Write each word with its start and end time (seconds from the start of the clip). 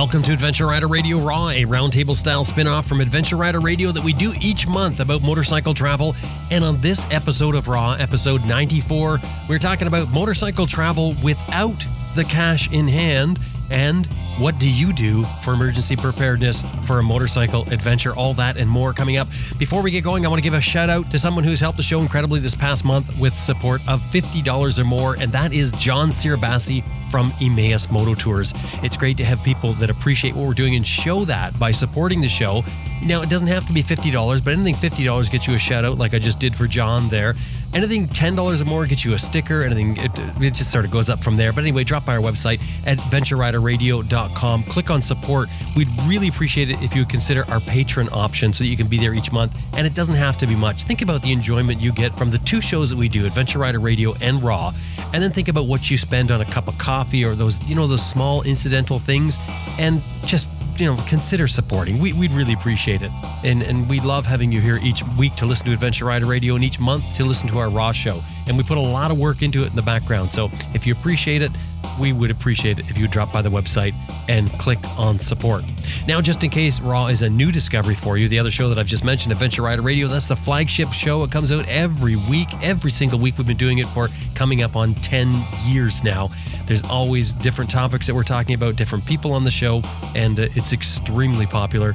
Welcome 0.00 0.22
to 0.22 0.32
Adventure 0.32 0.66
Rider 0.66 0.88
Radio 0.88 1.18
Raw, 1.18 1.50
a 1.50 1.66
roundtable 1.66 2.16
style 2.16 2.42
spin 2.42 2.66
off 2.66 2.86
from 2.86 3.02
Adventure 3.02 3.36
Rider 3.36 3.60
Radio 3.60 3.92
that 3.92 4.02
we 4.02 4.14
do 4.14 4.32
each 4.40 4.66
month 4.66 4.98
about 4.98 5.20
motorcycle 5.20 5.74
travel. 5.74 6.16
And 6.50 6.64
on 6.64 6.80
this 6.80 7.06
episode 7.10 7.54
of 7.54 7.68
Raw, 7.68 7.92
episode 7.92 8.42
94, 8.46 9.18
we're 9.46 9.58
talking 9.58 9.86
about 9.86 10.08
motorcycle 10.08 10.66
travel 10.66 11.14
without 11.22 11.84
the 12.14 12.24
cash 12.24 12.72
in 12.72 12.88
hand 12.88 13.38
and 13.70 14.06
what 14.38 14.58
do 14.58 14.68
you 14.68 14.92
do 14.92 15.24
for 15.42 15.52
emergency 15.52 15.96
preparedness 15.96 16.62
for 16.84 16.98
a 16.98 17.02
motorcycle 17.02 17.62
adventure? 17.70 18.14
All 18.14 18.34
that 18.34 18.56
and 18.56 18.68
more 18.68 18.92
coming 18.92 19.16
up. 19.16 19.28
Before 19.58 19.82
we 19.82 19.90
get 19.90 20.02
going, 20.02 20.24
I 20.24 20.28
want 20.28 20.38
to 20.38 20.42
give 20.42 20.54
a 20.54 20.60
shout 20.60 20.88
out 20.88 21.10
to 21.10 21.18
someone 21.18 21.44
who's 21.44 21.60
helped 21.60 21.76
the 21.76 21.82
show 21.82 22.00
incredibly 22.00 22.40
this 22.40 22.54
past 22.54 22.84
month 22.84 23.18
with 23.18 23.36
support 23.36 23.80
of 23.86 24.00
$50 24.00 24.78
or 24.78 24.84
more, 24.84 25.16
and 25.20 25.30
that 25.32 25.52
is 25.52 25.72
John 25.72 26.08
Sirabassi 26.08 26.82
from 27.10 27.32
Emmaus 27.40 27.90
Moto 27.90 28.14
Tours. 28.14 28.54
It's 28.82 28.96
great 28.96 29.16
to 29.18 29.24
have 29.24 29.42
people 29.42 29.72
that 29.74 29.90
appreciate 29.90 30.34
what 30.34 30.46
we're 30.46 30.54
doing 30.54 30.74
and 30.74 30.86
show 30.86 31.24
that 31.26 31.58
by 31.58 31.70
supporting 31.70 32.20
the 32.20 32.28
show. 32.28 32.62
Now, 33.02 33.22
it 33.22 33.30
doesn't 33.30 33.48
have 33.48 33.66
to 33.66 33.72
be 33.72 33.82
$50, 33.82 34.44
but 34.44 34.52
anything 34.52 34.74
$50 34.74 35.30
gets 35.30 35.46
you 35.46 35.54
a 35.54 35.58
shout 35.58 35.84
out, 35.84 35.98
like 35.98 36.14
I 36.14 36.18
just 36.18 36.38
did 36.38 36.54
for 36.54 36.66
John 36.66 37.08
there. 37.08 37.34
Anything 37.72 38.08
$10 38.08 38.60
or 38.60 38.64
more 38.64 38.84
gets 38.84 39.04
you 39.04 39.14
a 39.14 39.18
sticker. 39.18 39.62
Anything, 39.62 39.96
it, 39.96 40.10
it 40.42 40.54
just 40.54 40.72
sort 40.72 40.84
of 40.84 40.90
goes 40.90 41.08
up 41.08 41.22
from 41.22 41.36
there. 41.36 41.52
But 41.52 41.62
anyway, 41.62 41.84
drop 41.84 42.04
by 42.04 42.16
our 42.16 42.22
website, 42.22 42.58
adventureriderradio.com. 42.84 44.64
Click 44.64 44.90
on 44.90 45.00
support. 45.00 45.48
We'd 45.76 45.88
really 46.06 46.28
appreciate 46.28 46.70
it 46.70 46.82
if 46.82 46.94
you 46.94 47.02
would 47.02 47.08
consider 47.08 47.48
our 47.48 47.60
patron 47.60 48.08
option 48.12 48.52
so 48.52 48.64
that 48.64 48.68
you 48.68 48.76
can 48.76 48.88
be 48.88 48.98
there 48.98 49.14
each 49.14 49.30
month. 49.30 49.56
And 49.76 49.86
it 49.86 49.94
doesn't 49.94 50.16
have 50.16 50.36
to 50.38 50.46
be 50.46 50.56
much. 50.56 50.82
Think 50.82 51.00
about 51.00 51.22
the 51.22 51.32
enjoyment 51.32 51.80
you 51.80 51.92
get 51.92 52.16
from 52.18 52.30
the 52.30 52.38
two 52.38 52.60
shows 52.60 52.90
that 52.90 52.96
we 52.96 53.08
do, 53.08 53.24
Adventure 53.24 53.60
Rider 53.60 53.78
Radio 53.78 54.14
and 54.20 54.42
Raw. 54.42 54.72
And 55.14 55.22
then 55.22 55.30
think 55.30 55.48
about 55.48 55.66
what 55.66 55.90
you 55.90 55.96
spend 55.96 56.32
on 56.32 56.40
a 56.40 56.46
cup 56.46 56.66
of 56.66 56.76
coffee 56.76 57.24
or 57.24 57.34
those, 57.34 57.64
you 57.68 57.76
know, 57.76 57.86
those 57.86 58.04
small 58.04 58.42
incidental 58.42 58.98
things. 58.98 59.38
And 59.78 60.02
just 60.26 60.48
you 60.80 60.86
know, 60.86 60.96
consider 61.06 61.46
supporting. 61.46 61.98
We, 61.98 62.12
would 62.12 62.32
really 62.32 62.54
appreciate 62.54 63.02
it. 63.02 63.10
And, 63.44 63.62
and 63.62 63.88
we 63.88 64.00
love 64.00 64.24
having 64.24 64.50
you 64.50 64.60
here 64.60 64.78
each 64.82 65.02
week 65.18 65.34
to 65.36 65.46
listen 65.46 65.66
to 65.66 65.72
Adventure 65.72 66.06
Rider 66.06 66.26
Radio 66.26 66.54
and 66.54 66.64
each 66.64 66.80
month 66.80 67.14
to 67.16 67.24
listen 67.24 67.48
to 67.50 67.58
our 67.58 67.68
Raw 67.68 67.92
show. 67.92 68.22
And 68.46 68.56
we 68.56 68.62
put 68.62 68.78
a 68.78 68.80
lot 68.80 69.10
of 69.10 69.18
work 69.18 69.42
into 69.42 69.62
it 69.62 69.68
in 69.68 69.76
the 69.76 69.82
background. 69.82 70.32
So 70.32 70.50
if 70.74 70.86
you 70.86 70.94
appreciate 70.94 71.42
it, 71.42 71.52
we 71.98 72.12
would 72.12 72.30
appreciate 72.30 72.78
it 72.78 72.88
if 72.90 72.98
you 72.98 73.08
drop 73.08 73.32
by 73.32 73.42
the 73.42 73.48
website 73.48 73.94
and 74.28 74.50
click 74.52 74.78
on 74.98 75.18
support. 75.18 75.62
Now, 76.06 76.20
just 76.20 76.42
in 76.44 76.50
case 76.50 76.80
Raw 76.80 77.06
is 77.06 77.22
a 77.22 77.30
new 77.30 77.50
discovery 77.50 77.94
for 77.94 78.16
you, 78.16 78.28
the 78.28 78.38
other 78.38 78.50
show 78.50 78.68
that 78.68 78.78
I've 78.78 78.86
just 78.86 79.04
mentioned, 79.04 79.32
Adventure 79.32 79.62
Rider 79.62 79.82
Radio, 79.82 80.06
that's 80.06 80.28
the 80.28 80.36
flagship 80.36 80.92
show. 80.92 81.24
It 81.24 81.30
comes 81.30 81.52
out 81.52 81.66
every 81.68 82.16
week, 82.16 82.48
every 82.62 82.90
single 82.90 83.18
week. 83.18 83.38
We've 83.38 83.46
been 83.46 83.56
doing 83.56 83.78
it 83.78 83.86
for 83.86 84.08
coming 84.34 84.62
up 84.62 84.76
on 84.76 84.94
10 84.94 85.34
years 85.66 86.04
now. 86.04 86.28
There's 86.66 86.82
always 86.84 87.32
different 87.32 87.70
topics 87.70 88.06
that 88.06 88.14
we're 88.14 88.22
talking 88.22 88.54
about, 88.54 88.76
different 88.76 89.04
people 89.04 89.32
on 89.32 89.44
the 89.44 89.50
show, 89.50 89.82
and 90.14 90.38
uh, 90.38 90.48
it's 90.54 90.72
extremely 90.72 91.46
popular. 91.46 91.94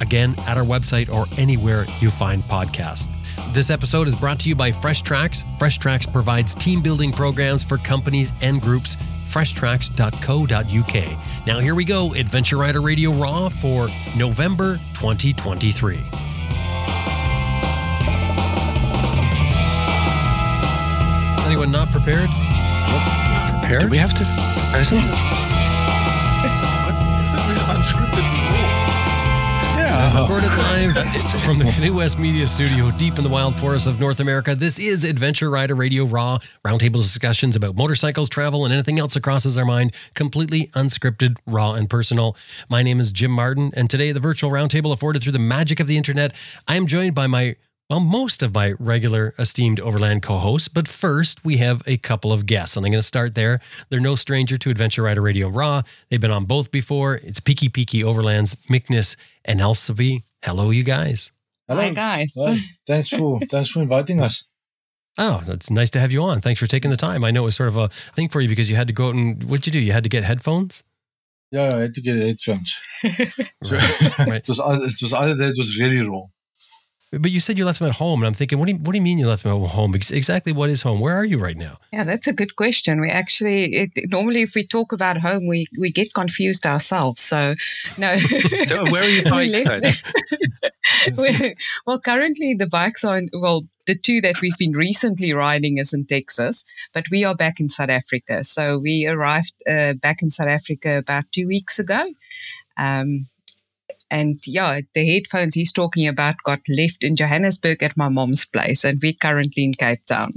Again, 0.00 0.34
at 0.46 0.56
our 0.56 0.64
website 0.64 1.12
or 1.12 1.26
anywhere 1.38 1.86
you 2.00 2.10
find 2.10 2.42
podcasts. 2.44 3.08
This 3.52 3.70
episode 3.70 4.08
is 4.08 4.16
brought 4.16 4.40
to 4.40 4.48
you 4.48 4.54
by 4.54 4.72
Fresh 4.72 5.02
Tracks. 5.02 5.44
Fresh 5.58 5.78
Tracks 5.78 6.06
provides 6.06 6.54
team 6.54 6.82
building 6.82 7.12
programs 7.12 7.62
for 7.62 7.78
companies 7.78 8.32
and 8.42 8.60
groups 8.60 8.96
freshtracks.co.uk. 9.34 11.46
Now, 11.46 11.58
here 11.58 11.74
we 11.74 11.84
go 11.84 12.14
Adventure 12.14 12.56
Rider 12.56 12.80
Radio 12.80 13.10
Raw 13.10 13.48
for 13.48 13.88
November 14.16 14.76
2023. 14.94 15.96
Is 15.96 16.02
anyone 21.44 21.72
not 21.72 21.90
prepared? 21.90 22.30
Not 22.30 23.60
prepared? 23.60 23.82
Do 23.82 23.88
we 23.88 23.98
have 23.98 24.14
to? 24.14 24.22
Is 24.78 24.92
it? 24.92 25.02
unscripted 27.74 28.33
yeah. 29.94 30.20
Recorded 30.22 30.46
live 30.58 31.44
from 31.44 31.58
the 31.58 31.76
New 31.80 31.94
West 31.94 32.18
Media 32.18 32.46
Studio 32.46 32.90
deep 32.92 33.18
in 33.18 33.24
the 33.24 33.30
wild 33.30 33.54
forests 33.54 33.86
of 33.86 34.00
North 34.00 34.20
America. 34.20 34.54
This 34.54 34.78
is 34.78 35.04
Adventure 35.04 35.50
Rider 35.50 35.74
Radio 35.74 36.04
Raw, 36.04 36.38
roundtable 36.64 36.96
discussions 36.96 37.56
about 37.56 37.76
motorcycles, 37.76 38.28
travel, 38.28 38.64
and 38.64 38.74
anything 38.74 38.98
else 38.98 39.14
that 39.14 39.22
crosses 39.22 39.56
our 39.56 39.64
mind, 39.64 39.94
completely 40.14 40.68
unscripted, 40.74 41.36
raw, 41.46 41.74
and 41.74 41.88
personal. 41.88 42.36
My 42.68 42.82
name 42.82 43.00
is 43.00 43.12
Jim 43.12 43.30
Martin, 43.30 43.70
and 43.76 43.88
today 43.88 44.12
the 44.12 44.20
virtual 44.20 44.50
roundtable 44.50 44.92
afforded 44.92 45.22
through 45.22 45.32
the 45.32 45.38
magic 45.38 45.80
of 45.80 45.86
the 45.86 45.96
internet. 45.96 46.34
I 46.66 46.76
am 46.76 46.86
joined 46.86 47.14
by 47.14 47.26
my 47.26 47.56
well, 47.90 48.00
most 48.00 48.42
of 48.42 48.54
my 48.54 48.72
regular 48.78 49.34
esteemed 49.38 49.78
Overland 49.78 50.22
co 50.22 50.38
hosts. 50.38 50.68
But 50.68 50.88
first, 50.88 51.44
we 51.44 51.58
have 51.58 51.82
a 51.86 51.98
couple 51.98 52.32
of 52.32 52.46
guests, 52.46 52.76
and 52.76 52.86
I'm 52.86 52.92
going 52.92 53.00
to 53.00 53.06
start 53.06 53.34
there. 53.34 53.60
They're 53.90 54.00
no 54.00 54.14
stranger 54.14 54.56
to 54.58 54.70
Adventure 54.70 55.02
Rider 55.02 55.20
Radio 55.20 55.48
Raw. 55.48 55.82
They've 56.08 56.20
been 56.20 56.30
on 56.30 56.46
both 56.46 56.70
before. 56.70 57.16
It's 57.16 57.40
Piki 57.40 57.68
Piki 57.68 58.02
Overlands, 58.02 58.56
Magnus, 58.70 59.16
and 59.44 59.60
Elsabe. 59.60 60.22
Hello, 60.42 60.70
you 60.70 60.82
guys. 60.82 61.32
Hello, 61.68 61.82
Hi, 61.82 61.92
guys. 61.92 62.34
Well, 62.36 62.56
thanks 62.86 63.10
for 63.10 63.40
thanks 63.44 63.70
for 63.70 63.80
inviting 63.80 64.20
us. 64.20 64.44
Oh, 65.16 65.44
it's 65.46 65.70
nice 65.70 65.90
to 65.90 66.00
have 66.00 66.10
you 66.10 66.22
on. 66.22 66.40
Thanks 66.40 66.58
for 66.58 66.66
taking 66.66 66.90
the 66.90 66.96
time. 66.96 67.24
I 67.24 67.30
know 67.30 67.42
it 67.42 67.46
was 67.46 67.56
sort 67.56 67.68
of 67.68 67.76
a 67.76 67.88
thing 67.88 68.28
for 68.28 68.40
you 68.40 68.48
because 68.48 68.68
you 68.68 68.76
had 68.76 68.88
to 68.88 68.92
go 68.92 69.08
out 69.08 69.14
and 69.14 69.44
what 69.44 69.62
did 69.62 69.66
you 69.66 69.80
do? 69.80 69.84
You 69.84 69.92
had 69.92 70.02
to 70.02 70.08
get 70.08 70.24
headphones. 70.24 70.82
Yeah, 71.52 71.76
I 71.76 71.80
had 71.82 71.94
to 71.94 72.02
get 72.02 72.16
headphones. 72.16 72.76
so, 73.62 73.76
right. 74.26 74.36
it 74.42 74.48
was 74.48 74.58
it 74.58 75.02
was 75.02 75.12
either 75.12 75.34
that 75.36 75.54
was 75.56 75.78
really 75.78 76.02
wrong. 76.06 76.30
But 77.18 77.30
you 77.30 77.40
said 77.40 77.58
you 77.58 77.64
left 77.64 77.80
him 77.80 77.86
at 77.86 77.94
home, 77.94 78.20
and 78.20 78.26
I'm 78.26 78.34
thinking, 78.34 78.58
what 78.58 78.66
do 78.66 78.72
you, 78.72 78.78
what 78.78 78.92
do 78.92 78.98
you 78.98 79.02
mean 79.02 79.18
you 79.18 79.28
left 79.28 79.44
him 79.44 79.52
at 79.52 79.70
home? 79.70 79.94
Exactly 79.94 80.52
what 80.52 80.70
is 80.70 80.82
home? 80.82 81.00
Where 81.00 81.14
are 81.14 81.24
you 81.24 81.38
right 81.38 81.56
now? 81.56 81.78
Yeah, 81.92 82.04
that's 82.04 82.26
a 82.26 82.32
good 82.32 82.56
question. 82.56 83.00
We 83.00 83.10
actually 83.10 83.74
it, 83.74 83.90
normally, 84.10 84.42
if 84.42 84.54
we 84.54 84.66
talk 84.66 84.92
about 84.92 85.18
home, 85.18 85.46
we 85.46 85.66
we 85.78 85.90
get 85.90 86.14
confused 86.14 86.66
ourselves. 86.66 87.20
So, 87.20 87.54
no. 87.98 88.16
so 88.66 88.90
where 88.90 89.02
are 89.02 89.08
you 89.08 89.24
bikes 89.30 90.02
well, 91.86 91.98
currently 91.98 92.54
the 92.54 92.68
bikes 92.70 93.04
are 93.04 93.18
in, 93.18 93.30
well. 93.32 93.62
The 93.86 93.98
two 93.98 94.22
that 94.22 94.40
we've 94.40 94.56
been 94.56 94.72
recently 94.72 95.34
riding 95.34 95.76
is 95.76 95.92
in 95.92 96.06
Texas, 96.06 96.64
but 96.94 97.04
we 97.10 97.22
are 97.22 97.34
back 97.34 97.60
in 97.60 97.68
South 97.68 97.90
Africa. 97.90 98.42
So 98.42 98.78
we 98.78 99.06
arrived 99.06 99.52
uh, 99.68 99.92
back 99.92 100.22
in 100.22 100.30
South 100.30 100.46
Africa 100.46 100.96
about 100.96 101.24
two 101.32 101.46
weeks 101.46 101.78
ago. 101.78 102.02
Um, 102.78 103.26
and 104.10 104.40
yeah, 104.46 104.80
the 104.94 105.06
headphones 105.06 105.54
he's 105.54 105.72
talking 105.72 106.06
about 106.06 106.36
got 106.44 106.60
left 106.68 107.04
in 107.04 107.16
Johannesburg 107.16 107.82
at 107.82 107.96
my 107.96 108.08
mom's 108.08 108.44
place, 108.44 108.84
and 108.84 109.00
we're 109.02 109.14
currently 109.20 109.64
in 109.64 109.74
Cape 109.74 110.04
Town. 110.06 110.32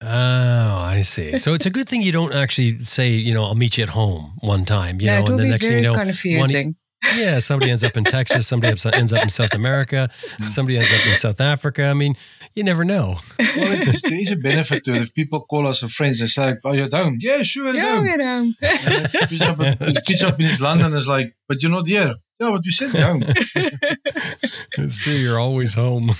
Oh, 0.00 0.06
I 0.06 1.02
see. 1.02 1.36
So 1.38 1.54
it's 1.54 1.66
a 1.66 1.70
good 1.70 1.88
thing 1.88 2.02
you 2.02 2.12
don't 2.12 2.32
actually 2.32 2.78
say, 2.84 3.10
you 3.10 3.34
know, 3.34 3.44
I'll 3.44 3.54
meet 3.54 3.78
you 3.78 3.82
at 3.82 3.90
home 3.90 4.32
one 4.40 4.64
time, 4.64 5.00
you 5.00 5.06
no, 5.08 5.20
know, 5.20 5.26
and 5.32 5.38
the 5.38 5.44
next 5.44 5.66
thing 5.66 5.78
you 5.78 5.82
know, 5.82 5.94
confusing. 5.94 6.66
One, 6.66 6.76
yeah, 7.16 7.38
somebody 7.38 7.70
ends 7.70 7.84
up 7.84 7.96
in 7.96 8.04
Texas, 8.04 8.46
somebody 8.46 8.70
ends 8.92 9.12
up 9.12 9.22
in 9.22 9.28
South 9.28 9.54
America, 9.54 10.10
somebody 10.50 10.78
ends 10.78 10.92
up 10.92 11.06
in 11.06 11.14
South 11.14 11.40
Africa. 11.40 11.86
I 11.86 11.94
mean, 11.94 12.16
you 12.54 12.64
never 12.64 12.84
know. 12.84 13.18
Well, 13.38 13.84
there 13.84 14.18
is 14.18 14.32
a 14.32 14.36
benefit 14.36 14.84
to 14.84 14.94
it. 14.94 15.02
If 15.02 15.14
people 15.14 15.40
call 15.42 15.66
us 15.68 15.82
a 15.82 15.88
friends 15.88 16.20
and 16.20 16.28
say, 16.28 16.54
"Are 16.64 16.74
you 16.74 16.84
at 16.84 16.92
home?" 16.92 17.18
Yeah, 17.20 17.42
sure, 17.44 17.68
at 17.68 17.78
home. 17.78 18.04
Yeah, 18.04 18.12
at 18.14 18.20
home. 18.20 19.76
Pitch 20.06 20.22
up 20.22 20.40
in 20.40 20.46
East 20.46 20.60
London 20.60 20.92
is 20.92 21.06
like, 21.06 21.34
"But 21.46 21.62
you're 21.62 21.70
not 21.70 21.86
here." 21.86 22.14
No, 22.40 22.52
but 22.52 22.64
you 22.64 22.70
said 22.70 22.90
home. 22.90 23.24
it's 23.26 24.96
true. 24.96 25.12
You're 25.12 25.40
always 25.40 25.74
home. 25.74 26.12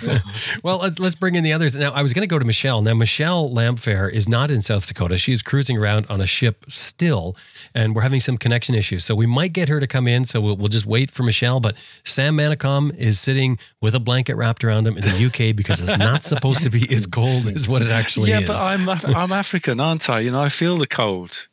well, 0.64 0.78
let's 0.98 1.14
bring 1.14 1.36
in 1.36 1.44
the 1.44 1.52
others. 1.52 1.76
Now, 1.76 1.92
I 1.92 2.02
was 2.02 2.12
going 2.12 2.22
to 2.22 2.28
go 2.28 2.40
to 2.40 2.44
Michelle. 2.44 2.82
Now, 2.82 2.94
Michelle 2.94 3.48
Lamphere 3.50 4.12
is 4.12 4.28
not 4.28 4.50
in 4.50 4.60
South 4.60 4.86
Dakota. 4.86 5.16
She 5.16 5.32
is 5.32 5.42
cruising 5.42 5.78
around 5.78 6.06
on 6.08 6.20
a 6.20 6.26
ship 6.26 6.64
still, 6.68 7.36
and 7.72 7.94
we're 7.94 8.02
having 8.02 8.18
some 8.18 8.36
connection 8.36 8.74
issues. 8.74 9.04
So 9.04 9.14
we 9.14 9.26
might 9.26 9.52
get 9.52 9.68
her 9.68 9.78
to 9.78 9.86
come 9.86 10.08
in. 10.08 10.24
So 10.24 10.40
we'll, 10.40 10.56
we'll 10.56 10.68
just 10.68 10.86
wait 10.86 11.12
for 11.12 11.22
Michelle. 11.22 11.60
But 11.60 11.76
Sam 12.04 12.36
Manicom 12.36 12.96
is 12.96 13.20
sitting 13.20 13.58
with 13.80 13.94
a 13.94 14.00
blanket 14.00 14.34
wrapped 14.34 14.64
around 14.64 14.88
him 14.88 14.96
in 14.96 15.04
the 15.04 15.26
UK 15.26 15.54
because 15.54 15.80
it's 15.80 15.98
not 15.98 16.24
supposed 16.24 16.64
to 16.64 16.70
be 16.70 16.92
as 16.92 17.06
cold 17.06 17.46
as 17.46 17.68
what 17.68 17.80
it 17.80 17.90
actually 17.90 18.30
yeah, 18.30 18.40
is. 18.40 18.48
Yeah, 18.48 18.54
but 18.54 19.06
I'm 19.06 19.16
I'm 19.16 19.32
African, 19.32 19.78
aren't 19.78 20.10
I? 20.10 20.18
You 20.20 20.32
know, 20.32 20.40
I 20.40 20.48
feel 20.48 20.78
the 20.78 20.86
cold. 20.88 21.46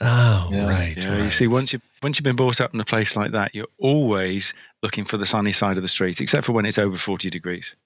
Oh, 0.00 0.48
yeah. 0.50 0.68
right. 0.68 0.96
Yeah, 0.96 1.10
right. 1.10 1.24
You 1.24 1.30
see, 1.30 1.46
once 1.46 1.74
you 1.74 1.80
once 2.02 2.18
you've 2.18 2.24
been 2.24 2.36
brought 2.36 2.60
up 2.60 2.74
in 2.74 2.80
a 2.80 2.84
place 2.84 3.16
like 3.16 3.32
that, 3.32 3.54
you're 3.54 3.68
always 3.78 4.54
looking 4.82 5.04
for 5.04 5.16
the 5.16 5.26
sunny 5.26 5.52
side 5.52 5.76
of 5.76 5.82
the 5.82 5.88
street, 5.88 6.20
except 6.20 6.46
for 6.46 6.52
when 6.52 6.66
it's 6.66 6.78
over 6.78 6.96
forty 6.96 7.30
degrees 7.30 7.76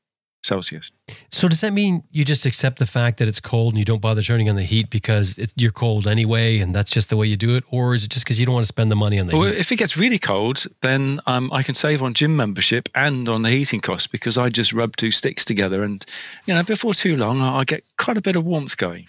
Celsius. 0.44 0.92
So 1.30 1.48
does 1.48 1.62
that 1.62 1.72
mean 1.72 2.02
you 2.10 2.24
just 2.24 2.46
accept 2.46 2.78
the 2.78 2.86
fact 2.86 3.18
that 3.18 3.28
it's 3.28 3.40
cold 3.40 3.72
and 3.72 3.78
you 3.78 3.84
don't 3.84 4.02
bother 4.02 4.22
turning 4.22 4.48
on 4.48 4.56
the 4.56 4.62
heat 4.62 4.90
because 4.90 5.38
it, 5.38 5.52
you're 5.56 5.72
cold 5.72 6.06
anyway, 6.06 6.58
and 6.58 6.74
that's 6.74 6.90
just 6.90 7.08
the 7.08 7.16
way 7.16 7.26
you 7.26 7.36
do 7.36 7.56
it, 7.56 7.64
or 7.70 7.94
is 7.94 8.04
it 8.04 8.10
just 8.10 8.24
because 8.24 8.38
you 8.38 8.46
don't 8.46 8.54
want 8.54 8.64
to 8.64 8.68
spend 8.68 8.90
the 8.90 8.96
money 8.96 9.18
on 9.18 9.26
the 9.26 9.36
well, 9.36 9.48
heat? 9.50 9.58
If 9.58 9.72
it 9.72 9.76
gets 9.76 9.96
really 9.96 10.18
cold, 10.18 10.66
then 10.82 11.20
um, 11.26 11.50
I 11.52 11.62
can 11.62 11.74
save 11.74 12.02
on 12.02 12.14
gym 12.14 12.36
membership 12.36 12.88
and 12.94 13.28
on 13.28 13.42
the 13.42 13.50
heating 13.50 13.80
costs 13.80 14.06
because 14.06 14.36
I 14.36 14.50
just 14.50 14.72
rub 14.72 14.96
two 14.96 15.10
sticks 15.10 15.44
together, 15.44 15.82
and 15.82 16.04
you 16.46 16.54
know 16.54 16.62
before 16.62 16.94
too 16.94 17.16
long 17.16 17.40
I 17.40 17.64
get 17.64 17.84
quite 17.96 18.18
a 18.18 18.22
bit 18.22 18.36
of 18.36 18.44
warmth 18.44 18.76
going. 18.76 19.08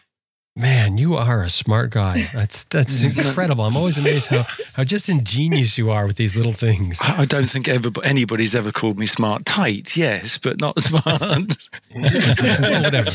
Man, 0.57 0.97
you 0.97 1.15
are 1.15 1.43
a 1.43 1.49
smart 1.49 1.89
guy. 1.89 2.29
That's 2.33 2.63
that's 2.63 3.03
incredible. 3.17 3.65
I'm 3.65 3.75
always 3.75 3.97
amazed 3.97 4.27
how 4.27 4.45
how 4.71 4.85
just 4.85 5.09
ingenious 5.09 5.77
you 5.77 5.91
are 5.91 6.07
with 6.07 6.15
these 6.15 6.37
little 6.37 6.53
things. 6.53 7.01
I 7.03 7.25
don't 7.25 7.49
think 7.49 7.67
ever 7.67 7.91
anybody's 8.05 8.55
ever 8.55 8.71
called 8.71 8.97
me 8.97 9.05
smart. 9.05 9.45
Tight, 9.45 9.97
yes, 9.97 10.37
but 10.37 10.61
not 10.61 10.79
smart. 10.81 11.09
well, 11.93 12.83
whatever. 12.83 13.11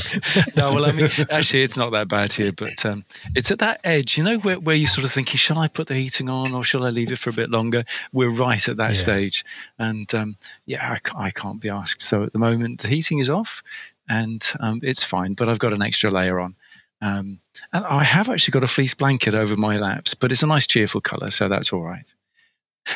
no, 0.54 0.74
well, 0.74 0.84
I 0.84 0.92
mean, 0.92 1.08
actually, 1.30 1.62
it's 1.62 1.78
not 1.78 1.92
that 1.92 2.08
bad 2.08 2.30
here, 2.34 2.52
but 2.52 2.84
um, 2.84 3.06
it's 3.34 3.50
at 3.50 3.58
that 3.60 3.80
edge, 3.84 4.18
you 4.18 4.24
know, 4.24 4.36
where, 4.40 4.60
where 4.60 4.76
you're 4.76 4.86
sort 4.86 5.06
of 5.06 5.10
thinking, 5.10 5.38
shall 5.38 5.58
I 5.58 5.68
put 5.68 5.86
the 5.86 5.94
heating 5.94 6.28
on 6.28 6.52
or 6.52 6.62
shall 6.62 6.84
I 6.84 6.90
leave 6.90 7.10
it 7.10 7.18
for 7.18 7.30
a 7.30 7.32
bit 7.32 7.48
longer? 7.48 7.84
We're 8.12 8.28
right 8.28 8.68
at 8.68 8.76
that 8.76 8.88
yeah. 8.90 8.92
stage, 8.92 9.46
and 9.78 10.14
um, 10.14 10.36
yeah, 10.66 10.98
I, 11.16 11.24
I, 11.28 11.30
can't 11.30 11.62
be 11.62 11.70
asked. 11.70 12.02
So 12.02 12.22
at 12.22 12.34
the 12.34 12.38
moment, 12.38 12.82
the 12.82 12.88
heating 12.88 13.18
is 13.18 13.30
off, 13.30 13.62
and 14.10 14.46
um, 14.60 14.80
it's 14.82 15.02
fine. 15.02 15.32
But 15.32 15.48
I've 15.48 15.58
got 15.58 15.72
an 15.72 15.80
extra 15.80 16.10
layer 16.10 16.38
on. 16.38 16.56
Um, 17.02 17.40
and 17.72 17.84
I 17.84 18.04
have 18.04 18.28
actually 18.28 18.52
got 18.52 18.64
a 18.64 18.68
fleece 18.68 18.94
blanket 18.94 19.34
over 19.34 19.56
my 19.56 19.76
laps, 19.76 20.14
but 20.14 20.32
it's 20.32 20.42
a 20.42 20.46
nice 20.46 20.66
cheerful 20.66 21.00
colour, 21.00 21.30
so 21.30 21.48
that's 21.48 21.72
all 21.72 21.82
right. 21.82 22.14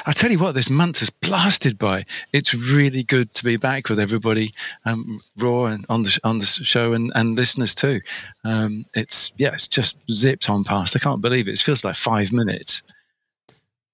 I 0.06 0.12
tell 0.12 0.30
you 0.30 0.38
what, 0.38 0.54
this 0.54 0.70
month 0.70 1.00
has 1.00 1.10
blasted 1.10 1.78
by. 1.78 2.04
It's 2.32 2.54
really 2.54 3.02
good 3.02 3.34
to 3.34 3.44
be 3.44 3.56
back 3.56 3.88
with 3.88 3.98
everybody, 3.98 4.52
um, 4.84 5.20
raw 5.38 5.66
and 5.66 5.84
on 5.88 6.02
the 6.02 6.18
on 6.24 6.38
the 6.38 6.46
show, 6.46 6.92
and, 6.94 7.12
and 7.14 7.36
listeners 7.36 7.74
too. 7.74 8.00
Um, 8.44 8.86
it's 8.94 9.32
yeah, 9.36 9.52
it's 9.52 9.68
just 9.68 10.10
zipped 10.10 10.48
on 10.48 10.64
past. 10.64 10.96
I 10.96 10.98
can't 10.98 11.20
believe 11.20 11.48
it. 11.48 11.52
It 11.52 11.58
feels 11.60 11.84
like 11.84 11.96
five 11.96 12.32
minutes. 12.32 12.82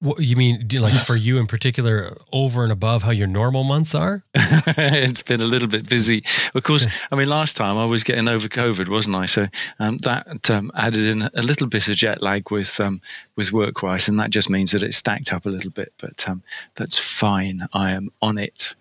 What 0.03 0.21
you 0.21 0.35
mean, 0.35 0.67
like 0.73 0.95
for 0.95 1.15
you 1.15 1.39
in 1.39 1.47
particular, 1.47 2.17
over 2.33 2.63
and 2.63 2.73
above 2.73 3.03
how 3.03 3.11
your 3.11 3.27
normal 3.27 3.65
months 3.65 3.95
are? 3.95 4.23
it's 4.35 5.21
been 5.21 5.43
a 5.43 5.45
little 5.45 5.69
bit 5.69 5.87
busy. 5.87 6.25
Of 6.55 6.63
course, 6.63 6.87
I 7.13 7.17
mean, 7.17 7.29
last 7.29 7.55
time 7.55 7.77
I 7.77 7.85
was 7.85 8.03
getting 8.03 8.27
over 8.27 8.49
COVID, 8.49 8.89
wasn't 8.89 9.17
I? 9.17 9.27
So 9.27 9.49
um, 9.79 9.99
that 9.99 10.49
um, 10.49 10.73
added 10.75 11.07
in 11.07 11.29
a 11.35 11.43
little 11.43 11.67
bit 11.67 11.87
of 11.87 11.97
jet 11.97 12.23
lag 12.23 12.51
with 12.51 12.81
um, 12.81 13.03
with 13.37 13.53
work 13.53 13.83
wise, 13.83 14.09
and 14.09 14.19
that 14.19 14.31
just 14.31 14.49
means 14.49 14.71
that 14.71 14.83
it 14.83 14.95
stacked 14.95 15.35
up 15.35 15.45
a 15.45 15.51
little 15.51 15.71
bit. 15.71 15.93
But 16.01 16.27
um, 16.27 16.43
that's 16.77 16.99
fine. 16.99 17.69
I 17.75 17.91
am 17.91 18.11
on 18.23 18.39
it. 18.39 18.75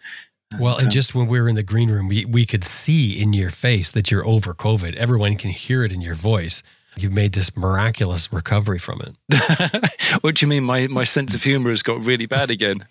And, 0.52 0.62
well, 0.62 0.76
and 0.76 0.86
um, 0.86 0.90
just 0.90 1.14
when 1.14 1.28
we 1.28 1.42
were 1.42 1.50
in 1.50 1.56
the 1.56 1.64
green 1.64 1.92
room, 1.92 2.08
we, 2.08 2.24
we 2.24 2.46
could 2.46 2.64
see 2.64 3.22
in 3.22 3.34
your 3.34 3.52
face 3.52 3.92
that 3.92 4.10
you're 4.10 4.26
over 4.26 4.54
COVID. 4.54 4.96
Everyone 4.96 5.36
can 5.36 5.52
hear 5.52 5.84
it 5.84 5.92
in 5.92 6.00
your 6.00 6.16
voice 6.16 6.64
you've 6.98 7.14
made 7.14 7.34
this 7.34 7.56
miraculous 7.56 8.32
recovery 8.32 8.80
from 8.80 9.02
it. 9.02 10.12
what 10.22 10.36
do 10.36 10.46
you 10.46 10.50
mean? 10.50 10.64
My 10.64 10.88
my 10.88 11.04
sense 11.04 11.36
of 11.36 11.44
humor 11.44 11.70
has 11.70 11.84
got 11.84 12.00
really 12.00 12.26
bad 12.26 12.52
again. 12.52 12.86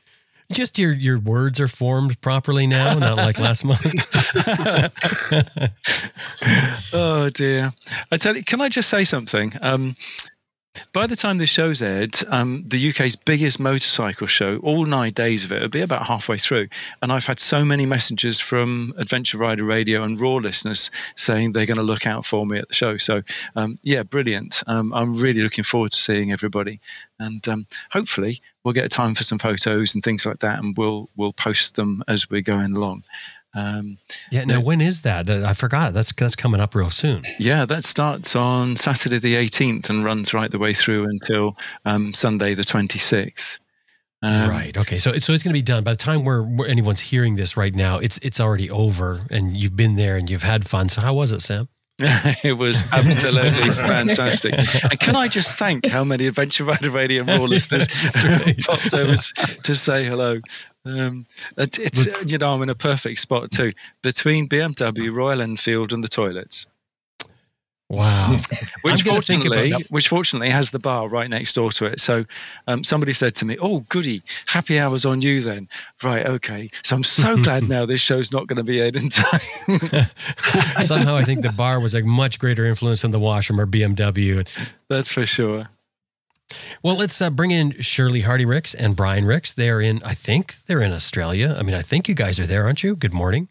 Just 0.51 0.79
your 0.79 0.95
your 0.95 1.19
words 1.19 1.61
are 1.61 1.69
formed 1.69 2.21
properly 2.21 2.67
now, 2.67 2.99
not 2.99 3.19
like 3.19 3.39
last 3.39 3.65
month. 3.65 3.85
oh 6.93 7.29
dear! 7.29 7.73
I 8.11 8.17
tell 8.17 8.37
you, 8.37 8.45
can 8.45 8.63
I 8.63 8.71
just 8.71 8.89
say 8.89 9.05
something? 9.05 9.53
Um, 9.61 9.95
by 10.93 11.07
the 11.07 11.17
time 11.17 11.39
this 11.39 11.51
show's 11.51 11.83
aired, 11.83 12.17
um, 12.29 12.65
the 12.67 12.91
UK's 12.91 13.17
biggest 13.17 13.59
motorcycle 13.59 14.27
show, 14.27 14.59
all 14.59 14.85
nine 14.85 15.13
days 15.13 15.45
of 15.45 15.53
it, 15.53 15.61
will 15.61 15.69
be 15.69 15.81
about 15.81 16.07
halfway 16.07 16.39
through. 16.39 16.69
And 17.03 17.13
I've 17.13 17.27
had 17.27 17.41
so 17.41 17.65
many 17.65 17.87
messages 17.87 18.41
from 18.41 18.95
Adventure 18.97 19.39
Rider 19.39 19.65
Radio 19.65 20.03
and 20.03 20.21
Raw 20.21 20.37
listeners 20.37 20.91
saying 21.17 21.53
they're 21.53 21.67
going 21.67 21.79
to 21.79 21.83
look 21.83 22.07
out 22.07 22.25
for 22.25 22.47
me 22.47 22.59
at 22.59 22.69
the 22.69 22.75
show. 22.75 22.97
So, 22.97 23.23
um, 23.57 23.79
yeah, 23.83 24.03
brilliant. 24.03 24.63
Um, 24.67 24.93
I'm 24.93 25.15
really 25.15 25.43
looking 25.43 25.65
forward 25.65 25.91
to 25.93 25.97
seeing 25.97 26.33
everybody. 26.33 26.81
And 27.19 27.47
um, 27.49 27.67
hopefully, 27.91 28.41
we'll 28.63 28.75
get 28.75 28.91
time 28.91 29.15
for 29.15 29.25
some 29.25 29.39
photos 29.39 29.95
and 29.95 30.05
things 30.05 30.25
like 30.25 30.39
that, 30.41 30.59
and 30.61 30.77
we'll 30.77 31.09
we'll 31.17 31.33
post 31.33 31.75
them 31.75 32.05
as 32.07 32.31
we're 32.31 32.41
going 32.41 32.77
along. 32.77 33.03
Um, 33.55 33.99
yeah. 34.31 34.45
Now, 34.45 34.61
when 34.61 34.81
is 34.81 35.03
that? 35.03 35.29
Uh, 35.29 35.47
I 35.47 35.55
forgot. 35.55 35.95
That's 35.95 36.13
that's 36.13 36.37
coming 36.37 36.61
up 36.61 36.75
real 36.75 36.91
soon. 36.91 37.23
Yeah, 37.39 37.65
that 37.65 37.85
starts 37.85 38.37
on 38.37 38.77
Saturday 38.77 39.19
the 39.19 39.35
18th 39.35 39.89
and 39.89 40.05
runs 40.05 40.35
right 40.35 40.51
the 40.51 40.59
way 40.59 40.75
through 40.75 41.05
until 41.05 41.57
um, 41.85 42.13
Sunday 42.15 42.55
the 42.55 42.63
26th. 42.63 43.59
Um, 44.21 44.51
right. 44.51 44.77
Okay. 44.77 44.99
So, 44.99 45.17
so 45.19 45.33
it's 45.33 45.43
going 45.43 45.53
to 45.53 45.59
be 45.59 45.63
done 45.63 45.85
by 45.85 45.93
the 45.93 45.97
time 45.97 46.25
where, 46.25 46.43
where 46.43 46.69
anyone's 46.69 47.01
hearing 47.01 47.37
this 47.37 47.57
right 47.57 47.75
now. 47.75 47.99
It's 47.99 48.19
it's 48.19 48.41
already 48.41 48.69
over, 48.69 49.21
and 49.31 49.57
you've 49.57 49.77
been 49.77 49.95
there 49.95 50.17
and 50.17 50.29
you've 50.29 50.43
had 50.43 50.67
fun. 50.67 50.89
So, 50.89 51.01
how 51.01 51.15
was 51.15 51.33
it, 51.33 51.41
Sam? 51.41 51.69
it 52.45 52.57
was 52.57 52.85
absolutely 52.93 53.71
fantastic. 53.73 54.55
And 54.57 55.01
can 55.01 55.17
I 55.17 55.27
just 55.27 55.59
thank 55.59 55.87
how 55.87 56.05
many 56.05 56.27
Adventure 56.27 56.63
Rider 56.65 56.91
Radio 56.91 57.25
Raw 57.25 57.39
listeners 57.45 57.89
popped 58.65 58.95
over 58.95 59.17
to 59.65 59.75
say 59.75 60.05
hello? 60.05 60.41
Um, 60.89 61.27
it's 61.57 62.25
you 62.25 62.39
know 62.39 62.55
I'm 62.55 62.63
in 62.63 62.71
a 62.71 62.75
perfect 62.75 63.19
spot 63.21 63.51
too 63.51 63.73
between 64.03 64.49
BMW, 64.49 65.15
Royal 65.15 65.43
Enfield, 65.43 65.93
and 65.93 66.03
the 66.03 66.09
toilets. 66.09 66.67
Wow. 67.91 68.37
which 68.83 69.03
fortunately, 69.03 69.73
which 69.89 70.09
fortunately 70.09 70.51
has 70.51 70.73
the 70.73 70.79
bar 70.79 71.09
right 71.09 71.29
next 71.29 71.55
door 71.55 71.71
to 71.73 71.87
it. 71.87 72.01
So 72.01 72.27
um, 72.67 72.85
somebody 72.85 73.15
said 73.15 73.35
to 73.37 73.47
me, 73.47 73.57
"Oh, 73.61 73.81
goody, 73.89 74.23
happy 74.47 74.79
hours 74.79 75.07
on 75.07 75.23
you 75.23 75.41
then." 75.41 75.69
Right, 76.03 76.27
okay. 76.27 76.71
So 76.85 76.97
I'm 76.97 77.05
so 77.05 77.37
glad 77.43 77.69
now 77.69 77.87
this 77.87 78.03
show's 78.03 78.31
not 78.31 78.47
going 78.47 78.59
to 78.59 78.65
be 78.65 78.81
aired 78.81 78.97
in 78.97 79.09
time. 79.09 79.41
Somehow, 80.85 81.17
I 81.17 81.23
think 81.23 81.43
the 81.43 81.55
bar 81.57 81.81
was 81.81 81.95
a 81.95 82.03
much 82.03 82.39
greater 82.39 82.67
influence 82.67 83.03
than 83.03 83.11
the 83.11 83.19
washroom 83.19 83.59
or 83.59 83.67
BMW. 83.67 84.47
That's 84.89 85.13
for 85.13 85.25
sure. 85.25 85.69
Well, 86.83 86.97
let's 86.97 87.21
uh, 87.21 87.31
bring 87.31 87.51
in 87.51 87.73
Shirley 87.81 88.23
Hardy 88.23 88.45
Rix 88.45 88.75
and 88.75 88.97
Brian 88.97 89.25
Rix. 89.25 89.53
They're 89.53 89.81
in, 89.81 90.03
I 90.05 90.15
think 90.15 90.65
they're 90.67 90.81
in 90.81 90.93
Australia. 90.93 91.55
I 91.59 91.63
mean, 91.63 91.75
I 91.75 91.83
think 91.83 92.09
you 92.09 92.15
guys 92.15 92.41
are 92.41 92.47
there, 92.47 92.65
aren't 92.65 92.83
you? 92.83 92.97
Good 92.97 93.13
morning. 93.13 93.49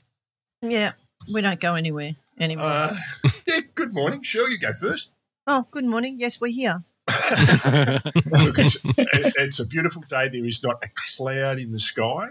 Yeah, 0.62 0.94
we 1.34 1.42
don't 1.42 1.60
go 1.60 1.76
anywhere 1.76 2.12
anymore. 2.40 2.66
Uh, 2.66 2.94
yeah, 3.48 3.60
good 3.76 3.94
morning. 3.94 4.24
Shirley, 4.24 4.54
you 4.54 4.60
go 4.60 4.74
first. 4.74 5.12
Oh, 5.46 5.66
good 5.72 5.86
morning. 5.86 6.18
Yes, 6.20 6.42
we're 6.42 6.52
here. 6.52 6.84
Look, 7.08 8.60
it's, 8.60 8.78
it's, 8.84 9.60
a 9.60 9.66
beautiful 9.66 10.04
day. 10.10 10.28
There 10.28 10.44
is 10.44 10.62
not 10.62 10.84
a 10.84 10.90
cloud 11.16 11.58
in 11.58 11.72
the 11.72 11.80
sky. 11.80 12.30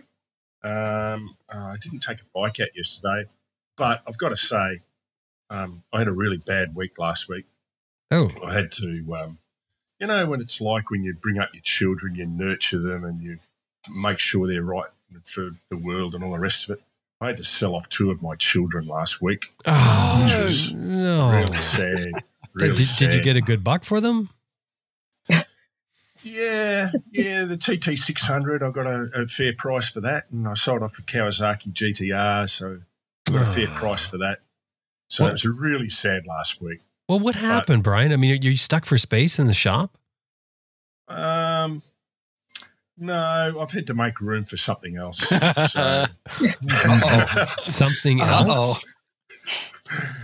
Um, 0.62 1.36
uh, 1.54 1.72
I 1.72 1.76
didn't 1.80 2.00
take 2.00 2.20
a 2.20 2.24
bike 2.34 2.60
out 2.60 2.76
yesterday, 2.76 3.24
but 3.76 4.02
I've 4.06 4.18
got 4.18 4.30
to 4.30 4.36
say, 4.36 4.80
um, 5.48 5.84
I 5.92 6.00
had 6.00 6.08
a 6.08 6.12
really 6.12 6.36
bad 6.38 6.74
week 6.74 6.98
last 6.98 7.28
week. 7.28 7.46
Oh, 8.10 8.30
I 8.44 8.52
had 8.52 8.70
to 8.72 9.16
um, 9.18 9.38
you 10.00 10.06
know 10.06 10.26
what 10.26 10.40
it's 10.40 10.60
like 10.60 10.90
when 10.90 11.04
you 11.04 11.14
bring 11.14 11.38
up 11.38 11.50
your 11.52 11.62
children, 11.62 12.14
you 12.14 12.26
nurture 12.26 12.78
them, 12.78 13.04
and 13.04 13.22
you 13.22 13.38
make 13.94 14.18
sure 14.18 14.46
they're 14.46 14.62
right 14.62 14.90
for 15.22 15.50
the 15.70 15.78
world 15.78 16.14
and 16.14 16.22
all 16.22 16.32
the 16.32 16.38
rest 16.38 16.68
of 16.68 16.76
it. 16.76 16.82
I 17.20 17.28
had 17.28 17.38
to 17.38 17.44
sell 17.44 17.74
off 17.74 17.88
two 17.88 18.10
of 18.10 18.20
my 18.20 18.34
children 18.36 18.86
last 18.86 19.22
week, 19.22 19.46
oh, 19.64 20.22
which 20.22 20.44
was 20.44 20.72
no. 20.72 21.30
really 21.30 21.62
sad. 21.62 22.12
Really 22.54 22.76
did, 22.76 22.86
sad. 22.86 23.10
did 23.10 23.16
you 23.16 23.22
get 23.22 23.36
a 23.36 23.40
good 23.40 23.64
buck 23.64 23.84
for 23.84 24.00
them? 24.00 24.30
Yeah, 26.22 26.90
yeah, 27.12 27.44
the 27.44 27.56
TT 27.56 27.96
six 27.96 28.26
hundred. 28.26 28.60
I 28.60 28.70
got 28.70 28.86
a, 28.88 29.08
a, 29.14 29.26
fair 29.26 29.52
price 29.52 29.88
for 29.88 30.00
that, 30.00 30.28
and 30.32 30.48
I 30.48 30.54
sold 30.54 30.82
off 30.82 30.98
a 30.98 31.02
Kawasaki 31.02 31.72
GTR, 31.72 32.50
so 32.50 32.80
got 33.30 33.42
a 33.42 33.46
fair 33.46 33.68
ah. 33.70 33.74
price 33.74 34.04
for 34.04 34.18
that. 34.18 34.40
So 35.08 35.22
well, 35.22 35.30
it 35.30 35.34
was 35.34 35.46
really 35.46 35.88
sad 35.88 36.26
last 36.26 36.60
week. 36.60 36.80
Well, 37.08 37.20
what 37.20 37.36
happened, 37.36 37.82
but, 37.82 37.90
Brian? 37.90 38.12
I 38.12 38.16
mean, 38.16 38.32
are 38.32 38.34
you 38.34 38.56
stuck 38.56 38.84
for 38.84 38.98
space 38.98 39.38
in 39.38 39.46
the 39.46 39.54
shop? 39.54 39.96
Um, 41.08 41.82
no, 42.98 43.58
I've 43.60 43.70
had 43.70 43.86
to 43.88 43.94
make 43.94 44.20
room 44.20 44.44
for 44.44 44.56
something 44.56 44.96
else. 44.96 45.32
So. 45.68 46.06
something 47.60 48.20
else. 48.20 48.84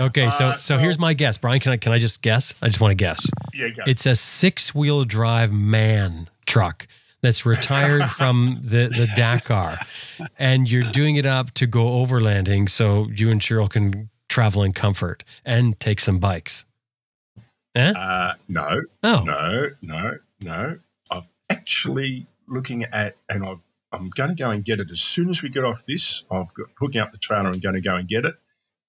Okay, 0.01 0.29
so 0.31 0.47
uh, 0.47 0.57
so 0.59 0.79
here's 0.79 0.99
my 0.99 1.15
guess, 1.15 1.39
Brian. 1.39 1.61
Can 1.61 1.73
I 1.73 1.77
can 1.77 1.93
I 1.93 1.99
just 1.99 2.23
guess? 2.23 2.55
I 2.63 2.67
just 2.67 2.81
want 2.81 2.91
to 2.91 2.97
guess. 2.97 3.25
Yeah, 3.55 3.69
go. 3.69 3.83
It's 3.87 4.07
a 4.07 4.17
six 4.17 4.75
wheel 4.75 5.05
drive 5.05 5.53
MAN 5.53 6.29
truck 6.47 6.89
that's 7.21 7.47
retired 7.47 8.05
from 8.11 8.59
the 8.61 8.89
the 8.89 9.09
Dakar, 9.15 9.79
and 10.39 10.71
you're 10.71 10.91
doing 10.91 11.17
it 11.17 11.27
up 11.27 11.53
to 11.53 11.67
go 11.67 11.85
overlanding, 12.05 12.69
so 12.69 13.09
you 13.15 13.31
and 13.31 13.43
Shirley 13.43 13.69
can 13.69 14.11
travel 14.29 14.63
in 14.63 14.73
comfort 14.73 15.23
and 15.45 15.79
take 15.79 16.01
some 16.01 16.19
bikes. 16.19 16.65
Eh? 17.75 17.93
Uh, 17.97 18.35
no. 18.49 18.83
Oh. 19.03 19.23
No, 19.25 19.69
no, 19.81 20.15
no. 20.41 20.79
I've 21.11 21.29
actually 21.49 22.27
looking 22.47 22.85
at, 22.85 23.17
and 23.29 23.45
I've, 23.45 23.65
I'm 23.93 24.09
going 24.11 24.31
to 24.31 24.37
go 24.37 24.51
and 24.51 24.65
get 24.65 24.81
it 24.81 24.91
as 24.91 25.01
soon 25.01 25.31
as 25.31 25.43
we 25.43 25.49
get 25.49 25.65
off 25.65 25.85
this. 25.87 26.23
I've 26.31 26.53
got 26.55 26.69
hooking 26.79 27.01
up 27.01 27.13
the 27.13 27.19
trailer 27.19 27.51
and 27.51 27.63
going 27.63 27.75
to 27.75 27.81
go 27.81 27.97
and 27.97 28.09
get 28.09 28.25
it. 28.25 28.37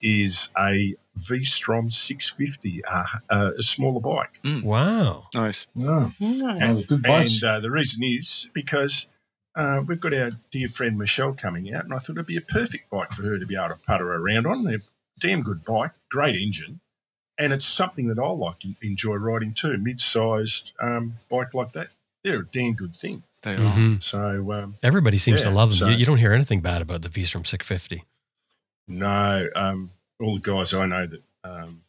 Is 0.01 0.49
a 0.57 0.95
V-Strom 1.15 1.91
650, 1.91 2.83
uh, 2.85 3.03
uh, 3.29 3.51
a 3.57 3.61
smaller 3.61 4.01
bike. 4.01 4.39
Mm. 4.43 4.63
Wow, 4.63 5.27
nice. 5.33 5.67
Yeah, 5.75 6.09
and, 6.19 6.85
good 6.87 7.05
And 7.05 7.43
uh, 7.43 7.59
the 7.59 7.71
reason 7.71 8.03
is 8.03 8.49
because 8.53 9.07
uh, 9.55 9.81
we've 9.87 9.99
got 9.99 10.13
our 10.13 10.31
dear 10.51 10.67
friend 10.67 10.97
Michelle 10.97 11.33
coming 11.33 11.73
out, 11.73 11.85
and 11.85 11.93
I 11.93 11.97
thought 11.97 12.17
it'd 12.17 12.25
be 12.25 12.37
a 12.37 12.41
perfect 12.41 12.89
bike 12.89 13.11
for 13.11 13.23
her 13.23 13.37
to 13.37 13.45
be 13.45 13.55
able 13.55 13.69
to 13.69 13.75
putter 13.75 14.11
around 14.13 14.47
on. 14.47 14.63
They're 14.63 14.79
damn 15.19 15.41
good 15.41 15.63
bike, 15.63 15.91
great 16.09 16.35
engine, 16.35 16.79
and 17.37 17.53
it's 17.53 17.65
something 17.65 18.07
that 18.07 18.19
I 18.19 18.29
like 18.29 18.57
enjoy 18.81 19.15
riding 19.15 19.53
too. 19.53 19.77
Mid-sized 19.77 20.73
um, 20.79 21.13
bike 21.29 21.53
like 21.53 21.73
that, 21.73 21.87
they're 22.23 22.41
a 22.41 22.45
damn 22.45 22.73
good 22.73 22.95
thing. 22.95 23.23
They 23.41 23.55
are. 23.55 23.57
Mm-hmm. 23.57 23.97
So 23.99 24.53
um, 24.53 24.75
everybody 24.81 25.17
seems 25.17 25.43
yeah, 25.43 25.49
to 25.49 25.55
love 25.55 25.69
them. 25.69 25.77
So, 25.77 25.87
you, 25.89 25.97
you, 25.97 26.05
don't 26.05 26.17
hear 26.17 26.33
anything 26.33 26.61
bad 26.61 26.81
about 26.81 27.01
the 27.01 27.09
V-Strom 27.09 27.43
650. 27.43 28.05
No, 28.87 29.49
um, 29.55 29.91
all 30.19 30.35
the 30.35 30.39
guys 30.39 30.73
I 30.73 30.85
know 30.85 31.07
that 31.07 31.21
um, 31.43 31.81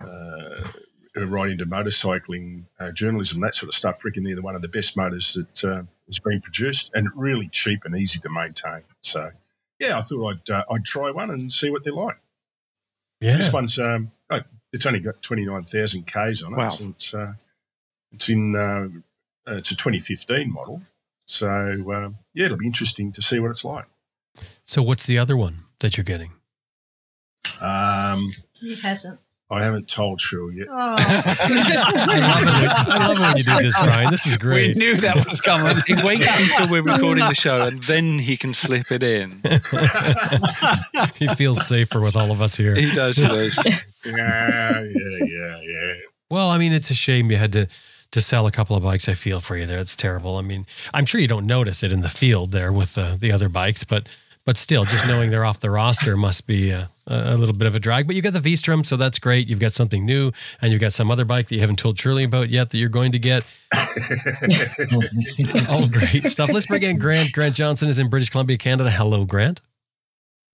uh, 0.00 1.26
right 1.26 1.50
into 1.50 1.66
motorcycling 1.66 2.64
uh, 2.78 2.92
journalism, 2.92 3.40
that 3.40 3.54
sort 3.54 3.68
of 3.68 3.74
stuff. 3.74 4.04
Reckon 4.04 4.22
they're 4.22 4.40
one 4.40 4.54
of 4.54 4.62
the 4.62 4.68
best 4.68 4.96
motors 4.96 5.34
that 5.34 5.64
uh, 5.64 5.82
has 6.06 6.18
been 6.18 6.40
produced, 6.40 6.90
and 6.94 7.08
really 7.14 7.48
cheap 7.48 7.84
and 7.84 7.96
easy 7.96 8.18
to 8.20 8.28
maintain. 8.28 8.82
So, 9.00 9.30
yeah, 9.78 9.98
I 9.98 10.00
thought 10.00 10.26
I'd 10.26 10.50
uh, 10.50 10.64
I'd 10.70 10.84
try 10.84 11.10
one 11.10 11.30
and 11.30 11.52
see 11.52 11.70
what 11.70 11.84
they're 11.84 11.92
like. 11.92 12.18
Yeah. 13.20 13.36
This 13.36 13.52
one's 13.52 13.78
um, 13.78 14.10
it's 14.72 14.86
only 14.86 15.00
got 15.00 15.20
twenty 15.22 15.44
nine 15.44 15.62
thousand 15.62 16.06
k's 16.06 16.42
on 16.42 16.52
it. 16.52 16.56
Wow. 16.56 16.68
So 16.68 16.84
it's 16.84 17.14
uh, 17.14 17.32
it's 18.12 18.28
in 18.28 18.56
uh, 18.56 18.88
uh, 19.50 19.56
it's 19.56 19.70
a 19.70 19.76
twenty 19.76 19.98
fifteen 19.98 20.52
model. 20.52 20.82
So 21.26 21.48
um, 21.92 22.16
yeah, 22.34 22.46
it'll 22.46 22.56
be 22.58 22.66
interesting 22.66 23.12
to 23.12 23.22
see 23.22 23.38
what 23.38 23.50
it's 23.50 23.64
like. 23.64 23.86
So 24.64 24.82
what's 24.82 25.06
the 25.06 25.18
other 25.18 25.36
one 25.36 25.64
that 25.80 25.96
you're 25.96 26.04
getting? 26.04 26.32
Um, 27.60 28.30
He 28.60 28.74
hasn't. 28.80 29.20
I 29.52 29.62
haven't 29.64 29.88
told 29.88 30.20
Shirley 30.20 30.58
yet. 30.58 30.68
Oh, 30.70 30.74
I 30.74 30.94
love 30.96 31.26
it. 31.26 32.06
when- 32.06 32.20
I 32.22 32.98
love 33.08 33.16
it 33.16 33.20
when 33.20 33.36
you 33.36 33.42
do 33.42 33.62
this, 33.62 33.74
Brian. 33.82 34.10
This 34.10 34.26
is 34.26 34.36
great. 34.36 34.76
We 34.76 34.80
knew 34.80 34.96
that 34.98 35.16
was 35.28 35.40
coming. 35.40 35.76
He 35.86 35.94
waits 36.04 36.28
until 36.40 36.68
we're 36.68 36.82
recording 36.82 37.24
the 37.26 37.34
show 37.34 37.56
and 37.66 37.82
then 37.84 38.18
he 38.20 38.36
can 38.36 38.54
slip 38.54 38.92
it 38.92 39.02
in. 39.02 39.40
he 41.16 41.26
feels 41.28 41.66
safer 41.66 42.00
with 42.00 42.16
all 42.16 42.30
of 42.30 42.40
us 42.42 42.54
here. 42.56 42.74
He 42.74 42.92
does, 42.92 43.16
he 43.16 43.26
does. 43.26 43.56
yeah, 44.06 44.82
yeah, 44.82 45.18
yeah, 45.24 45.60
yeah. 45.62 45.94
Well, 46.30 46.48
I 46.50 46.58
mean, 46.58 46.72
it's 46.72 46.90
a 46.90 46.94
shame 46.94 47.30
you 47.30 47.36
had 47.36 47.52
to 47.54 47.66
to 48.12 48.20
sell 48.20 48.46
a 48.46 48.50
couple 48.50 48.76
of 48.76 48.82
bikes. 48.82 49.08
I 49.08 49.14
feel 49.14 49.40
for 49.40 49.56
you 49.56 49.66
there. 49.66 49.78
It's 49.78 49.94
terrible. 49.96 50.36
I 50.36 50.42
mean, 50.42 50.66
I'm 50.94 51.06
sure 51.06 51.20
you 51.20 51.28
don't 51.28 51.46
notice 51.46 51.82
it 51.82 51.92
in 51.92 52.00
the 52.00 52.08
field 52.08 52.52
there 52.52 52.72
with 52.72 52.94
the 52.94 53.16
the 53.18 53.32
other 53.32 53.48
bikes, 53.48 53.84
but 53.84 54.08
but 54.44 54.56
still, 54.56 54.84
just 54.84 55.06
knowing 55.06 55.30
they're 55.30 55.44
off 55.44 55.60
the 55.60 55.70
roster 55.70 56.16
must 56.16 56.46
be 56.46 56.70
a, 56.70 56.90
a 57.06 57.36
little 57.36 57.54
bit 57.54 57.66
of 57.66 57.74
a 57.74 57.80
drag. 57.80 58.06
But 58.06 58.16
you 58.16 58.22
got 58.22 58.32
the 58.32 58.40
V-Strom, 58.40 58.84
so 58.84 58.96
that's 58.96 59.18
great. 59.18 59.48
You've 59.48 59.60
got 59.60 59.72
something 59.72 60.06
new, 60.06 60.32
and 60.62 60.72
you've 60.72 60.80
got 60.80 60.92
some 60.92 61.10
other 61.10 61.24
bike 61.24 61.48
that 61.48 61.54
you 61.54 61.60
haven't 61.60 61.78
told 61.78 61.98
Shirley 61.98 62.24
about 62.24 62.50
yet 62.50 62.70
that 62.70 62.78
you're 62.78 62.88
going 62.88 63.12
to 63.12 63.18
get. 63.18 63.44
All 65.68 65.86
great 65.88 66.24
stuff. 66.24 66.50
Let's 66.50 66.66
bring 66.66 66.82
in 66.82 66.98
Grant. 66.98 67.32
Grant 67.32 67.54
Johnson 67.54 67.88
is 67.88 67.98
in 67.98 68.08
British 68.08 68.30
Columbia, 68.30 68.56
Canada. 68.56 68.90
Hello, 68.90 69.24
Grant. 69.24 69.60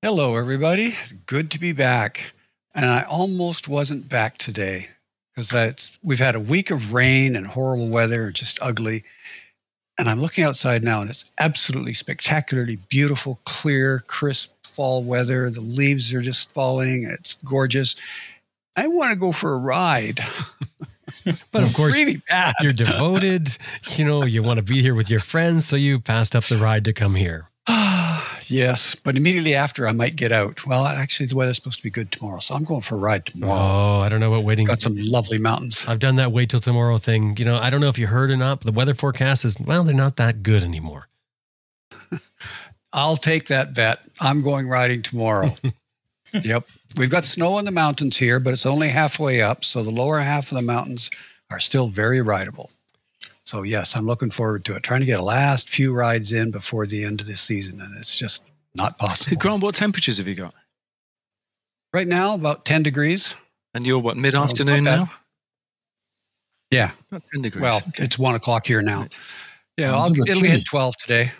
Hello, 0.02 0.37
everybody. 0.37 0.95
Good 1.26 1.52
to 1.52 1.61
be 1.61 1.73
back. 1.73 2.33
And 2.75 2.87
I 2.87 3.02
almost 3.09 3.69
wasn't 3.69 4.09
back 4.09 4.37
today 4.37 4.88
because 5.35 5.49
that's 5.49 5.99
we've 6.02 6.19
had 6.19 6.35
a 6.35 6.40
week 6.40 6.71
of 6.71 6.93
rain 6.93 7.37
and 7.37 7.47
horrible 7.47 7.90
weather, 7.90 8.31
just 8.31 8.59
ugly. 8.61 9.05
And 9.98 10.08
I'm 10.08 10.20
looking 10.20 10.44
outside 10.44 10.84
now, 10.84 11.00
and 11.00 11.08
it's 11.08 11.30
absolutely 11.40 11.94
spectacularly 11.94 12.76
beautiful, 12.88 13.40
clear, 13.44 14.00
crisp 14.06 14.50
fall 14.64 15.02
weather. 15.02 15.48
The 15.50 15.62
leaves 15.62 16.12
are 16.12 16.20
just 16.20 16.52
falling. 16.52 17.04
and 17.04 17.14
It's 17.14 17.34
gorgeous. 17.34 17.96
I 18.76 18.88
want 18.88 19.12
to 19.12 19.16
go 19.16 19.32
for 19.32 19.54
a 19.54 19.58
ride. 19.58 20.20
But 21.50 21.64
of 21.64 21.74
course, 21.74 21.94
really 21.94 22.22
you're 22.60 22.72
devoted. 22.72 23.48
You 23.96 24.04
know, 24.04 24.24
you 24.24 24.42
want 24.42 24.58
to 24.58 24.62
be 24.62 24.82
here 24.82 24.94
with 24.94 25.10
your 25.10 25.20
friends, 25.20 25.64
so 25.64 25.74
you 25.74 25.98
passed 25.98 26.36
up 26.36 26.44
the 26.46 26.56
ride 26.56 26.84
to 26.84 26.92
come 26.92 27.14
here. 27.14 27.50
yes, 28.46 28.94
but 28.94 29.16
immediately 29.16 29.54
after, 29.54 29.87
I 29.87 29.92
might 29.92 30.16
get 30.16 30.30
out. 30.30 30.64
Well, 30.66 30.85
actually, 30.85 31.26
the 31.26 31.37
weather's 31.37 31.56
supposed 31.56 31.78
to 31.78 31.82
be 31.82 31.90
good 31.90 32.12
tomorrow, 32.12 32.38
so 32.38 32.54
I'm 32.54 32.64
going 32.64 32.80
for 32.80 32.94
a 32.94 32.99
ride 32.99 33.26
tomorrow. 33.26 33.52
Oh, 33.54 34.00
I 34.00 34.08
don't 34.08 34.20
know 34.20 34.32
about 34.32 34.44
waiting. 34.44 34.66
Got 34.66 34.80
some 34.80 34.96
lovely 34.96 35.38
mountains. 35.38 35.85
I've 35.88 35.99
done 35.99 36.16
that 36.16 36.32
wait 36.32 36.50
till 36.50 36.61
tomorrow 36.61 36.99
thing. 36.99 37.37
You 37.38 37.44
know, 37.44 37.56
I 37.56 37.70
don't 37.70 37.80
know 37.80 37.88
if 37.88 37.99
you 37.99 38.06
heard 38.06 38.30
or 38.30 38.37
not, 38.37 38.61
but 38.61 38.66
the 38.66 38.73
weather 38.73 38.94
forecast 38.94 39.44
is, 39.44 39.58
well, 39.58 39.82
they're 39.82 39.94
not 39.94 40.16
that 40.16 40.42
good 40.42 40.62
anymore. 40.62 41.08
I'll 42.92 43.16
take 43.16 43.49
that 43.49 43.75
bet. 43.75 44.00
I'm 44.20 44.42
going 44.42 44.68
riding 44.68 45.02
tomorrow. 45.02 45.49
yep. 46.32 46.64
We've 46.96 47.11
got 47.11 47.25
snow 47.25 47.58
in 47.58 47.64
the 47.64 47.73
mountains 47.73 48.16
here, 48.16 48.38
but 48.40 48.52
it's 48.52 48.66
only 48.66 48.88
halfway 48.88 49.42
up. 49.42 49.64
So 49.64 49.82
the 49.82 49.90
lower 49.90 50.18
half 50.18 50.52
of 50.52 50.56
the 50.56 50.62
mountains 50.62 51.11
are 51.50 51.61
still 51.61 51.88
very 51.88 52.20
rideable. 52.23 52.70
So, 53.46 53.62
yes, 53.62 53.96
I'm 53.96 54.06
looking 54.06 54.30
forward 54.30 54.64
to 54.64 54.74
it. 54.74 54.82
Trying 54.82 55.00
to 55.00 55.06
get 55.06 55.20
a 55.20 55.22
last 55.22 55.68
few 55.68 55.94
rides 55.94 56.32
in 56.32 56.50
before 56.50 56.84
the 56.86 57.04
end 57.04 57.20
of 57.20 57.28
the 57.28 57.36
season, 57.36 57.80
and 57.80 57.96
it's 57.96 58.16
just 58.18 58.42
not 58.74 58.98
possible. 58.98 59.36
Grant, 59.36 59.62
what 59.62 59.76
temperatures 59.76 60.18
have 60.18 60.26
you 60.26 60.34
got? 60.34 60.52
Right 61.94 62.08
now, 62.08 62.34
about 62.34 62.64
10 62.64 62.82
degrees. 62.82 63.34
And 63.72 63.86
you're 63.86 64.00
what, 64.00 64.16
mid 64.16 64.34
afternoon 64.34 64.84
bad. 64.84 64.96
now? 64.98 65.10
Yeah. 66.72 66.90
About 67.10 67.22
10 67.32 67.42
degrees. 67.42 67.62
Well, 67.62 67.80
Okay. 67.88 68.04
it's 68.04 68.18
one 68.18 68.34
o'clock 68.34 68.66
here 68.66 68.82
now. 68.82 69.02
Right. 69.02 69.16
Yeah, 69.76 69.94
I'll, 69.94 70.10
it'll 70.10 70.42
hit 70.42 70.64
12 70.66 70.96
today, 70.96 71.30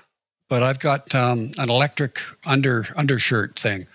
but 0.49 0.63
I've 0.63 0.79
got 0.79 1.13
um, 1.15 1.51
an 1.59 1.71
electric 1.71 2.21
under 2.47 2.85
undershirt 2.97 3.59
thing, 3.59 3.87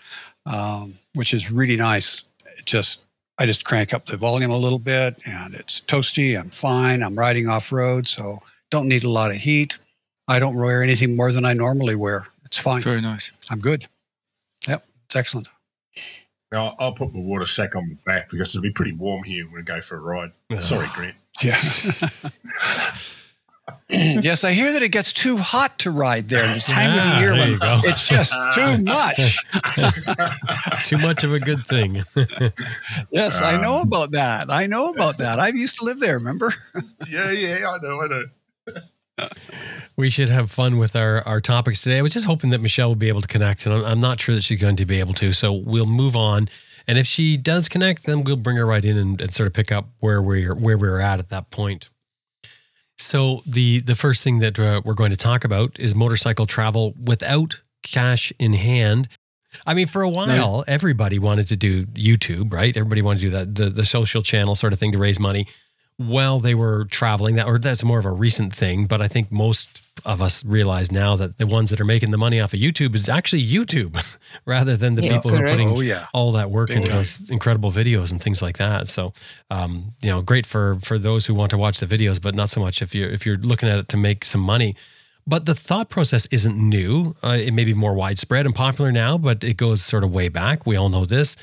um, 0.48 0.96
which 1.14 1.34
is 1.34 1.52
really 1.52 1.78
nice. 1.78 2.24
It 2.58 2.66
just 2.66 3.02
I 3.42 3.48
just 3.48 3.66
crank 3.66 3.92
up 3.92 4.06
the 4.06 4.18
volume 4.18 4.52
a 4.52 4.58
little 4.58 4.78
bit, 4.78 5.18
and 5.26 5.56
it's 5.56 5.82
toasty. 5.82 6.40
I'm 6.40 6.52
fine. 6.52 7.02
I'm 7.02 7.18
riding 7.18 7.50
off 7.50 7.72
road, 7.72 8.08
so 8.08 8.38
don't 8.70 8.88
need 8.88 9.04
a 9.04 9.10
lot 9.10 9.32
of 9.32 9.38
heat. 9.38 9.80
I 10.28 10.38
don't 10.38 10.56
wear 10.56 10.84
anything 10.84 11.16
more 11.16 11.32
than 11.32 11.44
I 11.44 11.54
normally 11.54 11.96
wear. 11.96 12.28
It's 12.46 12.60
fine. 12.60 12.84
Very 12.84 13.02
nice. 13.02 13.32
I'm 13.50 13.60
good. 13.60 13.88
Yep, 14.68 14.86
it's 15.08 15.16
excellent. 15.16 15.50
Now, 16.52 16.76
I'll 16.78 16.92
put 16.92 17.16
my 17.16 17.20
water 17.20 17.48
sack 17.48 17.76
on 17.76 17.90
my 17.90 18.14
back 18.14 18.30
because 18.30 18.50
it'll 18.50 18.62
be 18.62 18.70
pretty 18.70 18.92
warm 18.92 19.24
here 19.24 19.46
when 19.50 19.62
I 19.62 19.64
go 19.64 19.82
for 19.82 19.98
a 19.98 20.02
ride. 20.02 20.34
Sorry, 20.60 20.88
Grant. 20.94 21.16
Yeah. 21.42 21.60
yes, 23.90 24.44
I 24.44 24.52
hear 24.54 24.72
that 24.74 24.82
it 24.82 24.92
gets 24.92 25.14
too 25.14 25.38
hot 25.38 25.78
to 25.80 25.92
ride 25.92 26.28
there 26.30 26.42
this 26.54 26.66
time 26.66 26.90
of 26.92 27.00
Ah, 27.00 27.14
the 27.16 27.22
year 27.22 27.32
when 27.34 27.60
it's 27.86 28.08
just 28.08 28.34
too 28.54 28.84
much. 28.84 29.38
Too 30.86 30.98
much 30.98 31.24
of 31.24 31.32
a 31.34 31.40
good 31.40 31.60
thing. 31.60 32.04
Yes, 33.12 33.42
I 33.42 33.62
know 33.62 33.76
Um, 33.82 33.88
about 33.88 34.12
that. 34.12 34.50
I 34.50 34.66
know 34.68 34.90
about 34.92 35.18
that. 35.20 35.40
I 35.40 35.50
used 35.50 35.78
to 35.80 35.86
live 35.86 36.00
there, 36.00 36.18
remember? 36.18 36.52
Yeah, 37.10 37.32
yeah, 37.32 37.68
I 37.68 37.78
know, 37.82 38.02
I 38.02 38.08
know. 38.08 39.28
we 39.98 40.10
should 40.10 40.30
have 40.30 40.50
fun 40.52 40.78
with 40.78 40.96
our, 40.96 41.22
our 41.28 41.40
topics 41.42 41.82
today. 41.82 41.98
I 42.00 42.02
was 42.02 42.14
just 42.14 42.26
hoping 42.26 42.50
that 42.52 42.62
Michelle 42.62 42.90
would 42.90 43.00
be 43.00 43.10
able 43.10 43.22
to 43.22 43.28
connect, 43.28 43.66
and 43.66 43.76
I'm, 43.76 43.86
I'm 43.86 44.02
not 44.02 44.20
sure 44.20 44.34
that 44.36 44.42
she's 44.44 44.60
going 44.60 44.78
to 44.78 44.86
be 44.86 45.00
able 45.00 45.14
to. 45.16 45.34
So 45.34 45.52
we'll 45.54 45.86
move 45.86 46.16
on. 46.16 46.50
And 46.88 46.98
if 46.98 47.06
she 47.06 47.38
does 47.38 47.70
connect, 47.70 48.06
then 48.06 48.24
we'll 48.24 48.36
bring 48.38 48.58
her 48.58 48.66
right 48.66 48.84
in 48.84 48.98
and, 48.98 49.22
and 49.22 49.34
sort 49.34 49.48
of 49.48 49.54
pick 49.54 49.72
up 49.72 49.88
where 50.00 50.22
we're 50.22 50.56
where 50.56 50.78
we're 50.78 51.00
at 51.00 51.20
at 51.20 51.30
that 51.30 51.52
point. 51.52 51.90
So 53.02 53.42
the 53.46 53.80
the 53.80 53.96
first 53.96 54.24
thing 54.24 54.40
that 54.40 54.60
uh, 54.60 54.82
we're 54.86 54.94
going 54.94 55.12
to 55.12 55.18
talk 55.18 55.44
about 55.44 55.80
is 55.80 55.96
motorcycle 55.96 56.46
travel 56.46 56.94
without 57.02 57.62
cash 57.84 58.32
in 58.40 58.54
hand. 58.54 59.08
I 59.66 59.74
mean, 59.74 59.88
for 59.88 60.02
a 60.02 60.10
while, 60.10 60.64
everybody 60.68 61.20
wanted 61.20 61.48
to 61.50 61.58
do 61.58 61.86
YouTube, 61.88 62.54
right? 62.54 62.76
Everybody 62.76 63.02
wanted 63.02 63.20
to 63.20 63.26
do 63.26 63.30
that 63.32 63.56
the 63.56 63.70
the 63.70 63.86
social 63.86 64.22
channel 64.22 64.56
sort 64.56 64.72
of 64.74 64.80
thing 64.80 64.92
to 64.94 64.98
raise 64.98 65.20
money 65.20 65.48
while 65.98 66.40
they 66.40 66.56
were 66.56 66.86
traveling. 66.86 67.36
That 67.36 67.48
or 67.48 67.60
that's 67.60 67.84
more 67.84 68.00
of 68.00 68.06
a 68.06 68.12
recent 68.12 68.54
thing, 68.54 68.86
but 68.86 69.02
I 69.02 69.08
think 69.08 69.32
most 69.32 69.80
of 70.06 70.22
us 70.22 70.44
realize 70.46 70.92
now 70.92 71.16
that 71.18 71.38
the 71.38 71.46
ones 71.46 71.70
that 71.70 71.80
are 71.80 71.86
making 71.86 72.12
the 72.12 72.18
money 72.18 72.40
off 72.40 72.54
of 72.54 72.60
YouTube 72.60 72.96
is 72.96 73.10
actually 73.10 73.46
YouTube 73.46 74.02
rather 74.46 74.76
than 74.78 74.96
the 74.96 75.04
Yeah, 75.04 75.14
people 75.18 75.32
who 75.32 75.38
are 75.44 75.48
putting 75.48 75.70
Oh, 75.70 75.82
yeah. 75.82 76.06
all 76.14 76.32
that 76.32 76.50
work 76.50 76.70
Big 76.70 76.78
into 76.78 76.90
time. 76.90 76.98
those 77.00 77.30
incredible 77.30 77.72
videos 77.72 78.12
and 78.12 78.22
things 78.24 78.42
like 78.42 78.58
that. 78.58 78.88
So, 78.88 79.14
um, 79.52 79.92
you 80.02 80.10
know, 80.10 80.22
great 80.22 80.46
for 80.46 80.80
for 80.82 80.98
those 80.98 81.26
who 81.28 81.36
want 81.36 81.50
to 81.52 81.58
watch 81.58 81.80
the 81.80 81.86
videos, 81.86 82.22
but 82.22 82.34
not 82.36 82.50
so 82.50 82.62
much 82.62 82.82
if 82.82 82.96
you're 82.96 83.10
if 83.10 83.26
you're 83.26 83.38
looking 83.38 83.70
at 83.70 83.78
it 83.78 83.88
to 83.90 83.98
make 83.98 84.26
some 84.26 84.42
money. 84.42 84.76
But 85.28 85.46
the 85.46 85.54
thought 85.54 85.90
process 85.90 86.26
isn't 86.32 86.58
new. 86.58 87.16
Uh, 87.22 87.38
it 87.40 87.52
may 87.54 87.64
be 87.64 87.76
more 87.76 87.94
widespread 87.94 88.48
and 88.48 88.56
popular 88.56 88.92
now, 88.92 89.20
but 89.20 89.44
it 89.44 89.56
goes 89.56 89.84
sort 89.84 90.04
of 90.04 90.12
way 90.12 90.30
back. 90.30 90.66
We 90.66 90.76
all 90.78 90.90
know 90.90 91.06
this, 91.06 91.36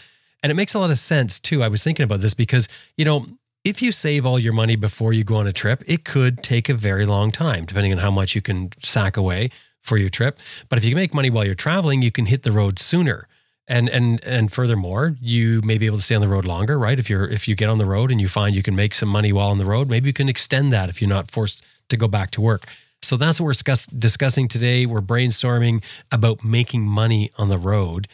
and 0.43 0.51
it 0.51 0.57
makes 0.57 0.75
a 0.75 0.81
lot 0.81 0.91
of 0.91 0.99
sense 0.99 1.39
too. 1.39 1.63
I 1.63 1.69
was 1.69 1.85
thinking 1.85 2.03
about 2.05 2.21
this 2.21 2.35
because 2.35 2.67
you 2.97 3.05
know. 3.05 3.27
If 3.69 3.83
you 3.83 3.93
save 3.93 4.25
all 4.25 4.39
your 4.39 4.55
money 4.55 4.77
before 4.77 5.13
you 5.13 5.25
go 5.25 5.37
on 5.37 5.47
a 5.47 5.53
trip, 5.53 5.85
it 5.87 6.03
could 6.03 6.43
take 6.43 6.71
a 6.71 6.75
very 6.75 7.05
long 7.05 7.31
time, 7.31 7.67
depending 7.67 7.93
on 7.93 7.99
how 7.99 8.11
much 8.11 8.35
you 8.35 8.41
can 8.41 8.71
sack 8.83 9.19
away 9.19 9.51
for 9.83 9.99
your 9.99 10.09
trip. 10.09 10.39
But 10.71 10.79
if 10.79 10.87
you 10.87 10.97
make 10.97 11.13
money 11.13 11.29
while 11.29 11.45
you're 11.45 11.55
traveling, 11.55 12.01
you 12.01 12.11
can 12.11 12.25
hit 12.25 12.45
the 12.45 12.51
road 12.51 12.79
sooner. 12.79 13.29
And 13.67 13.91
and 13.91 14.25
and 14.25 14.51
furthermore 14.51 15.17
you 15.21 15.61
may 15.63 15.77
be 15.77 15.85
able 15.85 15.99
to 15.99 16.03
stay 16.03 16.15
on 16.15 16.23
the 16.23 16.29
road 16.29 16.47
longer 16.47 16.79
right? 16.79 16.99
If 16.99 17.11
you're 17.11 17.29
if 17.29 17.47
you 17.47 17.55
get 17.55 17.69
on 17.69 17.77
the 17.77 17.85
road 17.85 18.11
and 18.11 18.19
you 18.19 18.27
find 18.27 18.57
you 18.57 18.63
can 18.63 18.75
make 18.75 18.95
some 18.95 19.11
money 19.11 19.31
while 19.31 19.51
on 19.51 19.59
the 19.59 19.67
road 19.67 19.91
maybe 19.91 20.07
you 20.07 20.15
can 20.15 20.31
extend 20.31 20.73
that 20.73 20.89
if 20.89 21.03
you're 21.03 21.11
not 21.11 21.31
forced 21.31 21.63
to 21.91 21.99
go 21.99 22.09
back 22.09 22.31
to 22.31 22.41
work. 22.41 22.65
So 23.03 23.19
that's 23.19 23.39
what 23.39 23.45
we're 23.45 23.53
discuss, 23.53 23.85
discussing 23.85 24.49
today. 24.49 24.87
We're 24.87 25.03
brainstorming 25.03 25.85
about 26.11 26.43
making 26.43 26.87
money 26.87 27.31
on 27.37 27.51
the 27.51 27.59
road 27.59 28.09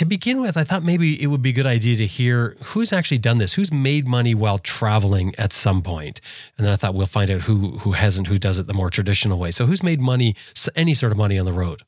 to 0.00 0.06
begin 0.06 0.40
with 0.40 0.56
i 0.56 0.64
thought 0.64 0.82
maybe 0.82 1.08
it 1.22 1.26
would 1.26 1.42
be 1.42 1.50
a 1.50 1.58
good 1.60 1.66
idea 1.78 1.94
to 1.96 2.06
hear 2.06 2.56
who's 2.70 2.90
actually 2.92 3.18
done 3.18 3.38
this 3.38 3.52
who's 3.54 3.72
made 3.72 4.06
money 4.18 4.34
while 4.34 4.58
traveling 4.58 5.28
at 5.44 5.52
some 5.52 5.82
point 5.82 6.20
and 6.56 6.66
then 6.66 6.72
i 6.72 6.76
thought 6.76 6.94
we'll 6.94 7.06
find 7.18 7.30
out 7.30 7.42
who 7.42 7.56
who 7.82 7.92
hasn't 7.92 8.26
who 8.26 8.38
does 8.38 8.58
it 8.58 8.66
the 8.66 8.74
more 8.80 8.90
traditional 8.98 9.38
way 9.38 9.50
so 9.50 9.66
who's 9.66 9.82
made 9.82 10.00
money 10.00 10.34
any 10.74 10.94
sort 10.94 11.12
of 11.12 11.18
money 11.18 11.38
on 11.38 11.44
the 11.50 11.52
road 11.64 11.80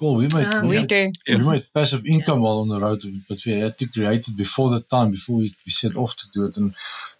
Well, 0.00 0.16
we 0.20 0.26
made, 0.36 0.46
Um, 0.52 0.62
we, 0.62 0.68
We 0.70 0.76
had- 0.82 0.88
do. 0.88 1.02
We 1.28 1.48
made 1.52 1.62
passive 1.78 2.02
income 2.14 2.40
while 2.44 2.58
on 2.64 2.68
the 2.74 2.80
road, 2.86 3.00
but 3.28 3.38
we 3.46 3.52
had 3.64 3.74
to 3.80 3.86
create 3.94 4.24
it 4.28 4.36
before 4.44 4.68
the 4.74 4.80
time, 4.94 5.08
before 5.16 5.36
we, 5.42 5.48
we 5.64 5.70
set 5.82 5.94
off 6.02 6.12
to 6.20 6.26
do 6.34 6.40
it. 6.48 6.54
And 6.60 6.68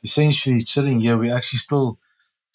essentially, 0.08 0.58
sitting 0.76 0.98
here, 1.04 1.16
we're 1.20 1.36
actually 1.38 1.62
still 1.68 1.88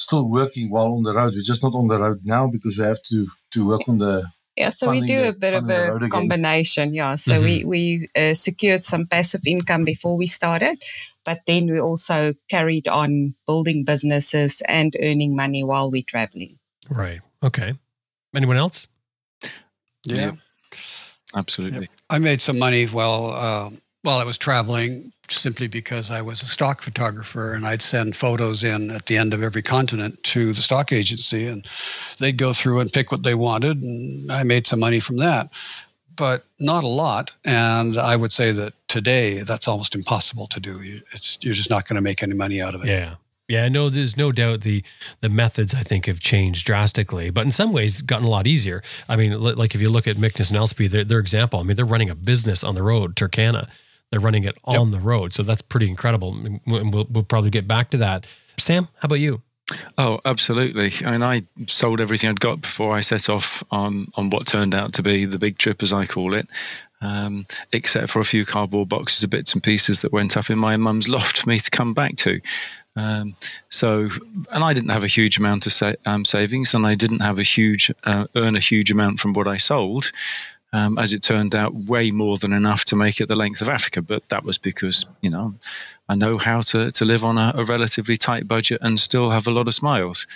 still 0.07 0.25
working 0.39 0.65
while 0.73 0.91
on 0.97 1.03
the 1.07 1.13
road. 1.19 1.31
We're 1.35 1.51
just 1.53 1.63
not 1.65 1.73
on 1.79 1.87
the 1.91 1.99
road 2.05 2.19
now 2.35 2.43
because 2.55 2.73
we 2.77 2.83
have 2.91 3.01
to 3.11 3.17
to 3.53 3.59
work 3.71 3.83
on 3.91 3.97
the 4.05 4.15
Yeah, 4.59 4.71
so 4.71 4.91
we 4.91 4.99
do 4.99 5.21
the, 5.21 5.29
a 5.29 5.33
bit 5.33 5.53
of 5.53 5.69
a 5.69 6.09
combination. 6.09 6.93
Yeah, 6.93 7.15
so 7.15 7.35
mm-hmm. 7.35 7.43
we 7.43 7.63
we 7.63 8.09
uh, 8.13 8.33
secured 8.33 8.83
some 8.83 9.07
passive 9.07 9.47
income 9.47 9.85
before 9.85 10.17
we 10.17 10.27
started, 10.27 10.83
but 11.23 11.39
then 11.47 11.71
we 11.71 11.79
also 11.79 12.33
carried 12.49 12.89
on 12.89 13.35
building 13.47 13.85
businesses 13.85 14.61
and 14.67 14.97
earning 15.01 15.33
money 15.33 15.63
while 15.63 15.89
we're 15.89 16.03
traveling. 16.03 16.59
Right. 16.89 17.21
Okay. 17.41 17.73
Anyone 18.35 18.57
else? 18.57 18.89
Yeah. 20.03 20.15
yeah. 20.15 20.31
Absolutely. 21.35 21.81
Yep. 21.81 21.89
I 22.09 22.19
made 22.19 22.41
some 22.41 22.59
money 22.59 22.85
while 22.87 23.31
uh, 23.31 23.69
while 24.01 24.17
I 24.17 24.23
was 24.23 24.37
traveling 24.37 25.11
simply 25.27 25.67
because 25.67 26.09
I 26.09 26.21
was 26.21 26.41
a 26.41 26.45
stock 26.45 26.81
photographer 26.81 27.53
and 27.53 27.65
I'd 27.65 27.81
send 27.81 28.15
photos 28.15 28.63
in 28.63 28.91
at 28.91 29.05
the 29.05 29.17
end 29.17 29.33
of 29.33 29.43
every 29.43 29.61
continent 29.61 30.21
to 30.23 30.53
the 30.53 30.61
stock 30.61 30.91
agency 30.91 31.47
and 31.47 31.65
they'd 32.17 32.37
go 32.37 32.53
through 32.53 32.79
and 32.79 32.91
pick 32.91 33.11
what 33.11 33.23
they 33.23 33.35
wanted 33.35 33.83
and 33.83 34.31
I 34.31 34.43
made 34.43 34.65
some 34.67 34.79
money 34.79 34.99
from 34.99 35.17
that 35.17 35.51
but 36.19 36.43
not 36.59 36.83
a 36.83 36.87
lot. 36.87 37.31
And 37.45 37.97
I 37.97 38.17
would 38.17 38.33
say 38.33 38.51
that 38.51 38.73
today 38.89 39.41
that's 39.43 39.69
almost 39.69 39.95
impossible 39.95 40.47
to 40.47 40.59
do. 40.59 40.77
It's 41.13 41.39
you're 41.41 41.53
just 41.53 41.69
not 41.69 41.87
going 41.87 41.95
to 41.95 42.01
make 42.01 42.21
any 42.21 42.35
money 42.35 42.61
out 42.61 42.75
of 42.75 42.83
it. 42.83 42.89
Yeah. 42.89 43.15
Yeah, 43.47 43.67
no, 43.67 43.89
there's 43.89 44.15
no 44.15 44.31
doubt 44.31 44.61
the 44.61 44.83
the 45.21 45.29
methods 45.29 45.73
I 45.73 45.81
think 45.81 46.05
have 46.05 46.19
changed 46.19 46.67
drastically, 46.67 47.31
but 47.31 47.45
in 47.45 47.51
some 47.51 47.73
ways 47.73 48.01
gotten 48.01 48.27
a 48.27 48.29
lot 48.29 48.45
easier. 48.45 48.83
I 49.07 49.15
mean, 49.15 49.41
like 49.41 49.73
if 49.73 49.81
you 49.81 49.89
look 49.89 50.07
at 50.07 50.19
Magnus 50.19 50.51
and 50.51 50.59
Elsabe, 50.59 50.87
their, 50.87 51.03
their 51.03 51.17
example, 51.17 51.59
I 51.59 51.63
mean, 51.63 51.75
they're 51.75 51.83
running 51.83 52.11
a 52.11 52.15
business 52.15 52.63
on 52.63 52.75
the 52.75 52.83
road, 52.83 53.15
Turkana. 53.15 53.67
They're 54.11 54.19
running 54.19 54.43
it 54.43 54.57
on 54.65 54.91
yep. 54.91 54.99
the 54.99 55.05
road, 55.05 55.33
so 55.33 55.43
that's 55.43 55.61
pretty 55.61 55.87
incredible. 55.87 56.33
And 56.33 56.59
we'll, 56.65 57.05
we'll 57.09 57.23
probably 57.23 57.51
get 57.51 57.67
back 57.67 57.91
to 57.91 57.97
that. 57.97 58.25
Sam, 58.57 58.87
how 59.01 59.05
about 59.05 59.19
you? 59.19 59.41
Oh, 59.97 60.19
absolutely. 60.25 60.91
I 61.05 61.11
mean, 61.11 61.23
I 61.23 61.43
sold 61.67 62.01
everything 62.01 62.29
I'd 62.29 62.39
got 62.39 62.61
before 62.61 62.95
I 62.95 63.01
set 63.01 63.29
off 63.29 63.63
on 63.69 64.07
on 64.15 64.29
what 64.29 64.47
turned 64.47 64.73
out 64.73 64.93
to 64.93 65.03
be 65.03 65.25
the 65.25 65.37
big 65.37 65.57
trip, 65.57 65.83
as 65.83 65.93
I 65.93 66.05
call 66.05 66.33
it. 66.33 66.47
Um, 67.01 67.45
except 67.71 68.09
for 68.09 68.19
a 68.19 68.25
few 68.25 68.45
cardboard 68.45 68.89
boxes 68.89 69.23
of 69.23 69.29
bits 69.29 69.53
and 69.53 69.63
pieces 69.63 70.01
that 70.01 70.11
went 70.11 70.35
up 70.35 70.49
in 70.49 70.59
my 70.59 70.75
mum's 70.75 71.07
loft 71.07 71.37
for 71.39 71.49
me 71.49 71.57
to 71.59 71.71
come 71.71 71.93
back 71.93 72.17
to. 72.17 72.41
Um, 72.97 73.35
so, 73.69 74.09
and 74.51 74.63
I 74.65 74.73
didn't 74.73 74.89
have 74.89 75.05
a 75.05 75.07
huge 75.07 75.37
amount 75.37 75.65
of 75.65 75.71
sa- 75.71 75.93
um, 76.05 76.25
savings, 76.25 76.73
and 76.73 76.85
I 76.85 76.95
didn't 76.95 77.21
have 77.21 77.39
a 77.39 77.43
huge 77.43 77.91
uh, 78.03 78.25
earn 78.35 78.57
a 78.57 78.59
huge 78.59 78.91
amount 78.91 79.21
from 79.21 79.33
what 79.33 79.47
I 79.47 79.55
sold. 79.55 80.11
Um, 80.71 80.99
as 80.99 81.13
it 81.13 81.23
turned 81.23 81.55
out, 81.55 81.73
way 81.73 82.11
more 82.11 82.37
than 82.37 82.53
enough 82.53 82.85
to 82.85 82.95
make 82.95 83.19
it 83.19 83.27
the 83.27 83.35
length 83.35 83.59
of 83.59 83.69
Africa. 83.69 84.03
But 84.03 84.29
that 84.29 84.43
was 84.43 84.59
because 84.59 85.05
you 85.19 85.29
know 85.31 85.55
I 86.07 86.15
know 86.15 86.37
how 86.37 86.61
to 86.61 86.91
to 86.91 87.05
live 87.05 87.25
on 87.25 87.37
a, 87.37 87.53
a 87.55 87.65
relatively 87.65 88.17
tight 88.17 88.47
budget 88.47 88.79
and 88.81 88.99
still 88.99 89.31
have 89.31 89.47
a 89.47 89.51
lot 89.51 89.67
of 89.67 89.73
smiles. 89.73 90.27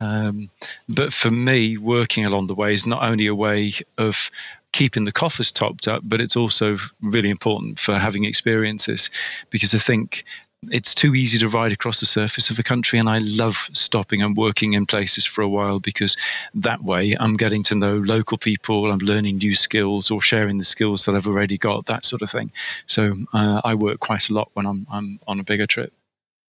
Um, 0.00 0.50
but 0.88 1.12
for 1.12 1.30
me, 1.30 1.78
working 1.78 2.26
along 2.26 2.46
the 2.46 2.54
way 2.54 2.74
is 2.74 2.86
not 2.86 3.02
only 3.02 3.26
a 3.26 3.34
way 3.34 3.72
of 3.96 4.30
keeping 4.72 5.04
the 5.04 5.12
coffers 5.12 5.52
topped 5.52 5.86
up, 5.86 6.02
but 6.04 6.20
it's 6.20 6.36
also 6.36 6.76
really 7.00 7.30
important 7.30 7.78
for 7.78 7.98
having 7.98 8.24
experiences 8.24 9.08
because 9.50 9.72
I 9.72 9.78
think 9.78 10.24
it's 10.70 10.94
too 10.94 11.14
easy 11.14 11.38
to 11.38 11.48
ride 11.48 11.72
across 11.72 12.00
the 12.00 12.06
surface 12.06 12.50
of 12.50 12.58
a 12.58 12.62
country. 12.62 12.98
And 12.98 13.08
I 13.08 13.18
love 13.18 13.68
stopping 13.72 14.22
and 14.22 14.36
working 14.36 14.72
in 14.72 14.86
places 14.86 15.24
for 15.24 15.42
a 15.42 15.48
while 15.48 15.80
because 15.80 16.16
that 16.54 16.82
way 16.82 17.16
I'm 17.18 17.34
getting 17.34 17.62
to 17.64 17.74
know 17.74 17.96
local 17.96 18.38
people, 18.38 18.90
I'm 18.90 18.98
learning 18.98 19.38
new 19.38 19.54
skills 19.54 20.10
or 20.10 20.20
sharing 20.20 20.58
the 20.58 20.64
skills 20.64 21.04
that 21.04 21.14
I've 21.14 21.26
already 21.26 21.58
got, 21.58 21.86
that 21.86 22.04
sort 22.04 22.22
of 22.22 22.30
thing. 22.30 22.52
So 22.86 23.14
uh, 23.32 23.60
I 23.64 23.74
work 23.74 24.00
quite 24.00 24.28
a 24.28 24.34
lot 24.34 24.50
when 24.54 24.66
I'm, 24.66 24.86
I'm 24.90 25.20
on 25.26 25.40
a 25.40 25.44
bigger 25.44 25.66
trip. 25.66 25.92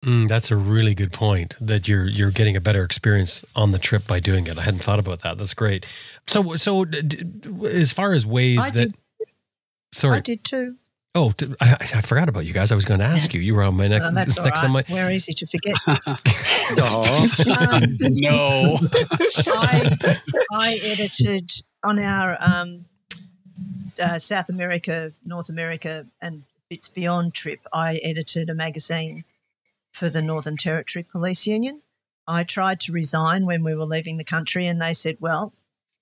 Mm, 0.05 0.29
that's 0.29 0.49
a 0.49 0.55
really 0.55 0.95
good 0.95 1.11
point. 1.11 1.55
That 1.59 1.87
you're 1.89 2.05
you're 2.05 2.31
getting 2.31 2.55
a 2.55 2.61
better 2.61 2.83
experience 2.85 3.43
on 3.53 3.73
the 3.73 3.79
trip 3.79 4.07
by 4.07 4.21
doing 4.21 4.47
it. 4.47 4.57
I 4.57 4.61
hadn't 4.61 4.79
thought 4.79 4.99
about 4.99 5.21
that. 5.21 5.37
That's 5.37 5.53
great. 5.53 5.85
So 6.25 6.55
so 6.55 6.85
as 7.65 7.91
far 7.91 8.13
as 8.13 8.25
ways 8.25 8.65
I 8.65 8.69
that, 8.69 8.77
did, 8.77 8.95
sorry, 9.91 10.17
I 10.17 10.21
did 10.21 10.45
too. 10.45 10.77
Oh, 11.15 11.33
I, 11.59 11.75
I, 11.81 12.01
forgot 12.01 12.29
about 12.29 12.45
you 12.45 12.53
guys. 12.53 12.71
I 12.71 12.75
was 12.75 12.85
going 12.85 12.99
to 12.99 13.05
ask 13.05 13.33
you. 13.33 13.41
You 13.41 13.55
were 13.55 13.63
on 13.63 13.75
my 13.75 13.87
next. 13.87 14.05
Oh, 14.05 14.11
that's 14.11 14.39
next 14.39 14.63
on 14.63 14.71
my. 14.71 14.83
We're 14.89 15.09
easy 15.09 15.33
to 15.33 15.47
forget. 15.47 15.73
um, 15.87 15.97
no. 17.99 18.77
I 19.47 20.19
I 20.53 20.79
edited 20.83 21.51
on 21.83 21.99
our 21.99 22.37
um, 22.39 22.85
uh, 23.99 24.19
South 24.19 24.49
America, 24.49 25.11
North 25.25 25.49
America, 25.49 26.05
and 26.21 26.43
bits 26.69 26.89
beyond 26.89 27.33
trip. 27.33 27.61
I 27.73 27.95
edited 28.03 28.51
a 28.51 28.53
magazine 28.53 29.23
for 29.91 30.11
the 30.11 30.21
Northern 30.21 30.57
Territory 30.57 31.07
Police 31.11 31.47
Union. 31.47 31.81
I 32.27 32.43
tried 32.43 32.79
to 32.81 32.91
resign 32.91 33.47
when 33.47 33.63
we 33.63 33.73
were 33.73 33.85
leaving 33.85 34.17
the 34.17 34.23
country, 34.23 34.67
and 34.67 34.79
they 34.79 34.93
said, 34.93 35.17
"Well, 35.19 35.53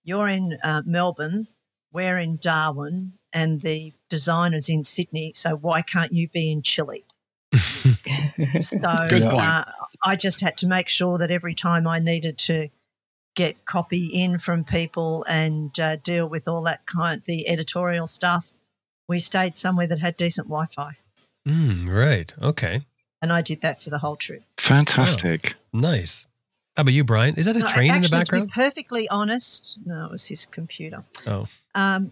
you're 0.04 0.28
in 0.28 0.58
uh, 0.64 0.82
Melbourne, 0.86 1.48
we're 1.94 2.18
in 2.18 2.40
Darwin, 2.42 3.14
and 3.32 3.62
the 3.62 3.94
designers 4.10 4.70
in 4.70 4.84
Sydney. 4.84 5.32
So 5.36 5.56
why 5.56 5.82
can't 5.82 6.14
you 6.14 6.28
be 6.30 6.52
in 6.52 6.62
Chile? 6.62 7.06
so 8.60 8.88
uh, 8.88 9.64
I 10.04 10.16
just 10.16 10.42
had 10.42 10.58
to 10.58 10.68
make 10.68 10.90
sure 10.90 11.18
that 11.18 11.32
every 11.32 11.54
time 11.54 11.88
I 11.88 12.00
needed 12.00 12.38
to 12.40 12.70
get 13.36 13.66
copy 13.66 14.08
in 14.08 14.38
from 14.38 14.64
people 14.64 15.24
and 15.30 15.80
uh, 15.80 15.96
deal 15.98 16.28
with 16.28 16.48
all 16.48 16.62
that 16.64 16.86
kind, 16.86 17.22
the 17.26 17.48
editorial 17.48 18.08
stuff, 18.08 18.54
we 19.08 19.20
stayed 19.20 19.58
somewhere 19.58 19.88
that 19.88 20.00
had 20.00 20.18
decent 20.18 20.48
Wi-Fi. 20.48 20.98
Mm, 21.48 21.90
right. 21.90 22.34
Okay. 22.42 22.82
And 23.22 23.32
I 23.32 23.42
did 23.42 23.62
that 23.62 23.80
for 23.80 23.90
the 23.90 24.00
whole 24.00 24.16
trip. 24.16 24.44
Fantastic. 24.58 25.54
Oh, 25.74 25.80
nice. 25.80 26.26
How 26.76 26.82
about 26.82 26.94
you, 26.94 27.04
Brian? 27.04 27.36
Is 27.36 27.48
that 27.48 27.56
a 27.56 27.60
no, 27.60 27.68
train 27.68 27.90
actually, 27.90 27.98
in 27.98 28.02
the 28.04 28.10
background? 28.10 28.50
To 28.50 28.56
be 28.56 28.62
perfectly 28.62 29.10
honest, 29.10 29.78
no, 29.86 30.06
it 30.06 30.12
was 30.12 30.28
his 30.28 30.46
computer. 30.46 31.04
Oh. 31.26 31.48
Um, 31.74 32.12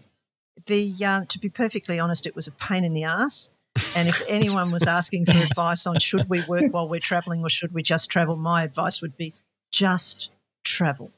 the 0.66 0.94
uh, 1.04 1.24
to 1.28 1.38
be 1.38 1.48
perfectly 1.48 1.98
honest, 1.98 2.26
it 2.26 2.34
was 2.34 2.46
a 2.46 2.52
pain 2.52 2.84
in 2.84 2.92
the 2.92 3.04
ass. 3.04 3.50
And 3.94 4.08
if 4.08 4.22
anyone 4.28 4.70
was 4.70 4.86
asking 4.86 5.26
for 5.26 5.42
advice 5.42 5.86
on 5.86 5.98
should 5.98 6.28
we 6.30 6.42
work 6.42 6.72
while 6.72 6.88
we're 6.88 7.00
traveling 7.00 7.42
or 7.42 7.50
should 7.50 7.74
we 7.74 7.82
just 7.82 8.10
travel, 8.10 8.36
my 8.36 8.64
advice 8.64 9.02
would 9.02 9.16
be 9.16 9.34
just 9.70 10.30
travel. 10.64 11.10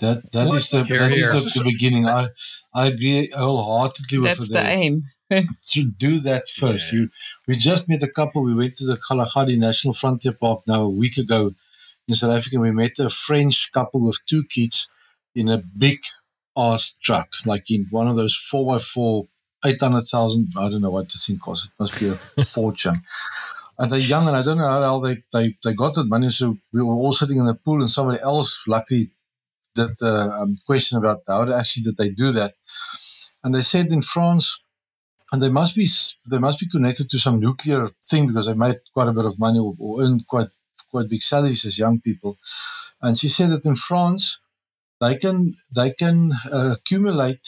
That 0.00 0.30
that 0.32 0.52
is 0.52 0.70
the 0.70 0.84
here, 0.84 0.98
that 0.98 1.12
here. 1.12 1.32
Is 1.32 1.54
the, 1.54 1.60
the, 1.60 1.70
beginning. 1.70 2.06
I 2.06 2.26
I 2.74 2.88
agree 2.88 3.30
wholeheartedly 3.34 4.18
with 4.18 4.24
that. 4.24 4.38
That's 4.38 4.50
the 4.50 4.68
aim. 4.68 5.02
to 5.68 5.84
do 5.84 6.20
that 6.20 6.48
first. 6.48 6.92
Yeah. 6.92 7.00
You 7.00 7.10
we 7.48 7.56
just 7.56 7.88
met 7.88 8.02
a 8.02 8.08
couple. 8.08 8.44
We 8.44 8.54
went 8.54 8.76
to 8.76 8.84
the 8.84 8.96
Kalahari 8.96 9.56
National 9.56 9.94
Frontier 9.94 10.32
Park 10.32 10.62
now 10.66 10.82
a 10.82 10.88
week 10.88 11.16
ago 11.16 11.52
in 12.06 12.14
South 12.14 12.30
Africa. 12.36 12.60
We 12.60 12.72
met 12.72 12.98
a 12.98 13.08
French 13.08 13.72
couple 13.72 14.04
with 14.04 14.18
two 14.26 14.44
kids 14.44 14.88
in 15.34 15.48
a 15.48 15.62
big 15.78 16.00
ass 16.56 16.96
truck, 17.02 17.28
like 17.44 17.70
in 17.70 17.86
one 17.90 18.08
of 18.08 18.16
those 18.16 18.34
four 18.34 18.66
by 18.66 18.78
four, 18.78 19.26
eight 19.64 19.80
hundred 19.80 20.02
thousand. 20.02 20.48
I 20.56 20.68
don't 20.68 20.82
know 20.82 20.90
what 20.90 21.08
the 21.08 21.18
thing 21.18 21.38
costs. 21.38 21.66
It 21.66 21.72
must 21.78 21.98
be 21.98 22.08
a 22.08 22.44
fortune. 22.44 23.02
And 23.78 23.90
they're 23.90 23.98
young, 23.98 24.26
and 24.26 24.36
I 24.36 24.42
don't 24.42 24.56
know 24.56 24.64
how 24.64 24.98
they, 25.00 25.22
they, 25.34 25.54
they 25.62 25.74
got 25.74 25.94
that 25.94 26.08
money. 26.08 26.30
So 26.30 26.56
we 26.72 26.82
were 26.82 26.94
all 26.94 27.12
sitting 27.12 27.36
in 27.36 27.44
the 27.44 27.54
pool, 27.54 27.80
and 27.80 27.90
somebody 27.90 28.20
else 28.22 28.62
luckily 28.66 29.10
did 29.74 29.90
the 29.98 30.32
um, 30.32 30.56
question 30.66 30.96
about 30.96 31.20
how 31.28 31.42
actually 31.52 31.82
did 31.82 31.96
they 31.98 32.08
do 32.08 32.32
that. 32.32 32.54
And 33.44 33.54
they 33.54 33.60
said 33.60 33.92
in 33.92 34.00
France, 34.00 34.58
and 35.32 35.42
they 35.42 35.50
must 35.50 35.76
be 35.76 35.86
they 36.30 36.38
must 36.38 36.58
be 36.60 36.68
connected 36.68 37.10
to 37.10 37.18
some 37.18 37.38
nuclear 37.38 37.88
thing 38.04 38.26
because 38.28 38.46
they 38.46 38.54
made 38.54 38.76
quite 38.94 39.08
a 39.08 39.12
bit 39.12 39.24
of 39.24 39.38
money 39.38 39.58
or, 39.58 39.74
or 39.78 40.02
earned 40.02 40.26
quite 40.26 40.48
quite 40.90 41.08
big 41.08 41.22
salaries 41.22 41.64
as 41.64 41.78
young 41.78 42.00
people. 42.00 42.38
And 43.02 43.18
she 43.18 43.28
said 43.28 43.50
that 43.50 43.66
in 43.66 43.76
France, 43.76 44.38
they 45.00 45.16
can 45.16 45.54
they 45.74 45.92
can 45.92 46.32
uh, 46.52 46.74
accumulate 46.78 47.46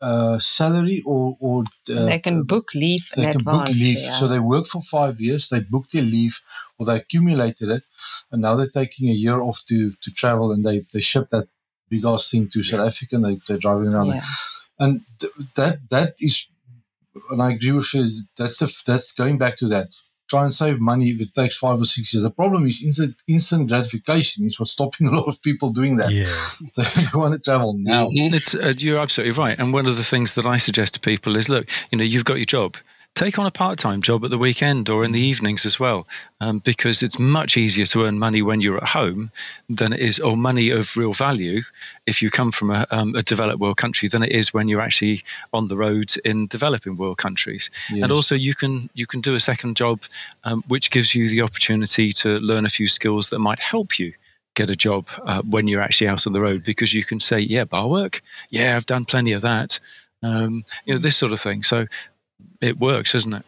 uh, 0.00 0.38
salary 0.38 1.02
or 1.04 1.36
or 1.40 1.64
uh, 1.90 2.04
they 2.04 2.20
can 2.20 2.44
book 2.44 2.74
leave. 2.74 3.10
They 3.16 3.22
can 3.22 3.36
advance, 3.36 3.70
book 3.70 3.78
leave. 3.78 3.98
Yeah. 3.98 4.12
So 4.12 4.28
they 4.28 4.38
work 4.38 4.66
for 4.66 4.80
five 4.80 5.20
years. 5.20 5.48
They 5.48 5.60
book 5.60 5.88
their 5.92 6.02
leave, 6.02 6.40
or 6.78 6.86
they 6.86 6.96
accumulated 6.96 7.68
it, 7.70 7.86
and 8.30 8.42
now 8.42 8.54
they're 8.54 8.68
taking 8.68 9.08
a 9.08 9.12
year 9.12 9.40
off 9.40 9.64
to 9.68 9.92
to 10.00 10.10
travel, 10.12 10.52
and 10.52 10.64
they 10.64 10.84
they 10.92 11.00
ship 11.00 11.28
that 11.30 11.48
big 11.88 12.04
ass 12.04 12.30
thing 12.30 12.48
to 12.50 12.62
South 12.62 12.86
Africa. 12.86 13.16
And 13.16 13.24
they 13.24 13.38
they're 13.46 13.58
driving 13.58 13.88
around, 13.88 14.08
yeah. 14.08 14.20
and 14.78 15.00
th- 15.18 15.32
that 15.56 15.78
that 15.90 16.14
is, 16.20 16.46
and 17.30 17.42
I 17.42 17.52
agree 17.52 17.72
with 17.72 17.92
you. 17.92 18.06
That's 18.36 18.58
the 18.58 18.82
that's 18.86 19.12
going 19.12 19.38
back 19.38 19.56
to 19.56 19.66
that 19.66 19.88
try 20.28 20.44
and 20.44 20.52
save 20.52 20.80
money 20.80 21.10
if 21.10 21.20
it 21.20 21.34
takes 21.34 21.56
five 21.56 21.80
or 21.80 21.84
six 21.84 22.12
years. 22.12 22.24
The 22.24 22.30
problem 22.30 22.66
is 22.66 22.82
instant, 22.84 23.16
instant 23.26 23.68
gratification 23.68 24.44
is 24.44 24.60
what's 24.60 24.72
stopping 24.72 25.06
a 25.08 25.10
lot 25.10 25.26
of 25.26 25.42
people 25.42 25.70
doing 25.70 25.96
that. 25.96 26.10
Yeah. 26.10 26.24
they 26.76 27.18
want 27.18 27.34
to 27.34 27.40
travel 27.40 27.74
now. 27.74 28.08
It's, 28.12 28.54
uh, 28.54 28.72
you're 28.76 28.98
absolutely 28.98 29.32
right. 29.32 29.58
And 29.58 29.72
one 29.72 29.86
of 29.86 29.96
the 29.96 30.04
things 30.04 30.34
that 30.34 30.46
I 30.46 30.56
suggest 30.56 30.94
to 30.94 31.00
people 31.00 31.36
is 31.36 31.48
look, 31.48 31.68
you 31.90 31.98
know, 31.98 32.04
you've 32.04 32.24
got 32.24 32.34
your 32.34 32.44
job 32.44 32.76
take 33.18 33.36
on 33.36 33.46
a 33.46 33.50
part-time 33.50 34.00
job 34.00 34.24
at 34.24 34.30
the 34.30 34.38
weekend 34.38 34.88
or 34.88 35.04
in 35.04 35.10
the 35.10 35.20
evenings 35.20 35.66
as 35.66 35.80
well 35.80 36.06
um, 36.40 36.60
because 36.60 37.02
it's 37.02 37.18
much 37.18 37.56
easier 37.56 37.84
to 37.84 38.04
earn 38.04 38.16
money 38.16 38.40
when 38.40 38.60
you're 38.60 38.76
at 38.76 38.90
home 38.90 39.32
than 39.68 39.92
it 39.92 39.98
is 39.98 40.20
or 40.20 40.36
money 40.36 40.70
of 40.70 40.96
real 40.96 41.12
value 41.12 41.60
if 42.06 42.22
you 42.22 42.30
come 42.30 42.52
from 42.52 42.70
a, 42.70 42.86
um, 42.92 43.16
a 43.16 43.22
developed 43.24 43.58
world 43.58 43.76
country 43.76 44.08
than 44.08 44.22
it 44.22 44.30
is 44.30 44.54
when 44.54 44.68
you're 44.68 44.80
actually 44.80 45.20
on 45.52 45.66
the 45.66 45.76
road 45.76 46.14
in 46.24 46.46
developing 46.46 46.96
world 46.96 47.18
countries 47.18 47.70
yes. 47.90 48.04
and 48.04 48.12
also 48.12 48.36
you 48.36 48.54
can 48.54 48.88
you 48.94 49.04
can 49.04 49.20
do 49.20 49.34
a 49.34 49.40
second 49.40 49.76
job 49.76 50.00
um, 50.44 50.62
which 50.68 50.92
gives 50.92 51.12
you 51.12 51.28
the 51.28 51.42
opportunity 51.42 52.12
to 52.12 52.38
learn 52.38 52.64
a 52.64 52.70
few 52.70 52.86
skills 52.86 53.30
that 53.30 53.40
might 53.40 53.58
help 53.58 53.98
you 53.98 54.12
get 54.54 54.70
a 54.70 54.76
job 54.76 55.08
uh, 55.24 55.42
when 55.42 55.66
you're 55.66 55.80
actually 55.80 56.06
out 56.06 56.24
on 56.24 56.32
the 56.32 56.40
road 56.40 56.62
because 56.64 56.94
you 56.94 57.04
can 57.04 57.20
say, 57.20 57.38
yeah, 57.38 57.64
bar 57.64 57.86
work. 57.86 58.22
Yeah, 58.50 58.76
I've 58.76 58.86
done 58.86 59.04
plenty 59.04 59.32
of 59.32 59.42
that. 59.42 59.78
Um, 60.20 60.64
you 60.84 60.94
know, 60.94 60.98
this 60.98 61.16
sort 61.16 61.32
of 61.32 61.40
thing. 61.40 61.62
So 61.62 61.86
it 62.60 62.78
works, 62.78 63.12
doesn't 63.12 63.32
it? 63.34 63.44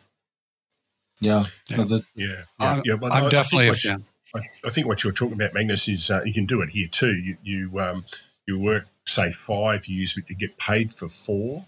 Yeah. 1.21 1.45
Yeah. 1.71 1.77
That, 1.85 2.05
Yeah, 2.15 2.27
yeah, 2.27 2.73
I'm, 2.73 2.83
yeah. 2.85 2.97
But 2.97 3.13
I'm 3.13 3.25
I- 3.25 3.27
I 3.27 3.31
definitely 3.31 3.69
a 3.69 3.73
think 3.75 3.75
what 3.75 3.85
you- 3.85 3.91
fan. 3.91 4.05
I, 4.33 4.41
I 4.69 4.71
think 4.71 4.87
what 4.87 5.03
you're 5.03 5.13
talking 5.13 5.35
about, 5.35 5.55
Magnus, 5.55 5.89
is 5.89 6.09
uh, 6.11 6.21
you 6.25 6.33
can 6.33 6.47
do 6.47 6.61
it 6.63 6.71
here 6.71 6.87
too. 6.89 7.15
You 7.15 7.37
you, 7.43 7.81
um, 7.81 8.05
you 8.47 8.59
work 8.61 8.87
say 9.07 9.33
five 9.33 9.87
years, 9.89 10.15
but 10.15 10.31
you 10.31 10.37
get 10.37 10.57
paid 10.57 10.93
for 10.93 11.09
four, 11.09 11.65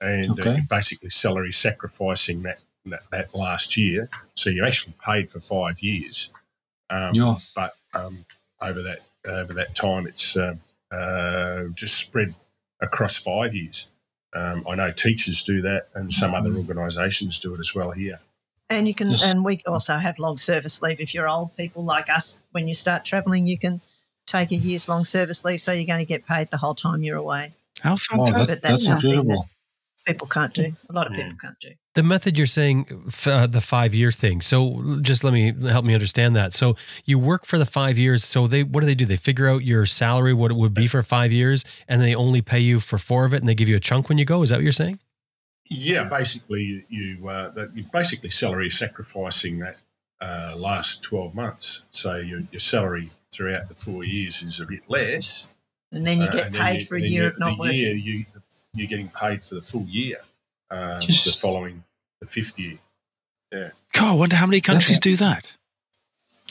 and 0.00 0.30
uh, 0.30 0.32
Okay. 0.42 0.50
you're 0.54 0.64
basically 0.70 1.10
salary 1.10 1.52
sacrificing 1.52 2.42
that, 2.44 2.62
that 2.86 3.00
that 3.10 3.34
last 3.34 3.76
year. 3.76 4.08
So 4.34 4.48
you're 4.48 4.64
actually 4.64 4.94
paid 5.04 5.28
for 5.30 5.40
five 5.40 5.82
years. 5.82 6.30
Um, 6.88 7.14
yeah. 7.14 7.34
but 7.54 7.72
um, 7.94 8.24
over 8.62 8.80
that 8.80 9.00
over 9.26 9.52
that 9.52 9.74
time, 9.74 10.06
it's 10.06 10.38
um 10.38 10.58
uh, 10.90 11.64
just 11.74 11.98
spread 11.98 12.30
across 12.80 13.18
five 13.18 13.54
years. 13.54 13.88
Um, 14.32 14.64
I 14.68 14.74
know 14.76 14.92
teachers 14.92 15.42
do 15.42 15.62
that, 15.62 15.88
and 15.94 16.12
some 16.12 16.34
other 16.34 16.52
organisations 16.54 17.38
do 17.38 17.54
it 17.54 17.60
as 17.60 17.74
well 17.74 17.90
here. 17.90 18.20
And 18.68 18.86
you 18.86 18.94
can, 18.94 19.12
and 19.24 19.44
we 19.44 19.62
also 19.66 19.96
have 19.96 20.18
long 20.20 20.36
service 20.36 20.80
leave. 20.80 21.00
If 21.00 21.12
you're 21.12 21.28
old 21.28 21.56
people 21.56 21.84
like 21.84 22.08
us, 22.08 22.36
when 22.52 22.68
you 22.68 22.74
start 22.74 23.04
travelling, 23.04 23.48
you 23.48 23.58
can 23.58 23.80
take 24.26 24.52
a 24.52 24.56
year's 24.56 24.88
long 24.88 25.04
service 25.04 25.44
leave, 25.44 25.60
so 25.60 25.72
you're 25.72 25.86
going 25.86 26.04
to 26.04 26.08
get 26.08 26.24
paid 26.24 26.50
the 26.50 26.56
whole 26.56 26.76
time 26.76 27.02
you're 27.02 27.16
away. 27.16 27.52
How 27.80 27.90
Wow, 27.90 27.96
fantastic. 27.96 28.34
that, 28.34 28.46
But 28.46 28.62
that's 28.62 28.62
that's 28.62 28.86
something 28.86 29.10
incredible. 29.10 29.48
People 30.06 30.26
can't 30.26 30.52
do. 30.54 30.72
A 30.88 30.92
lot 30.92 31.06
of 31.06 31.12
people 31.12 31.34
can't 31.40 31.58
do. 31.60 31.70
The 31.94 32.02
method 32.02 32.38
you're 32.38 32.46
saying, 32.46 32.86
f- 33.08 33.26
uh, 33.26 33.46
the 33.46 33.60
five 33.60 33.94
year 33.94 34.10
thing. 34.12 34.40
So 34.40 34.98
just 35.02 35.22
let 35.24 35.32
me 35.32 35.52
help 35.68 35.84
me 35.84 35.92
understand 35.92 36.34
that. 36.36 36.52
So 36.54 36.76
you 37.04 37.18
work 37.18 37.44
for 37.44 37.58
the 37.58 37.66
five 37.66 37.98
years. 37.98 38.24
So 38.24 38.46
they, 38.46 38.62
what 38.62 38.80
do 38.80 38.86
they 38.86 38.94
do? 38.94 39.04
They 39.04 39.16
figure 39.16 39.48
out 39.48 39.64
your 39.64 39.86
salary, 39.86 40.32
what 40.32 40.50
it 40.50 40.54
would 40.56 40.72
be 40.74 40.86
for 40.86 41.02
five 41.02 41.32
years, 41.32 41.64
and 41.88 42.00
they 42.00 42.14
only 42.14 42.40
pay 42.42 42.60
you 42.60 42.80
for 42.80 42.96
four 42.96 43.24
of 43.24 43.34
it, 43.34 43.38
and 43.38 43.48
they 43.48 43.54
give 43.54 43.68
you 43.68 43.76
a 43.76 43.80
chunk 43.80 44.08
when 44.08 44.18
you 44.18 44.24
go. 44.24 44.42
Is 44.42 44.50
that 44.50 44.56
what 44.56 44.62
you're 44.62 44.72
saying? 44.72 45.00
Yeah, 45.68 46.04
basically, 46.04 46.62
you, 46.62 46.82
you 46.88 47.28
uh, 47.28 47.50
that 47.50 47.76
you 47.76 47.84
basically 47.92 48.30
salary 48.30 48.70
sacrificing 48.70 49.58
that 49.60 49.82
uh, 50.20 50.54
last 50.56 51.02
twelve 51.02 51.34
months. 51.34 51.82
So 51.90 52.16
your, 52.16 52.40
your 52.50 52.60
salary 52.60 53.08
throughout 53.32 53.68
the 53.68 53.74
four 53.74 54.02
years 54.04 54.42
is 54.42 54.58
a 54.60 54.66
bit 54.66 54.80
less, 54.88 55.46
And 55.92 56.04
then 56.06 56.18
you 56.20 56.24
uh, 56.26 56.32
get 56.32 56.46
and 56.46 56.54
then 56.54 56.62
paid 56.62 56.80
you- 56.80 56.86
for 56.86 56.96
a 56.96 57.00
year 57.00 57.22
you- 57.22 57.28
of 57.28 57.38
not 57.38 57.50
the 57.50 57.56
working. 57.58 57.76
Year 57.78 57.94
you 57.94 58.24
you're 58.74 58.86
getting 58.88 59.08
paid 59.08 59.42
for 59.44 59.54
the 59.56 59.60
full 59.60 59.84
year, 59.84 60.16
um, 60.70 61.00
Just- 61.00 61.24
the 61.24 61.32
following 61.32 61.84
the 62.20 62.26
fifth 62.26 62.58
year. 62.58 62.78
Yeah. 63.52 63.70
God, 63.92 64.10
I 64.10 64.14
wonder 64.14 64.36
how 64.36 64.46
many 64.46 64.60
countries 64.60 65.00
do 65.00 65.16
that. 65.16 65.52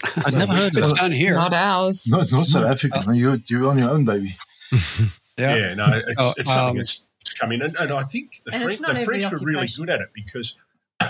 I've 0.26 0.34
never 0.34 0.54
heard 0.54 0.72
of 0.74 0.78
it. 0.78 0.80
It's 0.80 0.92
it. 0.92 0.98
done 0.98 1.12
here. 1.12 1.34
Not 1.36 1.54
ours. 1.54 2.08
Not, 2.10 2.32
not 2.32 2.46
South 2.46 2.66
Africa. 2.66 3.04
man. 3.06 3.16
You, 3.16 3.38
you're 3.48 3.70
on 3.70 3.78
your 3.78 3.90
own, 3.90 4.06
baby. 4.06 4.32
Yeah. 5.38 5.56
Yeah, 5.56 5.74
no, 5.76 5.86
it's, 5.90 6.16
Oh, 6.22 6.34
it's 6.36 6.52
something 6.54 6.70
um, 6.72 6.78
that's 6.80 7.00
it's 7.22 7.32
come 7.34 7.54
in, 7.54 7.62
and, 7.62 7.74
and 7.78 7.94
I 7.94 8.04
think 8.04 8.42
the 8.46 8.52
And 8.54 8.64
it's 8.64 8.78
French, 8.78 8.82
not 8.82 8.96
the 8.98 9.06
French 9.06 9.32
were 9.32 9.38
really 9.38 9.68
good 9.74 9.90
at 9.90 10.02
it 10.02 10.10
because 10.14 10.58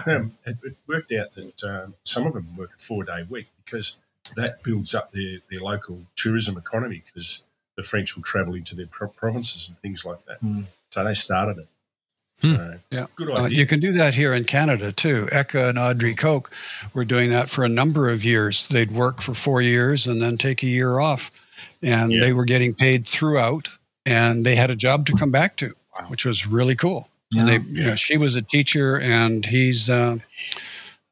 um, 0.05 0.33
it, 0.45 0.57
it 0.63 0.75
worked 0.87 1.11
out 1.13 1.31
that 1.31 1.63
um, 1.63 1.95
some 2.03 2.27
of 2.27 2.33
them 2.33 2.45
work 2.55 2.69
a 2.75 2.79
four 2.79 3.03
day 3.03 3.25
week 3.27 3.47
because 3.65 3.97
that 4.35 4.63
builds 4.63 4.93
up 4.93 5.11
their, 5.13 5.39
their 5.49 5.61
local 5.61 6.01
tourism 6.15 6.57
economy 6.59 7.01
because 7.11 7.41
the 7.75 7.81
French 7.81 8.15
will 8.15 8.21
travel 8.21 8.53
into 8.53 8.75
their 8.75 8.85
pro- 8.85 9.07
provinces 9.07 9.67
and 9.67 9.79
things 9.79 10.05
like 10.05 10.23
that. 10.27 10.37
Hmm. 10.41 10.61
So 10.91 11.03
they 11.03 11.13
started 11.13 11.57
it. 11.59 11.67
Hmm. 12.41 12.55
So 12.55 12.73
Yeah. 12.91 13.05
good 13.15 13.29
Uh, 13.31 13.45
you 13.45 13.65
can 13.65 13.79
do 13.79 13.91
that 13.93 14.15
here 14.15 14.33
in 14.33 14.45
Canada 14.45 14.91
too. 14.91 15.27
Eka 15.31 15.69
and 15.69 15.77
Audrey 15.77 16.15
Koch 16.15 16.49
were 16.93 17.05
doing 17.05 17.29
that 17.31 17.49
for 17.49 17.63
a 17.65 17.69
number 17.69 18.09
of 18.09 18.23
years. 18.23 18.65
They'd 18.67 18.91
work 18.91 19.21
for 19.21 19.33
four 19.33 19.61
years 19.61 20.07
and 20.07 20.21
then 20.21 20.37
take 20.37 20.63
a 20.63 20.67
year 20.67 20.99
off, 20.99 21.31
and 21.83 22.11
Yeah. 22.11 22.21
they 22.21 22.33
were 22.33 22.45
getting 22.45 22.73
paid 22.73 23.05
throughout. 23.05 23.69
And 24.05 24.45
they 24.45 24.55
had 24.55 24.71
a 24.71 24.75
job 24.75 25.05
to 25.07 25.13
come 25.13 25.29
back 25.29 25.57
to, 25.57 25.67
Wow. 25.99 26.05
which 26.07 26.25
was 26.25 26.47
really 26.47 26.75
cool. 26.75 27.09
Yeah. 27.31 27.41
And 27.41 27.49
they, 27.49 27.81
you 27.81 27.85
know, 27.87 27.95
she 27.95 28.17
was 28.17 28.33
a 28.35 28.41
teacher, 28.41 28.97
and 28.99 29.45
he's, 29.45 29.87
uh, 29.89 30.15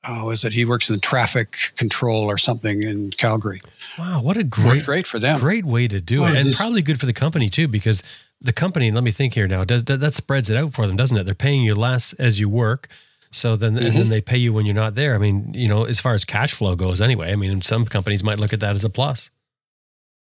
oh, 0.07 0.31
is 0.31 0.45
it? 0.45 0.53
He 0.53 0.65
works 0.65 0.89
in 0.89 0.99
traffic 1.01 1.57
control 1.77 2.23
or 2.23 2.37
something 2.39 2.81
in 2.81 3.11
Calgary. 3.11 3.61
Wow, 3.99 4.21
what 4.21 4.37
a 4.37 4.39
Worked 4.39 4.49
great, 4.51 4.85
great 4.85 5.07
for 5.07 5.19
them. 5.19 5.37
great 5.39 5.65
way 5.65 5.87
to 5.89 5.99
do 5.99 6.21
Well, 6.21 6.33
it, 6.33 6.37
and 6.39 6.47
this- 6.47 6.57
probably 6.57 6.81
good 6.81 6.99
for 6.99 7.05
the 7.05 7.13
company 7.13 7.49
too, 7.49 7.67
because 7.67 8.01
the 8.41 8.53
company. 8.53 8.91
Let 8.91 9.03
me 9.03 9.11
think 9.11 9.33
here 9.33 9.47
now. 9.47 9.63
Does 9.63 9.83
that, 9.85 9.99
that 9.99 10.13
spreads 10.13 10.49
it 10.49 10.57
out 10.57 10.73
for 10.73 10.87
them, 10.87 10.95
doesn't 10.97 11.17
it? 11.17 11.23
They're 11.23 11.33
paying 11.35 11.63
you 11.63 11.75
less 11.75 12.13
as 12.13 12.39
you 12.39 12.49
work, 12.49 12.87
so 13.31 13.55
then 13.55 13.75
Mm-hmm. 13.75 13.97
then 13.97 14.09
they 14.09 14.21
pay 14.21 14.37
you 14.37 14.53
when 14.53 14.65
you're 14.65 14.75
not 14.75 14.95
there. 14.95 15.15
I 15.15 15.17
mean, 15.17 15.53
you 15.53 15.67
know, 15.67 15.85
as 15.85 15.99
far 15.99 16.13
as 16.13 16.23
cash 16.25 16.53
flow 16.53 16.75
goes, 16.75 17.01
anyway. 17.01 17.31
I 17.31 17.35
mean, 17.35 17.61
some 17.61 17.85
companies 17.85 18.23
might 18.23 18.39
look 18.39 18.53
at 18.53 18.59
that 18.61 18.75
as 18.75 18.83
a 18.85 18.89
plus. 18.89 19.29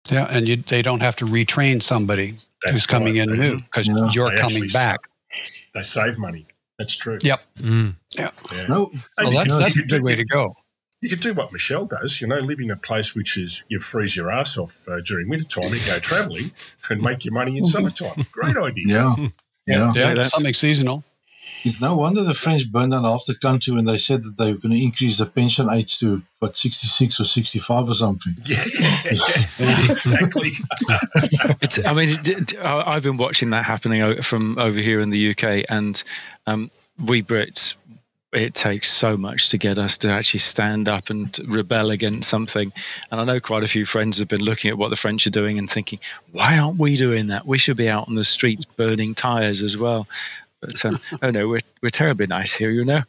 Yeah, 0.09 0.27
and 0.31 0.47
you, 0.47 0.55
they 0.57 0.81
don't 0.81 1.01
have 1.01 1.15
to 1.17 1.25
retrain 1.25 1.81
somebody 1.81 2.33
That's 2.63 2.73
who's 2.73 2.85
coming 2.87 3.17
in 3.17 3.29
new 3.29 3.57
because 3.61 3.87
Yeah. 3.87 4.09
you're 4.13 4.29
They 4.31 4.39
coming 4.41 4.63
actually 4.63 4.67
back. 4.73 4.99
They 5.73 5.81
save 5.83 6.17
money. 6.17 6.47
That's 6.79 6.95
true. 6.97 7.19
Yep. 7.21 7.41
Mm. 7.59 7.95
Yeah. 8.17 8.31
No, 8.67 8.89
Well, 9.19 9.31
that's, 9.31 9.57
that's 9.59 9.77
a 9.77 9.83
good 9.83 10.01
way 10.03 10.15
to 10.15 10.25
go. 10.25 10.55
You 11.01 11.09
can 11.09 11.19
do 11.19 11.33
what 11.33 11.51
Michelle 11.51 11.85
does, 11.87 12.21
you 12.21 12.27
know, 12.27 12.37
live 12.37 12.59
in 12.59 12.69
a 12.71 12.75
place 12.75 13.15
which 13.15 13.35
is 13.37 13.63
you 13.69 13.79
freeze 13.79 14.15
your 14.15 14.31
ass 14.31 14.57
off 14.57 14.87
uh, 14.87 14.99
during 15.03 15.29
wintertime, 15.29 15.63
and 15.71 15.81
go 15.87 15.97
travelling 15.99 16.51
and 16.89 17.01
make 17.01 17.25
your 17.25 17.33
money 17.33 17.57
in 17.57 17.65
summertime. 17.65 18.23
Great 18.31 18.55
idea. 18.55 18.85
yeah. 18.87 19.15
Yeah. 19.67 19.91
Yeah, 19.95 20.07
that's- 20.13 20.31
something 20.31 20.53
seasonal. 20.53 21.03
It's 21.63 21.79
no 21.81 21.95
wonder 21.95 22.23
the 22.23 22.33
French 22.33 22.71
burned 22.71 22.91
down 22.91 23.03
half 23.03 23.25
the 23.27 23.35
country 23.35 23.73
when 23.73 23.85
they 23.85 23.97
said 23.97 24.23
that 24.23 24.35
they 24.37 24.51
were 24.51 24.57
going 24.57 24.73
to 24.75 24.83
increase 24.83 25.19
the 25.19 25.27
pension 25.27 25.69
age 25.69 25.99
to, 25.99 26.23
what, 26.39 26.55
66 26.57 27.19
or 27.19 27.23
65 27.23 27.89
or 27.89 27.93
something. 27.93 28.33
Yeah, 28.45 28.63
exactly. 29.05 30.51
It's, 31.61 31.85
I 31.85 31.93
mean, 31.93 32.09
it- 32.09 32.27
it- 32.27 32.59
I- 32.59 32.95
I've 32.95 33.03
been 33.03 33.17
watching 33.17 33.51
that 33.51 33.65
happening 33.65 34.21
from 34.23 34.57
over 34.57 34.79
here 34.79 34.99
in 35.01 35.09
the 35.11 35.31
UK, 35.31 35.65
and 35.69 36.01
um, 36.47 36.71
we 37.03 37.21
Brits, 37.21 37.75
it 38.33 38.53
takes 38.53 38.91
so 38.91 39.17
much 39.17 39.49
to 39.49 39.57
get 39.57 39.77
us 39.77 39.97
to 39.99 40.09
actually 40.09 40.39
stand 40.39 40.87
up 40.87 41.09
and 41.09 41.37
rebel 41.47 41.91
against 41.91 42.29
something. 42.29 42.71
And 43.11 43.21
I 43.21 43.23
know 43.25 43.39
quite 43.39 43.63
a 43.63 43.67
few 43.67 43.85
friends 43.85 44.19
have 44.19 44.27
been 44.27 44.43
looking 44.43 44.71
at 44.71 44.77
what 44.77 44.89
the 44.89 44.95
French 44.95 45.27
are 45.27 45.31
doing 45.31 45.57
and 45.57 45.69
thinking, 45.69 45.99
why 46.31 46.57
aren't 46.57 46.79
we 46.79 46.95
doing 46.95 47.27
that? 47.27 47.45
We 47.45 47.57
should 47.57 47.77
be 47.77 47.89
out 47.89 48.07
on 48.07 48.15
the 48.15 48.23
streets 48.23 48.63
burning 48.63 49.15
tires 49.15 49.61
as 49.61 49.77
well. 49.77 50.07
But 50.61 50.83
um, 50.85 50.99
oh 51.21 51.31
no, 51.31 51.47
we're 51.49 51.59
we're 51.81 51.89
terribly 51.89 52.27
nice 52.27 52.53
here, 52.53 52.71
you 52.71 52.85
know. 52.85 53.01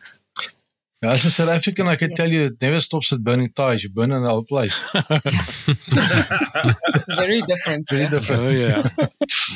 As 1.05 1.25
a 1.25 1.33
South 1.33 1.49
African, 1.49 1.89
I 1.89 1.97
can 1.97 2.15
tell 2.15 2.31
you 2.31 2.43
it 2.43 2.63
never 2.63 2.79
stops 2.79 3.13
at 3.13 3.25
burning 3.25 3.53
tires. 3.53 3.83
You 3.83 3.91
burn 3.91 4.13
in 4.13 4.23
the 4.23 4.29
whole 4.29 4.45
place. 4.45 4.81
Very 7.17 7.43
different. 7.43 7.89
Very 7.89 8.03
yeah. 8.03 8.09
different. 8.09 8.43
Oh 8.43 8.51
yeah. 8.51 8.89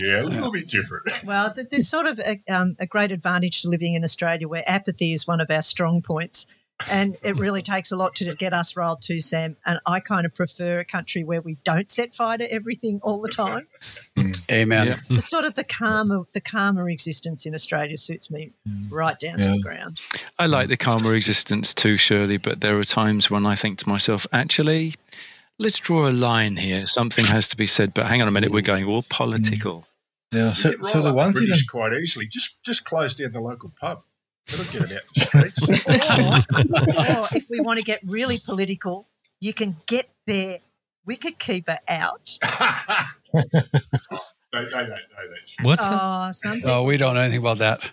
yeah, 0.00 0.22
a 0.22 0.24
little 0.24 0.50
bit 0.50 0.68
different. 0.68 1.08
Well, 1.24 1.54
there's 1.70 1.88
sort 1.88 2.06
of 2.06 2.18
a, 2.18 2.40
um, 2.50 2.74
a 2.80 2.86
great 2.86 3.12
advantage 3.12 3.62
to 3.62 3.68
living 3.68 3.94
in 3.94 4.02
Australia 4.02 4.48
where 4.48 4.64
apathy 4.66 5.12
is 5.12 5.28
one 5.28 5.40
of 5.40 5.48
our 5.48 5.62
strong 5.62 6.02
points. 6.02 6.46
And 6.90 7.16
it 7.22 7.36
really 7.38 7.62
takes 7.62 7.90
a 7.90 7.96
lot 7.96 8.14
to 8.16 8.34
get 8.34 8.52
us 8.52 8.76
riled 8.76 9.00
too, 9.00 9.18
Sam. 9.18 9.56
And 9.64 9.80
I 9.86 10.00
kind 10.00 10.26
of 10.26 10.34
prefer 10.34 10.78
a 10.78 10.84
country 10.84 11.24
where 11.24 11.40
we 11.40 11.56
don't 11.64 11.88
set 11.88 12.14
fire 12.14 12.36
to 12.36 12.52
everything 12.52 13.00
all 13.02 13.20
the 13.20 13.28
time. 13.28 13.66
Amen. 14.52 14.88
Yeah. 14.88 14.96
the 15.08 15.20
sort 15.20 15.44
of 15.46 15.54
the 15.54 15.64
calmer, 15.64 16.26
the 16.32 16.40
calmer 16.40 16.88
existence 16.90 17.46
in 17.46 17.54
Australia 17.54 17.96
suits 17.96 18.30
me 18.30 18.52
mm. 18.68 18.86
right 18.90 19.18
down 19.18 19.38
to 19.38 19.52
the 19.52 19.60
ground. 19.60 20.00
I 20.38 20.46
like 20.46 20.68
the 20.68 20.76
calmer 20.76 21.14
existence 21.14 21.72
too, 21.72 21.96
Shirley, 21.96 22.36
but 22.36 22.60
there 22.60 22.78
are 22.78 22.84
times 22.84 23.30
when 23.30 23.46
I 23.46 23.56
think 23.56 23.78
to 23.78 23.88
myself, 23.88 24.26
actually, 24.32 24.96
let's 25.58 25.78
draw 25.78 26.08
a 26.08 26.10
line 26.10 26.56
here. 26.56 26.86
Something 26.86 27.24
has 27.26 27.48
to 27.48 27.56
be 27.56 27.66
said, 27.66 27.94
but 27.94 28.06
hang 28.06 28.20
on 28.20 28.28
a 28.28 28.32
minute, 28.32 28.50
we're 28.50 28.60
going 28.60 28.84
all 28.84 29.02
mm. 29.02 29.08
political. 29.08 29.86
Yeah. 30.32 30.52
So, 30.52 30.72
so 30.82 31.00
the 31.02 31.10
up 31.10 31.16
one 31.16 31.32
thing. 31.32 31.48
Quite 31.68 31.94
easily. 31.94 32.26
Just 32.26 32.56
just 32.64 32.84
close 32.84 33.14
down 33.14 33.32
the 33.32 33.40
local 33.40 33.72
pub. 33.80 34.02
That'll 34.48 34.72
get 34.72 34.90
it 34.90 34.96
out 34.96 35.02
the 35.14 35.20
streets. 35.20 35.68
or, 37.16 37.22
or 37.22 37.28
if 37.32 37.46
we 37.50 37.60
want 37.60 37.78
to 37.78 37.84
get 37.84 38.00
really 38.04 38.38
political, 38.38 39.08
you 39.40 39.52
can 39.52 39.76
get 39.86 40.08
their 40.26 40.58
wicketkeeper 41.08 41.78
out. 41.88 42.38
they, 43.34 43.40
they 44.52 44.70
don't 44.70 44.72
know 44.72 44.86
that. 44.86 45.40
What's 45.62 45.88
that? 45.88 45.98
Oh, 46.00 46.30
some 46.32 46.62
Oh, 46.64 46.84
we 46.84 46.96
don't 46.96 47.14
know 47.14 47.20
anything 47.20 47.40
about 47.40 47.58
that. 47.58 47.90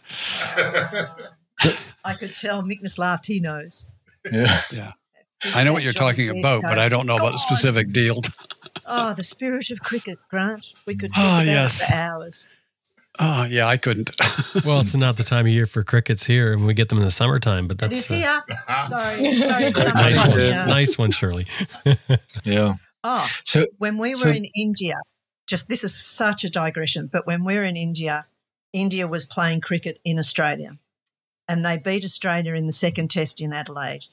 I 2.05 2.13
could 2.13 2.35
tell 2.35 2.61
Magnus 2.61 2.97
laughed. 2.99 3.25
He 3.25 3.39
knows. 3.39 3.87
Yeah. 4.31 4.47
yeah. 4.71 4.91
I 5.55 5.63
know 5.63 5.73
what 5.73 5.83
you're 5.83 5.91
talking 5.91 6.27
West 6.27 6.39
about, 6.39 6.61
but 6.63 6.79
I 6.79 6.87
don't 6.87 7.05
know 7.05 7.15
about 7.15 7.33
the 7.33 7.37
specific 7.37 7.91
deal. 7.91 8.21
Oh, 8.85 9.13
the 9.13 9.23
spirit 9.23 9.71
of 9.71 9.81
cricket, 9.81 10.17
Grant. 10.29 10.73
We 10.85 10.95
could 10.95 11.13
talk 11.13 11.23
Ah, 11.23 11.41
about 11.41 11.45
yes. 11.45 11.81
it 11.81 11.87
for 11.87 11.93
hours. 11.93 12.49
Oh, 13.19 13.45
yeah, 13.45 13.67
I 13.67 13.77
couldn't. 13.77 14.09
Well, 14.65 14.79
it's 14.81 14.95
not 14.95 15.17
the 15.17 15.23
time 15.23 15.45
of 15.47 15.51
year 15.51 15.65
for 15.65 15.83
crickets 15.83 16.23
here, 16.25 16.53
and 16.53 16.65
we 16.65 16.73
get 16.75 16.89
them 16.89 16.99
in 16.99 17.03
the 17.03 17.11
summertime. 17.11 17.67
But 17.67 17.81
It 17.81 17.91
is 17.91 18.07
that's 18.07 18.11
uh, 18.11 18.15
here. 18.15 18.57
Sorry, 18.87 19.33
sorry, 19.41 19.63
it's 19.65 19.85
nice 19.85 20.27
one. 20.27 20.31
here. 20.39 20.51
Nice 20.65 20.97
one, 20.97 21.11
Shirley. 21.11 21.47
Yeah. 22.43 22.75
Oh, 23.03 23.27
So, 23.45 23.61
when 23.79 23.97
we 23.97 24.09
were 24.09 24.15
So- 24.15 24.29
in 24.29 24.45
India, 24.55 24.95
just 25.47 25.67
this 25.69 25.83
is 25.83 25.93
such 25.93 26.43
a 26.43 26.49
digression, 26.49 27.09
but 27.11 27.25
when 27.27 27.43
we 27.43 27.55
were 27.55 27.63
in 27.63 27.75
India, 27.75 28.27
India 28.73 29.07
was 29.07 29.25
playing 29.25 29.61
cricket 29.61 29.99
in 30.05 30.17
Australia 30.19 30.77
and 31.47 31.65
they 31.65 31.77
beat 31.77 32.05
Australia 32.05 32.53
in 32.53 32.65
the 32.65 32.71
second 32.71 33.09
test 33.11 33.41
in 33.41 33.51
Adelaide. 33.53 34.05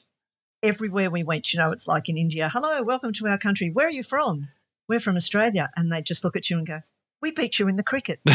Everywhere 0.63 1.09
we 1.09 1.23
went, 1.23 1.53
you 1.53 1.59
know, 1.59 1.71
it's 1.71 1.87
like 1.87 2.09
in 2.09 2.17
India, 2.17 2.49
hello, 2.51 2.83
welcome 2.83 3.13
to 3.13 3.27
our 3.27 3.37
country. 3.37 3.69
Where 3.71 3.87
are 3.87 3.91
you 3.91 4.03
from? 4.03 4.49
we're 4.89 4.99
from 4.99 5.15
Australia. 5.15 5.69
And 5.77 5.89
they 5.91 6.01
just 6.01 6.23
look 6.25 6.35
at 6.35 6.49
you 6.49 6.57
and 6.57 6.67
go, 6.67 6.81
we 7.21 7.31
beat 7.31 7.59
you 7.59 7.67
in 7.67 7.75
the 7.75 7.83
cricket. 7.83 8.19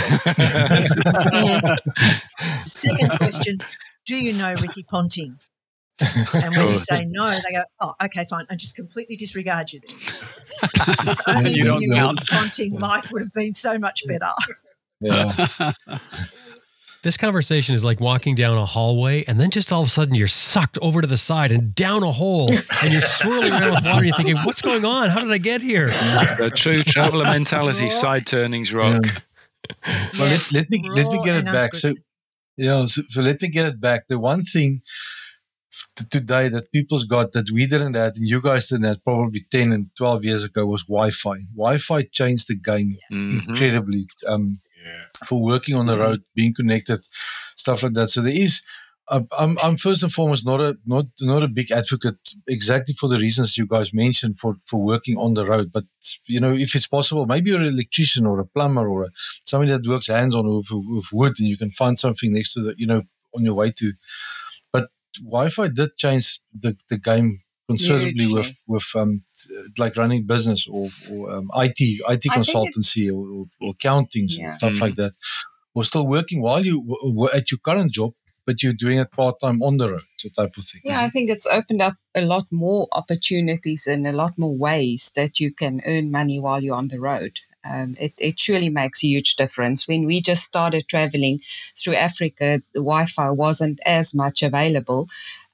Second 2.61 3.11
question, 3.18 3.59
do 4.05 4.16
you 4.16 4.33
know 4.33 4.55
Ricky 4.55 4.83
Ponting? 4.83 5.38
And 5.99 6.57
when 6.57 6.70
you 6.70 6.79
say 6.79 7.07
no, 7.07 7.31
they 7.31 7.53
go, 7.53 7.62
oh, 7.81 7.94
okay, 8.05 8.25
fine. 8.25 8.44
I 8.51 8.55
just 8.55 8.77
completely 8.77 9.16
disregard 9.16 9.72
you 9.72 9.81
then. 9.81 9.96
if 11.09 11.20
only 11.29 11.51
You 11.53 11.64
we 11.64 11.68
don't 11.68 11.81
knew 11.81 11.88
know. 11.88 12.11
Ricky 12.11 12.25
Ponting, 12.31 12.79
life 12.79 13.11
would 13.12 13.22
have 13.22 13.33
been 13.33 13.55
so 13.55 13.79
much 13.79 14.07
better. 14.07 14.31
Yeah. 15.01 15.49
This 17.07 17.16
conversation 17.16 17.73
is 17.77 17.85
like 17.85 18.01
walking 18.01 18.35
down 18.35 18.59
a 18.59 18.66
hallway, 18.66 19.23
and 19.29 19.38
then 19.38 19.51
just 19.51 19.71
all 19.73 19.81
of 19.83 19.87
a 19.87 19.90
sudden 19.90 20.16
you're 20.16 20.27
sucked 20.27 20.77
over 20.83 21.01
to 21.01 21.07
the 21.07 21.16
side 21.16 21.53
and 21.53 21.73
down 21.73 22.03
a 22.03 22.11
hole, 22.11 22.51
and 22.83 22.92
you're 22.92 23.01
swirling 23.01 23.53
around 23.53 23.71
with 23.75 23.85
water. 23.85 23.99
And 23.99 24.07
you're 24.07 24.16
thinking, 24.16 24.37
"What's 24.38 24.61
going 24.61 24.85
on? 24.85 25.11
How 25.11 25.21
did 25.21 25.31
I 25.31 25.38
get 25.38 25.62
here?" 25.62 25.87
That's 25.87 26.37
the 26.37 26.51
true 26.51 26.83
traveller 26.83 27.23
mentality. 27.25 27.90
Side 27.90 28.27
turnings 28.27 28.75
rock. 28.75 29.05
Yeah. 29.05 30.09
Well, 30.19 30.29
let, 30.31 30.53
let 30.53 30.71
me 30.71 30.83
let 30.90 31.07
me 31.12 31.23
get 31.25 31.37
it 31.37 31.45
back. 31.45 31.75
So, 31.75 31.90
unscripted. 31.92 31.97
yeah, 32.57 32.87
so, 32.87 33.03
so 33.09 33.21
let 33.23 33.40
me 33.40 33.49
get 33.51 33.66
it 33.66 33.81
back. 33.81 34.09
The 34.09 34.19
one 34.19 34.42
thing 34.42 34.81
t- 35.97 36.05
today 36.11 36.49
that 36.49 36.73
people's 36.73 37.05
got 37.05 37.33
that 37.35 37.51
we 37.53 37.66
didn't 37.66 37.95
have 37.95 38.14
and 38.16 38.27
you 38.29 38.42
guys 38.42 38.66
didn't 38.66 38.85
have 38.87 39.05
probably 39.05 39.47
10 39.51 39.73
and 39.73 39.87
12 39.97 40.25
years 40.25 40.42
ago 40.45 40.66
was 40.66 40.83
Wi-Fi. 40.87 41.37
Wi-Fi 41.55 42.03
changed 42.11 42.49
the 42.49 42.57
game 42.57 42.97
Mhm. 43.12 43.49
incredibly 43.49 44.07
um, 44.27 44.45
Yeah. 44.49 44.65
For 45.24 45.42
working 45.42 45.74
on 45.74 45.87
the 45.87 45.94
mm-hmm. 45.94 46.02
road, 46.02 46.22
being 46.35 46.55
connected, 46.55 47.07
stuff 47.57 47.83
like 47.83 47.94
that. 47.94 48.11
So 48.11 48.22
there 48.22 48.33
is. 48.33 48.62
I'm, 49.09 49.57
I'm 49.62 49.76
first 49.76 50.02
and 50.02 50.12
foremost 50.12 50.44
not 50.44 50.61
a 50.61 50.76
not 50.85 51.05
not 51.20 51.44
a 51.44 51.48
big 51.48 51.70
advocate 51.70 52.18
exactly 52.48 52.92
for 52.92 53.09
the 53.09 53.18
reasons 53.18 53.57
you 53.57 53.64
guys 53.64 53.94
mentioned 53.94 54.37
for 54.37 54.57
for 54.64 54.85
working 54.85 55.16
on 55.16 55.35
the 55.35 55.46
road. 55.46 55.70
But 55.72 55.85
you 56.26 56.40
know, 56.40 56.52
if 56.52 56.74
it's 56.74 56.88
possible, 56.88 57.24
maybe 57.24 57.50
you're 57.50 57.61
an 57.61 57.68
electrician 57.68 58.26
or 58.26 58.40
a 58.40 58.46
plumber 58.46 58.88
or 58.88 59.05
a, 59.05 59.09
somebody 59.44 59.70
that 59.70 59.87
works 59.87 60.09
hands 60.09 60.35
on 60.35 60.48
with, 60.48 60.70
with 60.72 61.12
wood, 61.12 61.35
and 61.38 61.48
you 61.48 61.57
can 61.57 61.70
find 61.70 61.96
something 61.96 62.33
next 62.33 62.55
to 62.55 62.62
the 62.62 62.74
you 62.76 62.87
know 62.88 63.02
on 63.37 63.44
your 63.44 63.55
way 63.55 63.70
to. 63.70 63.92
But 64.72 64.88
Wi-Fi 65.20 65.68
did 65.68 65.96
change 65.96 66.40
the, 66.52 66.76
the 66.88 66.98
game 66.98 67.38
considerably 67.68 68.12
Hugely. 68.26 68.35
with 68.38 68.62
with 68.66 68.87
um 68.96 69.22
like 69.79 69.96
running 69.96 70.24
business 70.26 70.68
or, 70.68 70.88
or 71.11 71.35
um, 71.35 71.50
IT 71.57 71.81
IT 71.81 72.24
I 72.31 72.37
consultancy 72.38 73.09
or, 73.09 73.22
or, 73.35 73.44
or 73.61 73.70
accounting 73.70 74.26
Yeah. 74.29 74.44
and 74.44 74.52
stuff 74.52 74.81
like 74.81 74.94
that. 74.96 75.12
We're 75.74 75.83
still 75.83 76.07
working 76.07 76.40
while 76.40 76.64
you 76.64 76.83
were 77.05 77.29
at 77.35 77.50
your 77.50 77.59
current 77.59 77.92
job, 77.92 78.12
but 78.46 78.62
you're 78.62 78.72
doing 78.79 78.98
it 78.98 79.11
part 79.11 79.40
time 79.40 79.62
on 79.62 79.76
the 79.76 79.90
road, 79.90 80.02
so 80.16 80.29
type 80.31 80.57
of 80.57 80.64
thing. 80.64 80.81
Yeah, 80.85 81.02
I 81.02 81.11
think 81.11 81.29
it's 81.29 81.46
opened 81.46 81.83
up 81.83 81.96
a 82.14 82.22
lot 82.22 82.46
more 82.50 82.88
opportunities 82.92 83.87
and 83.87 84.07
a 84.07 84.12
lot 84.12 84.38
more 84.38 84.57
ways 84.57 85.12
that 85.16 85.38
you 85.38 85.52
can 85.52 85.83
earn 85.87 86.11
money 86.11 86.40
while 86.40 86.62
you're 86.62 86.76
on 86.76 86.88
the 86.88 87.00
road. 87.00 87.40
Um, 87.68 87.96
it, 88.00 88.12
it 88.16 88.38
surely 88.38 88.68
makes 88.70 89.02
a 89.02 89.09
huge 89.09 89.35
difference. 89.37 89.88
When 89.88 90.05
we 90.07 90.20
just 90.20 90.44
started 90.44 90.87
traveling 90.88 91.40
through 91.76 91.96
Africa, 91.96 92.62
the 92.72 92.81
Wi 92.81 93.07
Fi 93.07 93.31
wasn't 93.31 93.81
as 93.85 94.14
much 94.14 94.42
available. 94.42 95.09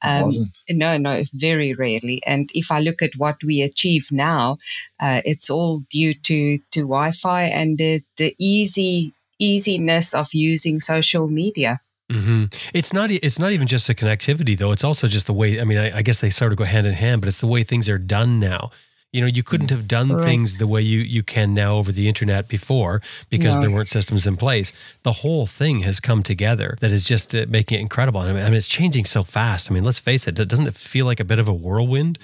It. 0.05 0.77
No, 0.77 0.99
no, 0.99 1.23
very 1.33 1.75
rarely. 1.75 2.23
And 2.27 2.51
if 2.55 2.71
I 2.71 2.81
look 2.81 3.03
at 3.03 3.17
what 3.17 3.43
we 3.45 3.63
achieve 3.63 4.09
now, 4.11 4.59
uh, 5.01 5.23
it's 5.25 5.49
all 5.51 5.83
due 5.91 6.15
to, 6.15 6.59
to 6.59 6.81
Wi 6.81 7.13
Fi 7.13 7.45
and 7.45 7.79
the, 7.79 8.03
the 8.17 8.35
easy 8.39 9.13
easiness 9.39 10.15
of 10.15 10.29
using 10.33 10.81
social 10.81 11.29
media. 11.29 11.81
hmm 12.11 12.45
It's 12.75 12.93
not. 12.93 13.11
It's 13.11 13.39
not 13.39 13.53
even 13.53 13.67
just 13.67 13.87
the 13.87 13.95
connectivity, 13.95 14.57
though. 14.57 14.73
It's 14.73 14.85
also 14.85 15.09
just 15.09 15.27
the 15.27 15.33
way. 15.33 15.61
I 15.61 15.65
mean, 15.65 15.79
I, 15.79 15.99
I 15.99 16.03
guess 16.03 16.21
they 16.21 16.31
sort 16.31 16.53
of 16.53 16.59
go 16.59 16.65
hand 16.65 16.87
in 16.87 16.95
hand, 16.95 17.21
but 17.21 17.29
it's 17.29 17.39
the 17.41 17.47
way 17.47 17.65
things 17.65 17.89
are 17.89 17.99
done 17.99 18.39
now. 18.39 18.71
You 19.13 19.21
know, 19.21 19.27
you 19.27 19.43
couldn't 19.43 19.69
have 19.71 19.87
done 19.87 20.09
Correct. 20.09 20.25
things 20.25 20.57
the 20.57 20.67
way 20.67 20.81
you 20.81 21.01
you 21.01 21.23
can 21.23 21.53
now 21.53 21.75
over 21.77 21.93
the 21.93 22.09
internet 22.09 22.49
before 22.49 23.03
because 23.29 23.57
No. 23.57 23.63
there 23.63 23.71
weren't 23.71 23.89
systems 23.89 24.27
in 24.27 24.39
place. 24.39 24.73
The 25.03 25.13
whole 25.13 25.47
thing 25.47 25.81
has 25.81 26.01
come 26.01 26.23
together 26.23 26.79
that 26.81 26.91
is 26.91 27.05
just 27.05 27.35
uh, 27.35 27.45
making 27.47 27.77
it 27.79 27.83
incredible. 27.83 28.23
I 28.23 28.33
mean, 28.33 28.41
I 28.43 28.45
mean, 28.47 28.55
it's 28.55 28.67
changing 28.69 29.05
so 29.05 29.23
fast. 29.23 29.71
I 29.71 29.75
mean, 29.75 29.85
let's 29.85 29.99
face 29.99 30.27
it. 30.27 30.35
Doesn't 30.35 30.67
it 30.67 30.75
feel 30.75 31.05
like 31.05 31.21
a 31.21 31.27
bit 31.27 31.39
of 31.39 31.47
a 31.47 31.53
whirlwind? 31.53 32.19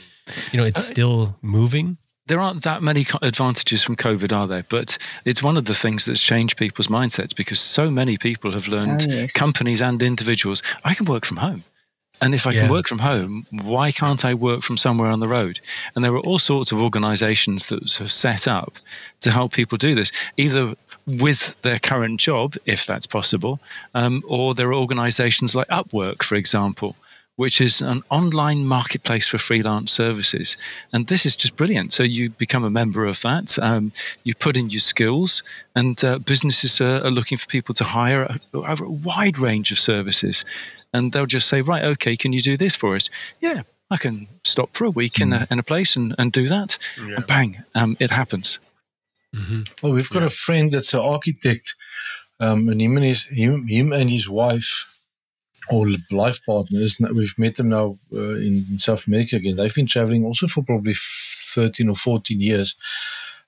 You 0.51 0.57
know, 0.59 0.65
it's 0.65 0.83
still 0.83 1.37
moving. 1.43 1.99
there 2.27 2.41
aren't 2.41 2.63
that 2.63 2.83
many 2.83 3.05
advantages 3.23 3.83
from 3.83 3.97
COVID, 3.97 4.33
are 4.33 4.47
there? 4.47 4.65
But 4.69 4.97
it's 5.27 5.43
one 5.43 5.57
of 5.59 5.65
the 5.67 5.75
things 5.75 6.05
that's 6.07 6.23
changed 6.23 6.57
people's 6.59 6.89
mindsets 6.89 7.35
because 7.37 7.59
so 7.61 7.91
many 7.91 8.17
people 8.19 8.53
have 8.53 8.67
learned, 8.69 9.07
Oh, 9.09 9.13
yes. 9.13 9.33
companies 9.33 9.81
and 9.83 10.03
individuals, 10.03 10.63
I 10.85 10.93
can 10.95 11.05
work 11.07 11.25
from 11.27 11.39
home. 11.39 11.65
And 12.21 12.35
if 12.35 12.47
I 12.47 12.53
Yeah. 12.53 12.63
can 12.63 12.71
work 12.71 12.89
from 12.89 12.99
home, 12.99 13.47
why 13.51 13.93
can't 13.93 14.25
I 14.25 14.35
work 14.35 14.63
from 14.63 14.77
somewhere 14.77 15.11
on 15.11 15.21
the 15.21 15.29
road? 15.29 15.61
And 15.95 16.05
there 16.05 16.13
are 16.15 16.21
all 16.21 16.39
sorts 16.39 16.73
of 16.73 16.81
organizations 16.81 17.67
that 17.67 17.93
have 17.99 18.13
set 18.13 18.49
up 18.49 18.79
to 19.21 19.31
help 19.31 19.53
people 19.53 19.79
do 19.79 19.95
this, 19.95 20.11
either 20.37 20.75
with 21.07 21.57
their 21.63 21.79
current 21.79 22.21
job, 22.21 22.55
if 22.67 22.85
that's 22.85 23.07
possible, 23.07 23.61
um, 23.95 24.23
or 24.27 24.55
there 24.55 24.69
are 24.69 24.75
organizations 24.75 25.55
like 25.55 25.69
Upwork, 25.69 26.23
for 26.23 26.35
example, 26.35 26.97
which 27.37 27.61
is 27.61 27.81
an 27.81 28.03
online 28.11 28.67
marketplace 28.67 29.29
for 29.29 29.39
freelance 29.39 29.93
services. 29.93 30.57
And 30.93 31.07
this 31.07 31.25
is 31.25 31.37
just 31.37 31.55
brilliant. 31.57 31.93
So 31.93 32.03
you 32.03 32.31
become 32.31 32.65
a 32.65 32.71
member 32.71 33.07
of 33.07 33.21
that, 33.23 33.57
um, 33.63 33.93
you 34.25 34.35
put 34.35 34.57
in 34.57 34.71
your 34.71 34.81
skills, 34.81 35.45
and 35.75 36.03
uh, 36.05 36.19
businesses 36.19 36.81
are, 36.81 37.01
are 37.07 37.13
looking 37.13 37.39
for 37.39 37.47
people 37.47 37.75
to 37.77 37.85
hire 37.85 38.23
a, 38.23 38.39
over 38.53 38.85
a 38.85 38.91
wide 38.91 39.39
range 39.39 39.71
of 39.71 39.79
services. 39.79 40.45
And 40.93 41.13
they'll 41.13 41.27
just 41.27 41.49
say, 41.49 41.61
right, 41.61 41.85
okay, 41.85 42.17
can 42.17 42.33
you 42.33 42.41
do 42.41 42.57
this 42.57 42.75
for 42.75 42.95
us? 42.97 43.11
Yeah, 43.41 43.63
I 43.91 43.97
can 43.97 44.27
stop 44.45 44.75
for 44.75 44.85
a 44.85 44.91
week 44.91 45.21
in, 45.21 45.33
a, 45.33 45.47
in 45.51 45.59
a 45.59 45.63
place 45.63 45.97
and, 45.97 46.15
and 46.19 46.33
do 46.33 46.49
that. 46.49 46.79
Yeah. 46.99 47.17
And 47.17 47.27
bang, 47.27 47.57
um, 47.75 47.97
it 48.01 48.11
happens. 48.11 48.59
hmm 49.35 49.63
Well, 49.83 49.93
we've 49.93 50.11
got 50.11 50.23
a 50.23 50.31
friend 50.31 50.71
that's 50.71 50.95
an 50.95 51.01
architect, 51.01 51.75
um, 52.41 52.69
and 52.69 52.81
him 52.81 52.97
and 52.97 53.05
his 53.05 53.25
him, 53.25 53.67
him 53.67 53.93
and 53.93 54.09
his 54.09 54.29
wife 54.29 54.87
or 55.71 55.87
life 56.11 56.41
partners. 56.47 56.97
We've 56.99 57.39
met 57.39 57.57
them 57.57 57.69
now 57.69 57.99
uh, 58.13 58.37
in 58.37 58.79
South 58.79 59.07
America 59.07 59.37
again. 59.37 59.57
They've 59.57 59.75
been 59.75 59.87
traveling 59.87 60.25
also 60.25 60.47
for 60.47 60.63
probably 60.65 60.95
thirteen 61.55 61.91
or 61.91 61.97
fourteen 61.97 62.41
years, 62.41 62.77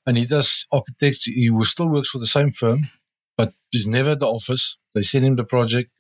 and 0.07 0.19
he 0.19 0.27
does 0.27 0.67
architect. 0.71 1.25
He 1.25 1.51
still 1.63 1.89
works 1.89 2.11
for 2.11 2.19
the 2.19 2.27
same 2.27 2.51
firm, 2.51 2.89
but 3.37 3.53
he's 3.71 3.87
never 3.87 4.11
at 4.11 4.21
the 4.21 4.27
office. 4.27 4.77
They 4.95 5.03
send 5.03 5.25
him 5.25 5.37
the 5.37 5.45
project. 5.45 5.91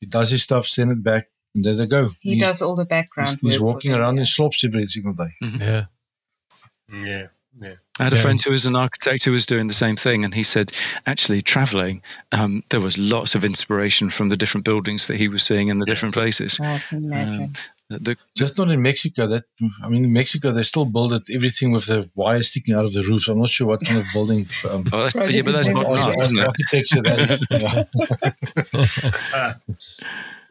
He 0.00 0.06
does 0.06 0.30
his 0.30 0.42
stuff, 0.42 0.66
send 0.66 0.92
it 0.92 1.02
back, 1.02 1.26
and 1.54 1.64
there 1.64 1.74
they 1.74 1.86
go. 1.86 2.10
He 2.20 2.34
he's, 2.34 2.42
does 2.42 2.62
all 2.62 2.76
the 2.76 2.84
background. 2.84 3.30
He's, 3.30 3.40
he's 3.40 3.60
work 3.60 3.70
for 3.70 3.74
walking 3.74 3.90
them, 3.92 4.00
around 4.00 4.14
yeah. 4.16 4.20
in 4.20 4.26
slops 4.26 4.64
every 4.64 4.86
single 4.86 5.14
day. 5.14 5.32
Yeah. 5.40 5.84
Yeah. 6.92 7.26
Yeah. 7.58 7.74
I 7.98 8.04
had 8.04 8.12
a 8.12 8.16
Yeah. 8.16 8.22
friend 8.22 8.42
who 8.42 8.52
was 8.52 8.66
an 8.66 8.76
architect 8.76 9.24
who 9.24 9.32
was 9.32 9.46
doing 9.46 9.66
the 9.66 9.74
same 9.74 9.96
thing, 9.96 10.24
and 10.24 10.34
he 10.34 10.42
said, 10.42 10.72
actually, 11.06 11.40
traveling, 11.40 12.02
um, 12.30 12.62
there 12.68 12.80
was 12.80 12.98
lots 12.98 13.34
of 13.34 13.44
inspiration 13.44 14.10
from 14.10 14.28
the 14.28 14.36
different 14.36 14.66
buildings 14.66 15.06
that 15.06 15.16
he 15.16 15.28
was 15.28 15.42
seeing 15.42 15.68
in 15.68 15.78
the 15.78 15.86
different 15.86 16.14
places. 16.14 16.58
Oh, 16.60 16.64
I 16.64 16.78
can 16.78 17.04
imagine. 17.04 17.42
Um, 17.44 17.52
the, 17.88 18.16
Just 18.36 18.58
not 18.58 18.70
in 18.70 18.82
Mexico. 18.82 19.26
That 19.26 19.44
I 19.82 19.88
mean, 19.88 20.04
in 20.04 20.12
Mexico 20.12 20.50
they 20.52 20.62
still 20.64 20.84
build 20.84 21.12
it 21.12 21.22
everything 21.32 21.70
with 21.72 21.86
the 21.86 22.08
wire 22.14 22.42
sticking 22.42 22.74
out 22.74 22.84
of 22.84 22.92
the 22.92 23.02
roofs. 23.02 23.28
I'm 23.28 23.38
not 23.38 23.48
sure 23.48 23.66
what 23.68 23.84
kind 23.84 23.98
of 24.00 24.06
building. 24.12 24.46
Um, 24.68 24.84
oh, 24.92 25.02
that's, 25.04 25.14
Right, 25.14 25.30
yeah, 25.30 25.42
but 25.42 25.54
that's 25.54 25.68
it's 25.68 25.82
modern 25.82 26.20
isn't 26.20 26.38
it? 26.38 26.46
architecture 26.46 27.02
that 27.02 27.30
is. 27.30 27.44
Yeah. 29.32 29.54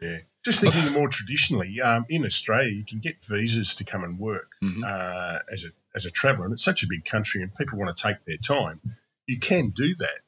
Yeah. 0.00 0.18
Just 0.44 0.60
thinking 0.60 0.92
more 0.92 1.08
traditionally, 1.08 1.80
um, 1.80 2.04
in 2.08 2.24
Australia, 2.24 2.70
you 2.70 2.84
can 2.84 2.98
get 3.00 3.24
visas 3.24 3.74
to 3.76 3.84
come 3.84 4.04
and 4.04 4.18
work 4.18 4.50
Mhm. 4.62 4.84
uh, 4.84 5.38
as 5.52 5.64
a 5.64 5.68
as 5.94 6.04
a 6.04 6.10
traveller, 6.10 6.44
and 6.44 6.52
it's 6.52 6.62
such 6.64 6.82
a 6.82 6.86
big 6.86 7.04
country, 7.06 7.42
and 7.42 7.54
people 7.54 7.78
want 7.78 7.96
to 7.96 8.00
take 8.02 8.22
their 8.26 8.36
time. 8.36 8.80
You 9.26 9.38
can 9.38 9.70
do 9.70 9.94
that, 9.96 10.20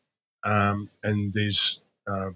um, 0.50 0.88
and 1.04 1.34
there's 1.34 1.80
uh, 2.10 2.30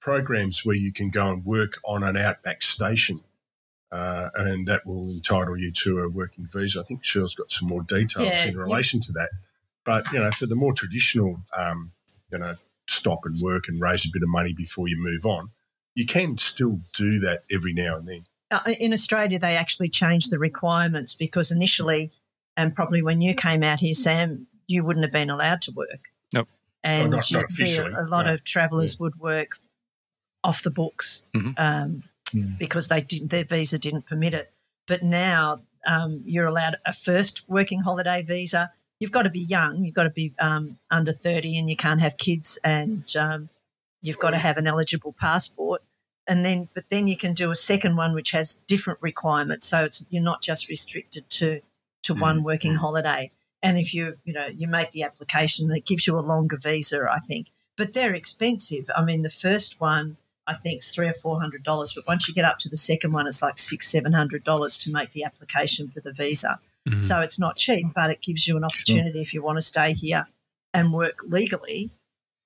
programs 0.00 0.64
where 0.64 0.74
you 0.74 0.90
can 0.92 1.10
go 1.10 1.28
and 1.28 1.44
work 1.44 1.74
on 1.84 2.02
an 2.02 2.16
outback 2.16 2.62
station, 2.62 3.20
uh, 3.94 4.28
and 4.34 4.66
that 4.66 4.84
will 4.84 5.08
entitle 5.10 5.56
you 5.56 5.70
to 5.70 6.00
a 6.00 6.08
working 6.08 6.46
visa. 6.52 6.80
I 6.80 6.84
think 6.84 7.04
Shirley's 7.04 7.34
got 7.34 7.50
some 7.50 7.68
more 7.68 7.82
details 7.82 8.26
Yeah, 8.44 8.48
in 8.48 8.54
yeah. 8.54 8.60
relation 8.60 9.00
to 9.00 9.12
that. 9.12 9.30
But 9.84 10.10
you 10.12 10.18
know, 10.18 10.30
for 10.32 10.46
the 10.46 10.56
more 10.56 10.72
traditional, 10.72 11.42
um, 11.56 11.92
you 12.32 12.38
know, 12.38 12.54
stop 12.88 13.20
and 13.24 13.40
work 13.40 13.64
and 13.68 13.80
raise 13.80 14.04
a 14.06 14.10
bit 14.12 14.22
of 14.22 14.28
money 14.28 14.52
before 14.52 14.88
you 14.88 14.96
move 14.98 15.24
on, 15.26 15.50
you 15.94 16.06
can 16.06 16.38
still 16.38 16.80
do 16.96 17.20
that 17.20 17.42
every 17.50 17.72
now 17.72 17.96
and 17.96 18.08
then. 18.08 18.24
uh, 18.50 18.60
in 18.80 18.92
Australia, 18.92 19.38
they 19.38 19.56
actually 19.56 19.88
changed 19.88 20.30
the 20.30 20.38
requirements 20.38 21.14
because 21.14 21.50
initially, 21.52 22.10
and 22.56 22.74
probably 22.74 23.02
when 23.02 23.20
you 23.20 23.34
came 23.34 23.62
out 23.62 23.80
here, 23.80 23.92
Sam, 23.94 24.46
you 24.66 24.82
wouldn't 24.84 25.04
have 25.04 25.12
been 25.12 25.30
allowed 25.30 25.60
to 25.62 25.72
work. 25.72 26.10
Nope. 26.32 26.48
And 26.82 27.08
Oh, 27.14 27.16
not- 27.18 27.30
you'd 27.30 27.40
not 27.40 27.50
see 27.50 27.76
a, 27.76 28.02
a 28.02 28.06
lot 28.06 28.26
no. 28.26 28.34
of 28.34 28.42
travellers 28.44 28.98
would 28.98 29.16
work 29.20 29.58
off 30.42 30.62
the 30.62 30.70
books 30.70 31.22
Mhm. 31.34 31.54
um, 31.58 32.02
Mm. 32.32 32.58
because 32.58 32.88
they 32.88 33.00
didn't, 33.00 33.30
their 33.30 33.44
visa 33.44 33.78
didn't 33.78 34.06
permit 34.06 34.34
it. 34.34 34.50
But 34.86 35.02
now 35.02 35.60
um, 35.86 36.22
you're 36.24 36.46
allowed 36.46 36.76
a 36.86 36.92
first 36.92 37.42
working 37.48 37.80
holiday 37.80 38.22
visa. 38.22 38.72
You've 38.98 39.12
got 39.12 39.22
to 39.22 39.30
be 39.30 39.40
young. 39.40 39.84
You've 39.84 39.94
got 39.94 40.04
to 40.04 40.10
be 40.10 40.32
um, 40.40 40.78
under 40.90 41.12
30 41.12 41.58
and 41.58 41.68
you 41.68 41.76
can't 41.76 42.00
have 42.00 42.16
kids 42.16 42.58
and 42.64 43.14
um, 43.16 43.48
you've 44.02 44.18
got 44.18 44.30
to 44.30 44.38
have 44.38 44.56
an 44.56 44.66
eligible 44.66 45.14
passport 45.18 45.82
and 46.26 46.44
then 46.44 46.68
but 46.74 46.88
then 46.88 47.06
you 47.06 47.16
can 47.16 47.34
do 47.34 47.50
a 47.50 47.56
second 47.56 47.96
one 47.96 48.14
which 48.14 48.30
has 48.30 48.54
different 48.66 48.98
requirements 49.02 49.66
so 49.66 49.84
it's 49.84 50.02
you're 50.08 50.22
not 50.22 50.40
just 50.40 50.70
restricted 50.70 51.28
to 51.28 51.60
to 52.02 52.14
one 52.14 52.42
working 52.42 52.72
holiday 52.72 53.30
and 53.64 53.78
if 53.78 53.94
you 53.94 54.18
you 54.24 54.34
know 54.34 54.46
you 54.46 54.68
make 54.68 54.90
the 54.90 55.02
application, 55.02 55.70
it 55.72 55.86
gives 55.86 56.06
you 56.06 56.16
a 56.16 56.20
longer 56.20 56.58
visa, 56.58 57.08
I 57.10 57.18
think. 57.18 57.48
But 57.76 57.94
they're 57.94 58.14
expensive. 58.14 58.88
I 58.94 59.02
mean, 59.02 59.22
the 59.22 59.30
first 59.30 59.80
one 59.80 60.18
I 60.46 60.54
think 60.54 60.76
it's 60.76 60.94
three 60.94 61.08
or 61.08 61.14
four 61.14 61.40
hundred 61.40 61.62
dollars, 61.62 61.92
but 61.94 62.04
once 62.06 62.28
you 62.28 62.34
get 62.34 62.44
up 62.44 62.58
to 62.58 62.68
the 62.68 62.76
second 62.76 63.12
one, 63.12 63.26
it's 63.26 63.42
like 63.42 63.58
six 63.58 63.90
seven 63.90 64.12
hundred 64.12 64.44
dollars 64.44 64.76
to 64.78 64.92
make 64.92 65.12
the 65.12 65.24
application 65.24 65.88
for 65.88 66.00
the 66.00 66.12
visa. 66.12 66.58
Mm-hmm. 66.88 67.00
So 67.00 67.20
it's 67.20 67.38
not 67.38 67.56
cheap, 67.56 67.86
but 67.94 68.10
it 68.10 68.20
gives 68.20 68.46
you 68.46 68.56
an 68.56 68.64
opportunity 68.64 69.12
sure. 69.12 69.22
if 69.22 69.32
you 69.32 69.42
want 69.42 69.56
to 69.56 69.62
stay 69.62 69.94
here 69.94 70.26
and 70.74 70.92
work 70.92 71.20
legally. 71.26 71.90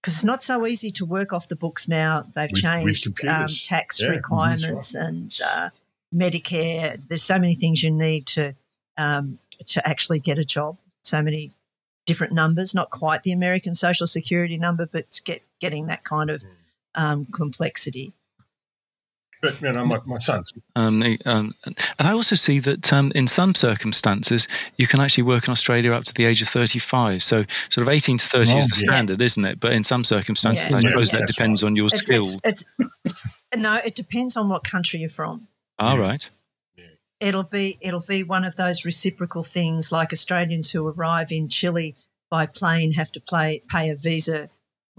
Because 0.01 0.15
it's 0.15 0.25
not 0.25 0.45
so 0.45 0.65
easy 0.65 0.93
to 0.93 1.05
work 1.05 1.33
off 1.33 1.49
the 1.49 1.57
books 1.57 1.89
now. 1.89 2.23
They've 2.35 2.49
with, 2.53 2.63
changed 2.63 3.09
with 3.09 3.29
um, 3.29 3.47
tax 3.65 4.01
yeah, 4.01 4.11
requirements 4.11 4.95
right. 4.95 5.05
and 5.05 5.39
uh, 5.45 5.71
Medicare. 6.15 7.05
There's 7.09 7.25
so 7.25 7.37
many 7.37 7.57
things 7.57 7.83
you 7.83 7.91
need 7.91 8.27
to 8.27 8.55
um, 8.97 9.41
to 9.67 9.87
actually 9.87 10.21
get 10.21 10.39
a 10.39 10.45
job. 10.45 10.79
So 11.03 11.21
many 11.21 11.51
different 12.07 12.33
numbers, 12.33 12.77
not 12.77 12.91
quite 12.91 13.25
the 13.25 13.33
American 13.33 13.75
Social 13.75 14.07
Security 14.07 14.57
number, 14.57 14.87
but 14.87 15.21
get, 15.25 15.43
getting 15.61 15.87
that 15.87 16.05
kind 16.05 16.31
of 16.31 16.45
um, 16.94 17.24
complexity. 17.27 18.12
But 19.40 19.61
you 19.62 19.70
know, 19.70 19.87
my, 19.87 20.01
my 20.05 20.18
son's. 20.18 20.53
Um, 20.74 21.01
um, 21.24 21.55
and 21.64 22.09
I 22.09 22.12
also 22.12 22.35
see 22.35 22.59
that 22.59 22.92
um, 22.92 23.12
in 23.14 23.29
some 23.29 23.55
circumstances 23.55 24.48
you 24.77 24.88
can 24.88 24.98
actually 24.98 25.22
work 25.22 25.46
in 25.46 25.53
Australia 25.53 25.92
up 25.92 26.03
to 26.05 26.14
the 26.14 26.24
age 26.24 26.42
of 26.42 26.48
thirty-five. 26.48 27.22
So, 27.22 27.44
sort 27.70 27.87
of 27.87 27.88
eighteen 27.88 28.18
to 28.18 28.27
thirty 28.27 28.55
oh, 28.55 28.59
is 28.59 28.66
the 28.66 28.83
yeah. 28.85 28.90
standard, 28.90 29.22
isn't 29.22 29.44
it? 29.44 29.61
But 29.61 29.74
in 29.74 29.85
some 29.85 30.03
circumstances, 30.03 30.70
yeah. 30.70 30.79
I 30.79 30.81
suppose 30.81 31.12
yeah, 31.12 31.20
that 31.20 31.29
depends 31.29 31.62
right. 31.62 31.68
on 31.68 31.77
your 31.77 31.87
it's, 31.87 32.01
skill. 32.01 32.24
It's, 32.42 32.64
it's, 33.05 33.38
no, 33.57 33.77
it 33.77 33.94
depends 33.94 34.37
on 34.37 34.48
what 34.48 34.64
country 34.64 35.01
you're 35.01 35.09
from. 35.09 35.46
All 35.79 35.98
right 35.98 36.29
it'll 37.20 37.42
be 37.42 37.77
it'll 37.81 38.05
be 38.09 38.22
one 38.22 38.44
of 38.44 38.55
those 38.55 38.85
reciprocal 38.85 39.42
things 39.42 39.90
like 39.90 40.12
Australians 40.12 40.70
who 40.70 40.87
arrive 40.87 41.33
in 41.33 41.48
Chile 41.48 41.96
by 42.31 42.46
plane 42.46 42.92
have 42.92 43.11
to 43.12 43.20
play, 43.20 43.62
pay 43.68 43.90
a 43.90 43.96
visa, 43.96 44.48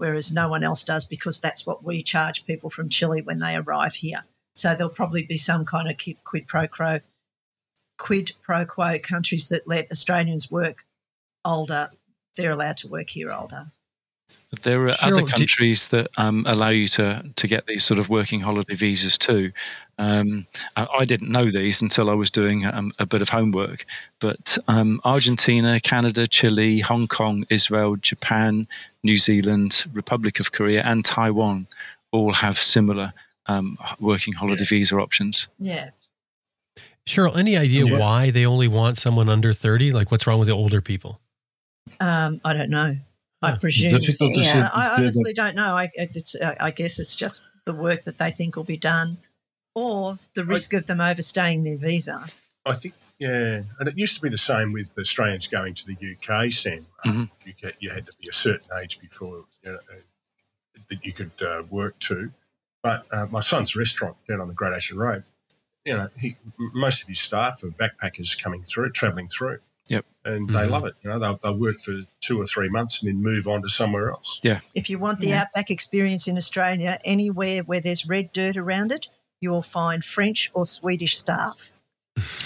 whereas 0.00 0.32
no 0.32 0.48
one 0.48 0.64
else 0.64 0.82
does 0.82 1.04
because 1.04 1.40
that's 1.40 1.66
what 1.66 1.84
we 1.84 2.02
charge 2.02 2.46
people 2.46 2.70
from 2.70 2.88
Chile 2.88 3.20
when 3.20 3.38
they 3.38 3.54
arrive 3.54 3.94
here. 3.96 4.24
So 4.54 4.74
there'll 4.74 4.88
probably 4.88 5.24
be 5.24 5.36
some 5.36 5.64
kind 5.66 5.88
of 5.88 5.96
quid 6.24 6.46
pro 6.46 6.66
quo, 6.66 7.00
quid 7.98 8.32
pro 8.42 8.64
quo 8.64 8.98
countries 8.98 9.48
that 9.50 9.68
let 9.68 9.90
Australians 9.90 10.50
work 10.50 10.84
older. 11.44 11.90
They're 12.34 12.52
allowed 12.52 12.78
to 12.78 12.88
work 12.88 13.10
here 13.10 13.30
older. 13.30 13.66
There 14.62 14.88
are 14.88 14.94
sure. 14.94 15.12
other 15.12 15.26
countries 15.26 15.88
that 15.88 16.08
um, 16.16 16.44
allow 16.48 16.70
you 16.70 16.88
to 16.88 17.24
to 17.36 17.46
get 17.46 17.66
these 17.66 17.84
sort 17.84 18.00
of 18.00 18.08
working 18.08 18.40
holiday 18.40 18.74
visas 18.74 19.16
too. 19.18 19.52
Um, 19.98 20.46
I, 20.76 21.04
didn't 21.04 21.30
know 21.30 21.50
these 21.50 21.82
until 21.82 22.08
I 22.08 22.14
was 22.14 22.30
doing 22.30 22.64
um, 22.64 22.90
a 22.98 23.04
bit 23.04 23.20
of 23.20 23.28
homework. 23.28 23.84
But 24.18 24.56
um, 24.66 24.98
Argentina, 25.04 25.78
Canada, 25.78 26.26
Chile, 26.26 26.80
Hong 26.80 27.06
Kong, 27.06 27.44
Israel, 27.50 27.96
Japan, 27.96 28.66
New 29.02 29.16
Zealand, 29.16 29.84
Republic 29.92 30.40
of 30.40 30.52
Korea, 30.52 30.82
and 30.84 31.04
Taiwan 31.04 31.66
all 32.12 32.32
have 32.32 32.58
similar 32.58 33.12
um, 33.46 33.76
working 33.98 34.34
holiday 34.34 34.62
yeah. 34.62 34.68
visa 34.68 34.96
options. 34.96 35.48
Yeah. 35.58 35.90
Shirley, 37.06 37.40
any 37.40 37.56
idea 37.56 37.86
yeah. 37.86 37.98
why 37.98 38.30
they 38.30 38.46
only 38.46 38.68
want 38.68 38.98
someone 38.98 39.28
under 39.28 39.52
30? 39.52 39.92
Like, 39.92 40.10
what's 40.10 40.26
wrong 40.26 40.38
with 40.38 40.48
the 40.48 40.54
older 40.54 40.80
people? 40.80 41.18
Um, 41.98 42.40
I 42.44 42.52
don't 42.52 42.70
know. 42.70 42.96
I 43.42 43.56
presume. 43.56 43.94
It's 43.94 44.06
difficult 44.06 44.34
to 44.34 44.42
yeah, 44.42 44.68
I 44.72 44.90
honestly 44.96 45.32
don't 45.32 45.56
know. 45.56 45.76
I, 45.76 45.90
I 46.60 46.70
guess 46.70 46.98
it's 46.98 47.16
just 47.16 47.42
the 47.64 47.72
work 47.72 48.04
that 48.04 48.18
they 48.18 48.30
think 48.30 48.56
will 48.56 48.64
be 48.64 48.76
done 48.76 49.16
or 49.74 50.18
the 50.34 50.44
risk 50.44 50.74
I, 50.74 50.78
of 50.78 50.86
them 50.86 51.00
overstaying 51.00 51.62
their 51.62 51.78
visa. 51.78 52.22
I 52.66 52.74
think, 52.74 52.94
yeah, 53.20 53.60
and 53.78 53.86
it 53.86 53.98
used 53.98 54.16
to 54.16 54.22
be 54.22 54.30
the 54.30 54.38
same 54.38 54.72
with 54.72 54.90
Australians 54.98 55.46
going 55.46 55.74
to 55.74 55.86
the 55.86 55.92
UK. 55.92 56.50
Sam, 56.50 56.86
mm-hmm. 57.04 57.24
you, 57.46 57.52
get, 57.60 57.76
you 57.78 57.90
had 57.90 58.06
to 58.06 58.12
be 58.18 58.26
a 58.28 58.32
certain 58.32 58.66
age 58.82 58.98
before 58.98 59.44
you 59.62 59.72
know, 59.72 59.74
uh, 59.74 60.80
that 60.88 61.04
you 61.04 61.12
could 61.12 61.32
uh, 61.46 61.62
work 61.70 61.98
to. 62.00 62.32
But 62.82 63.04
uh, 63.12 63.26
my 63.30 63.40
son's 63.40 63.76
restaurant 63.76 64.16
down 64.26 64.40
on 64.40 64.48
the 64.48 64.54
Great 64.54 64.72
Ocean 64.72 64.96
Road, 64.96 65.24
you 65.84 65.98
know, 65.98 66.08
he, 66.18 66.32
most 66.58 67.02
of 67.02 67.08
his 67.08 67.20
staff 67.20 67.62
are 67.62 67.68
backpackers 67.68 68.42
coming 68.42 68.62
through, 68.62 68.90
travelling 68.92 69.28
through. 69.28 69.58
Yep. 69.88 70.06
And 70.24 70.48
mm-hmm. 70.48 70.56
they 70.56 70.66
love 70.66 70.86
it. 70.86 70.94
You 71.02 71.10
know, 71.10 71.18
they'll, 71.18 71.38
they'll 71.42 71.58
work 71.58 71.78
for 71.78 71.92
two 72.20 72.40
or 72.40 72.46
three 72.46 72.70
months 72.70 73.02
and 73.02 73.12
then 73.12 73.22
move 73.22 73.46
on 73.46 73.60
to 73.60 73.68
somewhere 73.68 74.08
else. 74.08 74.40
Yeah. 74.42 74.60
If 74.74 74.88
you 74.88 74.98
want 74.98 75.18
the 75.18 75.28
yeah. 75.28 75.42
outback 75.42 75.70
experience 75.70 76.26
in 76.26 76.38
Australia, 76.38 76.98
anywhere 77.04 77.62
where 77.64 77.80
there's 77.80 78.08
red 78.08 78.32
dirt 78.32 78.56
around 78.56 78.92
it, 78.92 79.08
you 79.40 79.50
will 79.50 79.62
find 79.62 80.02
French 80.02 80.50
or 80.54 80.64
Swedish 80.64 81.18
staff. 81.18 81.72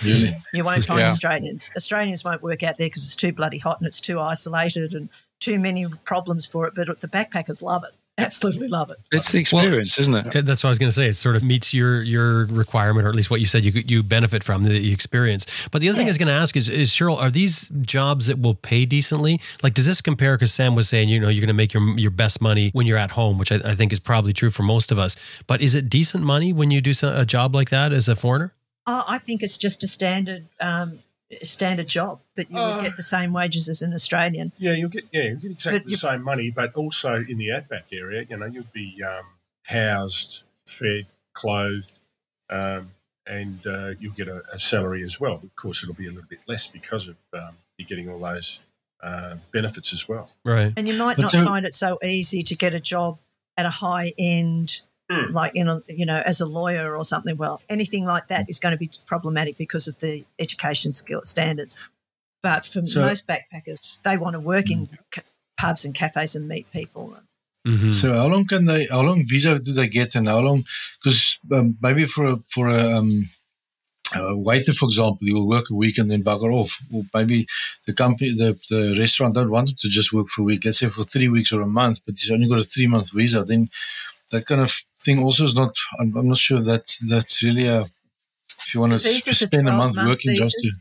Really? 0.04 0.34
You 0.52 0.64
won't 0.64 0.84
find 0.84 1.00
yeah. 1.00 1.06
Australians. 1.06 1.70
Australians 1.76 2.24
won't 2.24 2.42
work 2.42 2.62
out 2.62 2.76
there 2.78 2.86
because 2.86 3.04
it's 3.04 3.16
too 3.16 3.32
bloody 3.32 3.58
hot 3.58 3.78
and 3.78 3.86
it's 3.86 4.00
too 4.00 4.20
isolated 4.20 4.94
and 4.94 5.08
too 5.40 5.58
many 5.58 5.86
problems 6.04 6.46
for 6.46 6.66
it. 6.66 6.74
But 6.74 7.00
the 7.00 7.08
backpackers 7.08 7.62
love 7.62 7.84
it. 7.84 7.96
Absolutely 8.16 8.68
love 8.68 8.92
it. 8.92 8.98
It's 9.10 9.32
the 9.32 9.40
experience, 9.40 9.98
well, 9.98 10.02
isn't 10.02 10.36
it? 10.36 10.44
That's 10.44 10.62
what 10.62 10.68
I 10.68 10.70
was 10.70 10.78
going 10.78 10.88
to 10.88 10.94
say. 10.94 11.08
It 11.08 11.14
sort 11.14 11.34
of 11.34 11.42
meets 11.42 11.74
your 11.74 12.00
your 12.00 12.46
requirement, 12.46 13.06
or 13.06 13.08
at 13.08 13.16
least 13.16 13.28
what 13.28 13.40
you 13.40 13.46
said 13.46 13.64
you 13.64 13.72
you 13.72 14.04
benefit 14.04 14.44
from 14.44 14.62
the 14.62 14.92
experience. 14.92 15.46
But 15.72 15.80
the 15.80 15.88
other 15.88 15.96
yeah. 15.96 15.98
thing 15.98 16.06
I 16.06 16.10
was 16.10 16.18
going 16.18 16.28
to 16.28 16.34
ask 16.34 16.56
is, 16.56 16.68
is 16.68 16.92
Shirley, 16.92 17.18
are 17.18 17.30
these 17.30 17.66
jobs 17.82 18.28
that 18.28 18.40
will 18.40 18.54
pay 18.54 18.86
decently? 18.86 19.40
Like, 19.64 19.74
does 19.74 19.86
this 19.86 20.00
compare? 20.00 20.36
Because 20.36 20.52
Sam 20.52 20.76
was 20.76 20.88
saying, 20.88 21.08
you 21.08 21.18
know, 21.18 21.28
you're 21.28 21.40
going 21.40 21.48
to 21.48 21.54
make 21.54 21.74
your 21.74 21.82
your 21.98 22.12
best 22.12 22.40
money 22.40 22.70
when 22.72 22.86
you're 22.86 22.98
at 22.98 23.10
home, 23.10 23.36
which 23.36 23.50
I, 23.50 23.56
I, 23.64 23.74
think 23.74 23.92
is 23.92 23.98
probably 23.98 24.32
true 24.32 24.50
for 24.50 24.62
most 24.62 24.92
of 24.92 24.98
us. 24.98 25.16
But 25.48 25.60
is 25.60 25.74
it 25.74 25.88
decent 25.88 26.22
money 26.22 26.52
when 26.52 26.70
you 26.70 26.80
do 26.80 26.92
a 27.02 27.26
job 27.26 27.52
like 27.52 27.70
that 27.70 27.92
as 27.92 28.08
a 28.08 28.14
foreigner? 28.14 28.54
Uh, 28.86 29.02
I 29.06 29.18
think 29.18 29.42
it's 29.42 29.56
just 29.56 29.82
a 29.82 29.88
standard 29.88 30.46
um, 30.60 30.98
standard 31.42 31.88
job 31.88 32.20
that 32.36 32.50
you 32.50 32.58
uh, 32.58 32.76
would 32.76 32.84
get 32.84 32.96
the 32.96 33.02
same 33.02 33.32
wages 33.32 33.68
as 33.68 33.82
an 33.82 33.92
Australian. 33.94 34.52
Yeah, 34.58 34.72
you'll 34.72 34.90
get 34.90 35.04
yeah, 35.12 35.22
you'll 35.22 35.38
get 35.38 35.50
exactly 35.52 35.78
but 35.80 35.88
the 35.88 35.96
same 35.96 36.22
money, 36.22 36.50
but 36.50 36.74
also 36.74 37.14
in 37.16 37.38
the 37.38 37.52
outback 37.52 37.86
area, 37.92 38.26
you 38.28 38.36
know, 38.36 38.46
you'll 38.46 38.64
be 38.72 39.02
um, 39.02 39.24
housed, 39.64 40.42
fed, 40.66 41.06
clothed, 41.32 42.00
um, 42.50 42.90
and 43.26 43.66
uh, 43.66 43.90
you'll 43.98 44.14
get 44.14 44.28
a, 44.28 44.42
a, 44.52 44.58
salary 44.58 45.02
as 45.02 45.18
well. 45.18 45.40
Of 45.42 45.56
course, 45.56 45.82
it'll 45.82 45.94
be 45.94 46.06
a 46.06 46.10
little 46.10 46.28
bit 46.28 46.40
less 46.46 46.66
because 46.66 47.08
of 47.08 47.16
um, 47.32 47.56
you're 47.78 47.88
getting 47.88 48.10
all 48.10 48.18
those 48.18 48.60
uh, 49.02 49.36
benefits 49.50 49.92
as 49.92 50.08
well. 50.08 50.30
Right, 50.44 50.72
and 50.76 50.86
you 50.86 50.98
might 50.98 51.16
but 51.16 51.32
not 51.34 51.44
find 51.44 51.64
it 51.64 51.74
so 51.74 51.98
easy 52.02 52.42
to 52.42 52.54
get 52.54 52.74
a 52.74 52.80
job 52.80 53.18
at 53.56 53.66
a 53.66 53.70
high 53.70 54.12
end 54.18 54.82
mm. 55.10 55.32
like 55.32 55.54
in 55.54 55.68
a, 55.68 55.80
you 55.88 56.06
know 56.06 56.22
as 56.24 56.40
a 56.40 56.46
lawyer 56.46 56.96
or 56.96 57.04
something 57.04 57.36
well 57.36 57.60
anything 57.68 58.04
like 58.04 58.28
that 58.28 58.48
is 58.48 58.58
going 58.58 58.72
to 58.72 58.78
be 58.78 58.90
problematic 59.06 59.56
because 59.56 59.88
of 59.88 59.98
the 59.98 60.24
education 60.38 60.92
skill 60.92 61.22
standards 61.24 61.78
but 62.42 62.66
for 62.66 62.86
so, 62.86 63.02
most 63.02 63.26
backpackers 63.28 64.00
they 64.02 64.16
want 64.16 64.34
to 64.34 64.40
work 64.40 64.70
in 64.70 64.86
mm. 64.86 65.18
pubs 65.58 65.84
and 65.84 65.94
cafes 65.94 66.34
and 66.34 66.48
meet 66.48 66.70
people 66.72 67.16
mm-hmm. 67.66 67.92
So 67.92 68.12
how 68.14 68.26
long 68.26 68.46
can 68.46 68.66
they? 68.66 68.86
How 68.86 69.00
long 69.00 69.24
visa 69.26 69.58
do 69.58 69.72
they 69.72 69.88
get, 69.88 70.14
and 70.16 70.28
how 70.28 70.40
long? 70.40 70.64
Because 71.02 71.38
um, 71.50 71.78
maybe 71.80 72.04
for 72.04 72.26
a 72.26 72.36
for 72.48 72.68
a, 72.68 72.98
um, 72.98 73.24
a 74.14 74.36
waiter, 74.36 74.72
for 74.72 74.86
example, 74.86 75.18
you 75.22 75.34
will 75.34 75.48
work 75.48 75.70
a 75.70 75.74
week 75.74 75.98
and 75.98 76.10
then 76.10 76.22
bugger 76.22 76.52
off. 76.52 76.78
Or 76.92 77.02
maybe 77.14 77.46
the 77.86 77.92
company, 77.92 78.30
the, 78.30 78.58
the 78.70 78.96
restaurant 78.98 79.34
don't 79.34 79.50
want 79.50 79.70
him 79.70 79.76
to 79.78 79.88
just 79.88 80.12
work 80.12 80.28
for 80.28 80.42
a 80.42 80.44
week. 80.44 80.64
Let's 80.64 80.78
say 80.78 80.88
for 80.88 81.02
three 81.02 81.28
weeks 81.28 81.52
or 81.52 81.62
a 81.62 81.66
month, 81.66 82.00
but 82.04 82.16
he's 82.18 82.30
only 82.30 82.48
got 82.48 82.58
a 82.58 82.64
three 82.64 82.86
month 82.86 83.12
visa. 83.12 83.44
Then 83.44 83.68
that 84.30 84.46
kind 84.46 84.60
of 84.60 84.74
thing 85.04 85.22
also 85.22 85.44
is 85.44 85.54
not. 85.54 85.74
I'm, 85.98 86.16
I'm 86.16 86.28
not 86.28 86.38
sure 86.38 86.60
that 86.62 86.96
that's 87.08 87.42
really 87.42 87.66
a. 87.66 87.82
If 87.82 88.74
you 88.74 88.80
want 88.80 88.92
to 88.92 88.98
spend 88.98 89.68
a 89.68 89.72
month 89.72 89.96
working 89.96 90.32
visas. 90.32 90.52
just 90.52 90.80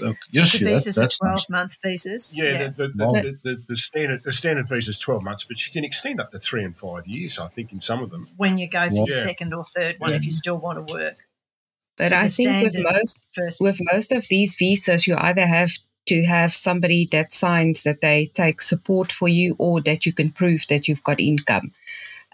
Okay. 0.00 0.18
Yes, 0.30 0.58
the 0.58 0.64
visas 0.64 0.96
that, 0.96 1.06
are 1.06 1.16
twelve 1.16 1.34
nice. 1.34 1.50
month 1.50 1.78
visas. 1.82 2.36
Yeah, 2.36 2.44
yeah. 2.44 2.62
The, 2.68 2.88
the, 2.88 3.06
wow. 3.06 3.12
the, 3.12 3.38
the, 3.42 3.62
the, 3.68 3.76
standard 3.76 4.22
the 4.22 4.32
standard 4.32 4.68
visa 4.68 4.90
is 4.90 4.98
twelve 4.98 5.22
months, 5.22 5.44
but 5.44 5.66
you 5.66 5.72
can 5.72 5.84
extend 5.84 6.20
up 6.20 6.32
to 6.32 6.38
three 6.38 6.64
and 6.64 6.76
five 6.76 7.06
years. 7.06 7.38
I 7.38 7.48
think 7.48 7.72
in 7.72 7.80
some 7.80 8.02
of 8.02 8.10
them. 8.10 8.26
When 8.36 8.58
you 8.58 8.68
go 8.68 8.88
for 8.88 8.96
wow. 8.96 9.04
your 9.06 9.16
second 9.16 9.52
or 9.54 9.64
third 9.64 9.96
one, 9.98 10.10
yeah. 10.10 10.16
if 10.16 10.24
you 10.24 10.32
still 10.32 10.56
want 10.56 10.86
to 10.86 10.92
work. 10.92 11.16
But 11.98 12.12
I 12.12 12.26
think 12.28 12.62
with 12.62 12.76
most 12.78 13.26
first. 13.32 13.60
with 13.60 13.78
most 13.92 14.12
of 14.12 14.26
these 14.28 14.56
visas, 14.56 15.06
you 15.06 15.14
either 15.16 15.46
have 15.46 15.72
to 16.06 16.24
have 16.24 16.52
somebody 16.52 17.08
that 17.12 17.32
signs 17.32 17.82
that 17.82 18.00
they 18.00 18.30
take 18.34 18.62
support 18.62 19.12
for 19.12 19.28
you, 19.28 19.54
or 19.58 19.80
that 19.82 20.06
you 20.06 20.12
can 20.12 20.30
prove 20.30 20.66
that 20.68 20.88
you've 20.88 21.04
got 21.04 21.20
income. 21.20 21.72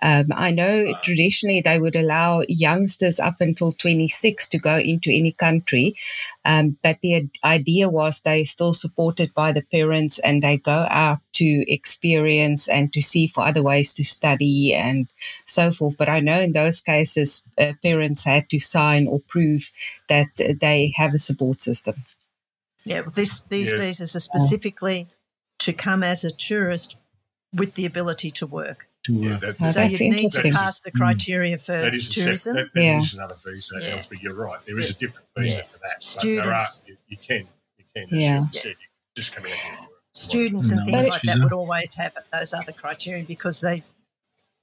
Um, 0.02 0.26
I 0.34 0.50
know 0.50 0.92
traditionally 1.02 1.61
they 1.61 1.78
would 1.78 1.96
allow 1.96 2.42
youngsters 2.48 3.18
up 3.18 3.40
until 3.40 3.72
26 3.72 4.48
to 4.48 4.58
go 4.58 4.76
into 4.76 5.11
any 5.11 5.32
country, 5.32 5.96
um, 6.44 6.76
but 6.82 7.00
the 7.00 7.28
idea 7.44 7.88
was 7.88 8.20
they're 8.20 8.44
still 8.44 8.74
supported 8.74 9.34
by 9.34 9.52
the 9.52 9.62
parents 9.62 10.18
and 10.18 10.42
they 10.42 10.56
go 10.58 10.87
out 10.90 11.18
to 11.34 11.64
experience 11.72 12.68
and 12.68 12.92
to 12.92 13.02
see 13.02 13.26
for 13.26 13.46
other 13.46 13.62
ways 13.62 13.94
to 13.94 14.05
study 14.05 14.74
and 14.74 15.09
so 15.46 15.70
forth. 15.70 15.96
But 15.99 16.09
I 16.09 16.20
know 16.20 16.40
in 16.40 16.53
those 16.53 16.80
cases, 16.80 17.44
uh, 17.59 17.72
parents 17.82 18.24
had 18.24 18.51
to 18.51 18.59
sign 18.59 19.07
or 19.07 19.20
prove 19.28 19.70
that 20.09 20.28
they 20.61 20.92
have 20.96 21.14
a 21.14 21.18
support 21.18 21.62
system. 21.62 22.05
Yeah, 22.84 23.01
well, 23.01 23.11
this, 23.14 23.42
these 23.42 23.70
yeah. 23.70 23.78
visas 23.78 24.16
are 24.16 24.20
specifically 24.20 25.09
to 25.59 25.72
come 25.72 26.03
as 26.03 26.24
a 26.24 26.30
tourist 26.30 26.96
with 27.53 27.74
the 27.74 27.86
ability 27.86 28.30
to 28.30 28.46
work 28.46 28.88
to 29.09 29.14
yeah, 29.14 29.36
that, 29.38 29.56
oh, 29.61 29.70
so 29.70 29.82
you 29.82 30.11
need 30.11 30.30
to 30.30 30.42
pass 30.52 30.80
the 30.80 30.90
criteria 30.90 31.56
mm. 31.56 31.61
for 31.61 31.80
that 31.80 31.94
is 31.94 32.09
tourism. 32.09 32.54
that, 32.54 32.72
that 32.74 32.82
yeah. 32.82 32.98
is 32.98 33.14
another 33.14 33.36
visa, 33.44 33.76
yeah. 33.80 33.96
Elsabe, 33.96 34.22
you're 34.22 34.36
right. 34.36 34.59
There 34.66 34.78
is 34.78 34.90
a 34.90 34.94
different 34.94 35.28
visa 35.36 35.64
for 35.64 35.78
that. 35.78 36.02
Students. 36.02 36.84
Are, 36.84 36.90
you, 36.90 36.96
you, 37.09 37.16
can, 37.16 37.46
you 37.78 37.84
can. 37.94 38.04
As 38.04 38.24
yeah. 38.24 38.40
you 38.40 38.46
said, 38.52 38.70
you 38.70 38.86
just 39.14 39.34
come 39.34 39.44
out 39.44 39.52
here 39.52 39.88
students 40.18 40.70
and 40.72 40.84
things 40.84 41.06
like 41.06 41.22
that 41.22 41.38
would 41.42 41.52
always 41.52 41.94
have 41.94 42.12
those 42.32 42.52
other 42.52 42.72
criteria 42.72 43.24
because 43.24 43.61
they 43.61 43.82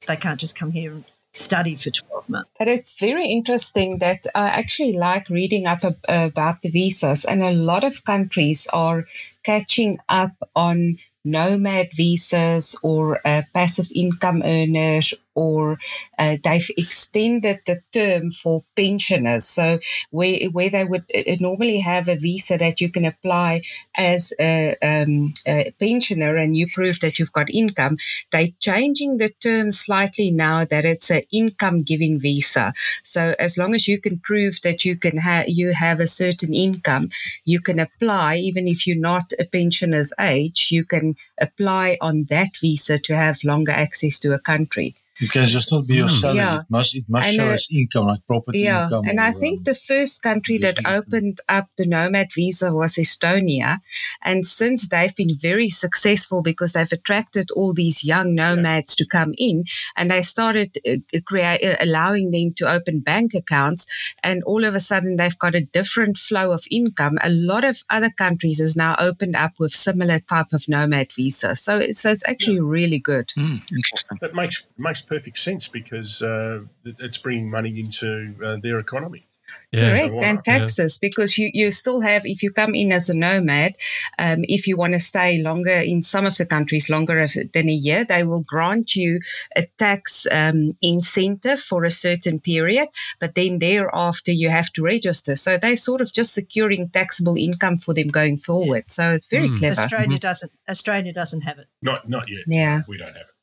they 0.08 0.16
can't 0.16 0.40
just 0.40 0.58
come 0.58 0.72
here 0.72 0.92
and 0.92 1.06
study 1.34 1.76
for 1.76 1.90
12 1.90 2.30
months. 2.30 2.50
But 2.58 2.68
it's 2.68 3.00
very 3.00 3.28
interesting 3.28 4.00
that 4.00 4.26
I 4.36 4.48
actually 4.48 4.94
like 4.94 5.30
reading 5.30 5.66
up 5.66 5.84
about 6.08 6.62
the 6.62 6.70
visas, 6.70 7.26
and 7.26 7.42
a 7.42 7.52
lot 7.52 7.84
of 7.84 8.06
countries 8.06 8.68
are 8.72 9.06
catching 9.46 10.00
up 10.10 10.32
on 10.56 10.96
nomad 11.26 11.90
visas 11.94 12.78
or 12.84 13.20
uh, 13.28 13.42
passive 13.54 13.88
income 13.94 14.42
earners 14.46 15.14
or 15.36 15.78
uh, 16.18 16.38
they've 16.44 16.70
extended 16.78 17.60
the 17.66 17.82
term 17.92 18.32
for 18.32 18.64
pensioners. 18.76 19.46
So 19.46 19.80
where 20.10 20.40
where 20.52 20.70
they 20.70 20.86
would 20.86 21.04
uh, 21.14 21.36
normally 21.40 21.80
have 21.80 22.08
a 22.08 22.16
visa 22.16 22.58
that 22.58 22.80
you 22.80 22.90
can 22.90 23.04
apply 23.06 23.64
as 23.98 24.34
a, 24.40 24.76
um, 24.82 25.34
a, 25.46 25.74
pensioner 25.78 26.38
and 26.38 26.56
you 26.56 26.68
prove 26.74 27.02
that 27.02 27.20
you've 27.20 27.34
got 27.34 27.50
income, 27.50 27.98
they're 28.32 28.48
changing 28.60 29.18
the 29.18 29.30
term 29.42 29.72
slightly 29.72 30.32
now 30.32 30.64
that 30.64 30.86
it's 30.86 31.12
an 31.12 31.24
income 31.32 31.84
giving 31.84 32.20
visa. 32.20 32.74
So 33.04 33.36
as 33.38 33.58
long 33.58 33.76
as 33.76 33.88
you 33.88 34.00
can 34.00 34.20
prove 34.20 34.62
that 34.64 34.86
you 34.86 34.96
can 34.98 35.18
have 35.18 35.50
you 35.50 35.74
have 35.74 36.00
a 36.00 36.08
certain 36.08 36.54
income, 36.54 37.10
you 37.44 37.60
can 37.60 37.80
apply 37.80 38.38
even 38.38 38.70
if 38.70 38.88
you're 38.88 38.96
not 38.96 39.34
a 39.40 39.46
pensioner's 39.46 40.14
age. 40.20 40.70
You 40.72 40.86
can 40.86 41.16
apply 41.40 41.98
on 42.02 42.26
that 42.26 42.58
visa 42.60 43.00
to 43.00 43.16
have 43.16 43.44
longer 43.44 43.72
access 43.72 44.20
to 44.20 44.34
a 44.34 44.40
country. 44.40 44.96
It 45.20 45.32
can 45.32 45.48
just 45.48 45.72
not 45.72 45.88
be 45.88 45.96
your 45.96 46.08
hmm. 46.08 46.16
salary. 46.16 46.38
Yeah. 46.38 46.60
It 46.60 46.66
must 46.70 46.96
it 46.96 47.06
must 47.08 47.28
and, 47.28 47.36
show 47.36 47.48
uh, 47.48 47.54
as 47.54 47.68
income, 47.72 48.08
like 48.08 48.20
property 48.28 48.60
yeah. 48.60 48.84
income. 48.84 49.06
And 49.08 49.20
or, 49.20 49.24
I 49.24 49.32
think 49.32 49.60
um, 49.60 49.64
the 49.64 49.76
first 49.76 50.22
country 50.22 50.58
that 50.58 50.78
opened 50.86 51.38
up 51.48 51.68
the 51.78 51.86
nomad 51.86 52.28
visa 52.34 52.74
was 52.74 52.96
Estonia. 52.96 53.80
And 54.22 54.46
since 54.46 54.90
they've 54.90 55.16
been 55.16 55.36
very 55.36 55.70
successful 55.70 56.42
because 56.44 56.74
they've 56.74 56.92
attracted 56.92 57.50
all 57.52 57.74
these 57.74 58.04
young 58.04 58.36
nomads 58.36 58.96
yeah. 58.98 59.04
to 59.04 59.10
come 59.10 59.34
in 59.38 59.64
and 59.96 60.12
they 60.12 60.22
started 60.22 60.78
uh, 60.86 61.20
create, 61.26 61.64
uh, 61.64 61.78
allowing 61.80 62.32
them 62.32 62.54
to 62.58 62.70
open 62.70 63.00
bank 63.00 63.34
accounts. 63.34 63.88
And 64.22 64.44
all 64.44 64.66
of 64.66 64.76
a 64.76 64.82
sudden 64.82 65.16
they've 65.16 65.40
got 65.40 65.56
a 65.56 65.62
different 65.62 66.18
flow 66.18 66.52
of 66.52 66.66
income. 66.70 67.18
A 67.24 67.30
lot 67.30 67.64
of 67.64 67.84
other 67.90 68.10
countries 68.10 68.60
has 68.60 68.76
now 68.76 68.96
opened 69.00 69.38
up 69.38 69.54
with 69.60 69.72
similar 69.72 70.20
type 70.20 70.52
of 70.52 70.68
nomad 70.68 71.14
visa. 71.14 71.56
So, 71.56 71.80
so 71.92 72.12
it's 72.12 72.28
actually 72.28 72.58
yeah. 72.58 72.64
really 72.66 73.00
good. 73.00 73.30
Mm, 73.38 73.72
interesting. 73.72 74.18
That 74.20 74.36
makes 74.36 74.66
makes 74.78 75.05
perfect 75.08 75.38
sense 75.38 75.68
because 75.68 76.22
uh, 76.22 76.62
it's 76.84 77.18
bringing 77.18 77.50
money 77.50 77.80
into 77.80 78.36
uh, 78.44 78.58
their 78.62 78.78
economy. 78.80 79.24
Yeah. 79.72 79.98
Correct, 79.98 80.14
and 80.24 80.44
taxes 80.44 81.00
yeah. 81.02 81.08
because 81.08 81.38
you, 81.38 81.50
you 81.54 81.72
still 81.72 82.02
have 82.02 82.26
if 82.26 82.42
you 82.42 82.52
come 82.52 82.76
in 82.76 82.92
as 82.92 83.10
a 83.10 83.14
nomad, 83.14 83.76
um, 84.18 84.40
if 84.44 84.68
you 84.68 84.78
want 84.78 84.94
to 84.94 85.00
stay 85.00 85.42
longer 85.42 85.76
in 85.76 86.02
some 86.02 86.26
of 86.26 86.38
the 86.38 86.46
countries 86.46 86.90
longer 86.90 87.28
than 87.54 87.70
a 87.70 87.74
year, 87.74 88.06
they 88.06 88.24
will 88.24 88.44
grant 88.48 88.96
you 88.96 89.20
a 89.56 89.64
tax 89.78 90.28
um, 90.32 90.78
incentive 90.82 91.60
for 91.60 91.84
a 91.84 91.92
certain 91.92 92.40
period, 92.40 92.88
but 93.20 93.36
then 93.36 93.60
thereafter 93.60 94.32
you 94.32 94.50
have 94.50 94.72
to 94.74 94.84
register. 94.84 95.36
So 95.36 95.58
they're 95.58 95.76
sort 95.76 96.02
of 96.02 96.14
just 96.14 96.34
securing 96.34 96.90
taxable 96.90 97.36
income 97.38 97.78
for 97.78 97.94
them 97.94 98.08
going 98.08 98.38
forward. 98.38 98.90
So 98.90 99.12
it's 99.12 99.28
very 99.28 99.50
mm. 99.50 99.58
clever. 99.58 99.82
Australia 99.82 100.08
mm-hmm. 100.08 100.18
doesn't. 100.18 100.52
Australia 100.70 101.14
doesn't 101.14 101.42
have 101.42 101.60
it. 101.60 101.68
Not 101.82 102.10
not 102.10 102.30
yet. 102.30 102.44
Yeah, 102.48 102.82
we 102.88 102.98
don't 102.98 103.08
have 103.08 103.18
it. 103.18 103.35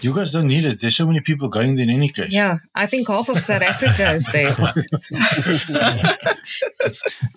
You 0.00 0.14
guys 0.14 0.32
don't 0.32 0.46
need 0.46 0.64
it. 0.64 0.80
There's 0.80 0.96
so 0.96 1.06
many 1.06 1.20
people 1.20 1.48
going 1.48 1.76
there 1.76 1.84
in 1.84 1.90
any 1.90 2.08
case. 2.08 2.30
Yeah, 2.30 2.58
I 2.74 2.86
think 2.86 3.08
half 3.08 3.28
of 3.28 3.38
South 3.38 3.62
Africa 3.62 4.12
is 4.12 4.26
there. 4.26 4.56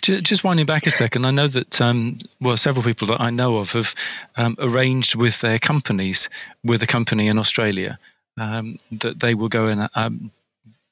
just 0.21 0.43
winding 0.43 0.65
back 0.65 0.87
a 0.87 0.91
second, 0.91 1.25
I 1.25 1.31
know 1.31 1.47
that 1.47 1.81
um, 1.81 2.19
well, 2.39 2.57
several 2.57 2.83
people 2.83 3.07
that 3.09 3.19
I 3.19 3.29
know 3.29 3.57
of 3.57 3.73
have 3.73 3.93
um, 4.37 4.55
arranged 4.57 5.15
with 5.15 5.41
their 5.41 5.59
companies 5.59 6.29
with 6.63 6.81
a 6.81 6.87
company 6.87 7.27
in 7.27 7.37
Australia 7.37 7.99
um, 8.37 8.79
that 8.91 9.19
they 9.19 9.35
will 9.35 9.49
go 9.49 9.67
and 9.67 9.89
um, 9.95 10.31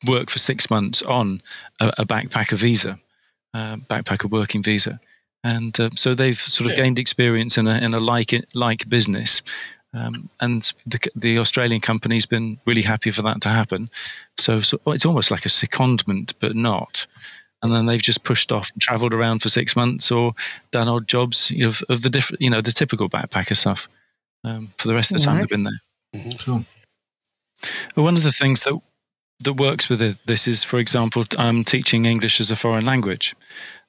work 0.05 0.29
for 0.29 0.39
six 0.39 0.69
months 0.69 1.01
on 1.01 1.41
a, 1.79 1.93
a 1.99 2.05
backpacker 2.05 2.57
visa, 2.57 2.99
uh, 3.53 3.77
backpacker 3.77 4.29
working 4.29 4.61
visa, 4.61 4.99
and 5.43 5.79
uh, 5.79 5.89
so 5.95 6.13
they've 6.13 6.37
sort 6.37 6.69
of 6.69 6.77
yeah. 6.77 6.83
gained 6.83 6.99
experience 6.99 7.57
in 7.57 7.67
a 7.67 7.77
in 7.77 7.93
a 7.93 7.99
like 7.99 8.33
like 8.53 8.89
business. 8.89 9.41
Um, 9.93 10.29
and 10.39 10.71
the, 10.87 10.99
the, 11.15 11.37
Australian 11.37 11.79
company's 11.79 12.25
been 12.25 12.57
really 12.65 12.81
happy 12.81 13.11
for 13.11 13.21
that 13.21 13.41
to 13.41 13.49
happen. 13.49 13.91
So, 14.39 14.59
so, 14.61 14.79
it's 14.87 15.05
almost 15.05 15.29
like 15.29 15.45
a 15.45 15.49
secondment, 15.49 16.33
but 16.39 16.55
not. 16.55 17.05
And 17.61 17.71
then 17.71 17.85
they've 17.85 18.01
just 18.01 18.23
pushed 18.23 18.51
off 18.51 18.71
travelled 18.79 19.13
around 19.13 19.39
for 19.43 19.49
six 19.49 19.75
months 19.75 20.11
or 20.11 20.33
done 20.71 20.87
odd 20.87 21.07
jobs 21.07 21.51
you 21.51 21.59
know, 21.59 21.69
of, 21.69 21.83
of, 21.89 22.01
the 22.01 22.09
different, 22.09 22.41
you 22.41 22.49
know, 22.49 22.59
the 22.59 22.71
typical 22.71 23.07
backpacker 23.07 23.55
stuff 23.55 23.87
um, 24.43 24.69
for 24.77 24.87
the 24.87 24.95
rest 24.95 25.11
of 25.11 25.17
the 25.17 25.23
time 25.23 25.37
they've 25.37 25.47
been 25.47 25.63
there. 25.63 25.79
Mm-hmm. 26.15 26.29
Sure. 26.31 26.61
One 28.03 28.15
of 28.15 28.23
the 28.23 28.31
things 28.31 28.63
that 28.63 28.79
that 29.43 29.53
works 29.53 29.89
with 29.89 30.01
it, 30.01 30.17
this 30.25 30.47
is, 30.47 30.63
for 30.63 30.79
example, 30.79 31.25
um, 31.37 31.63
teaching 31.63 32.05
English 32.05 32.39
as 32.39 32.51
a 32.51 32.55
foreign 32.55 32.85
language. 32.85 33.35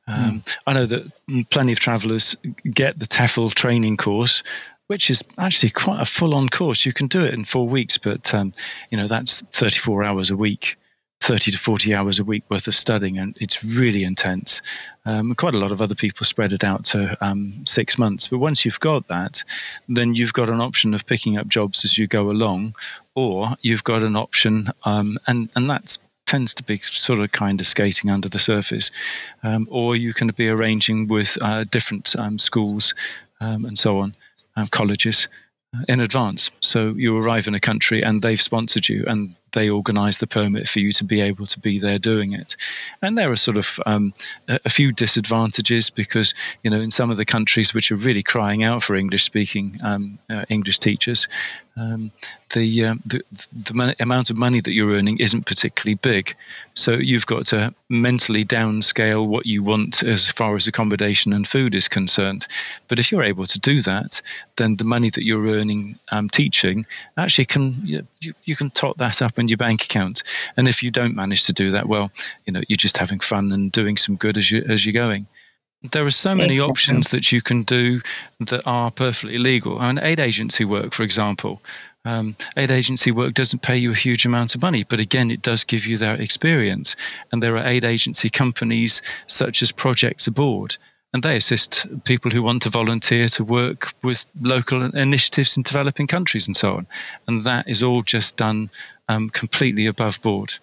Um, 0.07 0.41
mm. 0.41 0.57
I 0.67 0.73
know 0.75 0.87
that 0.87 1.11
plenty 1.51 1.73
of 1.73 1.81
travellers 1.81 2.37
get 2.71 2.99
the 2.99 3.07
TEFL 3.07 3.55
training 3.55 3.97
course, 3.97 4.43
which 4.87 5.11
is 5.11 5.23
actually 5.39 5.71
quite 5.71 6.01
a 6.01 6.05
full-on 6.05 6.49
course. 6.49 6.85
You 6.85 6.93
can 6.93 7.07
do 7.07 7.25
it 7.25 7.35
in 7.35 7.45
four 7.45 7.67
weeks, 7.67 7.99
but 7.99 8.33
um, 8.35 8.53
you 8.91 8.99
know 8.99 9.07
that's 9.07 9.41
34 9.53 10.05
hours 10.05 10.31
a 10.31 10.37
week, 10.37 10.77
30 11.21 11.53
to 11.53 11.59
40 11.59 11.95
hours 11.95 12.19
a 12.19 12.25
week 12.25 12.45
worth 12.51 12.69
of 12.69 12.75
studying, 12.75 13.19
and 13.19 13.37
it's 13.41 13.65
really 13.65 14.05
intense. 14.05 14.61
Um, 15.07 15.35
quite 15.35 15.55
a 15.55 15.59
lot 15.59 15.73
of 15.73 15.81
other 15.81 15.95
people 15.95 16.27
spread 16.27 16.53
it 16.53 16.65
out 16.65 16.85
to 16.87 17.17
um, 17.25 17.65
six 17.67 17.99
months, 17.99 18.29
but 18.29 18.39
once 18.39 18.65
you've 18.65 18.81
got 18.81 19.09
that, 19.09 19.43
then 19.89 20.15
you've 20.15 20.33
got 20.33 20.51
an 20.51 20.61
option 20.61 20.95
of 20.95 21.07
picking 21.07 21.37
up 21.39 21.49
jobs 21.49 21.85
as 21.85 21.99
you 21.99 22.07
go 22.07 22.31
along, 22.31 22.75
or 23.15 23.57
you've 23.63 23.85
got 23.85 24.03
an 24.03 24.17
option, 24.17 24.69
um, 24.85 25.19
and 25.27 25.49
and 25.57 25.69
that's 25.69 25.99
tends 26.27 26.55
to 26.55 26.63
be 26.63 26.79
sort 26.79 27.21
of 27.21 27.31
kind 27.33 27.61
of 27.61 27.67
skating 27.67 28.11
under 28.11 28.31
the 28.31 28.39
surface, 28.39 28.91
um, 29.43 29.69
or 29.71 29.95
you 29.95 30.15
can 30.15 30.29
be 30.29 30.49
arranging 30.49 31.07
with 31.07 31.37
uh, 31.43 31.65
different 31.65 32.17
um, 32.19 32.39
schools 32.39 32.95
and 33.41 33.79
so 33.79 33.99
on 33.99 34.15
um, 34.57 34.69
colleges 34.69 35.29
uh, 35.75 35.83
in 35.89 36.01
advance. 36.01 36.51
So 36.61 36.95
you 36.97 37.17
arrive 37.19 37.49
in 37.49 37.55
a 37.55 37.61
country 37.61 38.03
and 38.03 38.23
they've 38.23 38.41
sponsored 38.41 38.89
you 38.89 39.05
and 39.07 39.35
they 39.53 39.71
organise 39.71 40.19
the 40.19 40.27
permit 40.27 40.69
for 40.69 40.81
you 40.81 40.93
to 40.93 41.05
be 41.05 41.21
able 41.21 41.47
to 41.47 41.59
be 41.59 41.79
there 41.79 41.99
doing 41.99 42.33
it. 42.33 42.57
And 43.01 43.17
there 43.17 43.31
are 43.31 43.37
sort 43.37 43.57
of 43.57 43.81
um, 43.87 44.13
a, 44.49 44.69
few 44.69 44.93
disadvantages 44.93 45.91
because, 45.91 46.35
you 46.63 46.71
know, 46.71 46.81
in 46.81 46.91
some 46.91 47.11
of 47.11 47.17
the 47.17 47.25
countries 47.25 47.73
which 47.73 47.91
are 47.91 47.97
really 47.97 48.23
crying 48.23 48.63
out 48.63 48.83
for 48.83 48.97
English 48.97 49.25
speaking 49.25 49.79
um, 49.83 50.19
uh, 50.29 50.45
English 50.49 50.79
teachers, 50.81 51.29
um, 51.77 52.13
the, 52.53 52.85
um, 52.85 53.01
the, 53.05 53.21
the 53.53 53.97
amount 53.99 54.31
of 54.31 54.37
money 54.37 54.61
that 54.61 54.73
you're 54.73 54.93
earning 54.93 55.19
isn't 55.19 55.47
particularly 55.47 55.97
big. 55.97 56.37
So 56.75 56.93
you've 56.93 57.27
got 57.27 57.47
to 57.47 57.75
mentally 57.89 58.45
downscale 58.45 59.27
what 59.27 59.47
you 59.47 59.63
want 59.63 60.03
as 60.03 60.29
far 60.29 60.55
as 60.55 60.67
accommodation 60.67 61.33
and 61.33 61.49
food 61.49 61.75
is 61.75 61.89
concerned. 61.89 62.47
But 62.87 62.99
if 62.99 63.11
you're 63.11 63.25
able 63.25 63.47
to 63.47 63.59
do 63.59 63.81
that, 63.83 64.23
then 64.57 64.77
the 64.77 64.85
money 64.85 65.11
that 65.11 65.25
you're 65.25 65.47
earning 65.47 65.97
um, 66.13 66.29
teaching 66.29 66.87
actually 67.17 67.47
can 67.47 67.77
you, 67.85 68.07
you 68.45 68.55
can 68.55 68.71
top 68.71 68.97
that 68.99 69.21
up 69.21 69.39
in 69.39 69.49
your 69.49 69.59
bank 69.59 69.85
account. 69.85 70.23
And 70.57 70.69
if 70.69 70.83
you 70.83 70.91
don't 70.91 71.17
manage 71.17 71.45
to 71.45 71.53
do 71.53 71.71
that, 71.73 71.87
well, 71.87 72.11
you 72.47 72.53
know 72.53 72.63
you're 72.69 72.77
just 72.77 72.99
having 72.99 73.21
fun 73.21 73.51
and 73.53 73.73
doing 73.73 73.97
some 73.97 74.17
good 74.17 74.37
as 74.37 74.51
you 74.51 74.65
as 74.69 74.87
you're 74.87 74.93
going. 74.93 75.27
There 75.93 76.07
are 76.07 76.11
so 76.11 76.35
many 76.35 76.55
exactly. 76.55 76.71
options 76.71 77.09
that 77.11 77.31
you 77.31 77.43
can 77.43 77.63
do 77.63 78.01
that 78.41 78.63
are 78.65 78.91
perfectly 78.91 79.39
legal. 79.39 79.79
I 79.79 79.93
mean, 79.93 80.03
aid 80.03 80.19
agency 80.19 80.65
work, 80.65 80.95
for 80.95 81.03
example, 81.03 81.63
um, 82.07 82.37
aid 82.57 82.71
agency 82.71 83.11
work 83.11 83.35
doesn't 83.35 83.63
pay 83.63 83.77
you 83.77 83.93
a 83.93 83.95
huge 83.95 84.25
amount 84.25 84.55
of 84.55 84.63
money, 84.63 84.85
but 84.85 85.01
again, 85.01 85.31
it 85.31 85.43
does 85.43 85.65
give 85.65 85.87
you 85.87 85.99
that 85.99 86.21
experience. 86.21 86.97
And 87.31 87.43
there 87.43 87.57
are 87.57 87.67
aid 87.67 87.85
agency 87.85 88.31
companies 88.31 89.03
such 89.27 89.63
as 89.63 89.73
Projects 89.73 90.27
Abroad, 90.27 90.77
and 91.13 91.23
they 91.23 91.37
assist 91.37 91.87
people 92.05 92.31
who 92.31 92.43
want 92.43 92.63
to 92.63 92.71
volunteer 92.71 93.29
to 93.29 93.45
work 93.45 93.93
with 94.03 94.25
local 94.41 94.83
initiatives 94.83 95.57
in 95.57 95.63
developing 95.63 96.07
countries 96.07 96.47
and 96.47 96.57
so 96.57 96.75
on. 96.75 96.87
And 97.29 97.43
that 97.43 97.69
is 97.69 97.83
all 97.83 98.03
just 98.03 98.37
done 98.37 98.71
um, 99.09 99.31
completely 99.31 99.87
above 99.87 100.21
board. 100.23 100.55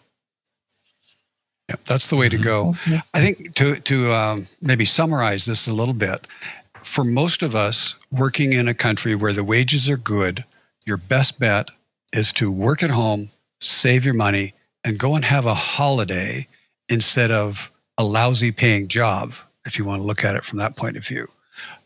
Yeah, 1.72 1.78
that's 1.86 2.10
the 2.10 2.18
way 2.18 2.28
to 2.28 2.38
go. 2.38 2.74
Mm-hmm. 2.74 2.96
I 3.14 3.22
think 3.22 3.56
to 3.56 3.76
to 3.76 4.12
um, 4.12 4.46
maybe 4.62 4.84
summarize 4.84 5.46
this 5.46 5.70
a 5.70 5.74
little 5.74 5.94
bit, 5.94 6.28
for 6.74 7.06
most 7.06 7.44
of 7.44 7.56
us 7.56 7.96
working 8.12 8.52
in 8.52 8.68
a 8.68 8.74
country 8.74 9.16
where 9.16 9.32
the 9.32 9.44
wages 9.44 9.90
are 9.90 9.96
good, 9.96 10.44
your 10.86 10.98
best 10.98 11.40
bet 11.40 11.72
is 12.12 12.34
to 12.34 12.52
work 12.52 12.84
at 12.84 12.90
home, 12.90 13.30
save 13.62 14.04
your 14.04 14.14
money, 14.14 14.54
and 14.84 15.00
go 15.00 15.16
and 15.16 15.24
have 15.24 15.46
a 15.46 15.54
holiday 15.54 16.46
instead 16.90 17.32
of 17.32 17.72
a 17.98 18.04
lousy 18.04 18.52
paying 18.52 18.90
job. 18.90 19.32
If 19.66 19.80
you 19.80 19.86
want 19.86 20.02
to 20.02 20.06
look 20.06 20.26
at 20.26 20.36
it 20.36 20.44
from 20.44 20.60
that 20.60 20.76
point 20.76 20.98
of 20.98 21.08
view, 21.08 21.26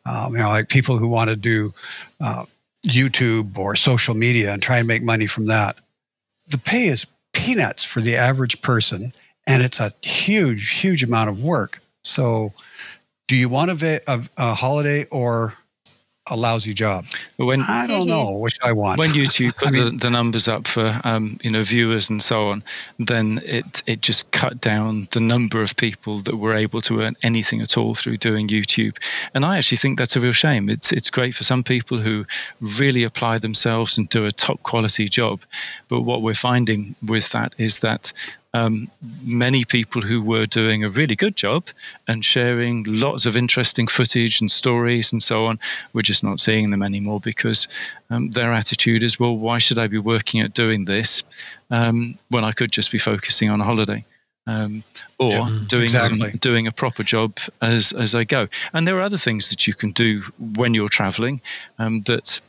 um, 0.07 0.33
you 0.33 0.39
know, 0.39 0.47
like 0.47 0.67
people 0.67 0.97
who 0.97 1.09
want 1.09 1.29
to 1.29 1.35
do 1.35 1.71
uh, 2.21 2.45
YouTube 2.87 3.55
or 3.55 3.75
social 3.75 4.15
media 4.15 4.51
and 4.51 4.63
try 4.63 4.79
and 4.79 4.87
make 4.87 5.03
money 5.03 5.27
from 5.27 5.45
that, 5.45 5.75
the 6.47 6.57
pay 6.57 6.87
is 6.87 7.05
peanuts 7.33 7.83
for 7.83 8.01
the 8.01 8.15
average 8.15 8.63
person 8.63 9.13
and 9.47 9.61
it's 9.61 9.79
a 9.79 9.93
huge, 10.01 10.71
huge 10.71 11.03
amount 11.03 11.29
of 11.29 11.43
work. 11.43 11.81
So, 12.03 12.51
do 13.27 13.35
you 13.35 13.49
want 13.49 13.71
a, 13.81 14.01
a, 14.07 14.21
a 14.37 14.53
holiday 14.53 15.05
or 15.11 15.53
a 16.31 16.35
lousy 16.35 16.73
job. 16.73 17.05
When, 17.37 17.61
I 17.61 17.85
don't 17.85 18.07
know 18.07 18.39
which 18.41 18.57
I 18.63 18.71
want. 18.71 18.97
When 18.97 19.11
YouTube 19.11 19.55
put 19.57 19.67
I 19.67 19.71
mean, 19.71 19.83
the, 19.83 19.91
the, 19.91 20.09
numbers 20.09 20.47
up 20.47 20.67
for 20.67 20.99
um, 21.03 21.37
you 21.43 21.51
know 21.51 21.63
viewers 21.63 22.09
and 22.09 22.23
so 22.23 22.49
on, 22.49 22.63
then 22.97 23.41
it 23.45 23.83
it 23.85 24.01
just 24.01 24.31
cut 24.31 24.59
down 24.59 25.07
the 25.11 25.19
number 25.19 25.61
of 25.61 25.75
people 25.75 26.19
that 26.21 26.37
were 26.37 26.55
able 26.55 26.81
to 26.81 27.01
earn 27.01 27.15
anything 27.21 27.61
at 27.61 27.77
all 27.77 27.93
through 27.93 28.17
doing 28.17 28.47
YouTube. 28.47 28.97
And 29.33 29.45
I 29.45 29.57
actually 29.57 29.77
think 29.77 29.97
that's 29.99 30.15
a 30.15 30.19
real 30.19 30.31
shame. 30.31 30.69
It's 30.69 30.91
it's 30.91 31.09
great 31.09 31.35
for 31.35 31.43
some 31.43 31.63
people 31.63 31.99
who 31.99 32.25
really 32.59 33.03
apply 33.03 33.37
themselves 33.37 33.97
and 33.97 34.09
do 34.09 34.25
a 34.25 34.31
top 34.31 34.63
quality 34.63 35.07
job, 35.07 35.41
but 35.87 36.01
what 36.01 36.21
we're 36.21 36.33
finding 36.33 36.95
with 37.05 37.31
that 37.31 37.53
is 37.57 37.79
that 37.79 38.13
um, 38.55 38.87
many 39.25 39.65
people 39.65 40.01
who 40.03 40.21
were 40.21 40.45
doing 40.45 40.81
a 40.81 40.89
really 40.89 41.15
good 41.15 41.35
job 41.35 41.65
and 42.07 42.23
sharing 42.23 42.85
lots 42.87 43.25
of 43.25 43.35
interesting 43.35 43.87
footage 43.87 44.39
and 44.39 44.49
stories 44.49 45.11
and 45.11 45.21
so 45.21 45.45
on, 45.45 45.59
we're 45.91 46.01
just 46.01 46.23
not 46.23 46.39
seeing 46.39 46.71
them 46.71 46.81
anymore 46.81 47.19
because 47.19 47.67
um, 48.09 48.31
their 48.31 48.53
attitude 48.53 49.03
is, 49.03 49.19
well, 49.19 49.35
why 49.35 49.57
should 49.57 49.77
I 49.77 49.87
be 49.87 49.97
working 49.97 50.39
at 50.39 50.53
doing 50.53 50.85
this 50.85 51.21
um, 51.69 52.17
when 52.29 52.45
I 52.45 52.51
could 52.51 52.71
just 52.71 52.91
be 52.93 52.97
focusing 52.97 53.49
on 53.49 53.59
a 53.59 53.65
holiday? 53.65 54.05
Um, 54.47 54.83
or 55.19 55.31
yeah, 55.31 55.39
mm, 55.39 55.67
doing 55.67 55.83
exactly. 55.83 56.29
some, 56.29 56.37
doing 56.37 56.67
a 56.67 56.71
proper 56.71 57.03
job 57.03 57.39
as 57.61 57.91
as 57.93 58.13
I 58.13 58.23
go. 58.25 58.47
And 58.73 58.87
there 58.87 58.95
are 58.97 59.01
other 59.01 59.17
things 59.17 59.49
that 59.49 59.65
you 59.67 59.73
can 59.73 59.91
do 59.91 60.21
when 60.39 60.75
you're 60.75 60.87
traveling 60.87 61.41
um, 61.79 62.01
that 62.01 62.39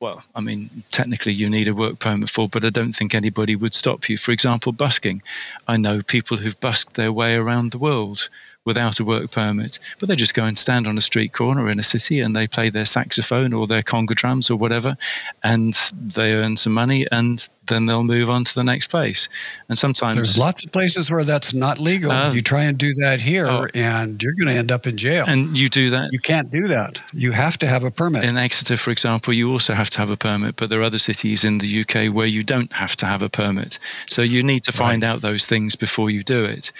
well, 0.00 0.24
I 0.34 0.40
mean, 0.40 0.70
technically 0.90 1.34
you 1.34 1.50
need 1.50 1.68
a 1.68 1.74
work 1.74 1.98
permit 1.98 2.30
for, 2.30 2.48
but 2.48 2.64
I 2.64 2.70
don't 2.70 2.92
think 2.92 3.14
anybody 3.14 3.54
would 3.54 3.74
stop 3.74 4.08
you. 4.08 4.16
For 4.16 4.32
example, 4.32 4.72
busking. 4.72 5.22
I 5.68 5.76
know 5.76 6.02
people 6.02 6.38
who've 6.38 6.58
busked 6.58 6.94
their 6.94 7.12
way 7.12 7.34
around 7.34 7.70
the 7.70 7.78
world 7.78 8.30
without 8.70 9.00
a 9.00 9.04
work 9.04 9.32
permit, 9.32 9.80
but 9.98 10.08
they 10.08 10.14
just 10.14 10.32
go 10.32 10.44
and 10.44 10.56
stand 10.56 10.86
on 10.86 10.96
a 10.96 11.00
street 11.00 11.32
corner 11.32 11.68
in 11.68 11.80
a 11.80 11.82
city 11.82 12.20
and 12.20 12.36
they 12.36 12.46
play 12.46 12.70
their 12.70 12.84
saxophone 12.84 13.52
or 13.52 13.66
their 13.66 13.82
conga 13.82 14.14
drums 14.14 14.48
or 14.48 14.54
whatever, 14.54 14.96
and 15.42 15.74
they 15.92 16.34
earn 16.34 16.56
some 16.56 16.72
money 16.72 17.04
and 17.10 17.48
then 17.66 17.86
they'll 17.86 18.04
move 18.04 18.30
on 18.30 18.44
to 18.44 18.54
the 18.54 18.62
next 18.62 18.88
place. 18.88 19.28
And 19.68 19.76
sometimes 19.76 20.16
there's 20.16 20.38
lots 20.38 20.64
of 20.64 20.70
places 20.70 21.10
where 21.10 21.24
that's 21.24 21.52
not 21.52 21.78
legal. 21.80 22.12
Uh, 22.12 22.32
you 22.32 22.42
try 22.42 22.64
and 22.64 22.78
do 22.78 22.92
that 22.94 23.20
here, 23.20 23.46
oh, 23.48 23.66
and 23.74 24.22
you're 24.22 24.34
going 24.34 24.52
to 24.52 24.58
end 24.58 24.70
up 24.70 24.86
in 24.86 24.96
jail. 24.96 25.24
And 25.26 25.58
you 25.58 25.68
do 25.68 25.90
that. 25.90 26.10
You 26.12 26.20
can't 26.20 26.50
do 26.50 26.68
that. 26.68 27.02
You 27.12 27.32
have 27.32 27.58
to 27.58 27.66
have 27.66 27.82
a 27.82 27.90
permit. 27.90 28.24
In 28.24 28.36
Exeter, 28.36 28.76
for 28.76 28.90
example, 28.90 29.32
you 29.34 29.50
also 29.50 29.74
have 29.74 29.90
to 29.90 29.98
have 29.98 30.10
a 30.10 30.16
permit, 30.16 30.56
but 30.56 30.68
there 30.68 30.80
are 30.80 30.84
other 30.84 30.98
cities 30.98 31.44
in 31.44 31.58
the 31.58 31.80
UK 31.80 32.14
where 32.14 32.26
you 32.26 32.44
don't 32.44 32.72
have 32.72 32.94
to 32.96 33.06
have 33.06 33.22
a 33.22 33.28
permit. 33.28 33.78
So 34.06 34.22
you 34.22 34.42
need 34.42 34.62
to 34.64 34.72
find 34.72 35.02
right. 35.02 35.10
out 35.10 35.20
those 35.22 35.46
things 35.46 35.76
before 35.76 36.10
you 36.10 36.22
do 36.22 36.44
it. 36.44 36.72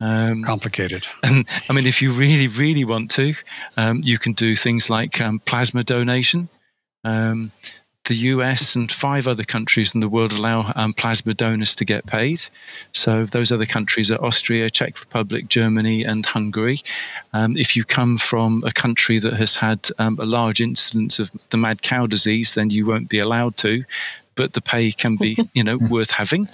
Um, 0.00 0.44
Complicated. 0.44 1.06
And 1.22 1.46
I 1.68 1.72
mean, 1.72 1.86
if 1.86 2.00
you 2.02 2.10
really, 2.10 2.46
really 2.46 2.84
want 2.84 3.10
to, 3.12 3.34
um, 3.76 4.00
you 4.04 4.18
can 4.18 4.32
do 4.32 4.56
things 4.56 4.88
like 4.88 5.20
um, 5.20 5.38
plasma 5.40 5.82
donation. 5.82 6.48
Um, 7.04 7.52
the 8.04 8.14
US 8.14 8.74
and 8.74 8.90
five 8.90 9.28
other 9.28 9.44
countries 9.44 9.94
in 9.94 10.00
the 10.00 10.08
world 10.08 10.32
allow 10.32 10.72
um, 10.74 10.94
plasma 10.94 11.34
donors 11.34 11.74
to 11.74 11.84
get 11.84 12.06
paid. 12.06 12.40
So 12.92 13.26
those 13.26 13.52
other 13.52 13.66
countries 13.66 14.10
are 14.10 14.24
Austria, 14.24 14.70
Czech 14.70 14.98
Republic, 14.98 15.48
Germany, 15.48 16.04
and 16.04 16.24
Hungary. 16.24 16.80
Um, 17.34 17.56
if 17.56 17.76
you 17.76 17.84
come 17.84 18.16
from 18.16 18.64
a 18.64 18.72
country 18.72 19.18
that 19.18 19.34
has 19.34 19.56
had 19.56 19.90
a 19.98 20.10
large 20.10 20.60
incidence 20.60 21.18
of 21.18 21.30
the 21.50 21.58
mad 21.58 21.82
cow 21.82 22.06
disease, 22.06 22.54
then 22.54 22.70
you 22.70 22.86
won't 22.86 23.10
be 23.10 23.18
allowed 23.18 23.58
to 23.58 23.84
but 24.38 24.52
the 24.52 24.60
pay 24.62 24.92
can 24.92 25.16
be, 25.16 25.36
you 25.52 25.64
know, 25.64 25.76
worth 25.90 26.12
having. 26.12 26.46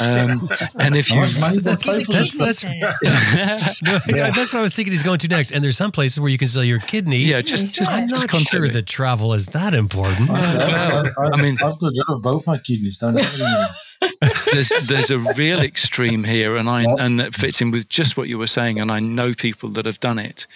Um, 0.00 0.48
and 0.78 0.96
if 0.96 1.10
you, 1.10 1.16
money 1.16 1.58
that's, 1.60 2.36
that's, 2.36 2.64
yeah. 2.64 4.30
that's 4.30 4.52
what 4.52 4.56
I 4.56 4.62
was 4.62 4.74
thinking. 4.74 4.92
He's 4.92 5.02
going 5.02 5.18
to 5.20 5.28
next. 5.28 5.52
And 5.52 5.62
there's 5.62 5.76
some 5.76 5.92
places 5.92 6.20
where 6.20 6.28
you 6.28 6.38
can 6.38 6.48
sell 6.48 6.64
your 6.64 6.80
kidney. 6.80 7.18
Yeah, 7.18 7.40
just, 7.40 7.74
just 7.74 7.90
I'm 7.90 8.06
not 8.08 8.28
just 8.28 8.48
sure 8.48 8.68
that 8.68 8.86
travel 8.86 9.32
is 9.32 9.46
that 9.48 9.74
important. 9.74 10.28
well, 10.28 11.04
I, 11.18 11.30
I, 11.34 11.42
mean, 11.42 11.56
I've 11.62 11.78
got 11.78 11.92
rid 11.96 12.16
of 12.16 12.22
both 12.22 12.46
my 12.46 12.58
kidneys. 12.58 12.98
Don't 12.98 13.14
there's 14.52 14.72
there's 14.84 15.10
a 15.10 15.18
real 15.18 15.60
extreme 15.60 16.24
here, 16.24 16.56
and 16.56 16.68
I 16.68 16.84
and 16.98 17.20
that 17.20 17.34
fits 17.34 17.60
in 17.60 17.70
with 17.70 17.88
just 17.88 18.16
what 18.16 18.28
you 18.28 18.38
were 18.38 18.46
saying. 18.46 18.80
And 18.80 18.90
I 18.90 18.98
know 18.98 19.34
people 19.34 19.68
that 19.70 19.86
have 19.86 20.00
done 20.00 20.18
it. 20.18 20.46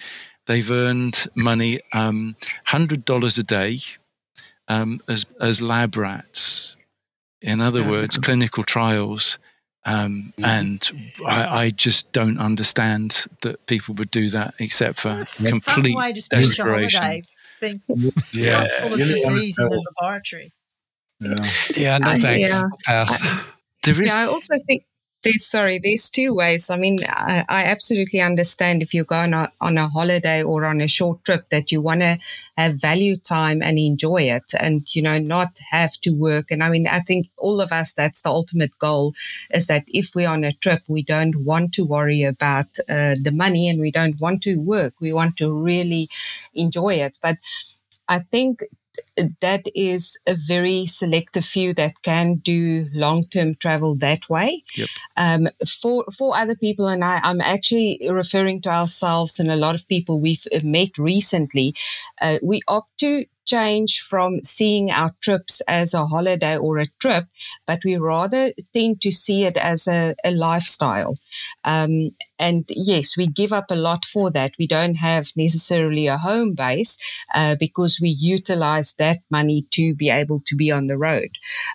They've 0.47 0.69
earned 0.69 1.27
money, 1.35 1.79
um, 1.97 2.35
hundred 2.65 3.05
dollars 3.05 3.37
a 3.37 3.43
day 3.43 3.79
um, 4.67 4.99
as 5.07 5.25
as 5.39 5.61
lab 5.61 5.95
rats. 5.95 6.75
In 7.41 7.61
other 7.61 7.87
words, 7.87 8.17
clinical 8.17 8.63
trials. 8.63 9.37
Um, 9.87 10.33
and 10.43 11.13
I, 11.27 11.65
I, 11.65 11.69
just 11.69 12.11
don't 12.11 12.39
understand 12.39 13.27
that 13.41 13.67
people 13.67 13.93
would 13.95 14.09
do 14.09 14.31
that 14.31 14.55
except 14.57 14.99
for 14.99 15.23
complete 15.37 15.95
desperation. 16.31 17.21
yeah, 18.33 18.67
full 18.79 18.93
of 18.93 18.97
disease 18.97 19.59
in 19.59 19.69
the 19.69 19.83
laboratory. 20.01 20.51
Yeah, 21.19 21.35
yeah 21.75 21.97
no 21.99 22.15
thanks. 22.15 22.25
I, 22.25 22.35
yeah. 22.35 22.61
Pass. 22.83 23.21
I, 23.21 23.43
yeah, 23.85 24.17
I 24.17 24.25
also 24.25 24.55
think 24.65 24.85
there's 25.25 25.45
sorry, 25.45 25.79
there's 25.79 26.09
two 26.09 26.33
ways. 26.33 26.69
I 26.69 26.77
mean, 26.77 26.99
I, 27.05 27.43
I 27.49 27.63
absolutely 27.65 28.21
understand 28.21 28.81
if 28.81 28.93
you 28.93 29.03
go 29.03 29.17
on 29.17 29.33
a, 29.33 29.51
on 29.59 29.77
a 29.77 29.89
holiday 29.89 30.43
or 30.43 30.63
on 30.65 30.79
a 30.79 30.87
short 30.87 31.25
trip 31.25 31.49
that 31.49 31.71
you 31.73 31.81
want 31.81 32.01
to 32.01 32.17
have 32.57 32.75
value 32.75 33.17
time 33.17 33.61
and 33.61 33.77
enjoy 33.77 34.23
it, 34.23 34.53
and 34.59 34.87
you 34.95 35.01
know 35.01 35.19
not 35.19 35.59
have 35.71 35.93
to 36.03 36.11
work. 36.11 36.51
And 36.51 36.63
I 36.63 36.69
mean, 36.69 36.87
I 36.87 37.01
think 37.01 37.27
all 37.39 37.59
of 37.61 37.73
us 37.73 37.93
that's 37.93 38.21
the 38.21 38.29
ultimate 38.29 38.79
goal 38.79 39.13
is 39.51 39.67
that 39.67 39.83
if 39.87 40.15
we're 40.15 40.29
on 40.29 40.45
a 40.45 40.53
trip, 40.53 40.83
we 40.87 41.03
don't 41.03 41.43
want 41.43 41.73
to 41.73 41.85
worry 41.85 42.23
about 42.23 42.67
uh, 42.89 43.15
the 43.21 43.33
money 43.33 43.67
and 43.67 43.81
we 43.81 43.91
don't 43.91 44.21
want 44.21 44.43
to 44.43 44.57
work. 44.61 44.93
We 45.01 45.13
want 45.13 45.37
to 45.37 45.51
really 45.51 46.09
enjoy 46.53 46.95
it, 46.95 47.19
but. 47.21 47.37
I 48.07 48.19
think 48.19 48.61
that 49.41 49.63
is 49.73 50.19
a 50.27 50.35
very 50.35 50.85
selective 50.85 51.45
few 51.45 51.73
that 51.73 52.01
can 52.03 52.35
do 52.35 52.85
long 52.93 53.25
term 53.25 53.53
travel 53.55 53.95
that 53.97 54.29
way. 54.29 54.63
Yep. 54.75 54.89
Um, 55.17 55.47
for 55.81 56.05
for 56.15 56.35
other 56.35 56.55
people, 56.55 56.87
and 56.87 57.03
I, 57.03 57.19
am 57.23 57.41
actually 57.41 57.99
referring 58.09 58.61
to 58.61 58.69
ourselves 58.69 59.39
and 59.39 59.49
a 59.49 59.55
lot 59.55 59.75
of 59.75 59.87
people 59.87 60.21
we've 60.21 60.45
met 60.63 60.97
recently, 60.97 61.75
uh, 62.21 62.39
we 62.43 62.61
opt 62.67 62.97
to 62.99 63.25
change 63.45 64.01
from 64.01 64.41
seeing 64.43 64.89
our 64.89 65.11
trips 65.21 65.61
as 65.67 65.93
a 65.93 66.07
holiday 66.07 66.57
or 66.57 66.79
a 66.79 66.87
trip, 66.99 67.25
but 67.67 67.83
we 67.85 67.95
rather 67.95 68.51
tend 68.73 68.99
to 69.01 69.11
see 69.11 69.43
it 69.43 69.55
as 69.55 69.87
a, 69.87 70.15
a 70.23 70.31
lifestyle. 70.31 71.15
Um, 71.63 72.11
and 72.39 72.65
yes, 72.69 73.15
we 73.15 73.27
give 73.27 73.53
up 73.53 73.69
a 73.69 73.75
lot 73.75 74.03
for 74.05 74.31
that. 74.31 74.53
We 74.57 74.67
don't 74.67 74.95
have 74.95 75.31
necessarily 75.35 76.07
a 76.07 76.17
home 76.17 76.53
base 76.53 76.97
uh, 77.33 77.55
because 77.59 77.99
we 78.01 78.09
utilize 78.09 78.93
that 78.93 79.19
money 79.29 79.65
to 79.71 79.95
be 79.95 80.09
able 80.09 80.39
to 80.47 80.55
be 80.55 80.71
on 80.71 80.87
the 80.87 80.97
road. 80.97 81.29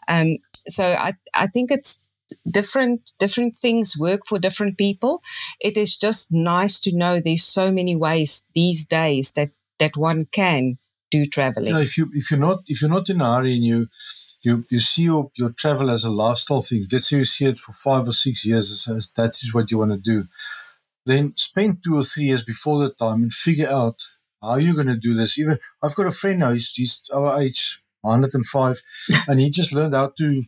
Um, 0.09 0.38
so 0.68 0.84
I, 0.84 1.14
I 1.34 1.47
think 1.47 1.70
it's 1.70 2.03
different 2.49 3.12
different 3.18 3.57
things 3.57 3.99
work 3.99 4.20
for 4.24 4.38
different 4.38 4.78
people 4.78 5.20
it 5.61 5.76
is 5.76 5.97
just 5.97 6.30
nice 6.30 6.78
to 6.78 6.95
know 6.95 7.18
there's 7.18 7.43
so 7.43 7.72
many 7.72 7.97
ways 7.97 8.47
these 8.55 8.86
days 8.86 9.32
that 9.32 9.51
that 9.81 9.97
one 9.97 10.26
can 10.26 10.78
do 11.11 11.24
traveling. 11.26 11.74
Yeah, 11.74 11.81
if 11.81 11.99
you 11.99 12.09
if 12.12 12.31
you're 12.31 12.41
not 12.41 12.61
if 12.66 12.81
you're 12.81 12.91
not 12.91 13.09
in 13.11 13.20
a 13.20 13.35
hurry 13.35 13.55
and 13.55 13.64
you 13.64 13.89
you 14.43 14.64
you 14.70 14.81
see 14.81 15.03
your, 15.03 15.31
your 15.35 15.51
travel 15.51 15.91
as 15.91 16.05
a 16.05 16.11
lifestyle 16.11 16.61
thing, 16.61 16.87
let's 16.93 17.09
say 17.09 17.16
you 17.16 17.24
see 17.24 17.47
it 17.47 17.59
for 17.59 17.72
five 17.72 18.07
or 18.07 18.12
six 18.12 18.47
years 18.47 18.89
as, 18.89 19.11
that 19.16 19.31
is 19.43 19.53
what 19.53 19.70
you 19.70 19.78
want 19.78 19.93
to 19.93 19.99
do, 19.99 20.24
then 21.05 21.35
spend 21.37 21.83
two 21.83 21.97
or 21.97 22.03
three 22.03 22.24
years 22.24 22.45
before 22.45 22.78
the 22.78 22.91
time 22.91 23.22
and 23.22 23.33
figure 23.33 23.68
out 23.68 24.03
how 24.41 24.57
you're 24.57 24.74
going 24.74 24.87
to 24.87 24.97
do 24.97 25.14
this. 25.14 25.39
Even 25.39 25.59
I've 25.83 25.97
got 25.97 26.07
a 26.07 26.11
friend 26.11 26.39
now, 26.39 26.53
he's, 26.53 26.72
he's 26.72 27.11
our 27.12 27.41
age, 27.41 27.81
105, 28.03 28.81
and 29.28 29.41
he 29.41 29.51
just 29.51 29.72
learned 29.72 29.95
how 29.95 30.12
to 30.16 30.43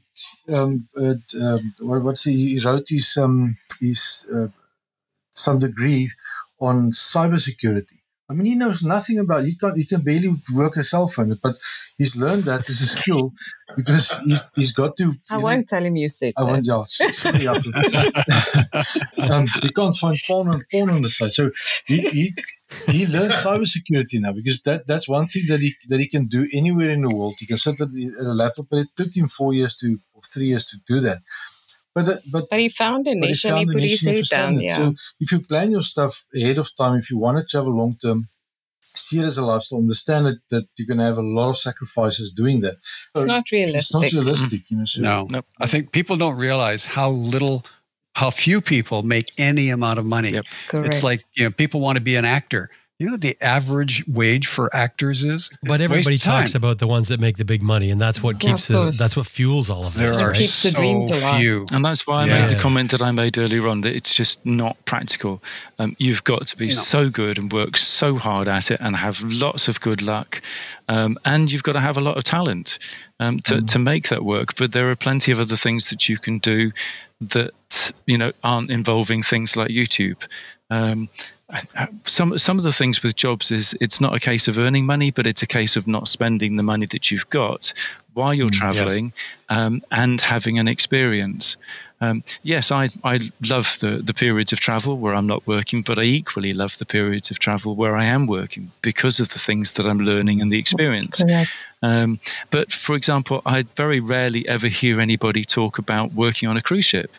um, 0.49 0.89
uh, 0.97 1.14
um, 1.43 1.74
what, 1.80 2.03
what's 2.03 2.24
he, 2.24 2.55
he 2.55 2.61
wrote 2.64 2.89
his 2.89 3.16
um, 3.16 3.57
his 3.80 4.26
uh, 4.35 4.49
some 5.33 5.59
degree 5.59 6.09
on 6.61 6.93
cybersecurity 6.93 8.01
I 8.31 8.35
mean, 8.35 8.47
he 8.47 8.55
knows 8.55 8.83
nothing 8.83 9.18
about. 9.18 9.45
He 9.45 9.57
can't. 9.57 9.77
he 9.77 9.85
can 9.85 10.03
barely 10.03 10.31
work 10.55 10.77
a 10.77 10.85
cell 10.85 11.09
phone, 11.09 11.39
but 11.43 11.57
he's 11.99 12.16
learned 12.16 12.45
that 12.45 12.68
as 12.68 12.81
a 12.81 12.87
skill 12.87 13.33
because 13.77 14.16
he's, 14.25 14.41
he's 14.55 14.73
got 14.73 14.97
to. 14.97 15.12
I 15.31 15.39
won't 15.39 15.59
know, 15.59 15.64
tell 15.68 15.85
him 15.85 15.97
you 15.97 16.09
said. 16.09 16.33
I 16.37 16.45
won't. 16.45 16.64
Yeah, 16.64 16.83
sorry, 16.85 17.47
um, 17.49 19.47
he 19.61 19.68
can't 19.70 19.95
find 19.95 20.18
porn 20.27 20.49
on, 20.49 20.61
porn 20.70 20.91
on 20.91 21.03
the 21.03 21.09
site, 21.09 21.33
so 21.33 21.51
he, 21.87 22.01
he 22.01 22.31
he 22.89 23.07
learned 23.07 23.33
cybersecurity 23.33 24.20
now 24.20 24.33
because 24.33 24.62
that 24.62 24.87
that's 24.87 25.09
one 25.09 25.27
thing 25.27 25.45
that 25.49 25.61
he 25.61 25.75
that 25.89 26.01
he 26.01 26.09
can 26.09 26.27
do 26.27 26.49
anywhere 26.53 26.91
in 26.91 27.03
the 27.03 27.14
world. 27.14 27.35
He 27.39 27.47
can 27.47 27.57
sit 27.59 27.81
at 27.81 27.89
a 27.89 28.35
laptop, 28.35 28.66
but 28.70 28.79
it 28.79 28.89
took 28.97 29.14
him 29.14 29.29
four 29.29 29.53
years 29.53 29.75
to 29.77 29.99
or 30.14 30.23
three 30.23 30.47
years 30.47 30.64
to 30.66 30.79
do 30.87 31.01
that. 31.01 31.18
But, 31.95 32.09
uh, 32.09 32.16
but, 32.30 32.49
but 32.49 32.59
he 32.59 32.68
found 32.68 33.07
a 33.07 33.14
niche 33.14 33.45
and 33.45 33.59
he 33.59 33.66
put 33.66 33.82
his 33.82 34.01
head 34.01 34.24
down. 34.24 34.61
Yeah. 34.61 34.76
So 34.76 34.95
if 35.20 35.30
you 35.30 35.40
plan 35.40 35.70
your 35.70 35.82
stuff 35.82 36.24
ahead 36.34 36.59
of 36.59 36.74
time, 36.74 36.97
if 36.97 37.11
you 37.11 37.18
want 37.18 37.38
to 37.38 37.45
travel 37.45 37.76
long 37.76 37.97
term, 37.97 38.28
see 38.95 39.18
it 39.18 39.24
as 39.24 39.38
a 39.38 39.45
lifestyle. 39.45 39.80
Understand 39.80 40.26
it, 40.26 40.38
that 40.51 40.66
you're 40.78 40.86
going 40.86 40.99
to 40.99 41.05
have 41.05 41.18
a 41.18 41.22
lot 41.22 41.51
of 41.51 41.57
sacrifices 41.57 42.30
doing 42.30 42.61
that. 42.61 42.76
It's 43.14 43.26
not 43.26 43.51
realistic. 43.51 44.05
It's 44.05 44.14
not 44.14 44.22
realistic. 44.24 44.70
You 44.70 44.78
know, 44.78 44.84
so 44.86 45.03
no, 45.03 45.26
nope. 45.30 45.47
I 45.61 45.66
think 45.66 45.93
people 45.93 46.16
don't 46.16 46.38
realize 46.38 46.86
how 46.86 47.11
little, 47.11 47.64
how 48.14 48.30
few 48.30 48.61
people 48.61 49.03
make 49.03 49.30
any 49.38 49.70
amount 49.70 49.99
of 49.99 50.07
money. 50.07 50.30
Yep. 50.30 50.45
Correct. 50.68 50.86
It's 50.86 51.03
like 51.03 51.20
you 51.34 51.45
know, 51.45 51.51
people 51.51 51.80
want 51.80 51.99
to 51.99 52.03
be 52.03 52.16
an 52.16 52.24
actor 52.24 52.70
you 53.03 53.11
know 53.11 53.16
the 53.16 53.36
average 53.40 54.05
wage 54.09 54.46
for 54.46 54.70
actors 54.74 55.22
is? 55.24 55.50
But 55.62 55.80
everybody 55.80 56.14
Waste 56.14 56.24
time. 56.24 56.42
talks 56.42 56.55
about 56.55 56.78
the 56.78 56.86
ones 56.86 57.09
that 57.09 57.20
make 57.20 57.36
the 57.36 57.44
big 57.44 57.62
money, 57.62 57.90
and 57.90 58.00
that's 58.00 58.22
what 58.22 58.38
keeps 58.40 58.70
of 58.70 58.88
it, 58.88 58.98
that's 58.98 59.16
what 59.16 59.26
fuels 59.26 59.68
all 59.70 59.84
of 59.86 59.94
There 59.94 60.09
this. 60.09 60.20
are 60.20 60.28
right? 60.28 60.36
keeps 60.36 60.62
the 60.62 60.70
so 60.70 60.78
dreams 60.78 61.11
alive. 61.11 61.40
few. 61.40 61.66
And 61.72 61.84
that's 61.84 62.07
why 62.07 62.22
I 62.22 62.26
made 62.26 62.48
the 62.57 62.61
comment 62.61 62.90
that 62.92 63.03
I 63.03 63.11
made 63.11 63.36
earlier 63.38 63.66
on 63.68 63.80
that 63.82 63.94
it's 63.94 64.14
just 64.14 64.44
not 64.46 64.76
practical. 64.84 65.42
Um, 65.78 65.96
you've 65.98 66.24
got 66.24 66.46
to 66.48 66.57
be 66.57 66.68
No. 66.68 66.74
so 66.74 67.11
good 67.11 67.38
and 67.38 67.53
work 67.53 67.76
so 67.76 68.16
hard 68.16 68.48
at 68.48 68.70
it 68.70 68.80
and 68.80 68.96
have 68.96 69.20
lots 69.22 69.68
of 69.68 69.80
good 69.80 70.00
luck. 70.03 70.40
Um, 70.88 71.18
and 71.24 71.50
you've 71.50 71.62
got 71.62 71.72
to 71.72 71.80
have 71.80 71.96
a 71.96 72.00
lot 72.00 72.16
of 72.16 72.24
talent 72.24 72.78
um, 73.18 73.38
to, 73.40 73.62
to 73.62 73.78
make 73.78 74.09
that 74.11 74.24
work. 74.24 74.57
But 74.57 74.72
there 74.72 74.90
are 74.90 74.96
plenty 74.96 75.32
of 75.32 75.40
other 75.40 75.57
things 75.57 75.90
that 75.90 76.09
you 76.09 76.18
can 76.18 76.38
do 76.38 76.72
that, 77.20 77.92
you 78.07 78.18
know, 78.18 78.30
aren't 78.42 78.70
involving 78.70 79.22
things 79.22 79.57
like 79.57 79.70
YouTube. 79.70 80.26
Um, 80.70 81.09
some 82.05 82.38
some 82.38 82.59
of 82.59 82.64
the 82.64 82.72
things 82.72 83.03
with 83.03 83.16
jobs 83.16 83.50
is 83.50 83.76
it's 83.80 84.00
not 84.00 84.14
a 84.14 84.20
case 84.20 84.48
of 84.48 84.59
earning 84.59 84.86
money, 84.86 85.11
but 85.11 85.26
it's 85.26 85.42
a 85.42 85.46
case 85.46 85.76
of 85.76 85.86
not 85.86 86.09
spending 86.09 86.57
the 86.57 86.62
money 86.62 86.86
that 86.86 87.11
you've 87.11 87.28
got 87.30 87.72
while 88.14 88.34
you're 88.34 88.50
traveling 88.50 89.12
um, 89.48 89.82
and 89.90 90.20
having 90.20 90.59
an 90.59 90.68
experience. 90.68 91.57
Um, 92.00 92.24
yes, 92.42 92.72
I, 92.72 92.88
I 93.05 93.20
love 93.48 93.76
the, 93.80 94.03
the 94.03 94.12
periods 94.12 94.53
of 94.53 94.59
travel 94.59 94.98
where 94.98 95.14
I'm 95.14 95.26
not 95.28 95.46
working, 95.46 95.82
but 95.82 95.98
I 96.00 96.03
equally 96.03 96.53
love 96.53 96.76
the 96.78 96.84
periods 96.84 97.30
of 97.30 97.38
travel 97.38 97.76
where 97.76 97.96
I 97.96 98.05
am 98.05 98.26
working 98.26 98.72
because 98.82 99.20
of 99.20 99.32
the 99.32 99.38
things 99.38 99.74
that 99.74 99.86
I'm 99.86 100.00
learning 100.00 100.40
and 100.40 100.50
the 100.50 100.59
experience. 100.59 101.22
Um, 101.80 102.18
but 102.50 102.72
for 102.72 102.96
example, 102.96 103.40
I 103.46 103.62
very 103.62 104.00
rarely 104.00 104.46
ever 104.48 104.66
hear 104.66 105.00
anybody 105.00 105.44
talk 105.44 105.78
about 105.78 106.12
working 106.12 106.48
on 106.48 106.57
a 106.57 106.62
cruise 106.62 106.84
ship. 106.84 107.12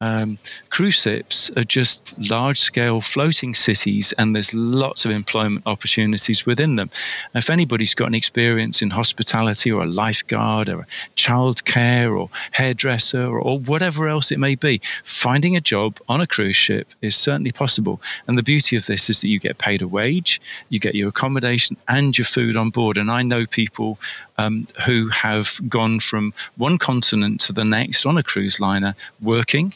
Um, 0.00 0.38
cruise 0.70 0.94
ships 0.94 1.50
are 1.56 1.64
just 1.64 2.18
large 2.18 2.58
scale 2.58 3.00
floating 3.00 3.54
cities, 3.54 4.12
and 4.18 4.34
there's 4.34 4.52
lots 4.52 5.04
of 5.04 5.12
employment 5.12 5.66
opportunities 5.66 6.44
within 6.44 6.76
them. 6.76 6.90
If 7.34 7.48
anybody's 7.48 7.94
got 7.94 8.08
an 8.08 8.14
experience 8.14 8.82
in 8.82 8.90
hospitality 8.90 9.70
or 9.70 9.82
a 9.82 9.86
lifeguard 9.86 10.68
or 10.68 10.80
a 10.80 10.86
childcare 11.16 12.18
or 12.18 12.28
hairdresser 12.52 13.24
or, 13.24 13.38
or 13.38 13.58
whatever 13.58 14.08
else 14.08 14.32
it 14.32 14.40
may 14.40 14.56
be, 14.56 14.80
finding 15.04 15.56
a 15.56 15.60
job 15.60 15.98
on 16.08 16.20
a 16.20 16.26
cruise 16.26 16.56
ship 16.56 16.88
is 17.00 17.14
certainly 17.14 17.52
possible. 17.52 18.02
And 18.26 18.36
the 18.36 18.42
beauty 18.42 18.74
of 18.76 18.86
this 18.86 19.08
is 19.08 19.20
that 19.20 19.28
you 19.28 19.38
get 19.38 19.58
paid 19.58 19.80
a 19.80 19.88
wage, 19.88 20.40
you 20.68 20.80
get 20.80 20.96
your 20.96 21.10
accommodation 21.10 21.76
and 21.88 22.18
your 22.18 22.24
food 22.24 22.56
on 22.56 22.70
board. 22.70 22.96
And 22.98 23.10
I 23.10 23.22
know 23.22 23.46
people 23.46 23.98
um, 24.38 24.66
who 24.86 25.08
have 25.08 25.60
gone 25.68 26.00
from 26.00 26.32
one 26.56 26.78
continent 26.78 27.40
to 27.42 27.52
the 27.52 27.64
next 27.64 28.04
on 28.06 28.18
a 28.18 28.22
cruise 28.22 28.60
liner 28.60 28.94
working 29.20 29.74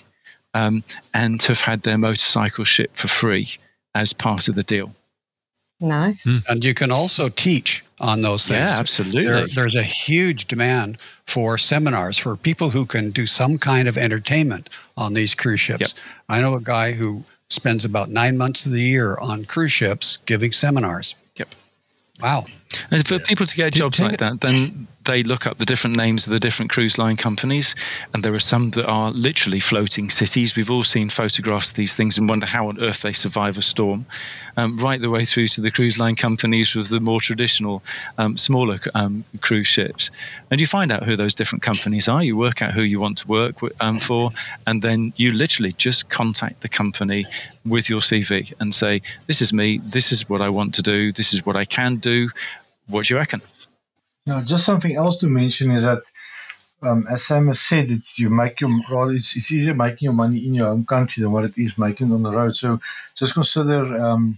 um, 0.54 0.82
and 1.14 1.42
have 1.42 1.62
had 1.62 1.82
their 1.82 1.98
motorcycle 1.98 2.64
ship 2.64 2.96
for 2.96 3.08
free 3.08 3.48
as 3.94 4.12
part 4.12 4.48
of 4.48 4.54
the 4.54 4.62
deal. 4.62 4.94
Nice. 5.80 6.42
And 6.48 6.64
you 6.64 6.74
can 6.74 6.90
also 6.90 7.28
teach 7.28 7.84
on 8.00 8.22
those 8.22 8.48
things. 8.48 8.58
Yeah, 8.58 8.80
absolutely. 8.80 9.26
There, 9.26 9.46
there's 9.46 9.76
a 9.76 9.82
huge 9.82 10.46
demand 10.46 11.00
for 11.26 11.56
seminars 11.56 12.18
for 12.18 12.36
people 12.36 12.68
who 12.68 12.84
can 12.84 13.10
do 13.10 13.26
some 13.26 13.58
kind 13.58 13.86
of 13.86 13.96
entertainment 13.96 14.70
on 14.96 15.14
these 15.14 15.36
cruise 15.36 15.60
ships. 15.60 15.94
Yep. 15.94 16.04
I 16.28 16.40
know 16.40 16.54
a 16.54 16.60
guy 16.60 16.92
who 16.92 17.22
spends 17.48 17.84
about 17.84 18.10
nine 18.10 18.36
months 18.36 18.66
of 18.66 18.72
the 18.72 18.80
year 18.80 19.16
on 19.20 19.44
cruise 19.44 19.72
ships 19.72 20.18
giving 20.26 20.50
seminars. 20.50 21.14
Yep. 21.36 21.48
Wow. 22.20 22.46
And 22.90 23.06
for 23.06 23.18
people 23.18 23.46
to 23.46 23.56
get 23.56 23.72
jobs 23.74 24.00
like 24.00 24.18
that, 24.18 24.40
then 24.40 24.88
they 25.08 25.22
look 25.22 25.46
up 25.46 25.56
the 25.56 25.64
different 25.64 25.96
names 25.96 26.26
of 26.26 26.32
the 26.32 26.38
different 26.38 26.70
cruise 26.70 26.98
line 26.98 27.16
companies, 27.16 27.74
and 28.12 28.22
there 28.22 28.34
are 28.34 28.38
some 28.40 28.70
that 28.72 28.86
are 28.86 29.10
literally 29.10 29.58
floating 29.58 30.10
cities. 30.10 30.54
We've 30.54 30.70
all 30.70 30.84
seen 30.84 31.08
photographs 31.08 31.70
of 31.70 31.76
these 31.76 31.94
things 31.94 32.18
and 32.18 32.28
wonder 32.28 32.46
how 32.46 32.68
on 32.68 32.78
earth 32.78 33.00
they 33.00 33.14
survive 33.14 33.56
a 33.56 33.62
storm. 33.62 34.04
Um, 34.58 34.76
right 34.76 35.00
the 35.00 35.08
way 35.08 35.24
through 35.24 35.48
to 35.48 35.60
the 35.60 35.70
cruise 35.70 35.98
line 35.98 36.16
companies 36.16 36.74
with 36.74 36.90
the 36.90 37.00
more 37.00 37.20
traditional, 37.20 37.82
um, 38.18 38.36
smaller 38.36 38.78
um, 38.94 39.24
cruise 39.40 39.66
ships, 39.66 40.10
and 40.50 40.60
you 40.60 40.66
find 40.66 40.92
out 40.92 41.04
who 41.04 41.16
those 41.16 41.34
different 41.34 41.62
companies 41.62 42.06
are. 42.06 42.22
You 42.22 42.36
work 42.36 42.60
out 42.60 42.72
who 42.72 42.82
you 42.82 43.00
want 43.00 43.18
to 43.18 43.28
work 43.28 43.62
with, 43.62 43.72
um, 43.80 43.98
for, 43.98 44.30
and 44.66 44.82
then 44.82 45.14
you 45.16 45.32
literally 45.32 45.72
just 45.72 46.10
contact 46.10 46.60
the 46.60 46.68
company 46.68 47.24
with 47.64 47.88
your 47.88 48.00
CV 48.00 48.52
and 48.60 48.74
say, 48.74 49.00
"This 49.26 49.40
is 49.40 49.52
me. 49.52 49.78
This 49.78 50.12
is 50.12 50.28
what 50.28 50.42
I 50.42 50.50
want 50.50 50.74
to 50.74 50.82
do. 50.82 51.12
This 51.12 51.32
is 51.32 51.46
what 51.46 51.56
I 51.56 51.64
can 51.64 51.96
do." 51.96 52.28
What 52.88 53.06
do 53.06 53.14
you 53.14 53.18
reckon? 53.18 53.42
Now, 54.26 54.42
just 54.42 54.64
something 54.64 54.94
else 54.94 55.16
to 55.18 55.26
mention 55.26 55.70
is 55.70 55.84
that, 55.84 56.02
um, 56.82 57.06
as 57.10 57.24
Sam 57.26 57.46
has 57.48 57.60
said, 57.60 57.90
it's 57.90 58.18
you 58.18 58.30
make 58.30 58.60
your 58.60 58.70
it's, 59.10 59.36
it's 59.36 59.52
easier 59.52 59.74
making 59.74 60.06
your 60.06 60.12
money 60.12 60.38
in 60.46 60.54
your 60.54 60.68
home 60.68 60.84
country 60.84 61.22
than 61.22 61.32
what 61.32 61.44
it 61.44 61.56
is 61.58 61.78
making 61.78 62.12
on 62.12 62.22
the 62.22 62.32
road. 62.32 62.54
So 62.56 62.78
just 63.14 63.34
consider 63.34 63.82
um, 64.00 64.36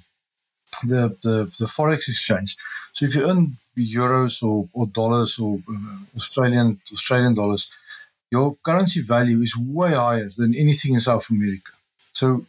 the, 0.85 1.17
the 1.23 1.37
the 1.59 1.67
forex 1.67 2.09
exchange. 2.09 2.57
So 2.93 3.05
if 3.07 3.15
you 3.15 3.29
earn 3.29 3.57
euros 3.77 4.43
or, 4.43 4.69
or 4.73 4.87
dollars 4.87 5.39
or 5.39 5.59
uh, 5.69 6.17
Australian 6.17 6.81
Australian 6.93 7.35
dollars, 7.35 7.71
your 8.31 8.57
currency 8.63 9.01
value 9.03 9.41
is 9.41 9.57
way 9.57 9.93
higher 9.93 10.31
than 10.37 10.55
anything 10.55 10.95
in 10.95 11.01
South 11.01 11.29
America. 11.31 11.73
So 12.13 12.47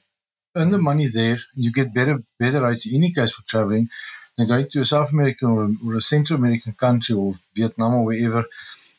earn 0.55 0.71
the 0.71 0.77
money 0.77 1.07
there, 1.07 1.37
you 1.55 1.71
get 1.71 1.93
better 1.93 2.21
better 2.39 2.61
rates 2.61 2.85
in 2.85 2.95
any 2.95 3.11
case 3.11 3.33
for 3.33 3.43
traveling 3.47 3.89
than 4.37 4.47
going 4.47 4.67
to 4.69 4.81
a 4.81 4.85
South 4.85 5.11
American 5.13 5.49
or, 5.49 5.63
a- 5.65 5.75
or 5.85 5.95
a 5.95 6.01
Central 6.01 6.39
American 6.39 6.73
country 6.73 7.15
or 7.15 7.33
Vietnam 7.55 7.93
or 7.95 8.05
wherever, 8.05 8.43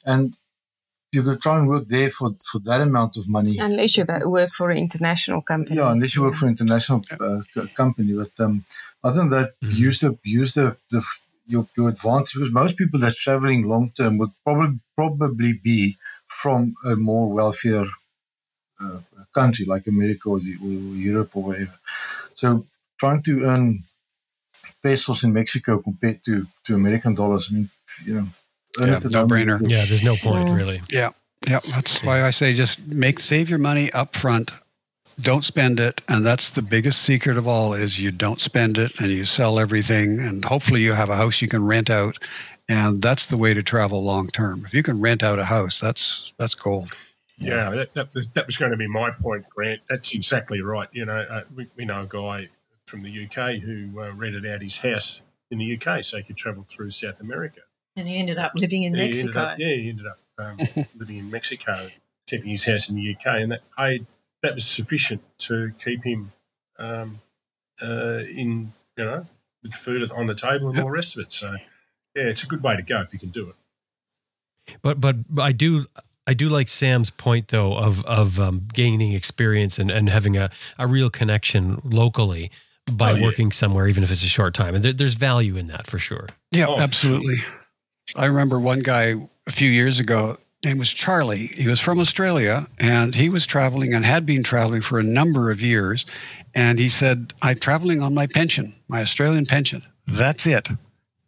and 0.04 0.36
you 1.12 1.22
could 1.22 1.40
try 1.42 1.58
and 1.58 1.68
work 1.68 1.86
there 1.88 2.08
for, 2.08 2.28
for 2.50 2.58
that 2.60 2.80
amount 2.80 3.16
of 3.18 3.28
money. 3.28 3.58
Unless 3.58 3.96
you 3.98 4.04
work 4.06 4.48
for 4.48 4.70
an 4.70 4.78
international 4.78 5.42
company. 5.42 5.76
Yeah, 5.76 5.92
unless 5.92 6.16
you 6.16 6.22
work 6.22 6.34
for 6.34 6.46
an 6.46 6.52
international 6.52 7.02
uh, 7.20 7.40
company. 7.74 8.14
But 8.14 8.32
um, 8.44 8.64
other 9.04 9.18
than 9.20 9.30
that, 9.30 9.48
Mhm. 9.62 9.76
use 9.86 10.00
the 10.00 10.18
use 10.24 10.54
the, 10.54 10.76
the 10.90 11.04
your, 11.46 11.66
your 11.76 11.88
advantage 11.90 12.32
because 12.34 12.52
most 12.52 12.78
people 12.78 12.98
that's 13.00 13.22
traveling 13.22 13.68
long 13.68 13.90
term 13.96 14.16
would 14.18 14.30
probably 14.44 14.78
probably 14.96 15.52
be 15.52 15.96
from 16.28 16.74
a 16.84 16.96
more 16.96 17.28
wealthier 17.28 17.84
uh, 18.80 18.98
country 19.34 19.64
like 19.66 19.86
America 19.86 20.28
or, 20.30 20.40
the, 20.40 20.54
or 20.64 20.96
Europe 20.96 21.36
or 21.36 21.42
wherever. 21.42 21.78
So 22.34 22.64
trying 22.98 23.20
to 23.22 23.42
earn 23.44 23.78
pesos 24.82 25.24
in 25.24 25.32
Mexico 25.32 25.78
compared 25.80 26.22
to, 26.24 26.46
to 26.64 26.74
American 26.74 27.14
dollars, 27.14 27.48
I 27.50 27.54
mean, 27.54 27.70
you 28.04 28.14
know, 28.14 28.24
Yeah, 28.78 28.98
no 29.10 29.26
brainer. 29.26 29.60
Yeah, 29.60 29.84
there's 29.86 30.02
no 30.02 30.16
point 30.16 30.48
Mm. 30.48 30.56
really. 30.56 30.80
Yeah. 30.90 31.10
Yeah. 31.46 31.60
That's 31.70 32.02
why 32.02 32.22
I 32.22 32.30
say 32.30 32.54
just 32.54 32.86
make 32.86 33.18
save 33.18 33.50
your 33.50 33.58
money 33.58 33.90
up 33.92 34.16
front. 34.16 34.52
Don't 35.20 35.44
spend 35.44 35.78
it. 35.78 36.00
And 36.08 36.24
that's 36.24 36.50
the 36.50 36.62
biggest 36.62 37.02
secret 37.02 37.36
of 37.36 37.46
all 37.46 37.74
is 37.74 38.00
you 38.00 38.10
don't 38.10 38.40
spend 38.40 38.78
it 38.78 38.98
and 38.98 39.10
you 39.10 39.24
sell 39.24 39.58
everything 39.58 40.18
and 40.20 40.44
hopefully 40.44 40.80
you 40.80 40.94
have 40.94 41.10
a 41.10 41.16
house 41.16 41.42
you 41.42 41.48
can 41.48 41.64
rent 41.64 41.90
out. 41.90 42.18
And 42.68 43.02
that's 43.02 43.26
the 43.26 43.36
way 43.36 43.52
to 43.52 43.62
travel 43.62 44.02
long 44.02 44.28
term. 44.28 44.64
If 44.64 44.72
you 44.72 44.82
can 44.82 45.00
rent 45.00 45.22
out 45.22 45.38
a 45.38 45.44
house, 45.44 45.80
that's 45.80 46.32
that's 46.38 46.54
gold. 46.54 46.90
Yeah, 47.38 47.70
that, 47.70 47.94
that, 47.94 48.14
was, 48.14 48.28
that 48.28 48.46
was 48.46 48.56
going 48.56 48.70
to 48.70 48.76
be 48.76 48.86
my 48.86 49.10
point, 49.10 49.44
Grant. 49.50 49.80
That's 49.88 50.14
exactly 50.14 50.62
right. 50.62 50.88
You 50.92 51.04
know, 51.06 51.26
uh, 51.28 51.40
we, 51.54 51.66
we 51.76 51.84
know 51.84 52.02
a 52.02 52.06
guy 52.06 52.48
from 52.86 53.02
the 53.02 53.24
UK 53.26 53.56
who 53.60 54.00
uh, 54.00 54.12
rented 54.12 54.46
out 54.46 54.62
his 54.62 54.78
house 54.78 55.22
in 55.50 55.58
the 55.58 55.78
UK 55.80 56.02
so 56.04 56.16
he 56.18 56.22
could 56.22 56.36
travel 56.36 56.64
through 56.68 56.90
South 56.90 57.20
America. 57.20 57.60
And 57.96 58.08
he 58.08 58.16
ended 58.16 58.38
up 58.38 58.52
living 58.54 58.82
in 58.84 58.94
He 58.94 59.00
Mexico. 59.00 59.40
up- 59.40 59.58
yeah, 59.58 59.74
he 59.74 59.88
ended 59.90 60.06
up 60.06 60.18
um, 60.38 60.56
living 60.96 61.18
in 61.18 61.30
Mexico, 61.30 61.88
keeping 62.26 62.48
his 62.50 62.64
house 62.64 62.88
in 62.88 62.96
the 62.96 63.10
UK, 63.14 63.26
and 63.26 63.52
that 63.52 63.60
paid 63.76 64.06
that 64.42 64.54
was 64.54 64.64
sufficient 64.66 65.22
to 65.38 65.72
keep 65.82 66.02
him 66.04 66.32
um, 66.78 67.20
uh, 67.82 68.20
in 68.34 68.72
you 68.96 69.04
know 69.04 69.26
with 69.62 69.74
food 69.74 70.10
on 70.10 70.26
the 70.26 70.34
table 70.34 70.68
and 70.70 70.78
all 70.78 70.86
the 70.86 70.90
rest 70.90 71.16
of 71.16 71.22
it. 71.22 71.32
So 71.32 71.52
yeah, 72.16 72.24
it's 72.24 72.42
a 72.42 72.46
good 72.46 72.62
way 72.62 72.74
to 72.76 72.82
go 72.82 73.00
if 73.00 73.12
you 73.12 73.18
can 73.18 73.28
do 73.30 73.48
it. 73.50 73.56
But 74.80 75.00
but 75.00 75.16
I 75.38 75.52
do 75.52 75.84
I 76.26 76.34
do 76.34 76.48
like 76.48 76.68
Sam's 76.70 77.10
point 77.10 77.48
though 77.48 77.74
of 77.76 78.04
of 78.06 78.40
um, 78.40 78.66
gaining 78.72 79.12
experience 79.12 79.78
and, 79.78 79.90
and 79.90 80.08
having 80.08 80.36
a, 80.36 80.50
a 80.78 80.86
real 80.86 81.10
connection 81.10 81.80
locally 81.84 82.50
by 82.90 83.12
Oh, 83.12 83.14
yeah. 83.16 83.24
working 83.24 83.52
somewhere, 83.52 83.86
even 83.88 84.02
if 84.02 84.10
it's 84.10 84.24
a 84.24 84.28
short 84.28 84.54
time. 84.54 84.74
And 84.74 84.84
there, 84.84 84.92
there's 84.92 85.14
value 85.14 85.56
in 85.56 85.68
that 85.68 85.86
for 85.86 85.98
sure. 85.98 86.28
Yeah, 86.50 86.66
Oh, 86.68 86.78
absolutely. 86.78 87.36
I 88.16 88.26
remember 88.26 88.58
one 88.58 88.80
guy 88.80 89.14
a 89.46 89.52
few 89.52 89.70
years 89.70 90.00
ago. 90.00 90.36
Name 90.64 90.78
was 90.78 90.92
Charlie. 90.92 91.46
He 91.54 91.66
was 91.68 91.80
from 91.80 91.98
Australia, 91.98 92.66
and 92.78 93.14
he 93.14 93.28
was 93.28 93.46
traveling 93.46 93.94
and 93.94 94.04
had 94.04 94.24
been 94.26 94.42
traveling 94.44 94.80
for 94.82 94.98
a 95.00 95.02
number 95.02 95.50
of 95.50 95.60
years. 95.60 96.06
And 96.54 96.78
he 96.78 96.88
said, 96.88 97.32
"I'm 97.42 97.58
traveling 97.58 98.00
on 98.02 98.14
my 98.14 98.26
pension, 98.28 98.74
my 98.88 99.00
Australian 99.02 99.46
pension. 99.46 99.82
That's 100.06 100.46
it. 100.46 100.68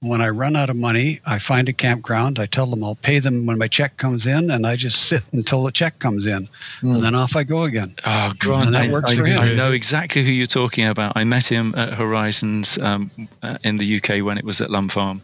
When 0.04 0.20
I 0.20 0.28
run 0.28 0.54
out 0.54 0.70
of 0.70 0.76
money, 0.76 1.20
I 1.26 1.38
find 1.38 1.68
a 1.68 1.72
campground. 1.72 2.38
I 2.38 2.46
tell 2.46 2.66
them 2.66 2.84
I'll 2.84 2.94
pay 2.96 3.18
them 3.20 3.46
when 3.46 3.58
my 3.58 3.68
check 3.68 3.96
comes 3.96 4.26
in, 4.26 4.50
and 4.50 4.66
I 4.66 4.76
just 4.76 5.06
sit 5.08 5.22
until 5.32 5.62
the 5.64 5.72
check 5.72 5.98
comes 5.98 6.26
in, 6.26 6.48
Mm. 6.82 6.94
and 6.96 7.02
then 7.02 7.14
off 7.14 7.36
I 7.36 7.44
go 7.44 7.62
again." 7.64 7.94
Oh, 8.04 8.32
Grant, 8.38 8.66
And 8.66 8.74
that 8.74 8.88
I, 8.88 8.92
works 8.92 9.12
I- 9.12 9.16
for 9.16 9.24
him. 9.24 9.40
I 9.40 9.52
know 9.54 9.72
exactly 9.72 10.22
who 10.24 10.30
you're 10.30 10.46
talking 10.46 10.86
about. 10.86 11.12
I 11.16 11.24
met 11.24 11.46
him 11.50 11.74
at 11.76 11.94
Horizons 11.94 12.78
um, 12.78 13.10
uh, 13.42 13.56
in 13.64 13.78
the 13.78 13.96
UK 13.96 14.22
when 14.24 14.36
it 14.38 14.44
was 14.44 14.60
at 14.60 14.70
Lum 14.70 14.88
Farm. 14.88 15.22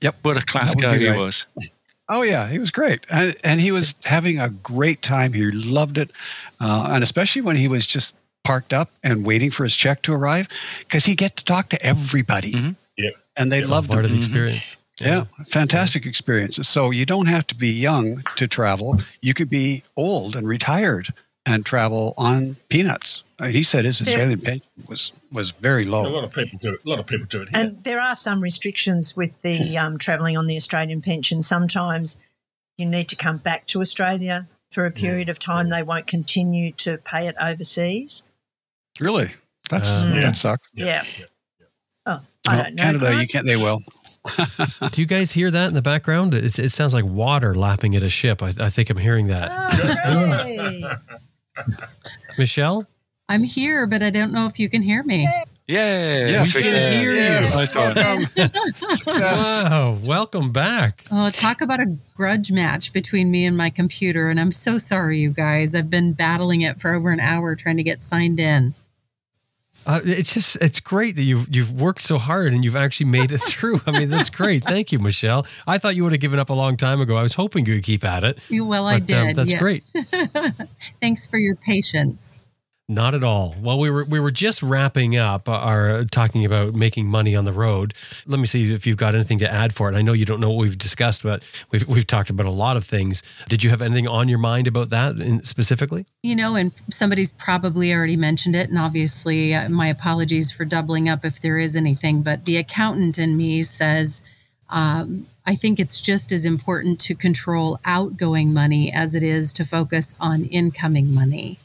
Yep. 0.00 0.16
What 0.22 0.36
a 0.36 0.42
class 0.42 0.74
guy 0.74 0.96
be 0.98 1.04
he 1.04 1.10
right. 1.10 1.18
was. 1.18 1.46
Oh 2.12 2.22
yeah, 2.22 2.48
he 2.48 2.58
was 2.58 2.72
great, 2.72 3.06
and, 3.12 3.36
and 3.44 3.60
he 3.60 3.70
was 3.70 3.94
having 4.02 4.40
a 4.40 4.48
great 4.48 5.00
time. 5.00 5.32
He 5.32 5.44
loved 5.52 5.96
it, 5.96 6.10
uh, 6.58 6.88
and 6.90 7.04
especially 7.04 7.40
when 7.42 7.54
he 7.54 7.68
was 7.68 7.86
just 7.86 8.16
parked 8.42 8.72
up 8.72 8.90
and 9.04 9.24
waiting 9.24 9.52
for 9.52 9.62
his 9.62 9.76
check 9.76 10.02
to 10.02 10.12
arrive 10.12 10.48
because 10.80 11.04
he 11.04 11.14
get 11.14 11.36
to 11.36 11.44
talk 11.44 11.68
to 11.68 11.80
everybody. 11.86 12.50
Mm-hmm. 12.52 12.70
Yeah. 13.02 13.10
And 13.36 13.50
they 13.50 13.60
It's 13.60 13.70
loved 13.70 13.88
part 13.90 14.04
him. 14.04 14.06
of 14.06 14.10
the 14.12 14.16
experience. 14.18 14.76
Yeah, 15.00 15.24
fantastic 15.46 16.04
experiences. 16.04 16.68
So 16.68 16.90
you 16.90 17.06
don't 17.06 17.26
have 17.26 17.46
to 17.48 17.54
be 17.54 17.68
young 17.70 18.22
to 18.36 18.46
travel. 18.46 18.98
You 19.22 19.32
could 19.32 19.48
be 19.48 19.82
old 19.96 20.36
and 20.36 20.46
retired 20.46 21.08
and 21.46 21.64
travel 21.64 22.12
on 22.18 22.56
peanuts. 22.68 23.22
I 23.38 23.44
mean, 23.46 23.54
he 23.54 23.62
said 23.62 23.86
his 23.86 23.98
There- 24.00 24.12
Australian 24.14 24.40
pension 24.40 24.66
was 24.88 25.12
was 25.32 25.52
very 25.52 25.86
low. 25.86 26.06
A 26.06 26.08
lot 26.10 26.24
of 26.24 26.32
people 26.34 26.58
do 26.60 26.74
it. 26.74 26.80
A 26.84 26.88
lot 26.88 26.98
of 26.98 27.06
people 27.06 27.26
do 27.30 27.40
it 27.42 27.48
here. 27.48 27.58
And 27.60 27.82
there 27.84 27.98
are 28.00 28.14
some 28.14 28.42
restrictions 28.42 29.16
with 29.16 29.40
the 29.40 29.78
um, 29.78 29.96
travelling 29.96 30.36
on 30.36 30.46
the 30.48 30.56
Australian 30.56 31.00
pension. 31.00 31.42
Sometimes 31.42 32.18
you 32.76 32.84
need 32.84 33.08
to 33.08 33.16
come 33.16 33.38
back 33.38 33.64
to 33.68 33.80
Australia 33.80 34.46
for 34.70 34.84
a 34.84 34.90
period 34.90 35.30
of 35.30 35.38
time. 35.38 35.70
They 35.70 35.82
won't 35.82 36.06
continue 36.06 36.72
to 36.72 36.98
pay 36.98 37.26
it 37.26 37.36
overseas. 37.40 38.22
Really, 39.00 39.30
that's 39.70 39.88
Uh, 39.88 40.12
Yeah. 40.14 40.20
that 40.20 40.36
sucks. 40.36 40.68
Yeah. 40.74 41.04
Yeah. 42.44 42.50
I 42.52 42.54
Well, 42.56 42.64
don't 42.64 42.74
know. 42.74 42.82
Canada, 42.82 42.98
Grant. 43.06 43.22
you 43.22 43.28
can't. 43.28 43.46
They 43.46 43.56
will. 43.56 43.82
Do 44.90 45.00
you 45.00 45.06
guys 45.06 45.32
hear 45.32 45.50
that 45.50 45.68
in 45.68 45.74
the 45.74 45.80
background? 45.82 46.34
It's, 46.34 46.58
it 46.58 46.68
sounds 46.70 46.92
like 46.92 47.04
water 47.06 47.54
lapping 47.54 47.96
at 47.96 48.02
a 48.02 48.10
ship. 48.10 48.42
I, 48.42 48.48
I 48.60 48.68
think 48.70 48.90
I'm 48.90 48.98
hearing 48.98 49.28
that. 49.28 49.50
Oh, 50.04 50.44
hey. 50.44 50.82
Michelle? 52.38 52.86
I'm 53.28 53.44
here, 53.44 53.86
but 53.86 54.02
I 54.02 54.10
don't 54.10 54.32
know 54.32 54.46
if 54.46 54.58
you 54.58 54.68
can 54.68 54.82
hear 54.82 55.02
me. 55.02 55.28
Yeah, 55.68 56.26
Yes, 56.26 56.52
we 56.54 56.60
we 56.62 56.64
can 56.64 56.72
can 56.74 56.92
hear 57.00 57.12
hear 57.12 57.12
you. 57.12 57.46
you. 57.46 57.54
Nice 57.54 57.74
one. 57.74 57.94
Welcome. 57.94 58.50
Wow, 59.06 59.98
welcome 60.04 60.50
back. 60.52 61.04
Oh, 61.12 61.30
talk 61.30 61.60
about 61.60 61.78
a 61.78 61.96
grudge 62.14 62.50
match 62.50 62.92
between 62.92 63.30
me 63.30 63.46
and 63.46 63.56
my 63.56 63.70
computer. 63.70 64.30
And 64.30 64.40
I'm 64.40 64.50
so 64.50 64.78
sorry, 64.78 65.20
you 65.20 65.30
guys. 65.30 65.74
I've 65.76 65.88
been 65.88 66.12
battling 66.12 66.62
it 66.62 66.80
for 66.80 66.92
over 66.92 67.10
an 67.10 67.20
hour 67.20 67.54
trying 67.54 67.76
to 67.76 67.84
get 67.84 68.02
signed 68.02 68.40
in. 68.40 68.74
Uh, 69.86 70.00
it's 70.04 70.34
just 70.34 70.56
it's 70.60 70.80
great 70.80 71.16
that 71.16 71.22
you've 71.22 71.54
you've 71.54 71.72
worked 71.72 72.00
so 72.02 72.18
hard 72.18 72.52
and 72.52 72.64
you've 72.64 72.76
actually 72.76 73.06
made 73.06 73.32
it 73.32 73.38
through. 73.46 73.80
I 73.86 73.92
mean, 73.98 74.08
that's 74.08 74.30
great. 74.30 74.64
Thank 74.64 74.92
you, 74.92 74.98
Michelle. 74.98 75.46
I 75.66 75.78
thought 75.78 75.96
you 75.96 76.02
would 76.04 76.12
have 76.12 76.20
given 76.20 76.38
up 76.38 76.50
a 76.50 76.54
long 76.54 76.76
time 76.76 77.00
ago. 77.00 77.16
I 77.16 77.22
was 77.22 77.34
hoping 77.34 77.66
you 77.66 77.74
would 77.74 77.84
keep 77.84 78.04
at 78.04 78.24
it. 78.24 78.38
Well, 78.50 78.86
I 78.86 79.00
But, 79.00 79.12
um, 79.12 79.26
did. 79.28 79.36
that's 79.36 79.52
yeah. 79.52 79.58
great. 79.58 79.82
Thanks 81.00 81.26
for 81.26 81.38
your 81.38 81.56
patience. 81.56 82.38
Not 82.90 83.14
at 83.14 83.22
all. 83.22 83.54
Well, 83.62 83.78
we 83.78 83.88
were 83.88 84.04
we 84.04 84.18
were 84.18 84.32
just 84.32 84.64
wrapping 84.64 85.16
up 85.16 85.48
our 85.48 86.04
talking 86.06 86.44
about 86.44 86.74
making 86.74 87.06
money 87.06 87.36
on 87.36 87.44
the 87.44 87.52
road. 87.52 87.94
Let 88.26 88.40
me 88.40 88.48
see 88.48 88.74
if 88.74 88.84
you've 88.84 88.96
got 88.96 89.14
anything 89.14 89.38
to 89.38 89.48
add 89.48 89.72
for 89.72 89.88
it. 89.88 89.94
I 89.94 90.02
know 90.02 90.12
you 90.12 90.24
don't 90.24 90.40
know 90.40 90.50
what 90.50 90.58
we've 90.58 90.76
discussed, 90.76 91.22
but 91.22 91.44
we've 91.70 91.86
we've 91.86 92.06
talked 92.06 92.30
about 92.30 92.46
a 92.46 92.50
lot 92.50 92.76
of 92.76 92.84
things. 92.84 93.22
Did 93.48 93.62
you 93.62 93.70
have 93.70 93.80
anything 93.80 94.08
on 94.08 94.26
your 94.26 94.40
mind 94.40 94.66
about 94.66 94.88
that 94.88 95.14
in, 95.20 95.44
specifically? 95.44 96.04
You 96.24 96.34
know, 96.34 96.56
and 96.56 96.72
somebody's 96.90 97.30
probably 97.30 97.94
already 97.94 98.16
mentioned 98.16 98.56
it. 98.56 98.68
And 98.68 98.76
obviously, 98.76 99.54
uh, 99.54 99.68
my 99.68 99.86
apologies 99.86 100.50
for 100.50 100.64
doubling 100.64 101.08
up 101.08 101.24
if 101.24 101.40
there 101.40 101.58
is 101.58 101.76
anything. 101.76 102.22
But 102.22 102.44
the 102.44 102.56
accountant 102.56 103.20
in 103.20 103.36
me 103.36 103.62
says, 103.62 104.28
um, 104.68 105.28
I 105.46 105.54
think 105.54 105.78
it's 105.78 106.00
just 106.00 106.32
as 106.32 106.44
important 106.44 106.98
to 107.02 107.14
control 107.14 107.78
outgoing 107.84 108.52
money 108.52 108.92
as 108.92 109.14
it 109.14 109.22
is 109.22 109.52
to 109.52 109.64
focus 109.64 110.16
on 110.18 110.44
incoming 110.46 111.14
money. 111.14 111.60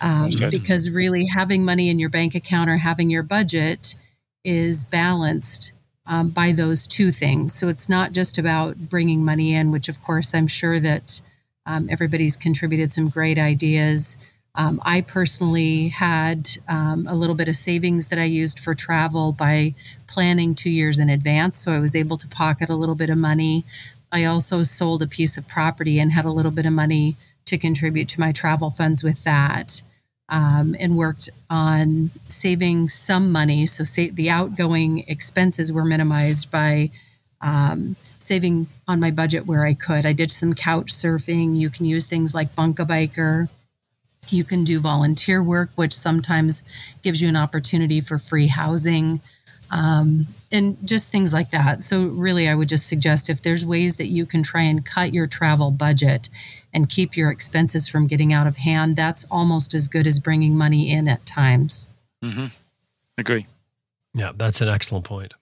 Um, 0.00 0.30
because 0.50 0.90
really, 0.90 1.26
having 1.26 1.64
money 1.64 1.88
in 1.88 1.98
your 1.98 2.10
bank 2.10 2.34
account 2.34 2.70
or 2.70 2.76
having 2.78 3.10
your 3.10 3.22
budget 3.22 3.96
is 4.44 4.84
balanced 4.84 5.72
um, 6.08 6.30
by 6.30 6.52
those 6.52 6.86
two 6.86 7.10
things. 7.10 7.52
So 7.54 7.68
it's 7.68 7.88
not 7.88 8.12
just 8.12 8.38
about 8.38 8.76
bringing 8.90 9.24
money 9.24 9.54
in, 9.54 9.70
which, 9.70 9.88
of 9.88 10.02
course, 10.02 10.34
I'm 10.34 10.46
sure 10.46 10.80
that 10.80 11.20
um, 11.66 11.88
everybody's 11.90 12.36
contributed 12.36 12.92
some 12.92 13.08
great 13.08 13.38
ideas. 13.38 14.24
Um, 14.54 14.80
I 14.84 15.02
personally 15.02 15.88
had 15.88 16.48
um, 16.66 17.06
a 17.06 17.14
little 17.14 17.34
bit 17.34 17.48
of 17.48 17.56
savings 17.56 18.06
that 18.06 18.18
I 18.18 18.24
used 18.24 18.58
for 18.58 18.74
travel 18.74 19.32
by 19.32 19.74
planning 20.08 20.54
two 20.54 20.70
years 20.70 20.98
in 20.98 21.10
advance. 21.10 21.58
So 21.58 21.72
I 21.72 21.78
was 21.78 21.94
able 21.94 22.16
to 22.16 22.28
pocket 22.28 22.70
a 22.70 22.74
little 22.74 22.94
bit 22.94 23.10
of 23.10 23.18
money. 23.18 23.64
I 24.10 24.24
also 24.24 24.62
sold 24.62 25.02
a 25.02 25.06
piece 25.06 25.36
of 25.36 25.46
property 25.46 26.00
and 26.00 26.12
had 26.12 26.24
a 26.24 26.32
little 26.32 26.50
bit 26.50 26.66
of 26.66 26.72
money 26.72 27.14
to 27.44 27.58
contribute 27.58 28.08
to 28.08 28.20
my 28.20 28.32
travel 28.32 28.70
funds 28.70 29.04
with 29.04 29.24
that. 29.24 29.82
Um, 30.30 30.76
and 30.78 30.94
worked 30.94 31.30
on 31.48 32.10
saving 32.24 32.90
some 32.90 33.32
money. 33.32 33.64
So, 33.64 33.82
the 34.10 34.28
outgoing 34.28 35.04
expenses 35.08 35.72
were 35.72 35.86
minimized 35.86 36.50
by 36.50 36.90
um, 37.40 37.96
saving 38.18 38.66
on 38.86 39.00
my 39.00 39.10
budget 39.10 39.46
where 39.46 39.64
I 39.64 39.74
could. 39.74 40.04
I 40.04 40.12
did 40.12 40.30
some 40.30 40.52
couch 40.52 40.92
surfing. 40.92 41.56
You 41.56 41.70
can 41.70 41.86
use 41.86 42.06
things 42.06 42.34
like 42.34 42.54
Bunk-A-Biker. 42.54 43.48
You 44.28 44.44
can 44.44 44.64
do 44.64 44.80
volunteer 44.80 45.42
work, 45.42 45.70
which 45.76 45.94
sometimes 45.94 46.96
gives 47.02 47.22
you 47.22 47.28
an 47.28 47.36
opportunity 47.36 48.00
for 48.00 48.18
free 48.18 48.48
housing 48.48 49.20
um, 49.70 50.26
and 50.50 50.76
just 50.86 51.10
things 51.10 51.32
like 51.32 51.50
that. 51.50 51.82
So, 51.82 52.06
really, 52.06 52.48
I 52.48 52.54
would 52.54 52.68
just 52.68 52.86
suggest 52.86 53.28
if 53.28 53.42
there's 53.42 53.64
ways 53.64 53.96
that 53.96 54.06
you 54.06 54.26
can 54.26 54.42
try 54.42 54.62
and 54.62 54.84
cut 54.84 55.12
your 55.12 55.26
travel 55.26 55.70
budget 55.70 56.28
and 56.72 56.88
keep 56.88 57.16
your 57.16 57.30
expenses 57.30 57.88
from 57.88 58.06
getting 58.06 58.32
out 58.32 58.46
of 58.46 58.58
hand, 58.58 58.96
that's 58.96 59.24
almost 59.30 59.74
as 59.74 59.88
good 59.88 60.06
as 60.06 60.18
bringing 60.18 60.56
money 60.56 60.90
in 60.90 61.08
at 61.08 61.24
times. 61.26 61.88
Mm-hmm. 62.24 62.46
Agree. 63.16 63.46
Yeah, 64.14 64.32
that's 64.34 64.60
an 64.60 64.68
excellent 64.68 65.04
point. 65.04 65.34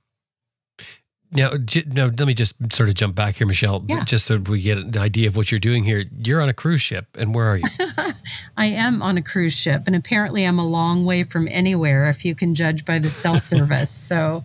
Now, 1.33 1.57
j- 1.57 1.83
now 1.87 2.05
let 2.07 2.21
me 2.27 2.35
just 2.35 2.55
sort 2.73 2.89
of 2.89 2.95
jump 2.95 3.15
back 3.17 3.37
here, 3.37 3.47
Michelle, 3.47 3.85
Yeah. 3.89 4.05
just 4.05 4.27
so 4.27 4.37
we 4.39 4.63
get 4.63 4.79
an 4.79 4.97
idea 4.97 5.27
of 5.29 5.37
what 5.37 5.51
you're 5.51 5.59
doing 5.61 5.85
here. 5.85 6.05
You're 6.25 6.41
on 6.41 6.49
a 6.49 6.55
cruise 6.55 6.81
ship, 6.81 7.07
and 7.19 7.35
where 7.35 7.47
are 7.47 7.57
you? 7.59 7.65
I 8.57 8.67
am 8.67 9.03
on 9.03 9.19
a 9.19 9.23
cruise 9.23 9.57
ship, 9.57 9.83
and 9.87 9.97
apparently 9.97 10.45
I'm 10.45 10.59
a 10.59 10.67
long 10.67 11.05
way 11.05 11.25
from 11.25 11.49
anywhere 11.51 12.09
if 12.09 12.25
you 12.25 12.35
can 12.35 12.55
judge 12.55 12.85
by 12.85 12.99
the 12.99 13.11
cell 13.11 13.41
service. 13.53 13.91
So, 13.91 14.45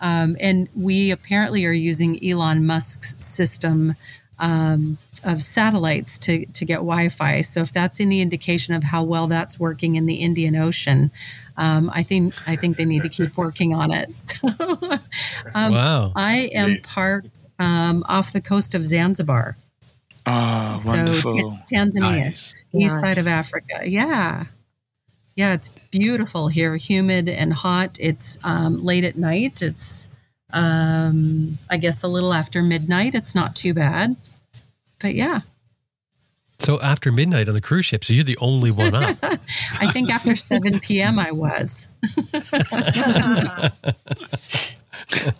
um, 0.00 0.36
and 0.40 0.68
we 0.74 1.10
apparently 1.10 1.64
are 1.66 1.72
using 1.72 2.18
Elon 2.26 2.64
Musk's 2.66 3.14
system 3.22 3.94
um, 4.42 4.98
of 5.24 5.42
satellites 5.42 6.18
to, 6.18 6.44
to 6.46 6.64
get 6.66 6.76
Wi 6.76 7.08
Fi. 7.08 7.40
So, 7.40 7.60
if 7.60 7.72
that's 7.72 7.98
any 8.00 8.20
indication 8.20 8.74
of 8.74 8.84
how 8.84 9.02
well 9.02 9.26
that's 9.28 9.58
working 9.58 9.96
in 9.96 10.04
the 10.04 10.16
Indian 10.16 10.54
Ocean, 10.56 11.10
um, 11.56 11.90
I 11.94 12.02
think 12.02 12.34
I 12.46 12.56
think 12.56 12.76
they 12.76 12.84
need 12.84 13.04
to 13.04 13.08
keep 13.08 13.36
working 13.38 13.72
on 13.74 13.90
it. 13.90 14.10
So, 14.42 14.48
um, 15.54 15.72
wow. 15.72 16.12
I 16.14 16.50
am 16.54 16.76
parked 16.82 17.44
um, 17.58 18.04
off 18.08 18.32
the 18.32 18.40
coast 18.40 18.74
of 18.74 18.84
Zanzibar, 18.84 19.56
Oh, 20.26 20.76
so 20.76 20.90
wonderful. 20.90 21.50
Ta- 21.50 21.62
Tanzania 21.72 22.00
Nice. 22.24 22.54
east 22.72 23.00
Nice. 23.02 23.16
side 23.16 23.18
of 23.18 23.26
Africa. 23.26 23.80
Yeah. 23.84 24.44
Yeah, 25.34 25.54
it's 25.54 25.68
beautiful 25.90 26.48
here, 26.48 26.76
humid 26.76 27.28
and 27.28 27.52
hot. 27.54 27.96
It's 27.98 28.38
um, 28.44 28.84
late 28.84 29.04
at 29.04 29.16
night. 29.16 29.62
It's, 29.62 30.10
um, 30.52 31.58
I 31.70 31.76
guess, 31.78 32.02
a 32.02 32.08
little 32.08 32.34
after 32.34 32.62
midnight. 32.62 33.14
It's 33.14 33.34
not 33.34 33.56
too 33.56 33.72
bad. 33.74 34.16
But 35.02 35.14
yeah, 35.14 35.40
So 36.58 36.80
after 36.80 37.10
midnight 37.12 37.48
on 37.48 37.54
the 37.54 37.60
cruise 37.60 37.86
ship, 37.86 38.04
so 38.04 38.12
you're 38.12 38.24
the 38.24 38.38
only 38.40 38.70
one 38.70 38.94
up. 38.94 39.16
I 39.80 39.90
think 39.92 40.10
after 40.10 40.36
7 40.36 40.78
p.m. 40.80 41.18
I 41.18 41.32
was. 41.32 41.88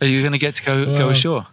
Are 0.01 0.07
you 0.07 0.21
going 0.21 0.33
to 0.33 0.39
get 0.39 0.57
to 0.57 0.65
go 0.65 0.97
go 0.97 1.09
ashore? 1.11 1.47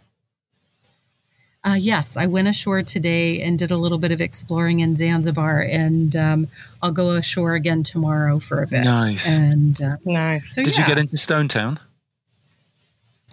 Uh, 1.63 1.75
yes, 1.77 2.15
I 2.17 2.25
went 2.25 2.47
ashore 2.47 2.81
today 2.83 3.41
and 3.41 3.59
did 3.59 3.69
a 3.69 3.75
little 3.77 3.97
bit 3.97 4.11
of 4.13 4.21
exploring 4.21 4.79
in 4.79 4.95
Zanzibar, 4.95 5.59
and 5.61 6.15
um, 6.15 6.47
I'll 6.81 6.91
go 6.93 7.11
ashore 7.11 7.53
again 7.53 7.83
tomorrow 7.83 8.39
for 8.39 8.63
a 8.63 8.67
bit. 8.67 8.85
Nice. 8.85 9.27
And 9.29 9.79
uh, 9.81 9.97
No. 10.05 10.39
so, 10.47 10.63
Did 10.63 10.75
yeah. 10.77 10.81
you 10.83 10.87
get 10.87 10.97
into 10.97 11.17
Stone 11.17 11.49
Town? 11.49 11.77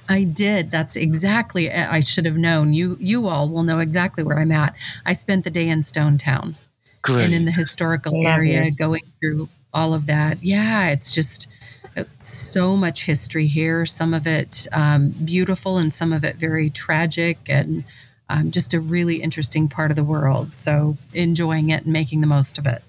I 0.08 0.24
did. 0.24 0.70
That's 0.70 0.96
exactly. 0.96 1.70
I 1.70 2.00
should 2.00 2.26
have 2.26 2.36
known. 2.36 2.74
You 2.74 2.96
you 3.00 3.28
all 3.28 3.48
will 3.48 3.62
know 3.62 3.80
exactly 3.80 4.22
where 4.22 4.38
I'm 4.38 4.52
at. 4.52 4.74
I 5.04 5.12
spent 5.12 5.44
the 5.44 5.50
day 5.50 5.68
in 5.68 5.82
Stone 5.82 6.18
Town 6.18 6.56
Great. 7.02 7.24
and 7.24 7.34
in 7.34 7.44
the 7.44 7.52
historical 7.52 8.22
Lovely. 8.22 8.52
area, 8.52 8.70
going 8.70 9.02
through 9.20 9.48
all 9.72 9.94
of 9.94 10.06
that. 10.06 10.38
Yeah, 10.42 10.88
it's 10.90 11.14
just 11.14 11.48
it's 11.96 12.26
so 12.26 12.76
much 12.76 13.06
history 13.06 13.46
here. 13.46 13.86
Some 13.86 14.14
of 14.14 14.26
it 14.26 14.66
um, 14.72 15.12
beautiful, 15.24 15.78
and 15.78 15.92
some 15.92 16.12
of 16.12 16.24
it 16.24 16.36
very 16.36 16.70
tragic, 16.70 17.38
and 17.48 17.84
um, 18.28 18.50
just 18.50 18.74
a 18.74 18.80
really 18.80 19.22
interesting 19.22 19.68
part 19.68 19.90
of 19.90 19.96
the 19.96 20.04
world. 20.04 20.52
So 20.52 20.96
enjoying 21.14 21.70
it 21.70 21.84
and 21.84 21.92
making 21.92 22.20
the 22.20 22.26
most 22.26 22.58
of 22.58 22.66
it. 22.66 22.82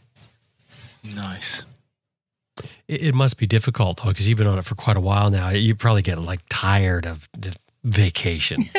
nice. 1.16 1.64
It, 2.88 3.04
it 3.04 3.14
must 3.16 3.38
be 3.38 3.48
difficult 3.48 4.02
though, 4.04 4.10
because 4.10 4.28
you've 4.28 4.38
been 4.38 4.48
on 4.48 4.58
it 4.58 4.66
for 4.66 4.76
quite 4.76 4.98
a 4.98 5.02
while 5.02 5.30
now. 5.30 5.50
You 5.50 5.76
probably 5.76 6.02
get 6.02 6.20
like 6.20 6.42
tired 6.50 7.06
of 7.06 7.28
the 7.34 7.56
vacation. 7.84 8.62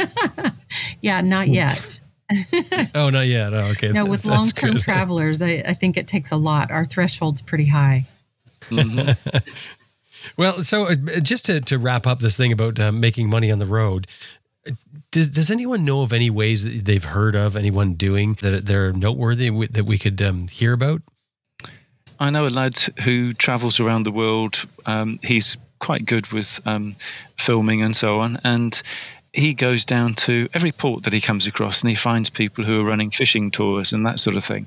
Yeah, 1.00 1.20
not 1.20 1.48
yet. 1.48 2.00
oh, 2.94 3.08
not 3.08 3.26
yet. 3.26 3.54
Oh, 3.54 3.70
okay. 3.70 3.88
No, 3.88 4.04
with 4.04 4.24
long 4.26 4.48
term 4.48 4.78
travelers, 4.78 5.40
I, 5.40 5.62
I 5.66 5.72
think 5.74 5.96
it 5.96 6.06
takes 6.06 6.30
a 6.30 6.36
lot. 6.36 6.70
Our 6.70 6.84
threshold's 6.84 7.40
pretty 7.40 7.68
high. 7.68 8.06
Mhm. 8.68 9.16
Well, 10.36 10.62
so 10.64 10.88
uh, 10.88 10.96
just 11.22 11.46
to, 11.46 11.60
to 11.62 11.78
wrap 11.78 12.06
up 12.06 12.18
this 12.18 12.36
thing 12.36 12.52
about 12.52 12.78
uh, 12.78 12.92
making 12.92 13.30
money 13.30 13.50
on 13.50 13.58
the 13.58 13.66
road, 13.66 14.06
uh, 14.66 14.72
does 15.10 15.28
does 15.30 15.50
anyone 15.50 15.84
know 15.84 16.02
of 16.02 16.12
any 16.12 16.28
ways 16.30 16.64
that 16.64 16.84
they've 16.84 17.04
heard 17.04 17.34
of 17.34 17.56
anyone 17.56 17.94
doing 17.94 18.34
that 18.42 18.66
they're 18.66 18.92
noteworthy 18.92 19.48
that 19.68 19.84
we 19.84 19.96
could 19.98 20.20
um, 20.20 20.48
hear 20.48 20.72
about? 20.72 21.02
I 22.20 22.30
know 22.30 22.46
a 22.46 22.50
lad 22.50 22.78
who 23.04 23.32
travels 23.32 23.78
around 23.78 24.04
the 24.04 24.12
world. 24.12 24.66
Um, 24.86 25.20
he's 25.22 25.56
quite 25.78 26.04
good 26.04 26.28
with 26.32 26.60
um, 26.66 26.96
filming 27.36 27.82
and 27.82 27.96
so 27.96 28.18
on, 28.18 28.40
and 28.42 28.80
he 29.32 29.54
goes 29.54 29.84
down 29.84 30.14
to 30.14 30.48
every 30.52 30.72
port 30.72 31.04
that 31.04 31.12
he 31.12 31.20
comes 31.20 31.46
across, 31.46 31.82
and 31.82 31.90
he 31.90 31.94
finds 31.94 32.30
people 32.30 32.64
who 32.64 32.80
are 32.80 32.84
running 32.84 33.10
fishing 33.10 33.50
tours 33.50 33.92
and 33.92 34.04
that 34.04 34.18
sort 34.18 34.36
of 34.36 34.44
thing. 34.44 34.66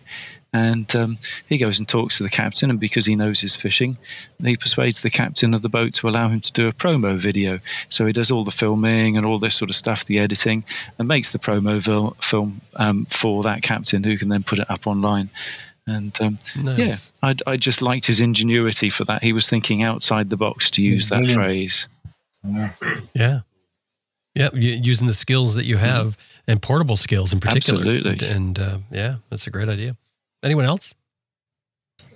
And 0.53 0.93
um, 0.95 1.17
he 1.47 1.57
goes 1.57 1.79
and 1.79 1.87
talks 1.87 2.17
to 2.17 2.23
the 2.23 2.29
captain, 2.29 2.69
and 2.69 2.79
because 2.79 3.05
he 3.05 3.15
knows 3.15 3.39
his 3.39 3.55
fishing, 3.55 3.97
he 4.41 4.57
persuades 4.57 4.99
the 4.99 5.09
captain 5.09 5.53
of 5.53 5.61
the 5.61 5.69
boat 5.69 5.93
to 5.95 6.09
allow 6.09 6.27
him 6.27 6.41
to 6.41 6.51
do 6.51 6.67
a 6.67 6.73
promo 6.73 7.15
video. 7.15 7.59
So 7.87 8.05
he 8.05 8.13
does 8.13 8.31
all 8.31 8.43
the 8.43 8.51
filming 8.51 9.17
and 9.17 9.25
all 9.25 9.39
this 9.39 9.55
sort 9.55 9.69
of 9.69 9.77
stuff, 9.77 10.05
the 10.05 10.19
editing, 10.19 10.65
and 10.99 11.07
makes 11.07 11.31
the 11.31 11.39
promo 11.39 11.79
vil- 11.79 12.17
film 12.19 12.61
um, 12.75 13.05
for 13.05 13.43
that 13.43 13.61
captain, 13.61 14.03
who 14.03 14.17
can 14.17 14.29
then 14.29 14.43
put 14.43 14.59
it 14.59 14.69
up 14.69 14.87
online. 14.87 15.29
And 15.87 16.15
um, 16.21 16.37
nice. 16.57 16.79
yeah, 17.23 17.29
I, 17.29 17.51
I 17.51 17.57
just 17.57 17.81
liked 17.81 18.05
his 18.05 18.21
ingenuity 18.21 18.89
for 18.89 19.03
that. 19.05 19.23
He 19.23 19.33
was 19.33 19.49
thinking 19.49 19.81
outside 19.81 20.29
the 20.29 20.37
box 20.37 20.69
to 20.71 20.81
use 20.83 21.09
that 21.09 21.23
Brilliant. 21.23 21.35
phrase. 21.35 21.87
Yeah. 23.13 23.41
Yeah, 24.33 24.49
using 24.53 25.07
the 25.07 25.13
skills 25.13 25.55
that 25.55 25.65
you 25.65 25.77
have 25.77 26.17
mm-hmm. 26.17 26.51
and 26.51 26.61
portable 26.61 26.95
skills 26.95 27.33
in 27.33 27.39
particular. 27.39 27.79
Absolutely. 27.81 28.11
And, 28.11 28.23
and 28.23 28.59
uh, 28.59 28.77
yeah, 28.89 29.15
that's 29.29 29.45
a 29.47 29.49
great 29.49 29.67
idea. 29.67 29.97
Anyone 30.41 30.65
else? 30.65 30.95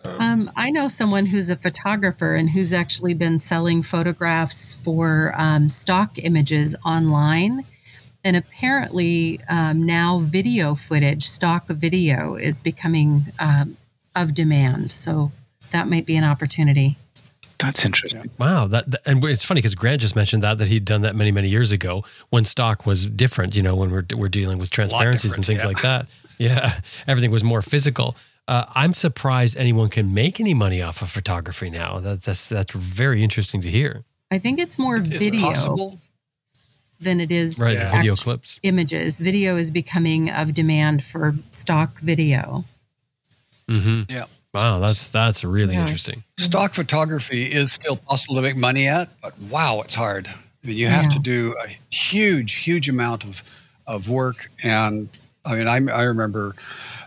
Um, 0.07 0.51
I 0.55 0.69
know 0.69 0.87
someone 0.87 1.25
who's 1.25 1.49
a 1.49 1.55
photographer 1.55 2.35
and 2.35 2.51
who's 2.51 2.71
actually 2.71 3.15
been 3.15 3.39
selling 3.39 3.81
photographs 3.81 4.75
for 4.75 5.33
um, 5.37 5.67
stock 5.67 6.17
images 6.19 6.75
online. 6.85 7.65
And 8.25 8.35
apparently, 8.35 9.39
um, 9.47 9.83
now 9.83 10.17
video 10.17 10.73
footage, 10.73 11.23
stock 11.23 11.67
video, 11.67 12.35
is 12.35 12.59
becoming 12.59 13.21
um, 13.39 13.77
of 14.15 14.33
demand. 14.33 14.91
So 14.91 15.31
that 15.71 15.87
might 15.87 16.07
be 16.07 16.15
an 16.15 16.23
opportunity. 16.23 16.97
That's 17.59 17.85
interesting. 17.85 18.31
Wow, 18.39 18.65
that, 18.67 18.89
that 18.89 19.01
and 19.05 19.23
it's 19.25 19.45
funny 19.45 19.59
because 19.59 19.75
Grant 19.75 20.01
just 20.01 20.15
mentioned 20.15 20.43
that 20.43 20.57
that 20.57 20.67
he'd 20.67 20.85
done 20.85 21.01
that 21.01 21.15
many 21.15 21.31
many 21.31 21.49
years 21.49 21.71
ago 21.71 22.03
when 22.29 22.45
stock 22.45 22.85
was 22.85 23.05
different. 23.05 23.55
You 23.55 23.61
know, 23.61 23.75
when 23.75 23.91
we're 23.91 24.05
we're 24.15 24.27
dealing 24.27 24.57
with 24.57 24.71
transparencies 24.71 25.35
and 25.35 25.45
things 25.45 25.61
yeah. 25.61 25.67
like 25.67 25.81
that. 25.83 26.07
Yeah, 26.37 26.79
everything 27.07 27.31
was 27.31 27.43
more 27.43 27.61
physical. 27.61 28.17
Uh, 28.47 28.65
I'm 28.73 28.93
surprised 28.93 29.55
anyone 29.57 29.89
can 29.89 30.13
make 30.13 30.39
any 30.39 30.53
money 30.53 30.81
off 30.81 31.01
of 31.01 31.09
photography 31.09 31.69
now. 31.69 31.99
That, 31.99 32.23
that's 32.23 32.49
that's 32.49 32.73
very 32.73 33.23
interesting 33.23 33.61
to 33.61 33.69
hear. 33.69 34.03
I 34.31 34.39
think 34.39 34.59
it's 34.59 34.77
more 34.77 34.97
is 34.97 35.09
video 35.09 35.51
it 35.51 35.99
than 37.05 37.21
it 37.21 37.31
is 37.31 37.59
right. 37.59 37.75
Yeah. 37.75 37.95
Video 37.95 38.15
clips, 38.15 38.59
images. 38.63 39.19
Video 39.21 39.55
is 39.55 39.71
becoming 39.71 40.29
of 40.29 40.53
demand 40.53 41.03
for 41.03 41.35
stock 41.51 41.99
video. 41.99 42.65
Mm-hmm. 43.69 44.11
Yeah. 44.13 44.25
Wow, 44.53 44.79
that's 44.79 45.07
that's 45.07 45.43
really 45.43 45.75
yeah. 45.75 45.81
interesting. 45.81 46.23
Stock 46.37 46.73
photography 46.73 47.43
is 47.43 47.71
still 47.71 47.95
possible 47.95 48.35
to 48.35 48.41
make 48.41 48.57
money 48.57 48.87
at, 48.87 49.09
but 49.21 49.33
wow, 49.49 49.81
it's 49.81 49.95
hard. 49.95 50.27
I 50.27 50.67
mean, 50.67 50.77
you 50.77 50.87
have 50.87 51.05
yeah. 51.05 51.09
to 51.11 51.19
do 51.19 51.55
a 51.65 51.69
huge, 51.93 52.55
huge 52.55 52.89
amount 52.89 53.23
of 53.23 53.43
of 53.87 54.09
work 54.09 54.49
and 54.63 55.07
I 55.45 55.55
mean, 55.55 55.67
I, 55.67 55.79
I 55.93 56.03
remember 56.03 56.55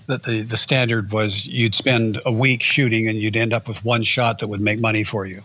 that 0.06 0.22
the, 0.22 0.42
the 0.42 0.56
standard 0.56 1.12
was 1.12 1.46
you'd 1.46 1.74
spend 1.74 2.20
a 2.24 2.32
week 2.32 2.62
shooting 2.62 3.08
and 3.08 3.18
you'd 3.18 3.36
end 3.36 3.52
up 3.52 3.66
with 3.66 3.84
one 3.84 4.04
shot 4.04 4.38
that 4.38 4.48
would 4.48 4.60
make 4.60 4.80
money 4.80 5.04
for 5.04 5.26
you. 5.26 5.40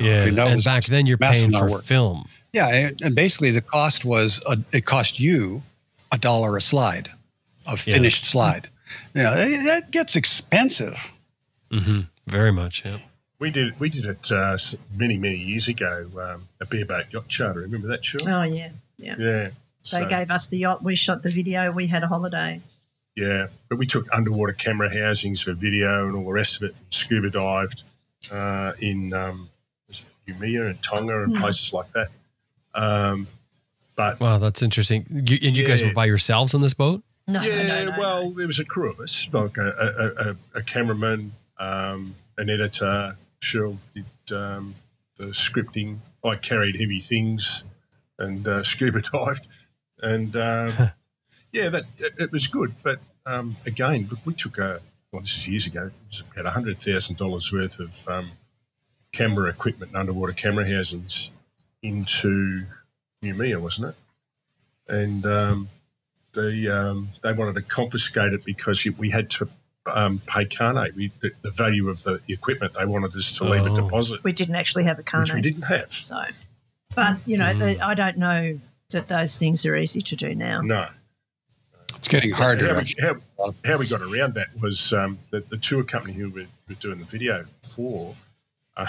Yeah, 0.00 0.22
I 0.22 0.30
mean, 0.30 0.38
and 0.38 0.64
back 0.64 0.84
then 0.84 1.06
you're 1.06 1.16
paying 1.16 1.50
for 1.50 1.70
work. 1.70 1.82
film. 1.82 2.28
Yeah, 2.52 2.90
and 3.02 3.14
basically 3.14 3.50
the 3.50 3.60
cost 3.60 4.04
was 4.04 4.42
a, 4.48 4.56
it 4.72 4.84
cost 4.84 5.20
you 5.20 5.62
a 6.12 6.18
dollar 6.18 6.56
a 6.56 6.60
slide, 6.60 7.10
a 7.66 7.76
finished 7.76 8.24
yeah. 8.24 8.28
slide. 8.28 8.68
Yeah, 9.14 9.34
that 9.34 9.90
gets 9.90 10.16
expensive. 10.16 11.12
Mm-hmm. 11.70 12.00
Very 12.26 12.52
much. 12.52 12.84
Yeah. 12.84 12.96
We 13.38 13.50
did 13.50 13.78
we 13.78 13.88
did 13.88 14.06
it 14.06 14.32
uh, 14.32 14.56
many 14.96 15.16
many 15.16 15.36
years 15.36 15.68
ago. 15.68 16.06
Um, 16.14 16.48
a 16.60 16.66
bareboat 16.66 17.12
yacht 17.12 17.28
charter. 17.28 17.60
Remember 17.60 17.88
that, 17.88 18.04
show? 18.04 18.18
Oh 18.22 18.42
yeah, 18.42 18.70
yeah. 18.96 19.16
Yeah. 19.18 19.48
They 19.48 19.52
so, 19.82 20.06
gave 20.06 20.30
us 20.30 20.48
the 20.48 20.58
yacht. 20.58 20.82
We 20.82 20.96
shot 20.96 21.22
the 21.22 21.30
video. 21.30 21.70
We 21.70 21.86
had 21.86 22.02
a 22.02 22.08
holiday. 22.08 22.60
Yeah, 23.14 23.48
but 23.68 23.78
we 23.78 23.86
took 23.86 24.06
underwater 24.12 24.52
camera 24.52 24.92
housings 24.92 25.42
for 25.42 25.52
video 25.52 26.06
and 26.06 26.16
all 26.16 26.24
the 26.24 26.32
rest 26.32 26.56
of 26.56 26.62
it. 26.62 26.76
Scuba 26.90 27.30
dived 27.30 27.82
uh, 28.30 28.72
in 28.80 29.12
um, 29.12 29.50
Noumea 30.28 30.70
and 30.70 30.82
Tonga 30.82 31.22
and 31.22 31.34
mm. 31.34 31.40
places 31.40 31.72
like 31.72 31.90
that. 31.92 32.08
Um, 32.78 33.26
but 33.96 34.20
wow, 34.20 34.38
that's 34.38 34.62
interesting. 34.62 35.06
You, 35.10 35.38
and 35.42 35.56
you 35.56 35.62
yeah. 35.62 35.68
guys 35.68 35.82
were 35.82 35.92
by 35.92 36.06
yourselves 36.06 36.54
on 36.54 36.60
this 36.60 36.74
boat? 36.74 37.02
No, 37.26 37.42
yeah. 37.42 37.84
No, 37.84 37.90
no, 37.90 37.98
well, 37.98 38.30
there 38.30 38.46
was 38.46 38.58
a 38.58 38.64
crew 38.64 38.90
of 38.90 39.00
us, 39.00 39.28
like 39.32 39.58
a, 39.58 39.68
a, 39.68 40.30
a, 40.30 40.36
a 40.60 40.62
cameraman, 40.62 41.32
um, 41.58 42.14
an 42.38 42.48
editor. 42.48 43.16
Shirley 43.40 43.78
did 43.94 44.36
um, 44.36 44.74
the 45.16 45.26
scripting. 45.26 45.98
I 46.24 46.36
carried 46.36 46.80
heavy 46.80 46.98
things 46.98 47.64
and 48.18 48.46
uh, 48.48 48.62
scuba 48.62 49.00
dived 49.00 49.48
and 50.02 50.34
um, 50.36 50.72
yeah, 51.52 51.68
that 51.68 51.84
it 52.18 52.32
was 52.32 52.46
good. 52.46 52.74
But 52.82 53.00
um, 53.26 53.56
again, 53.66 54.08
we 54.24 54.34
took 54.34 54.58
a 54.58 54.80
well, 55.12 55.22
this 55.22 55.36
is 55.38 55.48
years 55.48 55.66
ago. 55.66 55.86
It 55.86 55.92
was 56.08 56.22
about 56.32 56.52
hundred 56.52 56.78
thousand 56.78 57.16
dollars 57.16 57.52
worth 57.52 57.78
of 57.78 58.08
um, 58.08 58.30
camera 59.12 59.48
equipment 59.48 59.92
and 59.92 60.00
underwater 60.00 60.32
camera 60.32 60.68
housings 60.68 61.30
into 61.82 62.64
Noumea, 63.22 63.60
wasn't 63.60 63.94
it? 63.94 64.92
And 64.92 65.26
um, 65.26 65.68
the 66.32 66.68
um, 66.68 67.08
they 67.22 67.32
wanted 67.32 67.54
to 67.56 67.62
confiscate 67.62 68.32
it 68.32 68.44
because 68.44 68.86
we 68.98 69.10
had 69.10 69.30
to 69.30 69.48
um, 69.86 70.20
pay 70.26 70.44
carnet. 70.44 70.94
We, 70.94 71.08
the, 71.20 71.32
the, 71.42 71.50
value 71.50 71.88
of 71.88 72.02
the 72.04 72.20
equipment 72.28 72.74
they 72.74 72.86
wanted 72.86 73.14
us 73.16 73.36
to 73.38 73.44
oh. 73.44 73.50
leave 73.50 73.66
a 73.66 73.74
deposit. 73.74 74.22
We 74.24 74.32
didn't 74.32 74.56
actually 74.56 74.84
have 74.84 74.98
a 74.98 75.02
carnet, 75.02 75.28
which 75.28 75.34
we 75.34 75.40
didn't 75.40 75.62
have. 75.62 75.90
So, 75.90 76.22
but 76.94 77.18
you 77.26 77.36
know, 77.36 77.52
mm. 77.52 77.58
the, 77.58 77.84
I 77.84 77.94
don't 77.94 78.16
know 78.16 78.58
that 78.90 79.08
those 79.08 79.36
things 79.36 79.66
are 79.66 79.76
easy 79.76 80.00
to 80.00 80.16
do 80.16 80.34
now. 80.34 80.60
No. 80.60 80.86
It's 81.96 82.08
getting 82.08 82.30
harder. 82.30 82.74
How 82.74 82.80
we, 82.80 82.94
how, 83.00 83.54
how 83.64 83.78
we 83.78 83.86
got 83.86 84.02
around 84.02 84.34
that 84.34 84.48
was 84.60 84.92
um, 84.92 85.18
the, 85.30 85.40
the, 85.40 85.56
tour 85.56 85.82
company 85.82 86.14
who 86.14 86.30
we 86.30 86.46
were 86.68 86.74
doing 86.74 86.98
the 86.98 87.04
video 87.04 87.44
for, 87.62 88.14
uh, 88.76 88.86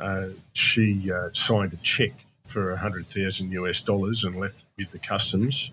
uh, 0.00 0.28
she 0.52 1.10
uh, 1.12 1.28
signed 1.32 1.72
a 1.72 1.76
check 1.76 2.12
for 2.42 2.70
100,000 2.70 3.52
US 3.52 3.80
dollars 3.80 4.24
and 4.24 4.36
left 4.36 4.60
it 4.60 4.82
with 4.82 4.90
the 4.92 4.98
customs 4.98 5.70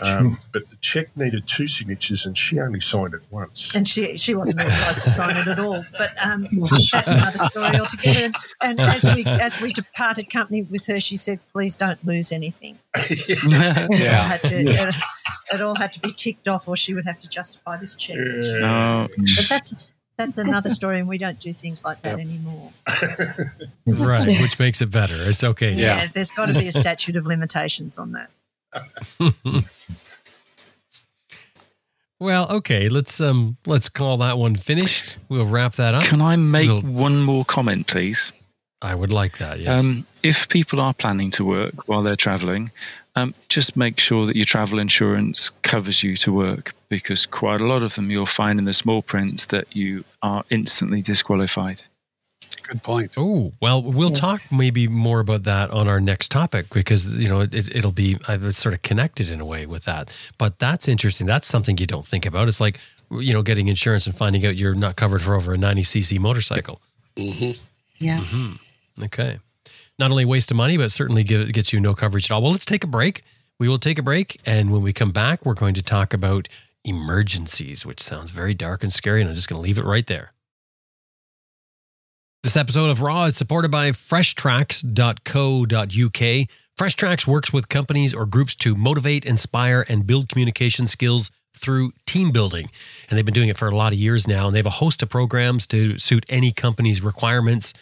um, 0.00 0.38
but 0.52 0.68
the 0.70 0.76
check 0.76 1.14
needed 1.16 1.46
two 1.46 1.66
signatures, 1.66 2.24
and 2.24 2.36
she 2.36 2.58
only 2.60 2.80
signed 2.80 3.14
it 3.14 3.22
once. 3.30 3.74
And 3.74 3.86
she 3.86 4.16
she 4.16 4.34
wasn't 4.34 4.60
authorised 4.60 5.02
to 5.02 5.10
sign 5.10 5.36
it 5.36 5.46
at 5.46 5.58
all. 5.58 5.82
But 5.98 6.10
um, 6.22 6.48
that's 6.90 7.10
another 7.10 7.38
story 7.38 7.78
altogether. 7.78 8.32
And 8.62 8.80
as 8.80 9.04
we 9.04 9.24
as 9.24 9.60
we 9.60 9.72
departed 9.72 10.30
company 10.30 10.62
with 10.62 10.86
her, 10.86 11.00
she 11.00 11.16
said, 11.16 11.40
"Please 11.46 11.76
don't 11.76 12.02
lose 12.06 12.32
anything." 12.32 12.78
yeah, 13.46 13.86
yeah. 13.90 14.34
It, 14.34 14.52
it, 14.52 14.96
it, 15.52 15.60
all 15.60 15.74
had 15.74 15.92
to 15.92 16.00
be 16.00 16.12
ticked 16.12 16.48
off, 16.48 16.68
or 16.68 16.76
she 16.76 16.94
would 16.94 17.04
have 17.04 17.18
to 17.18 17.28
justify 17.28 17.76
this 17.76 17.94
check. 17.94 18.16
Yeah. 18.16 19.08
But 19.36 19.48
that's 19.48 19.74
that's 20.16 20.38
another 20.38 20.68
story, 20.70 21.00
and 21.00 21.08
we 21.08 21.18
don't 21.18 21.38
do 21.38 21.52
things 21.52 21.84
like 21.84 22.02
that 22.02 22.18
yep. 22.18 22.26
anymore. 22.26 22.70
right, 23.86 24.26
which 24.40 24.58
makes 24.58 24.80
it 24.82 24.90
better. 24.90 25.16
It's 25.18 25.44
okay. 25.44 25.72
Yeah, 25.72 26.02
yeah. 26.02 26.08
there's 26.12 26.30
got 26.30 26.48
to 26.48 26.54
be 26.58 26.68
a 26.68 26.72
statute 26.72 27.16
of 27.16 27.26
limitations 27.26 27.98
on 27.98 28.12
that. 28.12 28.30
well, 32.20 32.50
okay, 32.50 32.88
let's 32.88 33.20
um 33.20 33.56
let's 33.66 33.88
call 33.88 34.16
that 34.18 34.38
one 34.38 34.56
finished. 34.56 35.18
We'll 35.28 35.46
wrap 35.46 35.74
that 35.74 35.94
up. 35.94 36.04
Can 36.04 36.20
I 36.22 36.36
make 36.36 36.68
we'll, 36.68 36.80
one 36.80 37.22
more 37.22 37.44
comment, 37.44 37.86
please? 37.86 38.32
I 38.80 38.94
would 38.94 39.12
like 39.12 39.38
that. 39.38 39.60
Yes. 39.60 39.84
Um, 39.84 40.06
if 40.22 40.48
people 40.48 40.80
are 40.80 40.92
planning 40.92 41.30
to 41.32 41.44
work 41.44 41.88
while 41.88 42.02
they're 42.02 42.16
traveling, 42.16 42.72
um, 43.14 43.34
just 43.48 43.76
make 43.76 44.00
sure 44.00 44.26
that 44.26 44.36
your 44.36 44.44
travel 44.44 44.78
insurance 44.78 45.50
covers 45.62 46.02
you 46.02 46.16
to 46.18 46.32
work 46.32 46.74
because 46.88 47.26
quite 47.26 47.60
a 47.60 47.66
lot 47.66 47.82
of 47.82 47.94
them 47.94 48.10
you'll 48.10 48.26
find 48.26 48.58
in 48.58 48.64
the 48.64 48.74
small 48.74 49.02
print 49.02 49.48
that 49.48 49.74
you 49.76 50.04
are 50.22 50.44
instantly 50.50 51.02
disqualified. 51.02 51.82
Good 52.68 52.82
point. 52.82 53.14
Oh, 53.16 53.52
well, 53.60 53.82
we'll 53.82 54.10
yes. 54.10 54.20
talk 54.20 54.40
maybe 54.50 54.86
more 54.88 55.20
about 55.20 55.44
that 55.44 55.70
on 55.70 55.88
our 55.88 56.00
next 56.00 56.30
topic 56.30 56.66
because, 56.72 57.18
you 57.18 57.28
know, 57.28 57.40
it, 57.50 57.84
will 57.84 57.92
be 57.92 58.18
uh, 58.28 58.38
it's 58.42 58.58
sort 58.58 58.74
of 58.74 58.82
connected 58.82 59.30
in 59.30 59.40
a 59.40 59.46
way 59.46 59.66
with 59.66 59.84
that. 59.84 60.16
But 60.38 60.58
that's 60.58 60.88
interesting. 60.88 61.26
That's 61.26 61.46
something 61.46 61.78
you 61.78 61.86
don't 61.86 62.06
think 62.06 62.26
about. 62.26 62.48
It's 62.48 62.60
like, 62.60 62.78
you 63.10 63.32
know, 63.32 63.42
getting 63.42 63.68
insurance 63.68 64.06
and 64.06 64.16
finding 64.16 64.46
out 64.46 64.56
you're 64.56 64.74
not 64.74 64.96
covered 64.96 65.22
for 65.22 65.34
over 65.34 65.54
a 65.54 65.56
90cc 65.56 66.18
motorcycle. 66.18 66.80
Mm-hmm. 67.16 67.62
Yeah. 67.98 68.18
Mm-hmm. 68.18 69.04
Okay. 69.04 69.38
Not 70.02 70.10
only 70.10 70.24
waste 70.24 70.50
of 70.50 70.56
money, 70.56 70.76
but 70.76 70.90
certainly 70.90 71.22
give, 71.22 71.52
gets 71.52 71.72
you 71.72 71.78
no 71.78 71.94
coverage 71.94 72.28
at 72.28 72.34
all. 72.34 72.42
Well, 72.42 72.50
let's 72.50 72.64
take 72.64 72.82
a 72.82 72.88
break. 72.88 73.22
We 73.60 73.68
will 73.68 73.78
take 73.78 74.00
a 74.00 74.02
break. 74.02 74.40
And 74.44 74.72
when 74.72 74.82
we 74.82 74.92
come 74.92 75.12
back, 75.12 75.46
we're 75.46 75.54
going 75.54 75.74
to 75.74 75.82
talk 75.82 76.12
about 76.12 76.48
emergencies, 76.84 77.86
which 77.86 78.00
sounds 78.00 78.32
very 78.32 78.52
dark 78.52 78.82
and 78.82 78.92
scary. 78.92 79.20
And 79.20 79.30
I'm 79.30 79.36
just 79.36 79.48
going 79.48 79.62
to 79.62 79.62
leave 79.62 79.78
it 79.78 79.84
right 79.84 80.04
there. 80.04 80.32
This 82.42 82.56
episode 82.56 82.90
of 82.90 83.00
Raw 83.00 83.26
is 83.26 83.36
supported 83.36 83.70
by 83.70 83.90
freshtracks.co.uk. 83.90 86.48
Freshtracks 86.76 87.26
works 87.28 87.52
with 87.52 87.68
companies 87.68 88.12
or 88.12 88.26
groups 88.26 88.56
to 88.56 88.74
motivate, 88.74 89.24
inspire, 89.24 89.86
and 89.88 90.04
build 90.04 90.28
communication 90.28 90.88
skills 90.88 91.30
through 91.56 91.92
team 92.06 92.32
building. 92.32 92.68
And 93.08 93.16
they've 93.16 93.24
been 93.24 93.34
doing 93.34 93.50
it 93.50 93.56
for 93.56 93.68
a 93.68 93.76
lot 93.76 93.92
of 93.92 94.00
years 94.00 94.26
now. 94.26 94.48
And 94.48 94.54
they 94.56 94.58
have 94.58 94.66
a 94.66 94.70
host 94.70 95.00
of 95.04 95.10
programs 95.10 95.64
to 95.68 95.96
suit 95.98 96.26
any 96.28 96.50
company's 96.50 97.00
requirements. 97.00 97.72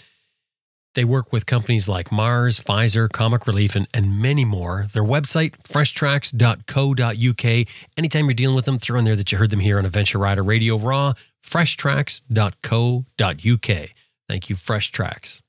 They 0.95 1.05
work 1.05 1.33
with 1.33 1.47
companies 1.47 1.89
like 1.89 2.11
Mars, 2.11 2.59
Pfizer, 2.59 3.09
Comic 3.09 3.47
Relief, 3.47 3.77
and, 3.77 3.87
and 3.95 4.21
many 4.21 4.45
more. 4.45 4.87
Their 4.93 5.05
website, 5.05 5.57
freshtracks.co.uk. 5.63 7.67
Anytime 7.97 8.25
you're 8.27 8.35
dealing 8.35 8.57
with 8.57 8.65
them, 8.65 8.79
throw 8.79 8.99
in 8.99 9.05
there 9.05 9.17
that 9.17 9.31
you 9.31 9.39
heard 9.39 9.51
them 9.51 9.61
here 9.61 9.79
on 9.79 9.87
Adventure 9.87 10.19
Rider 10.19 10.43
Radio 10.43 10.77
Raw, 10.77 11.15
freshtracks.co.uk. 11.45 13.89
Thank 14.29 14.51
you, 14.51 14.57
Fresh 14.57 14.93
Tracks. 14.93 15.43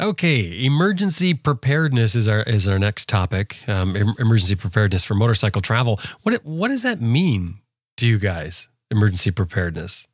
Okay, 0.00 0.64
emergency 0.64 1.34
preparedness 1.34 2.16
is 2.16 2.26
our 2.26 2.42
is 2.42 2.66
our 2.66 2.78
next 2.78 3.08
topic. 3.08 3.58
Um, 3.68 3.94
emergency 3.94 4.56
preparedness 4.56 5.04
for 5.04 5.14
motorcycle 5.14 5.62
travel. 5.62 6.00
What 6.22 6.44
what 6.44 6.68
does 6.68 6.82
that 6.82 7.00
mean 7.00 7.58
to 7.98 8.06
you 8.06 8.18
guys? 8.18 8.68
Emergency 8.90 9.30
preparedness. 9.30 10.08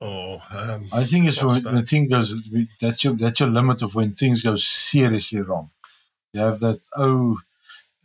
Oh, 0.00 0.42
um, 0.54 0.84
I 0.92 1.04
think 1.04 1.26
it's 1.26 1.42
when, 1.42 1.62
when 1.74 1.84
things 1.84 2.10
goes 2.10 2.34
that's 2.80 3.02
your 3.02 3.14
that's 3.14 3.40
your 3.40 3.48
limit 3.48 3.82
of 3.82 3.94
when 3.94 4.12
things 4.12 4.42
go 4.42 4.56
seriously 4.56 5.40
wrong. 5.40 5.70
You 6.32 6.40
have 6.40 6.58
that 6.60 6.80
oh, 6.96 7.38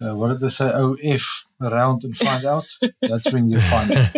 uh, 0.01 0.15
what 0.15 0.29
did 0.29 0.39
they 0.39 0.49
say? 0.49 0.71
Oh, 0.73 0.95
if 1.01 1.45
around 1.61 2.03
and 2.03 2.15
find 2.15 2.45
out. 2.45 2.65
that's 3.01 3.31
when 3.31 3.49
you 3.49 3.59
find 3.59 3.91
out. 3.91 4.15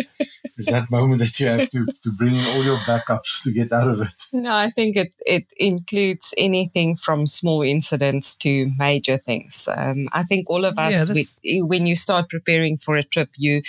Is 0.56 0.66
that 0.66 0.88
moment 0.88 1.18
that 1.18 1.38
you 1.40 1.48
have 1.48 1.68
to 1.70 1.84
to 1.86 2.10
bring 2.16 2.36
in 2.36 2.44
all 2.44 2.62
your 2.62 2.78
backups 2.78 3.42
to 3.42 3.50
get 3.50 3.72
out 3.72 3.88
of 3.88 4.00
it. 4.00 4.26
No, 4.32 4.54
I 4.54 4.70
think 4.70 4.96
it 4.96 5.12
it 5.26 5.46
includes 5.56 6.32
anything 6.38 6.94
from 6.94 7.26
small 7.26 7.62
incidents 7.62 8.36
to 8.36 8.70
major 8.78 9.18
things. 9.18 9.68
Um, 9.76 10.08
I 10.12 10.22
think 10.22 10.48
all 10.48 10.64
of 10.64 10.78
us, 10.78 11.08
yeah, 11.08 11.12
with, 11.12 11.68
when 11.68 11.86
you 11.86 11.96
start 11.96 12.28
preparing 12.28 12.76
for 12.76 12.94
a 12.94 13.02
trip, 13.02 13.30
you 13.36 13.62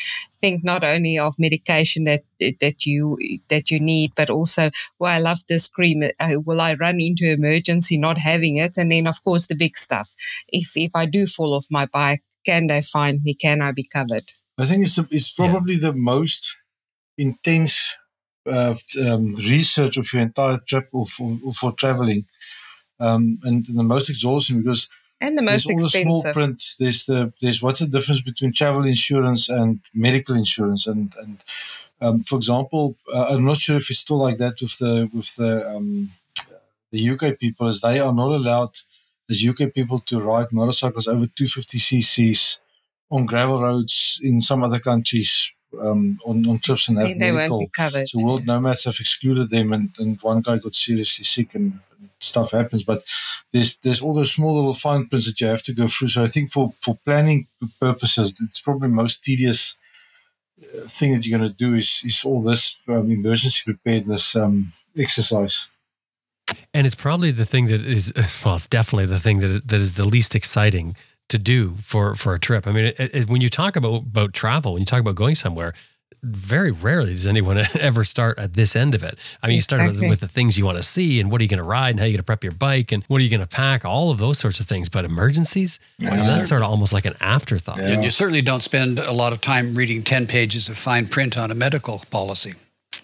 think 0.45 0.63
not 0.63 0.83
only 0.83 1.17
of 1.17 1.39
medication 1.39 2.03
that 2.05 2.23
that 2.61 2.85
you 2.85 3.17
that 3.49 3.71
you 3.71 3.79
need, 3.79 4.11
but 4.15 4.29
also, 4.29 4.69
well, 4.99 5.11
I 5.11 5.19
love 5.19 5.39
this 5.49 5.67
cream. 5.67 6.03
Uh, 6.19 6.39
will 6.45 6.61
I 6.61 6.75
run 6.75 6.99
into 6.99 7.31
emergency 7.31 7.97
not 7.97 8.17
having 8.17 8.57
it? 8.57 8.77
And 8.77 8.91
then, 8.91 9.07
of 9.07 9.23
course, 9.23 9.47
the 9.47 9.55
big 9.55 9.75
stuff. 9.77 10.13
If 10.47 10.71
if 10.75 10.91
I 10.95 11.05
do 11.07 11.25
fall 11.25 11.53
off 11.53 11.67
my 11.71 11.85
bike, 11.87 12.23
can 12.45 12.67
they 12.67 12.81
find 12.81 13.23
me? 13.23 13.33
Can 13.33 13.61
I 13.61 13.71
be 13.71 13.83
covered? 13.97 14.27
I 14.57 14.65
think 14.65 14.83
it's 14.83 14.97
a, 14.97 15.07
it's 15.09 15.31
probably 15.31 15.75
yeah. 15.75 15.89
the 15.89 15.93
most 15.93 16.57
intense 17.17 17.95
uh, 18.45 18.75
um, 19.09 19.33
research 19.35 19.97
of 19.97 20.11
your 20.13 20.21
entire 20.21 20.59
trip 20.69 20.87
or 20.93 21.05
for, 21.05 21.37
or 21.45 21.53
for 21.53 21.71
traveling, 21.71 22.25
um, 22.99 23.39
and 23.43 23.65
the 23.65 23.83
most 23.83 24.09
exhausting 24.09 24.61
because 24.61 24.87
and 25.21 25.37
the 25.37 25.41
most 25.41 25.67
there's 25.67 25.81
all 25.81 25.85
expensive. 25.85 26.07
the 26.07 26.21
small 26.21 26.33
print. 26.33 26.63
There's 26.79 27.05
the 27.05 27.33
there's 27.41 27.61
what's 27.61 27.79
the 27.79 27.87
difference 27.87 28.21
between 28.21 28.53
travel 28.53 28.85
insurance 28.85 29.49
and 29.49 29.79
medical 29.93 30.35
insurance, 30.35 30.87
and 30.87 31.13
and 31.21 31.43
um, 32.01 32.19
for 32.21 32.35
example, 32.35 32.95
uh, 33.13 33.27
I'm 33.29 33.45
not 33.45 33.57
sure 33.57 33.77
if 33.77 33.89
it's 33.89 33.99
still 33.99 34.17
like 34.17 34.37
that 34.37 34.61
with 34.61 34.77
the 34.77 35.09
with 35.13 35.35
the 35.35 35.69
um, 35.69 36.09
the 36.91 37.09
UK 37.09 37.39
people, 37.39 37.67
as 37.67 37.81
they 37.81 37.99
are 37.99 38.13
not 38.13 38.31
allowed 38.31 38.77
as 39.29 39.45
UK 39.45 39.73
people 39.73 39.99
to 39.99 40.19
ride 40.19 40.51
motorcycles 40.51 41.07
over 41.07 41.25
250 41.25 41.79
cc's 41.79 42.59
on 43.09 43.25
gravel 43.25 43.61
roads 43.61 44.19
in 44.23 44.41
some 44.41 44.63
other 44.63 44.79
countries 44.79 45.51
um, 45.81 46.17
on, 46.25 46.47
on 46.47 46.59
trips 46.59 46.87
and 46.87 46.97
have 46.97 47.07
they 47.07 47.31
medical. 47.31 47.57
Won't 47.57 47.71
be 47.71 47.75
covered. 47.75 48.07
So 48.07 48.23
World 48.23 48.45
Nomads 48.45 48.85
have 48.85 48.97
excluded 48.99 49.49
them, 49.49 49.73
and, 49.73 49.89
and 49.99 50.19
one 50.21 50.41
guy 50.41 50.57
got 50.57 50.75
seriously 50.75 51.23
sick, 51.23 51.55
and, 51.55 51.79
and 51.99 52.09
stuff 52.19 52.51
happens. 52.51 52.83
But 52.83 53.03
there's 53.51 53.77
there's 53.77 54.01
all 54.01 54.13
those 54.13 54.31
small 54.31 54.55
little 54.55 54.73
fine 54.73 55.07
prints 55.07 55.27
that 55.27 55.39
you 55.39 55.47
have 55.47 55.63
to 55.63 55.73
go 55.73 55.87
through. 55.87 56.09
So 56.09 56.23
I 56.23 56.27
think 56.27 56.51
for 56.51 56.73
for 56.79 56.97
planning 57.05 57.47
purposes, 57.79 58.41
it's 58.45 58.61
probably 58.61 58.89
most 58.89 59.23
tedious 59.23 59.75
uh, 60.59 60.81
thing 60.87 61.13
that 61.13 61.25
you're 61.25 61.37
going 61.37 61.49
to 61.49 61.55
do 61.55 61.73
is 61.73 62.01
is 62.05 62.23
all 62.23 62.41
this 62.41 62.77
um, 62.87 63.11
emergency 63.11 63.61
preparedness 63.65 64.35
um, 64.35 64.71
exercise. 64.97 65.69
And 66.75 66.85
it's 66.85 66.95
probably 66.95 67.31
the 67.31 67.45
thing 67.45 67.67
that 67.67 67.81
is 67.81 68.13
well, 68.45 68.55
it's 68.55 68.67
definitely 68.67 69.07
the 69.07 69.19
thing 69.19 69.39
that 69.39 69.49
is, 69.49 69.61
that 69.61 69.79
is 69.79 69.93
the 69.93 70.05
least 70.05 70.35
exciting 70.35 70.95
to 71.29 71.37
do 71.37 71.75
for 71.81 72.15
for 72.15 72.33
a 72.33 72.39
trip. 72.39 72.67
I 72.67 72.71
mean, 72.71 72.85
it, 72.85 72.99
it, 72.99 73.29
when 73.29 73.41
you 73.41 73.49
talk 73.49 73.75
about 73.75 74.03
about 74.03 74.33
travel, 74.33 74.73
when 74.73 74.81
you 74.81 74.85
talk 74.85 74.99
about 74.99 75.15
going 75.15 75.35
somewhere, 75.35 75.73
very 76.25 76.71
rarely 76.71 77.13
does 77.13 77.27
anyone 77.27 77.57
ever 77.79 78.03
start 78.03 78.37
at 78.39 78.53
this 78.53 78.75
end 78.75 78.95
of 78.95 79.03
it. 79.03 79.17
I 79.43 79.47
mean, 79.47 79.55
you 79.55 79.61
start 79.61 79.81
exactly. 79.81 80.01
with, 80.01 80.09
with, 80.09 80.19
the 80.21 80.27
things 80.27 80.57
you 80.57 80.65
want 80.65 80.77
to 80.77 80.83
see 80.83 81.19
and 81.19 81.31
what 81.31 81.39
are 81.39 81.43
you 81.43 81.49
going 81.49 81.59
to 81.59 81.63
ride 81.63 81.91
and 81.91 81.99
how 81.99 82.05
are 82.05 82.07
you 82.07 82.13
going 82.13 82.19
to 82.19 82.23
prep 82.23 82.43
your 82.43 82.53
bike 82.53 82.91
and 82.91 83.03
what 83.03 83.21
are 83.21 83.23
you 83.23 83.29
going 83.29 83.41
to 83.41 83.47
pack, 83.47 83.85
all 83.85 84.11
of 84.11 84.17
those 84.17 84.39
sorts 84.39 84.59
of 84.59 84.65
things. 84.65 84.89
But 84.89 85.05
emergencies, 85.05 85.79
yeah. 85.99 86.11
I 86.11 86.15
mean, 86.17 86.25
that's 86.25 86.47
sort 86.47 86.61
of 86.61 86.69
almost 86.69 86.93
like 86.93 87.05
an 87.05 87.15
afterthought. 87.21 87.77
Yeah. 87.77 87.93
And 87.93 88.03
you 88.03 88.11
certainly 88.11 88.41
don't 88.41 88.63
spend 88.63 88.99
a 88.99 89.11
lot 89.11 89.33
of 89.33 89.41
time 89.41 89.75
reading 89.75 90.01
10 90.01 90.27
pages 90.27 90.69
of 90.69 90.77
fine 90.77 91.07
print 91.07 91.37
on 91.37 91.51
a 91.51 91.55
medical 91.55 92.01
policy. 92.09 92.53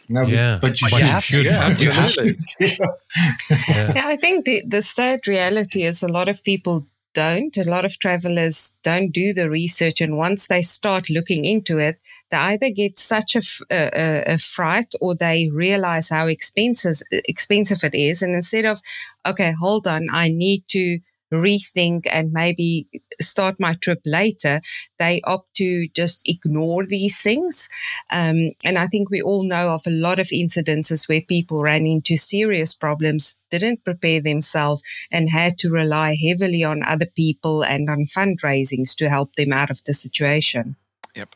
No, 0.10 0.24
yeah. 0.24 0.58
but, 0.62 0.72
but 0.72 0.82
you, 0.82 0.88
but 0.90 0.98
should, 0.98 1.38
you 1.38 1.44
should. 1.44 1.46
Yeah, 1.46 1.70
have 1.70 2.14
to. 2.14 2.36
yeah. 3.72 3.94
yeah, 3.96 4.08
I 4.08 4.18
think 4.18 4.46
the, 4.46 4.64
the 4.68 4.82
sad 4.82 5.28
reality 5.28 5.84
is 5.84 6.02
a 6.04 6.08
lot 6.08 6.28
of 6.28 6.44
people 6.44 6.86
don't. 7.14 7.56
A 7.58 7.70
lot 7.70 7.86
of 7.86 8.00
travelers 8.00 8.76
don't 8.84 9.12
do 9.12 9.34
the 9.34 9.50
research. 9.50 10.02
And 10.02 10.18
once 10.18 10.48
they 10.48 10.62
start 10.62 11.10
looking 11.10 11.46
into 11.46 11.78
it, 11.78 12.00
they 12.30 12.38
either 12.38 12.70
get 12.70 12.98
such 12.98 13.36
a, 13.36 13.42
a, 13.72 14.38
fright 14.38 14.94
or 15.02 15.16
they 15.16 15.50
realize 15.54 16.10
how 16.10 16.28
expensive, 16.28 16.96
expensive 17.12 17.84
it 17.84 17.96
is. 17.96 18.22
And 18.22 18.34
instead 18.34 18.66
of, 18.66 18.82
okay, 19.26 19.54
hold 19.60 19.88
on, 19.88 20.08
I 20.12 20.30
need 20.30 20.64
to 20.70 21.00
rethink 21.32 22.06
and 22.12 22.32
maybe 22.32 22.88
start 23.22 23.60
my 23.60 23.74
trip 23.74 24.02
later, 24.06 24.62
they 25.00 25.22
opt 25.24 25.54
to 25.56 25.88
just 25.90 26.28
ignore 26.28 26.86
these 26.86 27.22
things. 27.22 27.70
Um, 28.10 28.52
and 28.64 28.78
I 28.78 28.88
think 28.88 29.10
we 29.10 29.22
all 29.22 29.44
know 29.44 29.70
of 29.70 29.84
a 29.88 29.92
lot 29.92 30.20
of 30.20 30.28
incidences 30.28 31.08
where 31.08 31.22
people 31.22 31.62
ran 31.62 31.86
into 31.86 32.18
serious 32.18 32.74
problems, 32.74 33.38
didn't 33.50 33.84
prepare 33.84 34.22
themselves, 34.22 34.84
and 35.12 35.30
had 35.30 35.58
to 35.60 35.70
rely 35.70 36.16
heavily 36.16 36.64
on 36.64 36.84
other 36.84 37.08
people 37.08 37.64
and 37.64 37.90
on 37.90 38.06
fundraisings 38.06 38.96
to 38.96 39.10
help 39.10 39.36
them 39.36 39.54
out 39.54 39.70
of 39.70 39.84
the 39.86 39.94
situation. 39.94 40.76
Yep. 41.16 41.30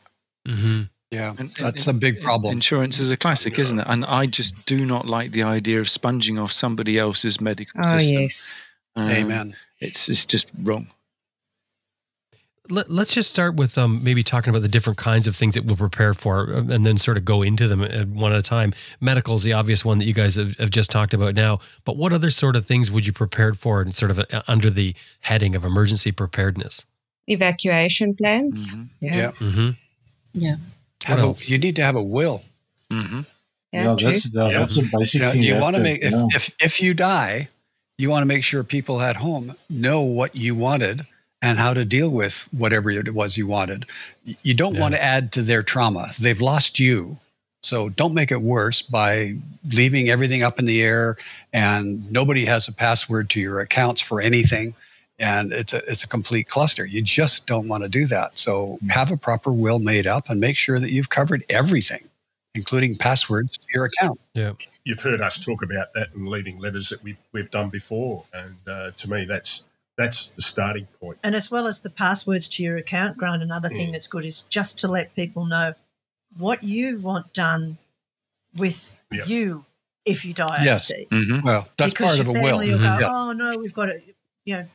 Mm-hmm. 0.48 0.82
Yeah, 1.10 1.34
and, 1.38 1.48
that's 1.50 1.86
and, 1.86 1.96
a 1.96 2.00
big 2.00 2.20
problem. 2.20 2.52
Insurance 2.52 2.98
is 2.98 3.10
a 3.12 3.16
classic, 3.16 3.58
isn't 3.58 3.78
it? 3.78 3.86
And 3.88 4.04
I 4.04 4.26
just 4.26 4.66
do 4.66 4.84
not 4.84 5.06
like 5.06 5.30
the 5.30 5.44
idea 5.44 5.80
of 5.80 5.88
sponging 5.88 6.38
off 6.38 6.50
somebody 6.50 6.98
else's 6.98 7.40
medical 7.40 7.80
oh, 7.84 7.98
system. 7.98 8.22
Yes. 8.22 8.54
Um, 8.96 9.08
Amen. 9.10 9.54
It's 9.80 10.08
it's 10.08 10.24
just 10.24 10.50
wrong. 10.62 10.88
Let, 12.68 12.90
us 12.90 13.14
just 13.14 13.30
start 13.30 13.54
with 13.54 13.78
um, 13.78 14.02
maybe 14.02 14.24
talking 14.24 14.50
about 14.50 14.62
the 14.62 14.68
different 14.68 14.98
kinds 14.98 15.28
of 15.28 15.36
things 15.36 15.54
that 15.54 15.64
we'll 15.64 15.76
prepare 15.76 16.14
for 16.14 16.52
um, 16.52 16.68
and 16.68 16.84
then 16.84 16.98
sort 16.98 17.16
of 17.16 17.24
go 17.24 17.42
into 17.42 17.68
them 17.68 17.80
one 18.14 18.32
at 18.32 18.38
a 18.38 18.42
time. 18.42 18.72
Medical 19.00 19.34
is 19.36 19.44
the 19.44 19.52
obvious 19.52 19.84
one 19.84 19.98
that 19.98 20.04
you 20.04 20.12
guys 20.12 20.34
have, 20.34 20.56
have 20.56 20.70
just 20.70 20.90
talked 20.90 21.14
about 21.14 21.36
now, 21.36 21.60
but 21.84 21.96
what 21.96 22.12
other 22.12 22.30
sort 22.30 22.56
of 22.56 22.66
things 22.66 22.90
would 22.90 23.06
you 23.06 23.12
prepare 23.12 23.54
for 23.54 23.80
and 23.82 23.94
sort 23.94 24.10
of 24.10 24.18
uh, 24.18 24.42
under 24.48 24.68
the 24.68 24.96
heading 25.20 25.54
of 25.54 25.64
emergency 25.64 26.10
preparedness? 26.10 26.86
Evacuation 27.28 28.16
plans. 28.16 28.74
Mm-hmm. 28.74 28.84
Yeah. 29.00 29.16
Yeah. 29.16 29.30
Mm-hmm. 29.32 29.70
yeah. 30.32 30.56
A, 31.08 31.34
you 31.38 31.58
need 31.58 31.76
to 31.76 31.84
have 31.84 31.94
a 31.94 32.02
will. 32.02 32.42
Mm-hmm. 32.90 33.20
Yeah, 33.72 33.82
yeah 33.82 33.96
that's, 34.00 34.30
that's 34.32 34.78
a 34.78 34.82
basic 34.92 35.22
thing. 35.22 35.42
You, 35.42 35.54
you 35.54 35.60
want 35.60 35.76
to 35.76 35.82
make, 35.82 36.00
if, 36.02 36.14
if, 36.34 36.56
if 36.60 36.82
you 36.82 36.94
die, 36.94 37.48
you 37.98 38.10
want 38.10 38.22
to 38.22 38.26
make 38.26 38.44
sure 38.44 38.62
people 38.62 39.00
at 39.00 39.16
home 39.16 39.52
know 39.70 40.02
what 40.02 40.36
you 40.36 40.54
wanted 40.54 41.06
and 41.42 41.58
how 41.58 41.72
to 41.74 41.84
deal 41.84 42.10
with 42.10 42.46
whatever 42.52 42.90
it 42.90 43.14
was 43.14 43.36
you 43.36 43.46
wanted. 43.46 43.86
You 44.42 44.54
don't 44.54 44.74
yeah. 44.74 44.80
want 44.80 44.94
to 44.94 45.02
add 45.02 45.32
to 45.32 45.42
their 45.42 45.62
trauma. 45.62 46.08
They've 46.20 46.40
lost 46.40 46.78
you. 46.78 47.16
So 47.62 47.88
don't 47.88 48.14
make 48.14 48.30
it 48.30 48.40
worse 48.40 48.82
by 48.82 49.34
leaving 49.72 50.08
everything 50.08 50.42
up 50.42 50.58
in 50.58 50.66
the 50.66 50.82
air 50.82 51.16
and 51.52 52.10
nobody 52.12 52.44
has 52.44 52.68
a 52.68 52.72
password 52.72 53.30
to 53.30 53.40
your 53.40 53.60
accounts 53.60 54.00
for 54.00 54.20
anything 54.20 54.74
and 55.18 55.52
it's 55.52 55.72
a 55.72 55.78
it's 55.90 56.04
a 56.04 56.08
complete 56.08 56.46
cluster. 56.46 56.84
You 56.84 57.00
just 57.00 57.46
don't 57.46 57.68
want 57.68 57.82
to 57.82 57.88
do 57.88 58.06
that. 58.08 58.38
So 58.38 58.78
mm. 58.82 58.90
have 58.90 59.10
a 59.10 59.16
proper 59.16 59.52
will 59.52 59.78
made 59.78 60.06
up 60.06 60.28
and 60.28 60.38
make 60.38 60.58
sure 60.58 60.78
that 60.78 60.90
you've 60.90 61.08
covered 61.08 61.42
everything 61.48 62.06
including 62.56 62.96
passwords 62.96 63.58
to 63.58 63.66
your 63.74 63.84
account. 63.84 64.20
Yeah. 64.34 64.52
You've 64.84 65.00
heard 65.00 65.20
us 65.20 65.38
talk 65.38 65.62
about 65.62 65.92
that 65.94 66.08
and 66.14 66.28
leaving 66.28 66.58
letters 66.58 66.88
that 66.88 67.02
we've, 67.02 67.18
we've 67.32 67.50
done 67.50 67.70
before. 67.70 68.24
And 68.32 68.56
uh, 68.66 68.90
to 68.92 69.10
me, 69.10 69.24
that's 69.24 69.62
that's 69.96 70.30
the 70.30 70.42
starting 70.42 70.86
point. 71.00 71.18
And 71.22 71.34
as 71.34 71.50
well 71.50 71.66
as 71.66 71.82
the 71.82 71.90
passwords 71.90 72.48
to 72.50 72.62
your 72.62 72.76
account, 72.76 73.16
Grant, 73.16 73.42
another 73.42 73.70
thing 73.70 73.88
mm. 73.88 73.92
that's 73.92 74.08
good 74.08 74.26
is 74.26 74.42
just 74.50 74.78
to 74.80 74.88
let 74.88 75.14
people 75.14 75.46
know 75.46 75.74
what 76.36 76.62
you 76.62 76.98
want 76.98 77.32
done 77.32 77.78
with 78.56 79.00
yep. 79.10 79.26
you 79.26 79.64
if 80.04 80.24
you 80.24 80.34
die 80.34 80.60
yes. 80.62 80.90
overseas. 80.90 81.08
Mm-hmm. 81.10 81.46
Well, 81.46 81.68
that's 81.78 81.94
because 81.94 82.16
part 82.16 82.28
of 82.28 82.28
a 82.28 82.32
will. 82.32 82.58
will 82.58 82.78
mm-hmm. 82.78 83.00
go, 83.00 83.10
oh, 83.10 83.32
no, 83.32 83.58
we've 83.58 83.72
got 83.72 83.86
to, 83.86 83.98
you 84.44 84.56
know, 84.56 84.66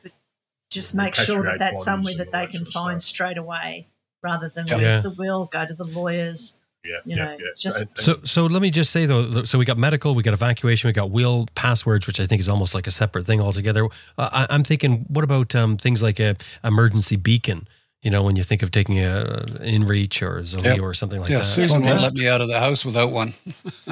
just 0.70 0.94
make 0.94 1.14
sure 1.14 1.44
that 1.44 1.58
that's 1.58 1.84
somewhere 1.84 2.14
that 2.16 2.32
they 2.32 2.46
can 2.46 2.64
find 2.64 3.00
straight 3.00 3.38
away 3.38 3.86
rather 4.22 4.48
than 4.48 4.66
yep. 4.66 4.78
where's 4.78 4.94
yeah. 4.94 5.00
the 5.02 5.10
will, 5.10 5.46
go 5.46 5.64
to 5.66 5.74
the 5.74 5.84
lawyers 5.84 6.54
yeah, 6.84 6.96
you 7.04 7.16
yeah, 7.16 7.24
know, 7.24 7.36
yeah. 7.38 7.46
Just 7.56 7.98
so, 7.98 8.20
so 8.24 8.46
let 8.46 8.60
me 8.60 8.70
just 8.70 8.90
say 8.90 9.06
though. 9.06 9.44
So 9.44 9.58
we 9.58 9.64
got 9.64 9.78
medical, 9.78 10.14
we 10.14 10.22
got 10.22 10.34
evacuation, 10.34 10.88
we 10.88 10.92
got 10.92 11.10
will 11.10 11.46
passwords, 11.54 12.06
which 12.06 12.18
I 12.18 12.24
think 12.24 12.40
is 12.40 12.48
almost 12.48 12.74
like 12.74 12.86
a 12.86 12.90
separate 12.90 13.24
thing 13.26 13.40
altogether. 13.40 13.84
Uh, 14.18 14.46
I, 14.48 14.54
am 14.54 14.64
thinking, 14.64 15.04
what 15.08 15.22
about 15.22 15.54
um, 15.54 15.76
things 15.76 16.02
like 16.02 16.18
a 16.18 16.36
emergency 16.64 17.16
beacon? 17.16 17.68
You 18.02 18.10
know, 18.10 18.24
when 18.24 18.34
you 18.34 18.42
think 18.42 18.64
of 18.64 18.72
taking 18.72 18.98
a 18.98 19.46
InReach 19.60 20.26
or 20.26 20.42
Zoe 20.42 20.64
Yep. 20.64 20.80
or 20.80 20.92
something 20.92 21.20
like 21.20 21.30
yeah, 21.30 21.38
that. 21.38 21.44
Susan 21.44 21.82
won't 21.82 22.02
let 22.02 22.14
me 22.14 22.26
out 22.26 22.40
of 22.40 22.48
the 22.48 22.58
house 22.58 22.84
without 22.84 23.12
one. 23.12 23.32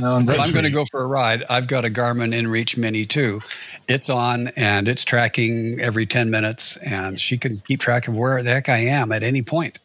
No, 0.01 0.16
and 0.16 0.28
If 0.28 0.41
I'm 0.41 0.51
going 0.51 0.64
to 0.64 0.70
go 0.70 0.84
for 0.91 1.05
a 1.05 1.07
ride, 1.07 1.45
I've 1.49 1.68
got 1.68 1.84
a 1.84 1.88
Garmin 1.91 2.34
InReach 2.34 2.76
Mini 2.76 3.07
2. 3.07 3.41
It's 3.86 4.11
on 4.11 4.49
and 4.57 4.88
it's 4.88 5.05
tracking 5.05 5.78
every 5.78 6.07
10 6.07 6.28
minutes, 6.28 6.76
and 6.78 7.20
she 7.20 7.38
can 7.38 7.62
keep 7.68 7.78
track 7.78 8.09
of 8.09 8.16
where 8.16 8.43
the 8.43 8.51
heck 8.51 8.68
I 8.68 8.78
am 8.78 9.12
at 9.12 9.22
any 9.22 9.43
point. 9.43 9.78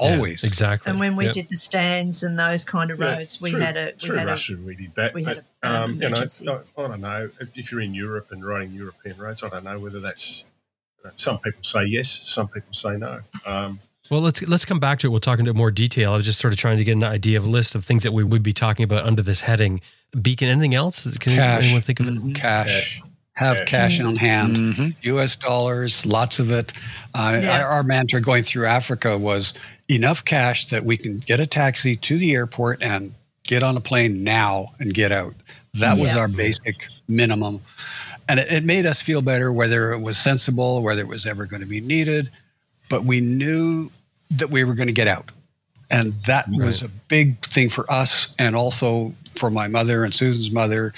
Yeah, 0.00 0.14
Always. 0.14 0.44
exactly. 0.44 0.90
And 0.90 1.00
when 1.00 1.16
we 1.16 1.24
Yep. 1.26 1.34
did 1.34 1.48
the 1.48 1.56
stands 1.56 2.22
and 2.22 2.38
those 2.38 2.64
kind 2.64 2.90
of 2.90 2.98
Yeah, 3.00 3.16
roads, 3.16 3.40
we 3.40 3.50
through, 3.50 3.60
had 3.60 3.76
a 3.76 3.86
we 3.86 4.06
through 4.06 4.16
had 4.18 4.26
a 4.26 4.30
Russia. 4.30 4.56
we 4.64 4.74
did 4.76 4.94
that, 4.94 5.14
we 5.14 5.24
had 5.24 5.42
but 5.62 5.68
a, 5.68 5.74
um, 5.76 5.82
um, 5.84 6.02
you 6.02 6.08
know. 6.08 6.16
I, 6.16 6.82
I 6.82 6.88
don't 6.88 7.00
know 7.00 7.30
if, 7.40 7.56
if 7.58 7.72
you're 7.72 7.80
in 7.80 7.94
Europe 7.94 8.28
and 8.30 8.44
riding 8.44 8.72
European 8.72 9.16
roads. 9.18 9.42
I 9.42 9.48
don't 9.48 9.64
know 9.64 9.78
whether 9.78 10.00
that's. 10.00 10.44
you 10.98 11.04
know, 11.04 11.10
Some 11.16 11.38
people 11.38 11.62
say 11.64 11.84
yes, 11.84 12.08
some 12.28 12.48
people 12.48 12.72
say 12.72 12.96
no. 12.96 13.20
Um, 13.44 13.80
Well, 14.10 14.20
let's 14.20 14.40
let's 14.48 14.64
come 14.64 14.78
back 14.80 15.00
to 15.00 15.06
it. 15.08 15.10
We'll 15.10 15.20
talk 15.20 15.38
into 15.38 15.52
more 15.52 15.70
detail. 15.70 16.12
I 16.12 16.16
was 16.16 16.24
just 16.26 16.38
sort 16.40 16.52
of 16.54 16.58
trying 16.60 16.78
to 16.78 16.84
get 16.84 16.92
an 16.92 17.04
idea 17.04 17.36
of 17.38 17.44
a 17.44 17.48
list 17.50 17.74
of 17.74 17.84
things 17.84 18.04
that 18.04 18.12
we 18.12 18.22
would 18.24 18.42
be 18.42 18.52
talking 18.52 18.84
about 18.84 19.04
under 19.04 19.20
this 19.22 19.42
heading. 19.42 19.80
Beacon, 20.22 20.48
anything 20.48 20.74
else? 20.74 21.04
Can 21.18 21.34
Cash. 21.34 21.64
anyone 21.64 21.82
think 21.82 22.00
of 22.00 22.08
it? 22.08 22.14
Mm-hmm. 22.14 22.32
Cash. 22.32 23.00
cash. 23.00 23.02
Have 23.34 23.58
Cash. 23.66 23.98
cash 23.98 24.00
on 24.00 24.16
hand. 24.16 24.56
Mhm. 24.56 24.94
US 25.14 25.36
dollars, 25.36 26.04
lots 26.06 26.38
of 26.38 26.50
it. 26.50 26.72
Uh, 27.14 27.38
Yeah. 27.42 27.60
our, 27.62 27.68
our 27.68 27.82
mantra 27.82 28.20
going 28.20 28.42
through 28.44 28.66
Africa 28.66 29.16
was 29.18 29.54
enough 29.88 30.24
cash 30.24 30.66
that 30.66 30.84
we 30.84 30.96
can 30.96 31.18
get 31.18 31.40
a 31.40 31.46
taxi 31.46 31.96
to 31.96 32.18
the 32.18 32.34
airport 32.34 32.82
and 32.82 33.12
get 33.44 33.62
on 33.62 33.76
a 33.76 33.80
plane 33.80 34.22
now 34.24 34.66
and 34.78 34.92
get 34.92 35.12
out. 35.12 35.34
That 35.74 35.98
was 35.98 36.14
our 36.16 36.28
basic 36.28 36.88
minimum. 37.08 37.60
And 38.28 38.40
it, 38.40 38.52
it 38.52 38.64
made 38.64 38.84
us 38.84 39.00
feel 39.00 39.22
better 39.22 39.52
whether 39.52 39.92
it 39.92 40.00
was 40.00 40.18
sensible, 40.18 40.82
whether 40.82 41.00
it 41.00 41.08
was 41.08 41.24
ever 41.26 41.46
going 41.46 41.62
to 41.62 41.68
be 41.68 41.80
needed. 41.80 42.28
But 42.90 43.04
we 43.04 43.20
knew 43.20 43.88
that 44.32 44.50
we 44.50 44.64
were 44.64 44.74
going 44.74 44.88
to 44.88 44.94
get 44.94 45.08
out. 45.08 45.30
And 45.90 46.12
that 46.26 46.44
was 46.48 46.82
a 46.82 46.88
big 47.08 47.38
thing 47.46 47.70
for 47.70 47.90
us 47.90 48.34
and 48.38 48.54
also 48.54 49.14
for 49.36 49.50
my 49.50 49.68
mother 49.68 50.04
and 50.04 50.12
Susan's 50.14 50.50
mother 50.50 50.92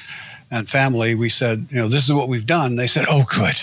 and 0.51 0.69
family. 0.69 1.15
We 1.15 1.29
said, 1.29 1.67
you 1.71 1.77
know, 1.79 1.87
this 1.87 2.05
is 2.05 2.13
what 2.13 2.29
we've 2.29 2.47
done. 2.47 2.75
They 2.75 2.89
said, 2.89 3.05
oh, 3.09 3.23
good. 3.31 3.57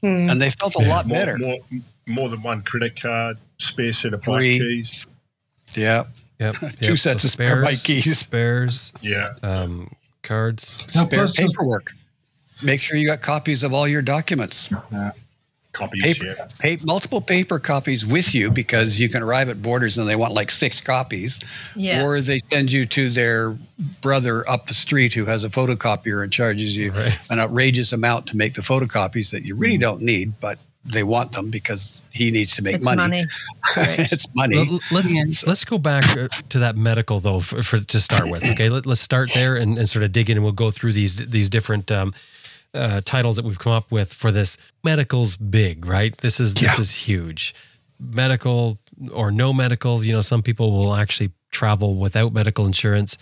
Hmm. 0.00 0.30
And 0.30 0.40
they 0.40 0.50
felt 0.50 0.74
a 0.76 0.82
Yeah. 0.82 0.88
lot 0.88 1.06
More, 1.06 1.18
better. 1.18 1.36
more, 1.38 1.58
more 2.08 2.28
than 2.30 2.42
one 2.42 2.62
credit 2.62 2.98
card, 2.98 3.36
spare 3.58 3.92
set 3.92 4.14
of 4.14 4.22
bike 4.22 4.42
Three. 4.42 4.58
keys. 4.58 5.06
Yeah. 5.74 6.04
Yep. 6.38 6.52
Two 6.80 6.90
yep. 6.92 6.98
sets 6.98 7.24
of 7.24 7.30
spare 7.30 7.62
bike 7.62 7.82
keys. 7.82 8.18
spares, 8.18 8.92
Yeah, 9.00 9.32
um, 9.42 9.90
cards. 10.22 10.86
No, 10.94 11.04
Spare 11.04 11.18
plus 11.20 11.32
just- 11.32 11.54
paperwork. 11.56 11.92
Make 12.62 12.80
sure 12.80 12.96
you 12.96 13.06
got 13.06 13.20
copies 13.20 13.62
of 13.62 13.74
all 13.74 13.86
your 13.86 14.00
documents. 14.02 14.68
copies. 15.72 16.02
Paper, 16.18 16.34
Yeah, 16.64 16.76
pa- 16.76 16.82
multiple 16.86 17.20
paper 17.20 17.58
copies 17.58 18.06
with 18.06 18.34
you 18.34 18.50
because 18.50 18.98
you 18.98 19.10
can 19.10 19.22
arrive 19.22 19.50
at 19.50 19.60
borders 19.62 19.98
and 19.98 20.08
they 20.08 20.16
want 20.16 20.32
like 20.32 20.50
six 20.50 20.80
copies, 20.80 21.38
yeah. 21.74 22.02
or 22.02 22.18
they 22.22 22.38
send 22.46 22.72
you 22.72 22.86
to 22.86 23.10
their 23.10 23.54
brother 24.00 24.48
up 24.48 24.66
the 24.68 24.74
street 24.74 25.12
who 25.12 25.26
has 25.26 25.44
a 25.44 25.50
photocopier 25.50 26.22
and 26.22 26.32
charges 26.32 26.74
you 26.74 26.92
Right. 26.92 27.18
an 27.28 27.40
outrageous 27.40 27.92
amount 27.92 28.28
to 28.28 28.38
make 28.38 28.54
the 28.54 28.62
photocopies 28.62 29.30
that 29.32 29.44
you 29.44 29.54
really 29.54 29.76
don't 29.76 30.00
need, 30.00 30.32
but 30.40 30.58
they 30.92 31.02
want 31.02 31.32
them 31.32 31.50
because 31.50 32.02
he 32.12 32.30
needs 32.30 32.54
to 32.56 32.62
make 32.62 32.76
it's 32.76 32.84
money. 32.84 32.98
money. 33.00 33.24
Correct. 33.64 34.12
it's 34.12 34.26
money. 34.34 34.56
Well, 34.56 34.80
let's 34.92 35.12
Yeah. 35.14 35.24
let's 35.46 35.64
go 35.64 35.78
back 35.78 36.04
uh, 36.16 36.28
to 36.48 36.58
that 36.60 36.76
medical 36.76 37.20
though 37.20 37.40
for, 37.40 37.62
for 37.62 37.80
to 37.80 38.00
start 38.00 38.30
with. 38.30 38.44
Okay, 38.44 38.68
Let, 38.68 38.86
let's 38.86 39.00
start 39.00 39.30
there 39.34 39.56
and, 39.56 39.78
and 39.78 39.88
sort 39.88 40.04
of 40.04 40.12
dig 40.12 40.30
in, 40.30 40.36
and 40.36 40.44
we'll 40.44 40.52
go 40.52 40.70
through 40.70 40.92
these 40.92 41.16
these 41.16 41.48
different 41.50 41.90
um, 41.90 42.14
uh, 42.74 43.00
titles 43.04 43.36
that 43.36 43.44
we've 43.44 43.58
come 43.58 43.72
up 43.72 43.90
with 43.90 44.12
for 44.12 44.30
this. 44.30 44.58
Medical's 44.84 45.36
big, 45.36 45.86
right? 45.86 46.16
This 46.18 46.38
is 46.40 46.54
this 46.54 46.76
Yeah. 46.76 46.80
is 46.80 46.90
huge. 47.08 47.54
Medical 47.98 48.78
or 49.12 49.30
no 49.30 49.52
medical, 49.52 50.04
you 50.04 50.12
know, 50.12 50.20
some 50.20 50.42
people 50.42 50.70
will 50.72 50.94
actually 50.94 51.30
travel 51.50 51.94
without 51.96 52.32
medical 52.32 52.66
insurance. 52.66 53.16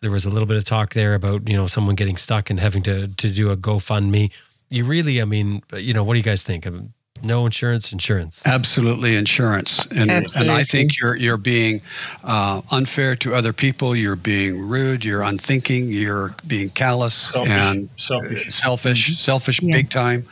There 0.00 0.10
was 0.10 0.24
a 0.24 0.30
little 0.30 0.46
bit 0.46 0.56
of 0.56 0.64
talk 0.64 0.94
there 0.94 1.14
about 1.14 1.48
you 1.48 1.56
know 1.56 1.66
someone 1.66 1.94
getting 1.96 2.16
stuck 2.16 2.48
and 2.50 2.60
having 2.60 2.82
to 2.84 3.08
to 3.08 3.28
do 3.30 3.50
a 3.50 3.56
GoFundMe. 3.56 4.30
You 4.70 4.84
really, 4.84 5.20
I 5.20 5.24
mean, 5.24 5.62
you 5.76 5.92
know, 5.92 6.04
what 6.04 6.14
do 6.14 6.18
you 6.18 6.24
guys 6.24 6.44
think? 6.44 6.64
of 6.64 6.80
No 7.22 7.44
insurance, 7.46 7.92
insurance. 7.92 8.46
Absolutely, 8.46 9.16
insurance, 9.16 9.86
and 9.86 10.10
and 10.10 10.50
I 10.50 10.64
think 10.64 10.98
you're 11.00 11.16
you're 11.16 11.36
being 11.36 11.80
uh, 12.24 12.62
unfair 12.70 13.16
to 13.16 13.34
other 13.34 13.52
people. 13.52 13.94
You're 13.94 14.16
being 14.16 14.68
rude. 14.68 15.04
You're 15.04 15.22
unthinking. 15.22 15.88
You're 15.88 16.34
being 16.46 16.70
callous 16.70 17.14
selfish. 17.14 17.50
and 17.52 17.88
selfish. 17.96 18.46
selfish, 18.48 19.16
selfish, 19.18 19.62
Yeah. 19.62 19.76
big 19.76 19.90
time. 19.90 20.24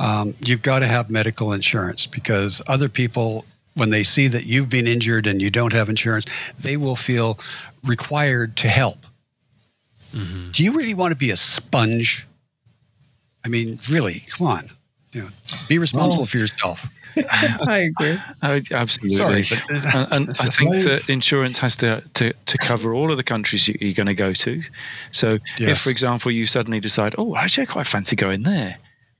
Um, 0.00 0.34
you've 0.40 0.62
got 0.62 0.80
to 0.80 0.86
have 0.86 1.10
medical 1.10 1.52
insurance 1.52 2.06
because 2.06 2.60
other 2.66 2.88
people, 2.88 3.44
when 3.76 3.90
they 3.90 4.02
see 4.02 4.26
that 4.28 4.44
you've 4.44 4.68
been 4.68 4.86
injured 4.86 5.26
and 5.26 5.40
you 5.40 5.50
don't 5.50 5.72
have 5.72 5.88
insurance, 5.88 6.26
they 6.60 6.76
will 6.76 6.96
feel 6.96 7.38
required 7.84 8.56
to 8.56 8.68
help. 8.68 8.98
Do 10.12 10.62
you 10.62 10.72
really 10.76 10.94
want 10.94 11.12
to 11.12 11.16
be 11.16 11.30
a 11.30 11.36
sponge? 11.36 12.26
I 13.44 13.48
mean, 13.48 13.78
really, 13.90 14.22
come 14.28 14.46
on. 14.46 14.70
You 15.12 15.22
know, 15.22 15.28
be 15.68 15.78
responsible 15.78 16.22
Well- 16.22 16.26
for 16.26 16.38
yourself. 16.38 16.88
I 17.68 17.90
agree. 17.92 18.16
Oh, 18.42 18.58
absolutely. 18.70 19.16
Sorry, 19.16 19.42
but 19.50 19.70
and, 19.94 20.12
and 20.12 20.30
I 20.30 20.46
think 20.46 20.70
like- 20.70 20.84
that 20.84 21.08
insurance 21.10 21.58
has 21.58 21.76
to, 21.76 22.02
to, 22.14 22.32
to 22.32 22.58
cover 22.58 22.94
all 22.94 23.10
of 23.10 23.18
the 23.18 23.22
countries 23.22 23.68
you, 23.68 23.76
you're 23.80 23.92
going 23.92 24.06
to 24.06 24.14
go 24.14 24.32
to. 24.32 24.62
So, 25.12 25.38
if, 25.58 25.78
for 25.82 25.90
example, 25.90 26.30
you 26.32 26.46
suddenly 26.46 26.80
decide, 26.80 27.14
oh, 27.18 27.36
actually, 27.36 27.64
I 27.64 27.66
quite 27.66 27.86
fancy 27.86 28.16
going 28.16 28.44
there. 28.44 28.78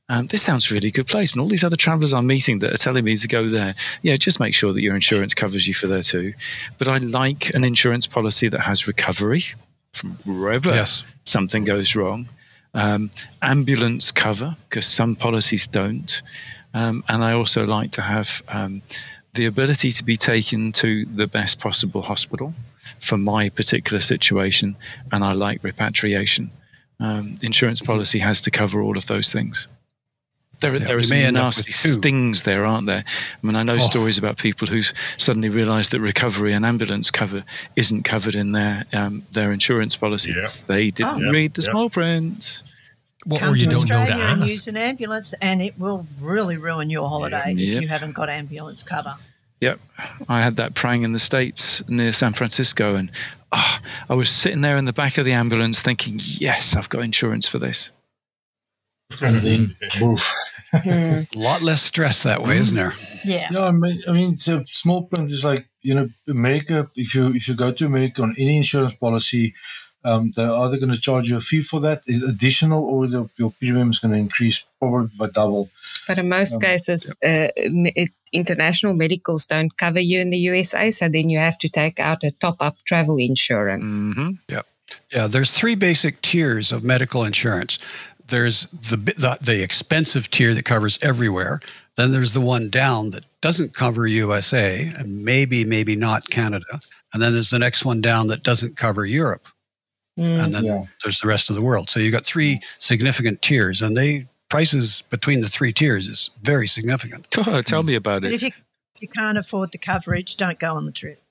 Um, 0.09 0.27
this 0.29 0.43
sounds 0.43 0.71
a 0.71 0.75
really 0.75 0.91
good 0.91 1.07
place. 1.07 1.33
And 1.33 1.41
all 1.43 1.49
these 1.49 1.65
other 1.65 1.77
travelers 1.77 2.13
I'm 2.15 2.27
meeting 2.27 2.59
that 2.61 2.73
are 2.73 2.77
telling 2.79 3.05
me 3.05 3.17
to 3.19 3.29
go 3.29 3.49
there. 3.49 3.75
Yeah, 4.03 4.17
just 4.17 4.41
make 4.41 4.55
sure 4.55 4.73
that 4.73 4.81
your 4.83 4.95
insurance 4.95 5.35
covers 5.35 5.69
you 5.69 5.75
for 5.75 5.87
there 5.87 6.03
too. 6.03 6.33
But 6.79 6.89
I 6.89 6.97
like 6.99 7.55
an 7.55 7.63
insurance 7.63 8.07
policy 8.07 8.49
that 8.49 8.61
has 8.63 8.87
recovery 8.89 9.45
from 9.93 10.13
wherever 10.25 10.69
Yes. 10.69 11.05
something 11.25 11.65
goes 11.65 11.95
wrong, 11.95 12.27
um, 12.75 13.11
ambulance 13.41 14.11
cover, 14.11 14.57
because 14.69 14.87
some 14.87 15.17
policies 15.17 15.67
don't. 15.67 16.23
Um, 16.75 17.05
and 17.09 17.23
I 17.23 17.33
also 17.33 17.67
like 17.67 17.91
to 17.93 18.03
have 18.03 18.43
um, 18.49 18.83
the 19.35 19.47
ability 19.47 19.91
to 19.93 20.05
be 20.05 20.17
taken 20.17 20.73
to 20.73 21.05
the 21.05 21.27
best 21.27 21.59
possible 21.59 22.03
hospital 22.03 22.55
for 23.01 23.19
my 23.19 23.49
particular 23.49 24.01
situation. 24.01 24.77
And 25.11 25.25
I 25.25 25.33
like 25.33 25.63
repatriation. 25.63 26.51
Um, 27.01 27.39
insurance 27.43 27.81
policy 27.81 28.21
has 28.21 28.41
to 28.43 28.51
cover 28.51 28.81
all 28.81 28.97
of 28.97 29.07
those 29.07 29.33
things. 29.33 29.69
There, 30.63 30.73
Yeah, 30.73 30.87
there 30.87 30.97
are 30.97 31.01
you 31.01 31.05
some 31.05 31.35
nasty 31.35 31.73
stings 31.73 32.45
there, 32.45 32.65
aren't 32.65 32.87
there? 32.87 33.05
I 33.43 33.47
mean, 33.47 33.57
I 33.57 33.63
know 33.63 33.75
Oh. 33.75 33.79
stories 33.79 34.17
about 34.17 34.39
people 34.39 34.69
who've 34.69 34.91
suddenly 35.19 35.49
realised 35.51 35.91
that 35.91 36.01
recovery 36.01 36.53
and 36.55 36.65
ambulance 36.65 37.11
cover 37.11 37.45
isn't 37.77 38.05
covered 38.05 38.35
in 38.35 38.53
their 38.53 38.85
um, 38.95 39.25
their 39.33 39.53
insurance 39.53 39.97
policies. 39.97 40.37
Yeah. 40.37 40.65
They 40.75 40.91
didn't 40.91 41.27
Oh. 41.27 41.31
read 41.31 41.55
the 41.55 41.63
Yeah. 41.63 41.71
small 41.73 41.91
print. 41.91 42.63
Well, 43.27 43.39
Come 43.41 43.53
or 43.53 43.57
you 43.57 43.67
to 43.67 43.71
don't 43.71 43.89
know 43.89 43.97
Australia 44.01 44.25
to 44.25 44.31
and 44.33 44.43
ask. 44.43 44.53
use 44.53 44.67
an 44.69 44.77
ambulance, 44.77 45.35
and 45.41 45.61
it 45.63 45.79
will 45.79 46.07
really 46.21 46.57
ruin 46.57 46.91
your 46.91 47.09
holiday 47.09 47.53
Yeah. 47.57 47.77
if 47.77 47.83
you 47.83 47.89
haven't 47.89 48.13
got 48.15 48.29
ambulance 48.31 48.83
cover. 48.83 49.15
Yep, 49.61 49.79
I 50.29 50.41
had 50.43 50.57
that 50.57 50.75
praying 50.75 51.05
in 51.05 51.13
the 51.13 51.21
states 51.21 51.83
near 51.87 52.13
San 52.13 52.33
Francisco, 52.33 52.97
and 52.97 53.13
ah, 53.53 53.81
I 54.11 54.15
was 54.15 54.29
sitting 54.29 54.61
there 54.61 54.77
in 54.77 54.87
the 54.87 54.93
back 54.93 55.19
of 55.19 55.25
the 55.25 55.31
ambulance 55.33 55.81
thinking, 55.81 56.21
"Yes, 56.23 56.75
I've 56.75 56.89
got 56.89 57.03
insurance 57.03 57.47
for 57.47 57.59
this." 57.61 57.91
and 59.21 59.37
then 59.43 59.77
move. 60.85 61.29
A 61.35 61.39
lot 61.39 61.63
less 61.63 61.83
stress 61.83 62.23
that 62.23 62.43
way, 62.43 62.57
isn't 62.59 62.77
there? 62.77 62.93
Yeah. 63.25 63.49
Yeah, 63.51 63.67
I 63.67 63.73
mean, 63.73 63.97
I 64.09 64.13
mean, 64.13 64.33
it's 64.35 64.49
a 64.49 64.65
small 64.71 65.05
print 65.05 65.31
is 65.31 65.45
like 65.45 65.67
you 65.83 65.95
know, 65.95 66.09
America. 66.29 66.89
If 66.97 67.15
you 67.15 67.35
if 67.35 67.49
you 67.49 67.55
go 67.55 67.73
to 67.73 67.87
America 67.87 68.23
on 68.23 68.35
any 68.39 68.57
insurance 68.57 68.95
policy, 68.95 69.55
um, 70.05 70.33
they're 70.35 70.53
either 70.53 70.79
going 70.79 70.95
to 70.95 71.01
charge 71.01 71.29
you 71.29 71.37
a 71.37 71.41
fee 71.41 71.63
for 71.63 71.81
that 71.81 72.03
additional, 72.29 72.85
or 72.85 73.07
the, 73.07 73.29
your 73.37 73.53
premium 73.59 73.91
is 73.91 73.99
going 73.99 74.13
to 74.13 74.19
increase 74.19 74.65
probably 74.79 75.09
by 75.19 75.27
double. 75.29 75.71
But 76.07 76.19
in 76.19 76.29
most 76.29 76.55
Um, 76.55 76.61
cases, 76.61 77.17
uh, 77.25 77.49
international 78.33 78.95
medicals 78.95 79.47
don't 79.47 79.77
cover 79.77 80.01
you 80.01 80.21
in 80.21 80.31
the 80.31 80.39
USA, 80.39 80.91
so 80.91 81.09
then 81.09 81.31
you 81.31 81.39
have 81.39 81.59
to 81.59 81.69
take 81.69 82.01
out 82.01 82.25
a 82.25 82.31
top-up 82.31 82.77
travel 82.85 83.17
insurance. 83.19 84.03
hmm 84.03 84.31
Yeah, 84.49 85.29
there's 85.29 85.51
three 85.51 85.75
basic 85.75 86.21
tiers 86.23 86.73
of 86.73 86.83
medical 86.83 87.25
insurance. 87.25 87.79
There's 88.29 88.67
the, 88.67 88.97
the 88.97 89.39
the 89.41 89.63
expensive 89.63 90.31
tier 90.31 90.55
that 90.55 90.65
covers 90.65 90.99
everywhere. 91.03 91.61
Then 91.97 92.11
there's 92.13 92.33
the 92.33 92.41
one 92.41 92.71
down 92.71 93.11
that 93.11 93.25
doesn't 93.41 93.75
cover 93.75 94.07
USA 94.07 94.91
and 94.99 95.25
maybe 95.25 95.65
maybe 95.65 95.97
not 95.97 96.29
Canada. 96.31 96.65
And 97.13 97.23
then 97.23 97.35
there's 97.35 97.51
the 97.51 97.59
next 97.59 97.85
one 97.85 98.01
down 98.01 98.29
that 98.29 98.43
doesn't 98.43 98.77
cover 98.77 99.05
Europe. 99.05 99.47
Mm. 100.19 100.45
And 100.45 100.55
then 100.55 100.65
Yeah. 100.65 100.85
there's 101.05 101.21
the 101.21 101.29
rest 101.29 101.51
of 101.51 101.57
the 101.57 101.63
world. 101.63 101.91
So 101.91 102.01
you've 102.01 102.13
got 102.13 102.25
three 102.25 102.61
significant 102.79 103.43
tiers, 103.43 103.83
and 103.83 103.97
they 103.97 104.27
prices 104.49 105.03
between 105.11 105.41
the 105.41 105.49
three 105.49 105.73
tiers 105.73 106.07
is 106.07 106.31
very 106.43 106.67
significant. 106.67 107.27
Oh, 107.47 107.63
tell 107.65 107.83
me 107.83 107.95
about 107.95 108.23
But 108.23 108.33
it. 108.33 108.35
if 108.35 108.43
you, 108.43 108.51
if 108.95 109.03
you 109.03 109.09
can't 109.09 109.39
afford 109.39 109.73
the 109.73 109.79
coverage, 109.79 110.37
don't 110.37 110.59
go 110.59 110.73
on 110.75 110.85
the 110.87 110.93
trip. 110.93 111.23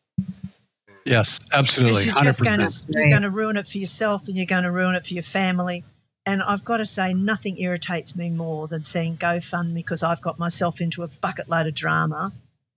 Yes, 1.05 1.39
absolutely, 1.53 2.03
you're 2.05 2.13
hundred 2.13 2.29
just 2.29 2.43
going 2.43 2.59
to 2.59 2.85
you're 2.89 3.09
going 3.09 3.21
to 3.23 3.29
ruin 3.31 3.57
it 3.57 3.67
for 3.67 3.77
yourself, 3.79 4.27
and 4.27 4.35
you're 4.35 4.45
going 4.45 4.63
to 4.63 4.71
ruin 4.71 4.93
it 4.95 5.05
for 5.05 5.13
your 5.15 5.23
family. 5.23 5.83
And 6.25 6.41
I've 6.43 6.63
got 6.63 6.77
to 6.77 6.85
say, 6.85 7.13
nothing 7.13 7.57
irritates 7.59 8.15
me 8.15 8.29
more 8.29 8.67
than 8.67 8.83
seeing 8.83 9.17
GoFundMe 9.17 9.75
because 9.75 10.03
I've 10.03 10.21
got 10.21 10.37
myself 10.37 10.79
into 10.79 11.01
a 11.03 11.07
bucket 11.07 11.49
load 11.49 11.65
of 11.67 11.73
drama, 11.73 12.31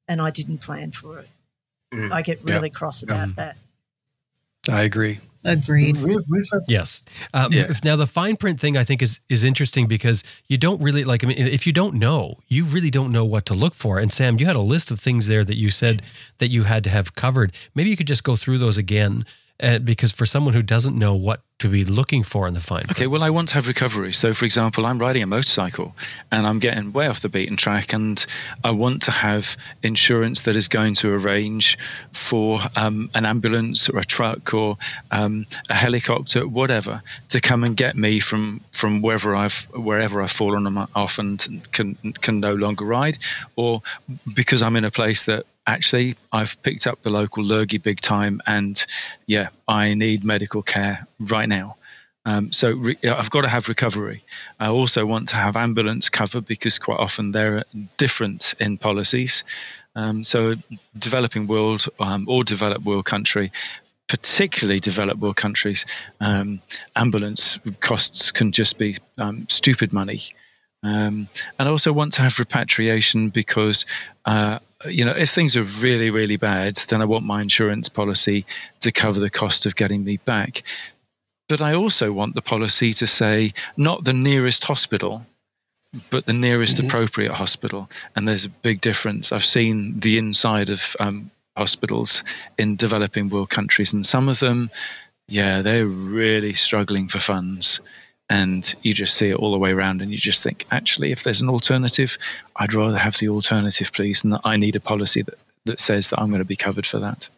and 0.08 0.20
I 0.20 0.30
didn't 0.30 0.58
plan 0.58 0.92
for 0.92 1.18
it. 1.18 1.28
Mm. 1.92 2.10
I 2.10 2.22
get 2.22 2.42
really 2.42 2.68
yep. 2.68 2.74
cross 2.74 3.02
about 3.02 3.20
um, 3.20 3.32
that. 3.36 3.56
I 4.68 4.82
agree. 4.82 5.18
Agreed. 5.44 5.98
We've, 5.98 6.22
we've 6.30 6.48
had- 6.50 6.62
yes. 6.68 7.04
Um, 7.34 7.52
yeah. 7.52 7.70
Now 7.84 7.96
the 7.96 8.06
fine 8.06 8.36
print 8.36 8.58
thing 8.58 8.78
I 8.78 8.84
think 8.84 9.02
is 9.02 9.20
is 9.28 9.44
interesting 9.44 9.86
because 9.86 10.24
you 10.48 10.56
don't 10.56 10.80
really 10.80 11.04
like. 11.04 11.22
I 11.22 11.26
mean, 11.26 11.36
if 11.38 11.66
you 11.66 11.72
don't 11.72 11.96
know, 11.96 12.38
you 12.48 12.64
really 12.64 12.90
don't 12.90 13.12
know 13.12 13.26
what 13.26 13.44
to 13.46 13.54
look 13.54 13.74
for. 13.74 13.98
And 13.98 14.10
Sam, 14.10 14.38
you 14.38 14.46
had 14.46 14.56
a 14.56 14.60
list 14.60 14.90
of 14.90 15.00
things 15.00 15.26
there 15.26 15.44
that 15.44 15.56
you 15.56 15.70
said 15.70 16.02
that 16.38 16.50
you 16.50 16.62
had 16.62 16.82
to 16.84 16.90
have 16.90 17.14
covered. 17.14 17.52
Maybe 17.74 17.90
you 17.90 17.96
could 17.96 18.06
just 18.06 18.24
go 18.24 18.36
through 18.36 18.56
those 18.58 18.78
again 18.78 19.26
uh, 19.62 19.78
because 19.78 20.12
for 20.12 20.26
someone 20.26 20.54
who 20.54 20.62
doesn't 20.62 20.98
know 20.98 21.14
what 21.14 21.40
to 21.60 21.68
be 21.68 21.84
looking 21.84 22.24
for 22.24 22.48
in 22.48 22.54
the 22.54 22.60
fine. 22.60 22.84
Okay, 22.90 23.06
well, 23.06 23.22
I 23.22 23.30
want 23.30 23.48
to 23.48 23.54
have 23.54 23.68
recovery. 23.68 24.12
So, 24.12 24.34
for 24.34 24.44
example, 24.44 24.84
I'm 24.84 24.98
riding 24.98 25.22
a 25.22 25.26
motorcycle 25.26 25.94
and 26.32 26.46
I'm 26.46 26.58
getting 26.58 26.92
way 26.92 27.06
off 27.06 27.20
the 27.20 27.28
beaten 27.28 27.56
track, 27.56 27.92
and 27.92 28.24
I 28.64 28.72
want 28.72 29.02
to 29.02 29.12
have 29.12 29.56
insurance 29.82 30.42
that 30.42 30.56
is 30.56 30.66
going 30.66 30.94
to 30.94 31.14
arrange 31.14 31.78
for 32.12 32.60
um, 32.74 33.08
an 33.14 33.24
ambulance 33.24 33.88
or 33.88 33.98
a 33.98 34.04
truck 34.04 34.52
or 34.52 34.76
um, 35.12 35.46
a 35.70 35.74
helicopter, 35.74 36.46
whatever, 36.46 37.02
to 37.28 37.40
come 37.40 37.62
and 37.62 37.76
get 37.76 37.96
me 37.96 38.18
from 38.18 38.60
from 38.72 39.00
wherever 39.00 39.34
I've 39.36 39.66
wherever 39.72 40.20
I've 40.20 40.32
fallen 40.32 40.76
off 40.94 41.18
and 41.18 41.66
can 41.72 41.94
can 42.20 42.40
no 42.40 42.54
longer 42.54 42.84
ride, 42.84 43.16
or 43.54 43.80
because 44.34 44.60
I'm 44.60 44.74
in 44.74 44.84
a 44.84 44.90
place 44.90 45.22
that 45.24 45.46
actually, 45.66 46.14
I've 46.32 46.60
picked 46.62 46.86
up 46.86 47.02
the 47.02 47.10
local 47.10 47.44
lurgy 47.44 47.78
big 47.78 48.00
time, 48.00 48.40
and 48.46 48.84
yeah, 49.26 49.48
I 49.66 49.94
need 49.94 50.24
medical 50.24 50.62
care 50.62 51.06
right 51.18 51.48
now. 51.48 51.76
Um, 52.26 52.52
so 52.52 52.72
re- 52.72 52.96
I've 53.04 53.30
got 53.30 53.42
to 53.42 53.48
have 53.48 53.68
recovery. 53.68 54.22
I 54.58 54.68
also 54.68 55.04
want 55.04 55.28
to 55.28 55.36
have 55.36 55.56
ambulance 55.56 56.08
cover 56.08 56.40
because 56.40 56.78
quite 56.78 56.98
often 56.98 57.32
they're 57.32 57.64
different 57.98 58.54
in 58.58 58.78
policies. 58.78 59.44
Um, 59.94 60.24
so 60.24 60.54
developing 60.98 61.46
world 61.46 61.86
um, 62.00 62.26
or 62.28 62.42
developed 62.42 62.84
world 62.84 63.04
country, 63.04 63.52
particularly 64.08 64.80
developed 64.80 65.20
world 65.20 65.36
countries, 65.36 65.84
um, 66.20 66.60
ambulance 66.96 67.58
costs 67.80 68.30
can 68.30 68.52
just 68.52 68.78
be 68.78 68.96
um, 69.18 69.46
stupid 69.48 69.92
money. 69.92 70.20
Um, 70.84 71.28
and 71.58 71.66
I 71.68 71.70
also 71.70 71.92
want 71.92 72.12
to 72.14 72.22
have 72.22 72.38
repatriation 72.38 73.30
because 73.30 73.86
uh, 74.26 74.58
you 74.88 75.04
know, 75.04 75.12
if 75.12 75.30
things 75.30 75.56
are 75.56 75.62
really, 75.62 76.10
really 76.10 76.36
bad, 76.36 76.76
then 76.88 77.00
I 77.00 77.04
want 77.04 77.24
my 77.24 77.40
insurance 77.40 77.88
policy 77.88 78.44
to 78.80 78.92
cover 78.92 79.20
the 79.20 79.30
cost 79.30 79.66
of 79.66 79.76
getting 79.76 80.04
me 80.04 80.18
back. 80.18 80.62
But 81.48 81.60
I 81.60 81.74
also 81.74 82.12
want 82.12 82.34
the 82.34 82.42
policy 82.42 82.92
to 82.94 83.06
say 83.06 83.52
not 83.76 84.04
the 84.04 84.12
nearest 84.12 84.64
hospital, 84.64 85.26
but 86.10 86.26
the 86.26 86.32
nearest 86.32 86.76
mm-hmm. 86.76 86.86
appropriate 86.86 87.32
hospital. 87.32 87.90
And 88.16 88.26
there's 88.26 88.44
a 88.44 88.50
big 88.50 88.80
difference. 88.80 89.32
I've 89.32 89.44
seen 89.44 90.00
the 90.00 90.18
inside 90.18 90.70
of 90.70 90.96
um, 90.98 91.30
hospitals 91.56 92.22
in 92.58 92.76
developing 92.76 93.28
world 93.28 93.50
countries, 93.50 93.92
and 93.92 94.06
some 94.06 94.28
of 94.28 94.40
them, 94.40 94.70
yeah, 95.28 95.62
they're 95.62 95.86
really 95.86 96.54
struggling 96.54 97.08
for 97.08 97.18
funds 97.18 97.80
and 98.30 98.74
you 98.82 98.94
just 98.94 99.16
see 99.16 99.28
it 99.28 99.36
all 99.36 99.52
the 99.52 99.58
way 99.58 99.72
around 99.72 100.00
and 100.00 100.10
you 100.10 100.18
just 100.18 100.42
think 100.42 100.64
actually 100.70 101.12
if 101.12 101.22
there's 101.22 101.42
an 101.42 101.48
alternative 101.48 102.16
i'd 102.56 102.72
rather 102.72 102.98
have 102.98 103.18
the 103.18 103.28
alternative 103.28 103.92
please 103.92 104.24
and 104.24 104.38
i 104.44 104.56
need 104.56 104.74
a 104.74 104.80
policy 104.80 105.22
that, 105.22 105.38
that 105.64 105.80
says 105.80 106.10
that 106.10 106.20
i'm 106.20 106.28
going 106.28 106.40
to 106.40 106.44
be 106.44 106.56
covered 106.56 106.86
for 106.86 106.98
that 106.98 107.28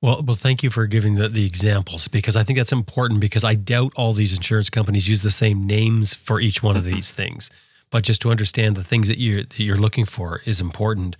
well, 0.00 0.22
well, 0.22 0.36
thank 0.36 0.62
you 0.62 0.70
for 0.70 0.86
giving 0.86 1.16
the, 1.16 1.28
the 1.28 1.44
examples 1.44 2.06
because 2.06 2.36
I 2.36 2.44
think 2.44 2.56
that's 2.56 2.70
important 2.70 3.20
because 3.20 3.42
I 3.42 3.56
doubt 3.56 3.92
all 3.96 4.12
these 4.12 4.36
insurance 4.36 4.70
companies 4.70 5.08
use 5.08 5.22
the 5.22 5.30
same 5.30 5.66
names 5.66 6.14
for 6.14 6.40
each 6.40 6.62
one 6.62 6.76
of 6.76 6.84
mm-hmm. 6.84 6.94
these 6.94 7.10
things. 7.12 7.50
But 7.90 8.04
just 8.04 8.22
to 8.22 8.30
understand 8.30 8.76
the 8.76 8.84
things 8.84 9.08
that 9.08 9.18
you're 9.18 9.42
that 9.42 9.58
you're 9.58 9.76
looking 9.76 10.04
for 10.04 10.42
is 10.44 10.60
important, 10.60 11.16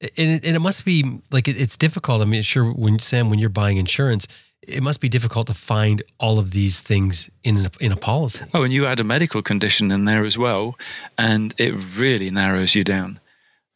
and 0.00 0.10
it, 0.30 0.44
and 0.44 0.56
it 0.56 0.60
must 0.60 0.84
be 0.84 1.20
like 1.30 1.48
it, 1.48 1.58
it's 1.58 1.76
difficult. 1.76 2.20
I 2.20 2.24
mean, 2.24 2.42
sure, 2.42 2.64
when 2.64 2.98
Sam, 2.98 3.30
when 3.30 3.38
you're 3.38 3.48
buying 3.48 3.76
insurance, 3.78 4.26
it 4.68 4.82
must 4.82 5.00
be 5.00 5.08
difficult 5.08 5.46
to 5.46 5.54
find 5.54 6.02
all 6.18 6.38
of 6.38 6.52
these 6.52 6.80
things 6.80 7.30
in 7.42 7.66
a, 7.66 7.70
in 7.80 7.90
a 7.90 7.96
policy. 7.96 8.44
Oh, 8.52 8.62
and 8.62 8.72
you 8.72 8.86
add 8.86 9.00
a 9.00 9.04
medical 9.04 9.42
condition 9.42 9.90
in 9.90 10.04
there 10.04 10.24
as 10.24 10.36
well, 10.36 10.76
and 11.16 11.54
it 11.58 11.72
really 11.96 12.30
narrows 12.30 12.74
you 12.74 12.84
down. 12.84 13.18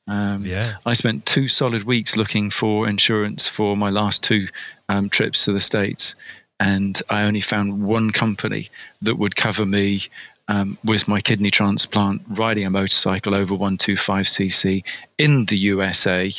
Um, 0.08 0.44
yeah, 0.44 0.76
I 0.84 0.94
spent 0.94 1.26
two 1.26 1.48
solid 1.48 1.84
weeks 1.84 2.16
looking 2.16 2.50
for 2.50 2.88
insurance 2.88 3.48
for 3.48 3.76
my 3.76 3.88
last 3.88 4.22
two 4.22 4.48
um, 4.88 5.08
trips 5.08 5.44
to 5.44 5.52
the 5.52 5.60
states, 5.60 6.14
and 6.60 7.00
I 7.08 7.22
only 7.22 7.40
found 7.40 7.84
one 7.84 8.10
company 8.10 8.68
that 9.00 9.16
would 9.16 9.36
cover 9.36 9.64
me 9.64 10.00
um, 10.48 10.76
with 10.84 11.08
my 11.08 11.20
kidney 11.20 11.50
transplant, 11.50 12.22
riding 12.28 12.66
a 12.66 12.70
motorcycle 12.70 13.34
over 13.34 13.54
125cc 13.54 14.84
in 15.18 15.46
the 15.46 15.56
USA, 15.56 16.30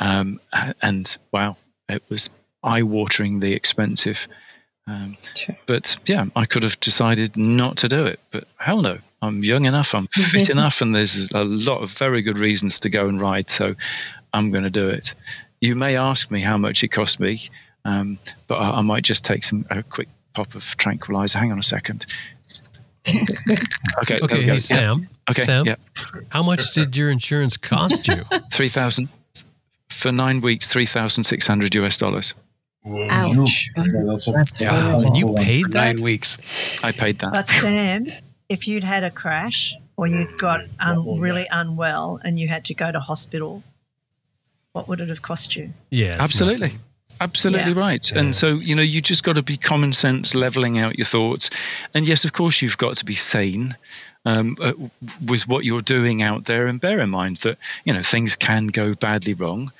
um, 0.00 0.40
and 0.82 1.16
wow, 1.30 1.56
it 1.88 2.02
was 2.08 2.30
eye-wateringly 2.64 3.54
expensive. 3.54 4.26
Um, 4.86 5.16
sure. 5.34 5.56
But 5.66 5.96
yeah, 6.06 6.26
I 6.36 6.44
could 6.44 6.62
have 6.62 6.78
decided 6.80 7.36
not 7.36 7.76
to 7.78 7.88
do 7.88 8.04
it. 8.06 8.20
But 8.30 8.44
hell 8.58 8.82
no, 8.82 8.98
I'm 9.22 9.42
young 9.42 9.64
enough, 9.64 9.94
I'm 9.94 10.06
fit 10.08 10.50
enough, 10.50 10.80
and 10.80 10.94
there's 10.94 11.28
a 11.32 11.44
lot 11.44 11.82
of 11.82 11.90
very 11.92 12.20
good 12.20 12.38
reasons 12.38 12.78
to 12.80 12.90
go 12.90 13.08
and 13.08 13.20
ride. 13.20 13.48
So 13.48 13.74
I'm 14.32 14.50
going 14.50 14.64
to 14.64 14.70
do 14.70 14.88
it. 14.88 15.14
You 15.60 15.74
may 15.74 15.96
ask 15.96 16.30
me 16.30 16.40
how 16.40 16.58
much 16.58 16.84
it 16.84 16.88
cost 16.88 17.18
me, 17.20 17.40
um, 17.84 18.18
but 18.46 18.56
I, 18.56 18.78
I, 18.78 18.80
might 18.82 19.04
just 19.04 19.24
take 19.24 19.44
some 19.44 19.64
a 19.70 19.82
quick 19.82 20.08
pop 20.34 20.54
of 20.54 20.76
tranquilizer. 20.76 21.38
Hang 21.38 21.52
on 21.52 21.58
a 21.58 21.62
second. 21.62 22.04
okay. 24.02 24.18
Okay. 24.22 24.42
Hey, 24.42 24.58
Sam. 24.58 25.08
Okay. 25.30 25.42
Sam. 25.42 25.66
Yeah. 25.66 25.76
How 26.30 26.42
much 26.42 26.72
did 26.72 26.96
your 26.96 27.10
insurance 27.10 27.56
cost 27.56 28.08
you? 28.08 28.22
Three 28.52 28.68
thousand 28.68 29.08
for 29.90 30.12
nine 30.12 30.40
weeks. 30.40 30.68
Three 30.68 30.86
thousand 30.86 31.24
six 31.24 31.46
hundred 31.46 31.74
US 31.74 31.96
dollars. 31.96 32.34
Ouch. 32.86 33.70
that's, 33.76 34.26
that's 34.26 34.60
yeah. 34.60 34.96
And 34.96 35.16
you 35.16 35.34
paid 35.34 35.64
that? 35.70 35.96
Nine 35.96 36.02
weeks. 36.02 36.82
I 36.84 36.92
paid 36.92 37.18
that. 37.20 37.32
But 37.32 37.48
Sam, 37.48 38.06
if 38.48 38.68
you'd 38.68 38.84
had 38.84 39.04
a 39.04 39.10
crash 39.10 39.74
or 39.96 40.06
you'd 40.06 40.38
got 40.38 40.60
un- 40.80 41.18
really 41.18 41.46
unwell 41.50 42.20
and 42.24 42.38
you 42.38 42.48
had 42.48 42.64
to 42.66 42.74
go 42.74 42.92
to 42.92 43.00
hospital, 43.00 43.62
what 44.72 44.88
would 44.88 45.00
it 45.00 45.08
have 45.08 45.22
cost 45.22 45.56
you? 45.56 45.72
Yeah, 45.90 46.16
absolutely. 46.18 46.68
Nothing. 46.68 46.80
Absolutely 47.20 47.72
yeah. 47.72 47.78
right. 47.78 48.10
Yeah. 48.10 48.18
And 48.18 48.36
so, 48.36 48.56
you 48.56 48.74
know, 48.74 48.82
you 48.82 49.00
just 49.00 49.22
got 49.22 49.36
to 49.36 49.42
be 49.42 49.56
common 49.56 49.92
sense, 49.92 50.34
leveling 50.34 50.78
out 50.78 50.98
your 50.98 51.04
thoughts. 51.04 51.48
And 51.94 52.08
yes, 52.08 52.24
of 52.24 52.32
course, 52.32 52.60
you've 52.60 52.76
got 52.76 52.96
to 52.96 53.04
be 53.04 53.14
sane 53.14 53.76
um, 54.24 54.56
uh, 54.60 54.72
with 55.24 55.46
what 55.46 55.64
you're 55.64 55.80
doing 55.80 56.22
out 56.22 56.46
there. 56.46 56.66
And 56.66 56.80
bear 56.80 56.98
in 56.98 57.10
mind 57.10 57.36
that, 57.38 57.56
you 57.84 57.92
know, 57.92 58.02
things 58.02 58.34
can 58.34 58.66
go 58.66 58.94
badly 58.94 59.32
wrong. 59.32 59.70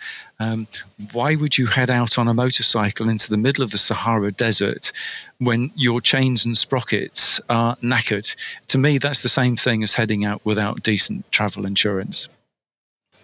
Um, 0.45 0.67
why 1.13 1.35
would 1.37 1.57
you 1.57 1.67
head 1.67 1.91
out 1.91 2.19
on 2.19 2.29
a 2.29 2.35
motorcycle 2.35 3.09
into 3.09 3.31
the 3.31 3.37
middle 3.37 3.65
of 3.65 3.71
the 3.71 3.79
Sahara 3.79 4.31
Desert 4.31 4.93
when 5.39 5.71
your 5.75 6.01
chains 6.01 6.45
and 6.45 6.57
sprockets 6.57 7.41
are 7.49 7.77
knackered? 7.77 8.35
To 8.69 8.79
me, 8.79 8.99
that's 8.99 9.23
the 9.23 9.29
same 9.29 9.57
thing 9.57 9.83
as 9.83 9.95
heading 9.95 10.25
out 10.25 10.45
without 10.45 10.83
decent 10.83 11.31
travel 11.33 11.65
insurance. 11.65 12.29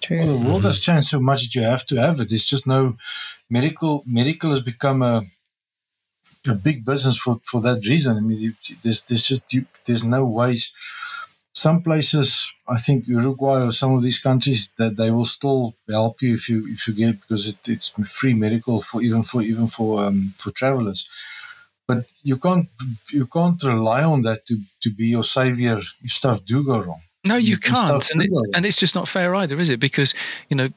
True. 0.00 0.20
Well, 0.20 0.38
the 0.38 0.46
world 0.46 0.64
has 0.64 0.80
changed 0.80 1.08
so 1.08 1.20
much 1.20 1.42
that 1.42 1.54
you 1.54 1.62
have 1.62 1.84
to 1.86 1.96
have 1.96 2.20
it. 2.20 2.32
It's 2.32 2.44
just 2.44 2.66
no 2.66 2.96
medical. 3.50 4.02
Medical 4.06 4.50
has 4.50 4.60
become 4.60 5.02
a 5.02 5.22
a 6.46 6.54
big 6.54 6.86
business 6.86 7.18
for, 7.18 7.38
for 7.44 7.60
that 7.60 7.84
reason. 7.86 8.16
I 8.16 8.20
mean, 8.20 8.38
you, 8.38 8.52
there's 8.82 9.02
there's 9.02 9.22
just 9.22 9.52
you, 9.52 9.66
there's 9.84 10.04
no 10.04 10.26
ways 10.26 10.72
some 11.52 11.82
places, 11.82 12.52
I 12.68 12.78
think 12.78 13.08
Uruguay 13.08 13.66
or 13.66 13.72
some 13.72 13.92
of 13.92 14.02
these 14.02 14.18
countries, 14.18 14.70
that 14.78 14.96
they 14.96 15.10
will 15.10 15.24
still 15.24 15.74
help 15.88 16.22
you 16.22 16.34
if 16.34 16.48
you 16.48 16.66
if 16.68 16.86
you 16.86 16.94
get 16.94 17.20
because 17.20 17.48
it, 17.48 17.68
it's 17.68 17.88
free 17.88 18.34
medical 18.34 18.80
for 18.80 19.02
even 19.02 19.22
for 19.22 19.42
even 19.42 19.66
for 19.66 20.00
um, 20.00 20.32
for 20.38 20.50
travelers. 20.50 21.08
But 21.88 22.04
you 22.22 22.36
can't 22.36 22.68
you 23.10 23.26
can't 23.26 23.62
rely 23.64 24.04
on 24.04 24.22
that 24.22 24.46
to, 24.46 24.58
to 24.80 24.90
be 24.90 25.06
your 25.06 25.24
savior 25.24 25.78
if 25.78 26.10
stuff 26.10 26.44
do 26.44 26.64
go 26.64 26.80
wrong. 26.80 27.00
No, 27.26 27.36
you, 27.36 27.58
can't, 27.58 28.10
and, 28.12 28.22
it, 28.22 28.30
and 28.54 28.64
it's 28.64 28.78
just 28.78 28.94
not 28.94 29.06
fair 29.06 29.34
either, 29.34 29.60
is 29.60 29.68
it? 29.68 29.78
Because 29.78 30.14
you 30.48 30.56
know 30.56 30.68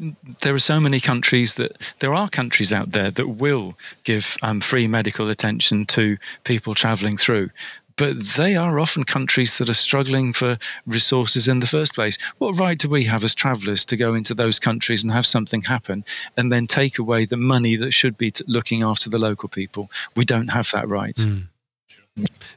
there 0.42 0.54
are 0.54 0.60
so 0.60 0.78
many 0.78 1.00
countries 1.00 1.54
that 1.54 1.78
there 2.00 2.14
are 2.14 2.28
countries 2.28 2.74
out 2.74 2.92
there 2.92 3.12
that 3.12 3.30
will 3.30 3.76
give 4.04 4.38
um, 4.42 4.60
free 4.60 4.86
medical 4.86 5.30
attention 5.30 5.86
to 5.86 6.18
people 6.44 6.76
travelling 6.76 7.16
through, 7.16 7.50
but 7.96 8.20
they 8.38 8.56
are 8.56 8.80
often 8.80 9.04
countries 9.04 9.58
that 9.58 9.70
are 9.70 9.74
struggling 9.74 10.34
for 10.34 10.58
resources 10.86 11.48
in 11.48 11.60
the 11.60 11.68
first 11.68 11.94
place. 11.94 12.18
What 12.38 12.58
right 12.58 12.78
do 12.78 12.90
we 12.90 13.06
have 13.06 13.24
as 13.24 13.36
travellers 13.36 13.86
to 13.86 13.98
go 13.98 14.16
into 14.16 14.34
those 14.34 14.60
countries 14.60 15.04
and 15.04 15.12
have 15.12 15.26
something 15.26 15.64
happen 15.64 16.04
and 16.38 16.52
then 16.52 16.68
take 16.68 16.98
away 16.98 17.26
the 17.26 17.38
money 17.38 17.76
that 17.76 17.92
should 17.92 18.18
be 18.18 18.34
looking 18.48 18.84
after 18.84 19.10
the 19.10 19.20
local 19.20 19.50
people? 19.50 19.90
We 20.16 20.26
don't 20.26 20.50
have 20.50 20.70
that 20.72 20.88
right. 20.88 21.16
Mm. 21.16 21.48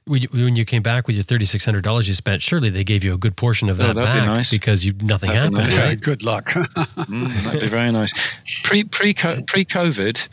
When 0.07 0.55
you 0.55 0.67
came 0.67 0.83
back 0.83 1.07
with 1.07 1.17
your 1.17 1.23
thirty 1.23 1.47
six 1.47 1.65
hundred 1.65 1.83
dollars 1.83 2.07
you 2.07 2.15
spent, 2.15 2.43
surely 2.43 2.69
they 2.69 2.85
gave 2.85 3.03
you 3.03 3.15
a 3.15 3.19
good 3.19 3.37
portion 3.37 3.71
of 3.71 3.81
oh, 3.81 3.85
that 3.87 3.97
oh, 3.97 4.03
back 4.03 4.21
be 4.21 4.27
nice. 4.27 4.51
because 4.51 4.85
you 4.85 4.93
nothing 5.01 5.31
that'd 5.31 5.55
happened. 5.55 5.71
Nice. 5.71 5.79
Right? 5.79 6.01
Good 6.01 6.23
luck. 6.23 6.45
mm, 6.51 7.45
that'd 7.45 7.63
be 7.63 7.69
very 7.69 7.91
nice. 7.91 8.13
Pre 8.65 8.85
pre 8.85 9.15
pre 9.15 9.65
COVID, 9.65 10.29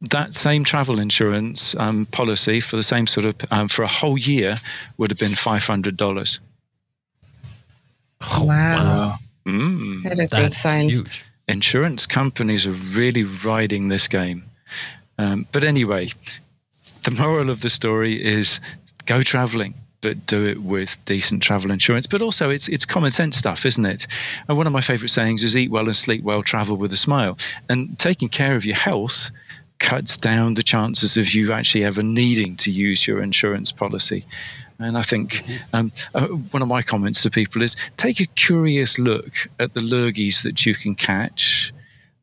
that 0.00 0.34
same 0.34 0.64
travel 0.64 0.98
insurance 0.98 1.74
um, 1.76 2.06
policy 2.06 2.60
for 2.60 2.76
the 2.76 2.82
same 2.82 3.06
sort 3.06 3.26
of 3.26 3.34
um, 3.50 3.68
for 3.68 3.82
a 3.82 3.88
whole 3.88 4.16
year 4.18 4.56
would 4.96 5.10
have 5.10 5.18
been 5.18 5.34
five 5.34 5.66
hundred 5.66 5.96
dollars. 5.96 6.38
Oh, 8.20 8.44
wow, 8.44 9.14
Mm. 9.46 10.02
that 10.02 10.18
is 10.18 10.30
That's 10.30 10.44
insane. 10.56 10.88
Huge. 10.90 11.24
insurance 11.48 12.04
companies 12.06 12.66
are 12.66 12.72
really 12.72 13.24
riding 13.24 13.88
this 13.88 14.08
game. 14.08 14.42
Um, 15.18 15.46
but 15.52 15.64
anyway, 15.64 16.08
the 17.04 17.10
moral 17.12 17.48
of 17.48 17.60
the 17.62 17.70
story 17.70 18.22
is 18.22 18.60
go 19.06 19.22
traveling 19.22 19.74
but 20.00 20.26
do 20.26 20.46
it 20.46 20.58
with 20.62 20.96
decent 21.06 21.42
travel 21.42 21.70
insurance. 21.72 22.06
But 22.06 22.22
also, 22.22 22.50
it's 22.50 22.68
it's 22.68 22.84
common 22.84 23.10
sense 23.10 23.36
stuff, 23.36 23.66
isn't 23.66 23.84
it? 23.86 24.06
And 24.48 24.56
one 24.56 24.66
of 24.66 24.72
my 24.72 24.80
favourite 24.80 25.10
sayings 25.10 25.42
is 25.42 25.56
"eat 25.56 25.70
well 25.70 25.86
and 25.86 25.96
sleep 25.96 26.22
well, 26.22 26.42
travel 26.42 26.76
with 26.76 26.92
a 26.92 26.96
smile." 26.96 27.36
And 27.68 27.98
taking 27.98 28.28
care 28.28 28.54
of 28.54 28.64
your 28.64 28.76
health 28.76 29.30
cuts 29.78 30.16
down 30.16 30.54
the 30.54 30.62
chances 30.62 31.16
of 31.16 31.34
you 31.34 31.52
actually 31.52 31.84
ever 31.84 32.02
needing 32.02 32.56
to 32.56 32.70
use 32.70 33.06
your 33.06 33.22
insurance 33.22 33.72
policy. 33.72 34.24
And 34.78 34.96
I 34.96 35.02
think 35.02 35.44
um, 35.72 35.90
uh, 36.14 36.26
one 36.26 36.62
of 36.62 36.68
my 36.68 36.82
comments 36.82 37.22
to 37.22 37.30
people 37.30 37.62
is 37.62 37.74
take 37.96 38.20
a 38.20 38.26
curious 38.26 38.98
look 38.98 39.48
at 39.58 39.74
the 39.74 39.80
lurgies 39.80 40.42
that 40.42 40.64
you 40.64 40.74
can 40.74 40.94
catch 40.94 41.72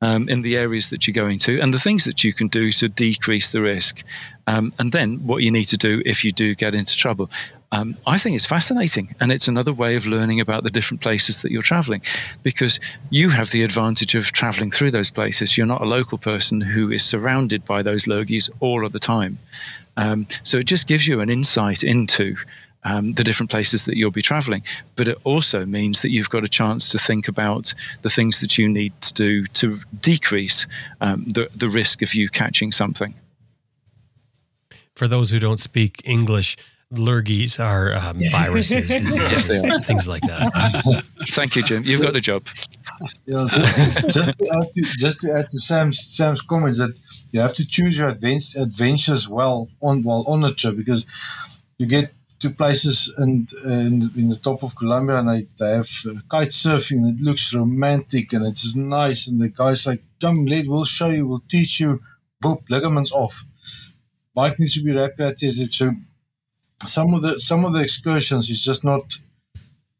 um, 0.01 0.29
in 0.29 0.41
the 0.41 0.55
areas 0.55 0.89
that 0.89 1.05
you're 1.05 1.13
going 1.13 1.39
to 1.39 1.59
and 1.59 1.73
the 1.73 1.79
things 1.79 2.05
that 2.05 2.23
you 2.23 2.33
can 2.33 2.47
do 2.47 2.71
to 2.71 2.87
decrease 2.87 3.49
the 3.49 3.61
risk. 3.61 4.03
Um, 4.47 4.73
and 4.79 4.91
then 4.91 5.25
what 5.25 5.43
you 5.43 5.51
need 5.51 5.65
to 5.65 5.77
do 5.77 6.01
if 6.05 6.23
you 6.23 6.31
do 6.31 6.55
get 6.55 6.75
into 6.75 6.95
trouble. 6.95 7.29
Um, 7.75 7.95
I 8.07 8.17
think 8.17 8.37
it's 8.37 8.45
fascinating. 8.45 9.15
And 9.19 9.33
it's 9.33 9.49
another 9.49 9.73
way 9.73 9.97
of 9.97 10.05
learning 10.05 10.39
about 10.39 10.63
the 10.63 10.69
different 10.69 11.01
places 11.01 11.41
that 11.41 11.51
you're 11.51 11.61
traveling 11.61 12.01
because 12.41 12.79
you 13.09 13.31
have 13.31 13.51
the 13.51 13.63
advantage 13.63 14.15
of 14.15 14.31
traveling 14.31 14.71
through 14.71 14.91
those 14.91 15.11
places. 15.11 15.57
You're 15.57 15.67
not 15.67 15.81
a 15.81 15.85
local 15.85 16.17
person 16.17 16.61
who 16.61 16.89
is 16.89 17.03
surrounded 17.03 17.65
by 17.65 17.81
those 17.81 18.05
lurgies 18.05 18.49
all 18.61 18.85
of 18.85 18.93
the 18.93 18.99
time. 18.99 19.39
Um, 19.97 20.25
so 20.43 20.57
it 20.57 20.67
just 20.67 20.87
gives 20.87 21.05
you 21.05 21.19
an 21.19 21.29
insight 21.29 21.83
into 21.83 22.37
um, 22.85 23.13
the 23.13 23.25
different 23.25 23.49
places 23.49 23.83
that 23.85 23.97
you'll 23.97 24.09
be 24.09 24.21
traveling. 24.21 24.63
But 24.95 25.09
it 25.09 25.17
also 25.25 25.65
means 25.65 26.01
that 26.01 26.11
you've 26.11 26.29
got 26.29 26.45
a 26.45 26.49
chance 26.49 26.89
to 26.91 26.97
think 26.97 27.27
about 27.27 27.73
the 28.03 28.09
things 28.09 28.39
that 28.39 28.57
you 28.57 28.69
need 28.69 28.93
to 29.01 29.13
do 29.13 29.45
to 29.47 29.79
decrease 29.99 30.65
um, 31.01 31.25
the, 31.25 31.49
the 31.53 31.67
risk 31.67 32.01
of 32.01 32.13
you 32.13 32.29
catching 32.29 32.71
something. 32.71 33.15
For 34.95 35.09
those 35.09 35.31
who 35.31 35.39
don't 35.39 35.59
speak 35.59 36.01
English, 36.05 36.55
lurgies 36.93 37.59
are 37.59 37.93
um, 37.93 38.21
viruses, 38.31 38.87
diseases, 38.87 39.17
yes, 39.17 39.85
things 39.85 40.07
like 40.07 40.21
that. 40.23 40.51
Thank 41.27 41.55
you, 41.55 41.63
Jim. 41.63 41.83
You've 41.83 42.01
got 42.01 42.13
the 42.13 42.21
job. 42.21 42.47
Yeah, 43.25 43.47
so 43.47 43.61
just, 44.07 44.25
to 44.25 44.45
add 44.53 44.71
to, 44.71 44.81
just 44.97 45.21
to 45.21 45.33
add 45.33 45.49
to 45.49 45.59
Sam's, 45.59 45.99
Sam's 45.99 46.41
comments 46.41 46.79
that 46.79 46.97
you 47.31 47.39
have 47.39 47.53
to 47.55 47.67
choose 47.67 47.97
your 47.97 48.09
adventures 48.09 49.27
well 49.27 49.67
on 49.81 50.03
while 50.03 50.23
on 50.27 50.41
the 50.41 50.53
trip 50.53 50.77
because 50.77 51.05
you 51.77 51.87
get 51.87 52.13
to 52.39 52.49
places 52.49 53.13
and 53.17 53.51
in, 53.63 54.01
in 54.15 54.29
the 54.29 54.39
top 54.41 54.63
of 54.63 54.75
Colombia 54.75 55.19
and 55.19 55.29
they, 55.29 55.47
they 55.59 55.71
have 55.71 55.89
uh, 56.07 56.13
kite 56.29 56.49
surfing 56.49 57.09
it 57.09 57.21
looks 57.21 57.53
romantic 57.53 58.33
and 58.33 58.45
it's 58.45 58.75
nice 58.75 59.27
and 59.27 59.41
the 59.41 59.49
guy's 59.49 59.87
like 59.87 60.01
come 60.21 60.45
let 60.45 60.67
we'll 60.67 60.85
show 60.85 61.09
you 61.09 61.27
we'll 61.27 61.43
teach 61.47 61.79
you 61.79 62.01
boop 62.43 62.61
ligaments 62.69 63.11
off 63.11 63.43
bike 64.33 64.59
needs 64.59 64.73
to 64.73 64.83
be 64.83 64.91
repatriated 64.91 65.71
so 65.71 65.91
some 66.83 67.13
of 67.13 67.21
the 67.21 67.39
some 67.39 67.65
of 67.65 67.73
the 67.73 67.81
excursions 67.81 68.49
is 68.49 68.61
just 68.61 68.83
not 68.83 69.17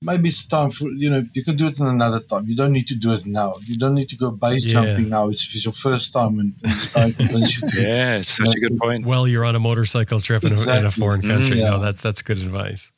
maybe 0.01 0.29
it's 0.29 0.45
time 0.47 0.69
for 0.69 0.89
you 0.89 1.09
know 1.09 1.23
you 1.33 1.43
can 1.43 1.55
do 1.55 1.67
it 1.67 1.79
in 1.79 1.87
another 1.87 2.19
time. 2.19 2.45
You 2.47 2.55
don't 2.55 2.71
need 2.71 2.87
to 2.87 2.95
do 2.95 3.13
it 3.13 3.25
now. 3.25 3.55
You 3.63 3.77
don't 3.77 3.95
need 3.95 4.09
to 4.09 4.17
go 4.17 4.31
base 4.31 4.65
yeah. 4.65 4.73
jumping 4.73 5.09
now. 5.09 5.29
It's, 5.29 5.43
if 5.43 5.55
it's 5.55 5.65
your 5.65 5.71
first 5.71 6.13
time 6.13 6.39
and, 6.39 6.53
and 6.63 6.73
this 6.73 6.87
guy 6.87 7.11
convinces 7.11 7.61
you 7.61 7.67
to 7.67 7.81
yeah 7.81 8.17
it's 8.17 8.29
such 8.29 8.47
a 8.47 8.59
good 8.59 8.77
point. 8.77 9.05
Well 9.05 9.27
you're 9.27 9.45
on 9.45 9.55
a 9.55 9.59
motorcycle 9.59 10.19
trip 10.19 10.43
in, 10.43 10.53
a, 10.53 10.77
in 10.77 10.85
a, 10.85 10.91
foreign 10.91 11.21
country 11.21 11.57
mm, 11.57 11.61
yeah. 11.61 11.69
no 11.71 11.79
that's 11.79 12.01
that's 12.01 12.21
good 12.21 12.37
advice 12.37 12.91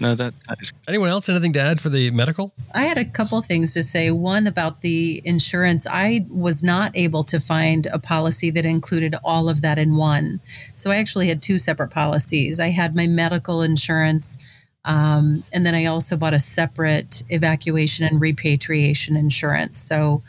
no, 0.00 0.14
that, 0.14 0.34
that 0.48 0.60
is. 0.60 0.72
Anyone 0.88 1.08
else? 1.08 1.28
Anything 1.28 1.52
to 1.52 1.60
add 1.60 1.80
for 1.80 1.88
the 1.88 2.10
medical? 2.10 2.52
I 2.74 2.84
had 2.84 2.98
a 2.98 3.04
couple 3.04 3.40
things 3.42 3.74
to 3.74 3.82
say. 3.82 4.10
One 4.10 4.46
about 4.46 4.80
the 4.80 5.22
insurance. 5.24 5.86
I 5.86 6.26
was 6.28 6.62
not 6.62 6.96
able 6.96 7.24
to 7.24 7.38
find 7.38 7.86
a 7.86 7.98
policy 7.98 8.50
that 8.50 8.64
included 8.64 9.14
all 9.24 9.48
of 9.48 9.62
that 9.62 9.78
in 9.78 9.96
one. 9.96 10.40
So 10.76 10.90
I 10.90 10.96
actually 10.96 11.28
had 11.28 11.42
two 11.42 11.58
separate 11.58 11.90
policies. 11.90 12.58
I 12.58 12.70
had 12.70 12.96
my 12.96 13.06
medical 13.06 13.62
insurance, 13.62 14.38
um, 14.84 15.44
and 15.52 15.64
then 15.64 15.74
I 15.74 15.84
also 15.84 16.16
bought 16.16 16.34
a 16.34 16.38
separate 16.38 17.22
evacuation 17.28 18.06
and 18.06 18.20
repatriation 18.20 19.16
insurance. 19.16 19.78
So 19.78 20.22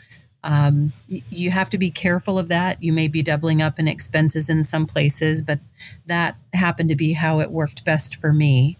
um, 0.44 0.92
you 1.08 1.50
have 1.50 1.70
to 1.70 1.78
be 1.78 1.90
careful 1.90 2.38
of 2.38 2.50
that. 2.50 2.82
You 2.82 2.92
may 2.92 3.08
be 3.08 3.22
doubling 3.22 3.62
up 3.62 3.78
in 3.78 3.88
expenses 3.88 4.50
in 4.50 4.62
some 4.62 4.84
places, 4.84 5.40
but 5.40 5.58
that 6.06 6.36
happened 6.52 6.90
to 6.90 6.96
be 6.96 7.14
how 7.14 7.40
it 7.40 7.50
worked 7.50 7.84
best 7.84 8.14
for 8.14 8.32
me. 8.32 8.76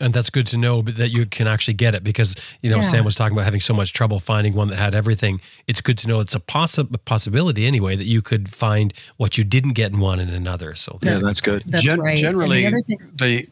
And 0.00 0.14
that's 0.14 0.30
good 0.30 0.46
to 0.48 0.56
know 0.56 0.80
that 0.82 1.10
you 1.10 1.26
can 1.26 1.46
actually 1.46 1.74
get 1.74 1.94
it 1.94 2.02
because, 2.02 2.34
you 2.62 2.70
know, 2.70 2.76
yeah. 2.76 2.82
Sam 2.82 3.04
was 3.04 3.14
talking 3.14 3.36
about 3.36 3.44
having 3.44 3.60
so 3.60 3.74
much 3.74 3.92
trouble 3.92 4.18
finding 4.18 4.54
one 4.54 4.68
that 4.68 4.78
had 4.78 4.94
everything. 4.94 5.40
It's 5.66 5.82
good 5.82 5.98
to 5.98 6.08
know 6.08 6.20
it's 6.20 6.34
a 6.34 6.40
possi- 6.40 7.04
possibility 7.04 7.66
anyway 7.66 7.96
that 7.96 8.06
you 8.06 8.22
could 8.22 8.48
find 8.48 8.94
what 9.18 9.36
you 9.36 9.44
didn't 9.44 9.74
get 9.74 9.92
in 9.92 10.00
one 10.00 10.18
in 10.18 10.30
another. 10.30 10.74
So 10.74 10.98
yeah, 11.02 11.18
that's 11.20 11.42
good. 11.42 11.64
That's 11.66 11.84
Gen- 11.84 12.00
right. 12.00 12.16
Generally, 12.16 12.62
the, 12.62 12.98
the, 13.14 13.48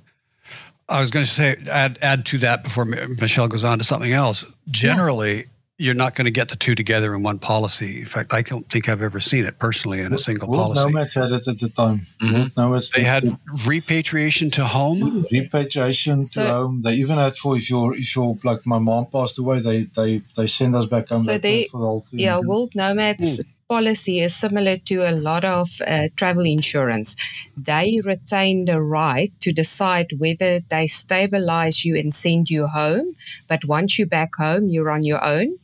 I 0.88 1.00
was 1.00 1.10
going 1.10 1.26
to 1.26 1.30
say 1.30 1.56
add 1.70 1.98
add 2.00 2.24
to 2.26 2.38
that 2.38 2.64
before 2.64 2.86
Michelle 2.86 3.48
goes 3.48 3.64
on 3.64 3.78
to 3.78 3.84
something 3.84 4.12
else. 4.12 4.46
Generally, 4.70 5.36
yeah 5.36 5.42
you're 5.78 5.94
not 5.94 6.16
going 6.16 6.24
to 6.24 6.32
get 6.32 6.48
the 6.48 6.56
two 6.56 6.74
together 6.74 7.14
in 7.14 7.22
one 7.22 7.38
policy. 7.38 8.00
In 8.00 8.06
fact, 8.06 8.34
I 8.34 8.42
don't 8.42 8.68
think 8.68 8.88
I've 8.88 9.00
ever 9.00 9.20
seen 9.20 9.44
it 9.44 9.58
personally 9.60 10.00
in 10.00 10.12
a 10.12 10.18
single 10.18 10.48
World 10.48 10.74
policy. 10.74 10.84
Nomads 10.86 11.14
had 11.14 11.30
it 11.30 11.46
at 11.46 11.58
the 11.58 11.68
time. 11.68 12.00
Mm-hmm. 12.20 12.60
Nomads 12.60 12.90
they 12.90 13.04
had 13.04 13.24
repatriation 13.66 14.50
to 14.52 14.64
home. 14.64 15.24
Repatriation 15.30 16.22
so, 16.24 16.42
to 16.42 16.50
home. 16.50 16.80
They 16.82 16.94
even 16.94 17.18
had 17.18 17.36
for 17.36 17.56
if 17.56 17.70
you're 17.70 17.94
if 17.94 18.16
you're 18.16 18.36
like 18.42 18.66
my 18.66 18.78
mom 18.78 19.06
passed 19.06 19.38
away, 19.38 19.60
they 19.60 19.84
they 19.84 20.18
they 20.36 20.48
send 20.48 20.74
us 20.74 20.86
back 20.86 21.08
home. 21.08 21.18
So 21.18 21.38
they 21.38 21.66
for 21.66 21.78
the 21.78 21.86
whole 21.86 22.00
thing. 22.00 22.20
Yeah, 22.20 22.40
World 22.40 22.74
Nomads. 22.74 23.42
Mm 23.42 23.48
policy 23.68 24.20
is 24.20 24.34
similar 24.34 24.78
to 24.78 25.08
a 25.08 25.12
lot 25.12 25.44
of 25.44 25.68
uh, 25.86 26.08
travel 26.16 26.44
insurance. 26.44 27.16
They 27.56 28.00
retain 28.04 28.64
the 28.64 28.80
right 28.80 29.32
to 29.40 29.52
decide 29.52 30.12
whether 30.18 30.60
they 30.60 30.86
stabilize 30.86 31.84
you 31.84 31.96
and 31.96 32.12
send 32.12 32.50
you 32.50 32.66
home, 32.66 33.14
but 33.46 33.64
once 33.64 33.98
you're 33.98 34.08
back 34.08 34.36
home, 34.36 34.68
you're 34.68 34.90
on 34.90 35.02
your 35.02 35.22
own, 35.22 35.58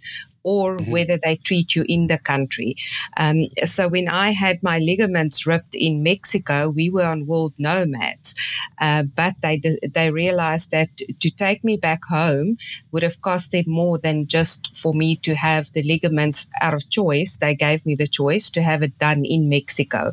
or 0.44 0.76
mm-hmm. 0.76 0.92
whether 0.92 1.18
they 1.18 1.36
treat 1.36 1.74
you 1.74 1.84
in 1.88 2.06
the 2.06 2.18
country. 2.18 2.76
Um, 3.16 3.46
so 3.64 3.88
when 3.88 4.08
I 4.08 4.30
had 4.30 4.62
my 4.62 4.78
ligaments 4.78 5.46
ripped 5.46 5.74
in 5.74 6.02
Mexico, 6.02 6.70
we 6.70 6.90
were 6.90 7.04
on 7.04 7.26
World 7.26 7.54
Nomads, 7.58 8.34
uh, 8.80 9.02
but 9.02 9.34
they 9.40 9.60
they 9.82 10.10
realized 10.10 10.70
that 10.70 10.96
to 10.96 11.30
take 11.30 11.64
me 11.64 11.76
back 11.76 12.04
home 12.04 12.56
would 12.92 13.02
have 13.02 13.22
cost 13.22 13.52
them 13.52 13.64
more 13.66 13.98
than 13.98 14.26
just 14.26 14.76
for 14.76 14.94
me 14.94 15.16
to 15.16 15.34
have 15.34 15.72
the 15.72 15.82
ligaments 15.82 16.48
out 16.60 16.74
of 16.74 16.88
choice. 16.90 17.38
They 17.38 17.54
gave 17.54 17.84
me 17.86 17.94
the 17.94 18.06
choice 18.06 18.50
to 18.50 18.62
have 18.62 18.82
it 18.82 18.98
done 18.98 19.24
in 19.24 19.48
Mexico. 19.48 20.12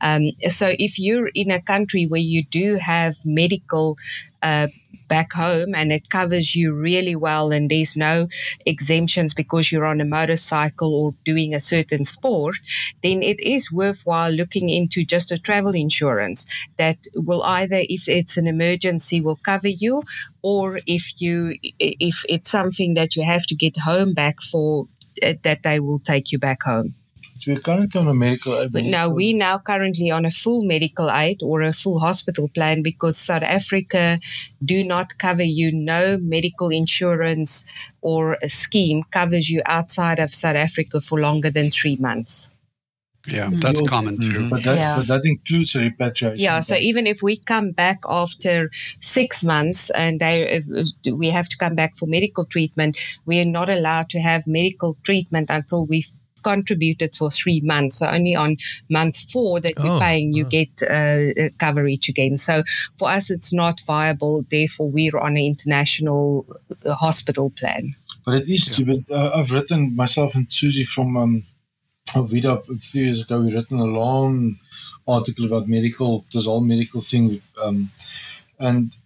Um, 0.00 0.30
so 0.48 0.72
if 0.78 0.98
you're 0.98 1.28
in 1.34 1.50
a 1.50 1.62
country 1.62 2.06
where 2.06 2.20
you 2.20 2.44
do 2.44 2.76
have 2.76 3.16
medical 3.24 3.96
uh, 4.42 4.68
back 5.16 5.32
home 5.34 5.74
and 5.74 5.92
it 5.92 6.08
covers 6.10 6.54
you 6.54 6.74
really 6.74 7.16
well 7.16 7.52
and 7.52 7.70
there's 7.70 7.96
no 7.96 8.28
exemptions 8.64 9.34
because 9.34 9.70
you're 9.70 9.84
on 9.92 10.00
a 10.00 10.04
motorcycle 10.04 10.94
or 10.94 11.14
doing 11.24 11.54
a 11.54 11.60
certain 11.60 12.04
sport, 12.04 12.56
then 13.02 13.22
it 13.22 13.40
is 13.40 13.72
worthwhile 13.72 14.30
looking 14.30 14.70
into 14.70 15.04
just 15.04 15.32
a 15.32 15.38
travel 15.38 15.74
insurance 15.74 16.46
that 16.78 16.98
will 17.14 17.42
either, 17.42 17.80
if 17.88 18.08
it's 18.08 18.36
an 18.36 18.46
emergency, 18.46 19.20
will 19.20 19.40
cover 19.44 19.68
you, 19.68 20.02
or 20.42 20.80
if 20.86 21.20
you 21.20 21.56
if 21.78 22.24
it's 22.28 22.50
something 22.50 22.94
that 22.94 23.16
you 23.16 23.22
have 23.24 23.44
to 23.46 23.54
get 23.54 23.76
home 23.78 24.14
back 24.14 24.40
for, 24.50 24.86
eh, 25.22 25.34
that 25.42 25.62
they 25.62 25.78
will 25.80 25.98
take 25.98 26.32
you 26.32 26.38
back 26.38 26.62
home. 26.62 26.94
So 27.40 27.52
we're 27.52 27.60
currently 27.60 27.98
on 27.98 28.06
a 28.06 28.12
medical 28.12 28.60
aid. 28.60 28.70
But 28.70 28.84
now 28.84 29.08
we 29.08 29.32
now 29.32 29.56
currently 29.56 30.10
on 30.10 30.26
a 30.26 30.30
full 30.30 30.62
medical 30.62 31.10
aid 31.10 31.42
or 31.42 31.62
a 31.62 31.72
full 31.72 31.98
hospital 31.98 32.48
plan 32.48 32.82
because 32.82 33.16
South 33.16 33.42
Africa 33.42 34.20
do 34.62 34.84
not 34.84 35.16
cover 35.16 35.42
you. 35.42 35.72
No 35.72 36.18
medical 36.18 36.68
insurance 36.68 37.64
or 38.02 38.36
a 38.42 38.50
scheme 38.50 39.04
covers 39.10 39.48
you 39.48 39.62
outside 39.64 40.18
of 40.18 40.34
South 40.34 40.56
Africa 40.56 41.00
for 41.00 41.18
longer 41.18 41.50
than 41.50 41.70
three 41.70 41.96
months. 41.96 42.50
Yeah, 43.26 43.46
mm-hmm. 43.46 43.60
that's 43.60 43.88
common 43.88 44.20
too. 44.20 44.48
But 44.50 44.62
that, 44.64 44.76
yeah. 44.76 44.96
but 44.98 45.06
that 45.08 45.22
includes 45.24 45.74
repatriation. 45.74 46.40
Yeah, 46.40 46.60
so 46.60 46.74
even 46.76 47.06
if 47.06 47.22
we 47.22 47.36
come 47.36 47.70
back 47.70 48.00
after 48.08 48.70
six 49.00 49.44
months 49.44 49.90
and 49.90 50.20
they, 50.20 50.62
we 51.10 51.28
have 51.28 51.48
to 51.50 51.56
come 51.56 51.74
back 51.74 51.96
for 51.96 52.06
medical 52.06 52.44
treatment, 52.44 52.98
we 53.24 53.40
are 53.40 53.48
not 53.48 53.70
allowed 53.70 54.10
to 54.10 54.20
have 54.20 54.46
medical 54.46 54.96
treatment 55.04 55.48
until 55.50 55.86
we've 55.86 56.10
contributed 56.42 57.14
for 57.14 57.30
three 57.30 57.60
months. 57.60 57.96
So 57.96 58.08
only 58.08 58.34
on 58.34 58.56
month 58.88 59.30
four 59.30 59.60
that 59.60 59.74
you're 59.78 59.96
oh, 59.96 60.00
paying, 60.00 60.32
you 60.32 60.46
oh. 60.46 60.48
get 60.48 60.82
uh, 60.82 61.50
coverage 61.58 62.08
again. 62.08 62.36
So 62.36 62.62
for 62.96 63.10
us, 63.10 63.30
it's 63.30 63.52
not 63.52 63.80
viable. 63.86 64.44
Therefore, 64.50 64.90
we're 64.90 65.18
on 65.18 65.32
an 65.32 65.44
international 65.44 66.46
uh, 66.84 66.94
hospital 66.94 67.50
plan. 67.50 67.94
But 68.24 68.34
it 68.42 68.48
is 68.48 68.78
yeah. 68.78 68.94
to. 68.94 69.04
Uh, 69.12 69.30
I've 69.34 69.52
written 69.52 69.96
myself 69.96 70.34
and 70.34 70.50
Susie 70.52 70.84
from 70.84 71.16
um, 71.16 71.42
Vida 72.16 72.52
a 72.52 72.74
few 72.74 73.04
years 73.04 73.22
ago. 73.22 73.40
We've 73.40 73.54
written 73.54 73.78
a 73.78 73.84
long 73.84 74.56
article 75.06 75.46
about 75.46 75.68
medical, 75.68 76.24
this 76.32 76.46
whole 76.46 76.60
medical 76.60 77.00
thing, 77.00 77.40
um, 77.62 77.88
and 78.58 78.96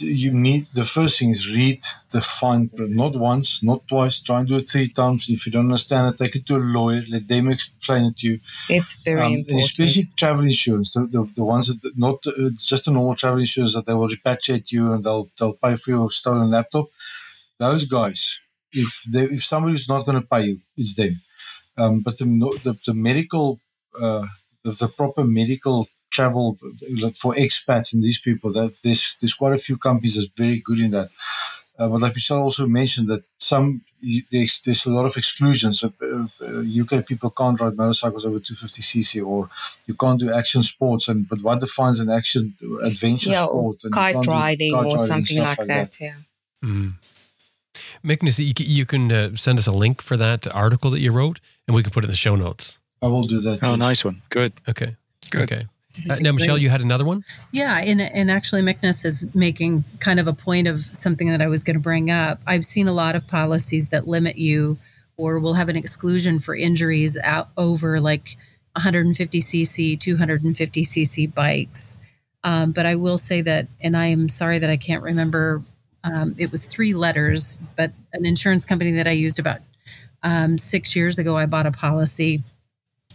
you 0.00 0.32
need 0.32 0.64
the 0.74 0.84
first 0.84 1.18
thing 1.18 1.30
is 1.30 1.48
read 1.48 1.80
the 2.10 2.20
fine 2.20 2.68
print, 2.68 2.94
not 2.94 3.14
once, 3.16 3.62
not 3.62 3.86
twice. 3.86 4.20
Try 4.20 4.40
and 4.40 4.48
do 4.48 4.56
it 4.56 4.60
three 4.62 4.88
times. 4.88 5.28
If 5.28 5.46
you 5.46 5.52
don't 5.52 5.66
understand 5.66 6.12
it, 6.12 6.18
take 6.18 6.36
it 6.36 6.46
to 6.46 6.56
a 6.56 6.58
lawyer. 6.58 7.02
Let 7.08 7.28
them 7.28 7.50
explain 7.50 8.06
it 8.06 8.16
to 8.18 8.26
you. 8.28 8.38
It's 8.68 8.96
very 9.02 9.20
um, 9.20 9.32
important, 9.34 9.64
especially 9.64 10.04
travel 10.16 10.44
insurance. 10.44 10.94
The, 10.94 11.06
the, 11.06 11.30
the 11.36 11.44
ones 11.44 11.68
that 11.68 11.96
not 11.96 12.26
uh, 12.26 12.50
just 12.56 12.88
a 12.88 12.90
normal 12.90 13.14
travel 13.14 13.40
insurance 13.40 13.74
that 13.74 13.86
they 13.86 13.94
will 13.94 14.08
repatriate 14.08 14.72
you 14.72 14.92
and 14.92 15.04
they'll 15.04 15.30
they'll 15.38 15.54
pay 15.54 15.76
for 15.76 15.90
your 15.90 16.10
stolen 16.10 16.50
laptop. 16.50 16.86
Those 17.58 17.84
guys, 17.84 18.40
if 18.72 19.02
they, 19.12 19.24
if 19.24 19.44
somebody's 19.44 19.88
not 19.88 20.06
going 20.06 20.20
to 20.20 20.26
pay 20.26 20.42
you, 20.42 20.58
it's 20.76 20.94
them. 20.94 21.20
Um, 21.76 22.00
but 22.00 22.18
the, 22.18 22.24
the, 22.24 22.78
the 22.86 22.94
medical, 22.94 23.60
uh, 24.00 24.26
the, 24.64 24.72
the 24.72 24.88
proper 24.88 25.24
medical 25.24 25.86
travel 26.10 26.56
for 27.14 27.34
expats 27.34 27.92
and 27.92 28.02
these 28.02 28.20
people. 28.20 28.52
That 28.52 28.74
there's 28.82 29.16
there's 29.20 29.34
quite 29.34 29.54
a 29.54 29.58
few 29.58 29.76
companies 29.76 30.16
that's 30.16 30.32
very 30.32 30.60
good 30.60 30.80
in 30.80 30.90
that. 30.92 31.08
Uh, 31.78 31.88
but 31.88 32.00
like 32.00 32.14
Michelle 32.14 32.42
also 32.42 32.66
mentioned 32.66 33.08
that 33.08 33.22
some 33.38 33.82
there's, 34.30 34.60
there's 34.60 34.86
a 34.86 34.92
lot 34.92 35.06
of 35.06 35.16
exclusions. 35.16 35.82
Uh, 35.82 35.90
uh, 36.00 36.62
UK 36.82 37.06
people 37.06 37.30
can't 37.30 37.60
ride 37.60 37.76
motorcycles 37.76 38.24
over 38.24 38.38
250 38.38 38.82
cc, 38.82 39.24
or 39.24 39.48
you 39.86 39.94
can't 39.94 40.20
do 40.20 40.32
action 40.32 40.62
sports. 40.62 41.08
And 41.08 41.28
but 41.28 41.42
what 41.42 41.60
defines 41.60 42.00
an 42.00 42.10
action 42.10 42.54
adventure 42.82 43.30
yeah, 43.30 43.44
sport? 43.44 43.84
And 43.84 43.92
kite 43.92 44.26
riding 44.26 44.72
kite 44.72 44.86
or 44.86 44.98
something 44.98 45.38
like, 45.38 45.58
like, 45.58 45.68
that. 45.68 45.92
that. 45.92 46.00
Yeah. 46.00 46.14
Mm. 46.64 46.92
Magnus, 48.02 48.38
you, 48.38 48.52
you 48.56 48.86
can 48.86 49.10
uh, 49.10 49.34
send 49.34 49.58
us 49.58 49.66
a 49.66 49.72
link 49.72 50.02
for 50.02 50.16
that 50.16 50.46
article 50.54 50.90
that 50.90 51.00
you 51.00 51.12
wrote, 51.12 51.40
and 51.66 51.74
we 51.74 51.82
can 51.82 51.92
put 51.92 52.04
it 52.04 52.06
in 52.06 52.10
the 52.10 52.16
show 52.16 52.36
notes. 52.36 52.78
I 53.02 53.06
will 53.06 53.24
do 53.24 53.40
that. 53.40 53.62
Oh, 53.62 53.74
nice 53.76 54.04
one. 54.04 54.22
Good. 54.30 54.52
Okay. 54.68 54.96
Good. 55.30 55.42
Okay. 55.42 55.66
Uh, 56.08 56.16
now, 56.20 56.32
Michelle, 56.32 56.58
you 56.58 56.70
had 56.70 56.80
another 56.80 57.04
one? 57.04 57.24
Yeah, 57.52 57.80
and, 57.84 58.00
and 58.00 58.30
actually, 58.30 58.62
Magnus 58.62 59.04
is 59.04 59.34
making 59.34 59.84
kind 60.00 60.20
of 60.20 60.26
a 60.26 60.32
point 60.32 60.68
of 60.68 60.78
something 60.80 61.28
that 61.28 61.42
I 61.42 61.48
was 61.48 61.64
going 61.64 61.74
to 61.74 61.80
bring 61.80 62.10
up. 62.10 62.40
I've 62.46 62.64
seen 62.64 62.88
a 62.88 62.92
lot 62.92 63.16
of 63.16 63.26
policies 63.26 63.88
that 63.88 64.06
limit 64.06 64.36
you 64.36 64.78
or 65.16 65.38
will 65.38 65.54
have 65.54 65.68
an 65.68 65.76
exclusion 65.76 66.38
for 66.38 66.54
injuries 66.54 67.18
out 67.24 67.48
over 67.56 68.00
like 68.00 68.36
150cc, 68.76 69.98
250cc 69.98 71.34
bikes. 71.34 71.98
Um, 72.44 72.72
but 72.72 72.86
I 72.86 72.94
will 72.94 73.18
say 73.18 73.42
that, 73.42 73.66
and 73.82 73.96
I 73.96 74.06
am 74.06 74.28
sorry 74.28 74.58
that 74.60 74.70
I 74.70 74.76
can't 74.76 75.02
remember, 75.02 75.62
um, 76.04 76.36
it 76.38 76.52
was 76.52 76.66
three 76.66 76.94
letters, 76.94 77.58
but 77.76 77.92
an 78.12 78.24
insurance 78.24 78.64
company 78.64 78.92
that 78.92 79.08
I 79.08 79.12
used 79.12 79.40
about 79.40 79.58
um, 80.22 80.58
six 80.58 80.94
years 80.94 81.18
ago, 81.18 81.36
I 81.36 81.46
bought 81.46 81.66
a 81.66 81.72
policy 81.72 82.42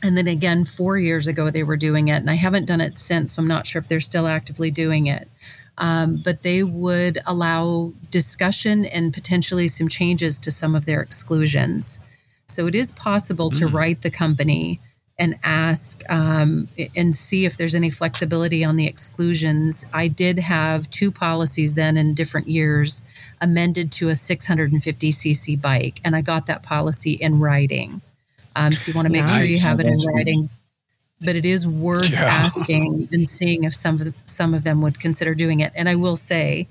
and 0.04 0.18
then 0.18 0.28
again, 0.28 0.66
four 0.66 0.98
years 0.98 1.28
ago, 1.28 1.50
they 1.50 1.64
were 1.64 1.78
doing 1.78 2.10
it. 2.10 2.18
And 2.18 2.30
I 2.30 2.36
haven't 2.36 2.68
done 2.68 2.82
it 2.82 2.98
since. 2.98 3.34
So 3.34 3.42
I'm 3.42 3.48
not 3.48 3.66
sure 3.66 3.82
if 3.82 3.88
they're 3.88 4.02
still 4.02 4.28
actively 4.28 4.70
doing 4.70 5.08
it. 5.08 5.30
Um, 5.78 6.22
but 6.24 6.44
they 6.44 6.62
would 6.62 7.18
allow 7.26 7.94
discussion 8.12 8.86
and 8.86 9.14
potentially 9.14 9.68
some 9.70 9.88
changes 9.88 10.40
to 10.42 10.52
some 10.52 10.76
of 10.76 10.86
their 10.86 11.02
exclusions. 11.02 12.00
So 12.48 12.68
it 12.68 12.76
is 12.76 12.92
possible 12.92 13.50
mm. 13.50 13.58
to 13.60 13.68
write 13.68 14.02
the 14.02 14.12
company 14.12 14.80
and 15.18 15.40
ask 15.44 16.04
um, 16.12 16.68
and 16.96 17.16
see 17.16 17.46
if 17.46 17.56
there's 17.56 17.76
any 17.76 17.90
flexibility 17.90 18.64
on 18.64 18.76
the 18.76 18.88
exclusions. 18.88 19.86
I 19.94 20.10
did 20.10 20.40
have 20.40 20.90
two 20.90 21.12
policies 21.12 21.76
then 21.76 21.98
in 21.98 22.14
different 22.14 22.50
years 22.50 23.04
amended 23.40 23.92
to 23.94 24.10
a 24.10 24.14
650cc 24.14 25.62
bike, 25.62 26.02
and 26.04 26.16
I 26.16 26.22
got 26.22 26.46
that 26.48 26.62
policy 26.64 27.14
in 27.14 27.40
writing. 27.40 28.02
Um, 28.56 28.72
so 28.74 28.92
you 28.92 28.96
want 28.96 29.08
to 29.08 29.12
make 29.12 29.26
nice. 29.26 29.36
sure 29.36 29.46
you 29.46 29.60
have 29.60 29.80
it 29.80 29.86
in 29.86 29.96
writing. 30.08 30.50
But 31.22 31.36
it 31.36 31.46
is 31.46 31.66
worth 31.66 32.12
yeah. 32.12 32.26
asking 32.26 33.08
and 33.12 33.28
seeing 33.28 33.64
if 33.64 33.74
some 33.74 33.96
of 33.96 34.06
the, 34.06 34.14
some 34.26 34.54
of 34.54 34.64
them 34.64 34.82
would 34.82 35.00
consider 35.00 35.34
doing 35.34 35.62
it. 35.62 35.72
And 35.76 35.88
I 35.88 35.96
will 35.96 36.18
say, 36.18 36.68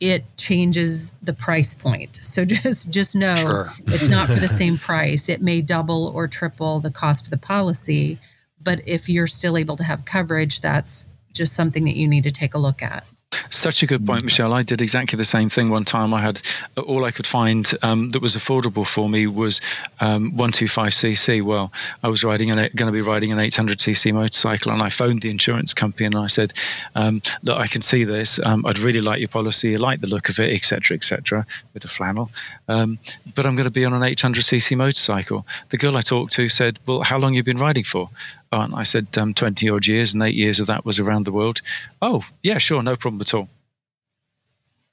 it 0.00 0.24
changes 0.36 1.10
the 1.22 1.32
price 1.32 1.74
point. 1.74 2.16
So 2.16 2.44
just 2.44 2.92
just 2.92 3.14
know 3.14 3.34
sure. 3.36 3.66
it's 3.86 4.08
not 4.08 4.28
for 4.28 4.40
the 4.40 4.48
same 4.62 4.76
price. 4.78 5.28
It 5.28 5.40
may 5.40 5.60
double 5.60 6.10
or 6.14 6.28
triple 6.28 6.80
the 6.80 6.90
cost 6.90 7.26
of 7.26 7.30
the 7.30 7.38
policy, 7.38 8.18
but 8.62 8.80
if 8.86 9.08
you're 9.08 9.26
still 9.26 9.56
able 9.56 9.76
to 9.76 9.84
have 9.84 10.04
coverage, 10.04 10.60
that's 10.60 11.10
just 11.32 11.52
something 11.52 11.84
that 11.84 11.96
you 11.96 12.06
need 12.08 12.24
to 12.24 12.30
take 12.30 12.54
a 12.54 12.58
look 12.58 12.82
at. 12.82 13.04
Such 13.50 13.82
a 13.82 13.86
good 13.86 14.06
point, 14.06 14.24
Michelle. 14.24 14.52
I 14.52 14.62
did 14.62 14.80
exactly 14.80 15.16
the 15.16 15.24
same 15.24 15.48
thing 15.48 15.68
one 15.68 15.84
time. 15.84 16.12
I 16.14 16.20
had 16.20 16.40
all 16.76 17.04
I 17.04 17.10
could 17.10 17.26
find 17.26 17.70
um, 17.82 18.10
that 18.10 18.22
was 18.22 18.36
affordable 18.36 18.86
for 18.86 19.08
me 19.08 19.26
was 19.26 19.60
um, 20.00 20.32
125cc. 20.32 21.42
Well, 21.42 21.72
I 22.02 22.08
was 22.08 22.24
riding 22.24 22.50
an, 22.50 22.56
going 22.74 22.86
to 22.86 22.92
be 22.92 23.00
riding 23.00 23.32
an 23.32 23.38
800cc 23.38 24.12
motorcycle, 24.12 24.72
and 24.72 24.82
I 24.82 24.90
phoned 24.90 25.22
the 25.22 25.30
insurance 25.30 25.74
company 25.74 26.06
and 26.06 26.16
I 26.16 26.26
said, 26.26 26.52
um, 26.94 27.22
"Look, 27.42 27.58
I 27.58 27.66
can 27.66 27.82
see 27.82 28.04
this. 28.04 28.40
Um, 28.44 28.64
I'd 28.66 28.78
really 28.78 29.00
like 29.00 29.20
your 29.20 29.28
policy. 29.28 29.74
I 29.74 29.78
like 29.78 30.00
the 30.00 30.06
look 30.06 30.28
of 30.28 30.38
it, 30.38 30.52
etc., 30.52 30.96
etc." 30.96 31.46
Bit 31.72 31.84
of 31.84 31.90
flannel, 31.90 32.30
um, 32.68 32.98
but 33.34 33.46
I'm 33.46 33.56
going 33.56 33.64
to 33.64 33.70
be 33.70 33.84
on 33.84 33.92
an 33.92 34.02
800cc 34.02 34.76
motorcycle. 34.76 35.46
The 35.70 35.78
girl 35.78 35.96
I 35.96 36.00
talked 36.00 36.32
to 36.34 36.48
said, 36.48 36.78
"Well, 36.86 37.02
how 37.02 37.18
long 37.18 37.34
you 37.34 37.42
been 37.42 37.58
riding 37.58 37.84
for?" 37.84 38.10
And 38.52 38.74
I 38.74 38.84
said, 38.84 39.08
um, 39.18 39.34
20 39.34 39.68
odd 39.68 39.86
years, 39.86 40.14
and 40.14 40.22
eight 40.22 40.34
years 40.34 40.60
of 40.60 40.66
that 40.68 40.84
was 40.84 40.98
around 40.98 41.24
the 41.24 41.32
world. 41.32 41.60
Oh, 42.00 42.24
yeah, 42.42 42.58
sure, 42.58 42.82
no 42.82 42.96
problem 42.96 43.20
at 43.20 43.34
all. 43.34 43.48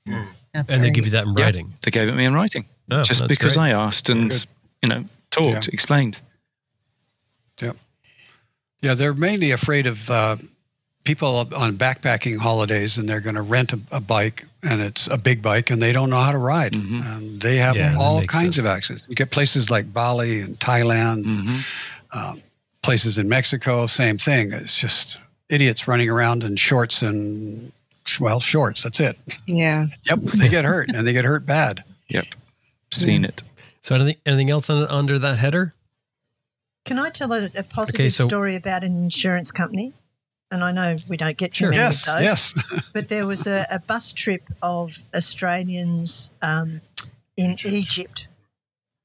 Mm. 0.07 0.27
and 0.55 0.83
they 0.83 0.89
give 0.89 1.05
you 1.05 1.11
that 1.11 1.25
in 1.25 1.35
writing? 1.35 1.67
Yeah, 1.67 1.77
they 1.83 1.91
gave 1.91 2.07
it 2.07 2.15
me 2.15 2.25
in 2.25 2.33
writing. 2.33 2.65
Oh, 2.89 3.03
just 3.03 3.27
because 3.27 3.55
great. 3.55 3.65
I 3.65 3.71
asked 3.71 4.09
and, 4.09 4.33
you 4.81 4.89
know, 4.89 5.05
talked, 5.29 5.67
yeah. 5.67 5.73
explained. 5.73 6.19
Yeah. 7.61 7.73
Yeah, 8.81 8.95
they're 8.95 9.13
mainly 9.13 9.51
afraid 9.51 9.85
of 9.85 10.09
uh, 10.09 10.37
people 11.03 11.35
on 11.37 11.73
backpacking 11.75 12.37
holidays 12.37 12.97
and 12.97 13.07
they're 13.07 13.21
going 13.21 13.35
to 13.35 13.41
rent 13.41 13.73
a, 13.73 13.79
a, 13.91 14.01
bike 14.01 14.45
and 14.63 14.81
it's 14.81 15.07
a 15.07 15.17
big 15.17 15.41
bike 15.41 15.69
and 15.69 15.81
they 15.81 15.91
don't 15.91 16.09
know 16.09 16.19
how 16.19 16.31
to 16.31 16.37
ride. 16.37 16.73
Mm-hmm. 16.73 17.01
And 17.03 17.41
they 17.41 17.57
have 17.57 17.75
yeah, 17.75 17.95
all 17.97 18.21
kinds 18.21 18.55
sense. 18.55 18.57
of 18.57 18.65
access. 18.65 19.05
You 19.07 19.15
get 19.15 19.31
places 19.31 19.69
like 19.69 19.91
Bali 19.91 20.41
and 20.41 20.59
Thailand. 20.59 21.23
Mm-hmm. 21.25 22.17
Um, 22.17 22.41
places 22.83 23.17
in 23.17 23.29
Mexico, 23.29 23.85
same 23.85 24.17
thing. 24.17 24.51
It's 24.51 24.79
just 24.79 25.19
idiots 25.49 25.87
running 25.87 26.09
around 26.09 26.43
in 26.43 26.55
shorts 26.55 27.01
and 27.01 27.71
well, 28.19 28.39
shorts. 28.39 28.83
That's 28.83 28.99
it. 28.99 29.17
Yeah. 29.45 29.87
Yep. 30.09 30.19
They 30.19 30.49
get 30.49 30.65
hurt 30.65 30.89
and 30.93 31.07
they 31.07 31.13
get 31.13 31.25
hurt 31.25 31.45
bad. 31.45 31.83
Yep. 32.09 32.25
Seen 32.91 33.23
yeah. 33.23 33.29
it. 33.29 33.43
So 33.81 33.95
anything 33.95 34.15
anything 34.25 34.49
else 34.49 34.69
on, 34.69 34.87
under 34.87 35.17
that 35.19 35.37
header? 35.39 35.73
Can 36.85 36.99
I 36.99 37.09
tell 37.09 37.31
a, 37.31 37.45
a 37.55 37.63
positive 37.63 38.01
okay, 38.01 38.09
so, 38.09 38.23
story 38.23 38.55
about 38.55 38.83
an 38.83 38.95
insurance 39.03 39.51
company? 39.51 39.93
And 40.49 40.63
I 40.63 40.71
know 40.71 40.95
we 41.07 41.15
don't 41.15 41.37
get 41.37 41.53
too 41.53 41.65
sure. 41.65 41.69
many 41.69 41.81
yes, 41.81 42.07
of 42.07 42.15
those. 42.15 42.23
Yes. 42.23 42.89
but 42.93 43.07
there 43.07 43.25
was 43.25 43.47
a, 43.47 43.65
a, 43.69 43.79
bus 43.79 44.11
trip 44.11 44.43
of 44.61 44.97
Australians 45.15 46.31
um, 46.41 46.81
in 47.37 47.55
Egypt 47.63 48.27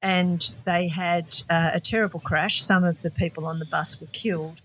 and 0.03 0.55
they 0.65 0.89
had 0.89 1.43
uh, 1.49 1.71
a 1.75 1.81
terrible 1.81 2.21
crash. 2.21 2.63
Some 2.63 2.85
of 2.85 3.03
the 3.03 3.11
people 3.11 3.47
on 3.47 3.59
the 3.59 3.67
bus 3.67 4.01
were 4.01 4.07
killed, 4.09 4.61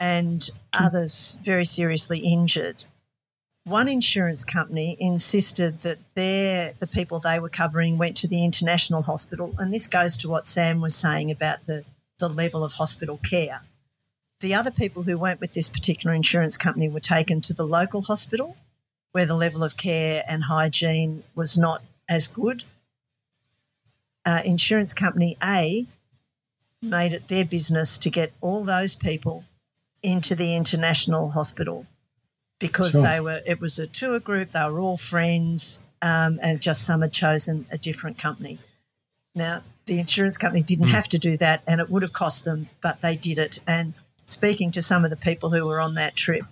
and 0.00 0.48
others 0.72 1.38
very 1.44 1.64
seriously 1.64 2.18
injured. 2.18 2.84
One 3.64 3.86
insurance 3.88 4.44
company 4.44 4.96
insisted 4.98 5.82
that 5.82 5.98
their 6.14 6.72
the 6.78 6.88
people 6.88 7.20
they 7.20 7.38
were 7.38 7.48
covering 7.48 7.96
went 7.96 8.16
to 8.18 8.28
the 8.28 8.44
international 8.44 9.02
hospital, 9.02 9.54
and 9.58 9.72
this 9.72 9.86
goes 9.86 10.16
to 10.18 10.28
what 10.28 10.46
Sam 10.46 10.80
was 10.80 10.94
saying 10.94 11.30
about 11.30 11.66
the, 11.66 11.84
the 12.18 12.28
level 12.28 12.64
of 12.64 12.74
hospital 12.74 13.18
care. 13.18 13.60
The 14.40 14.54
other 14.54 14.72
people 14.72 15.04
who 15.04 15.16
went 15.16 15.38
with 15.40 15.52
this 15.52 15.68
particular 15.68 16.12
insurance 16.12 16.58
company 16.58 16.88
were 16.88 16.98
taken 16.98 17.40
to 17.42 17.54
the 17.54 17.66
local 17.66 18.02
hospital, 18.02 18.56
where 19.12 19.26
the 19.26 19.36
level 19.36 19.62
of 19.62 19.76
care 19.76 20.24
and 20.28 20.44
hygiene 20.44 21.22
was 21.36 21.56
not 21.56 21.82
as 22.08 22.26
good 22.26 22.64
uh, 24.24 24.42
insurance 24.44 24.94
company 24.94 25.36
A 25.42 25.86
made 26.82 27.12
it 27.12 27.28
their 27.28 27.44
business 27.44 27.96
to 27.98 28.10
get 28.10 28.32
all 28.40 28.64
those 28.64 28.94
people 28.94 29.44
into 30.02 30.34
the 30.34 30.56
international 30.56 31.30
hospital 31.30 31.86
because 32.58 32.92
sure. 32.92 33.02
they 33.02 33.20
were 33.20 33.40
it 33.46 33.60
was 33.60 33.78
a 33.78 33.86
tour 33.86 34.18
group 34.18 34.50
they 34.52 34.64
were 34.64 34.80
all 34.80 34.96
friends 34.96 35.80
um, 36.00 36.40
and 36.42 36.60
just 36.60 36.84
some 36.84 37.02
had 37.02 37.12
chosen 37.12 37.66
a 37.70 37.78
different 37.78 38.18
company 38.18 38.58
now 39.34 39.62
the 39.86 39.98
insurance 40.00 40.36
company 40.36 40.62
didn't 40.62 40.86
mm. 40.86 40.90
have 40.92 41.08
to 41.08 41.18
do 41.18 41.36
that 41.36 41.62
and 41.66 41.80
it 41.80 41.88
would 41.88 42.02
have 42.02 42.12
cost 42.12 42.44
them 42.44 42.68
but 42.82 43.00
they 43.00 43.14
did 43.14 43.38
it 43.38 43.60
and 43.66 43.94
speaking 44.26 44.70
to 44.72 44.82
some 44.82 45.04
of 45.04 45.10
the 45.10 45.16
people 45.16 45.50
who 45.50 45.64
were 45.64 45.80
on 45.80 45.94
that 45.94 46.16
trip 46.16 46.44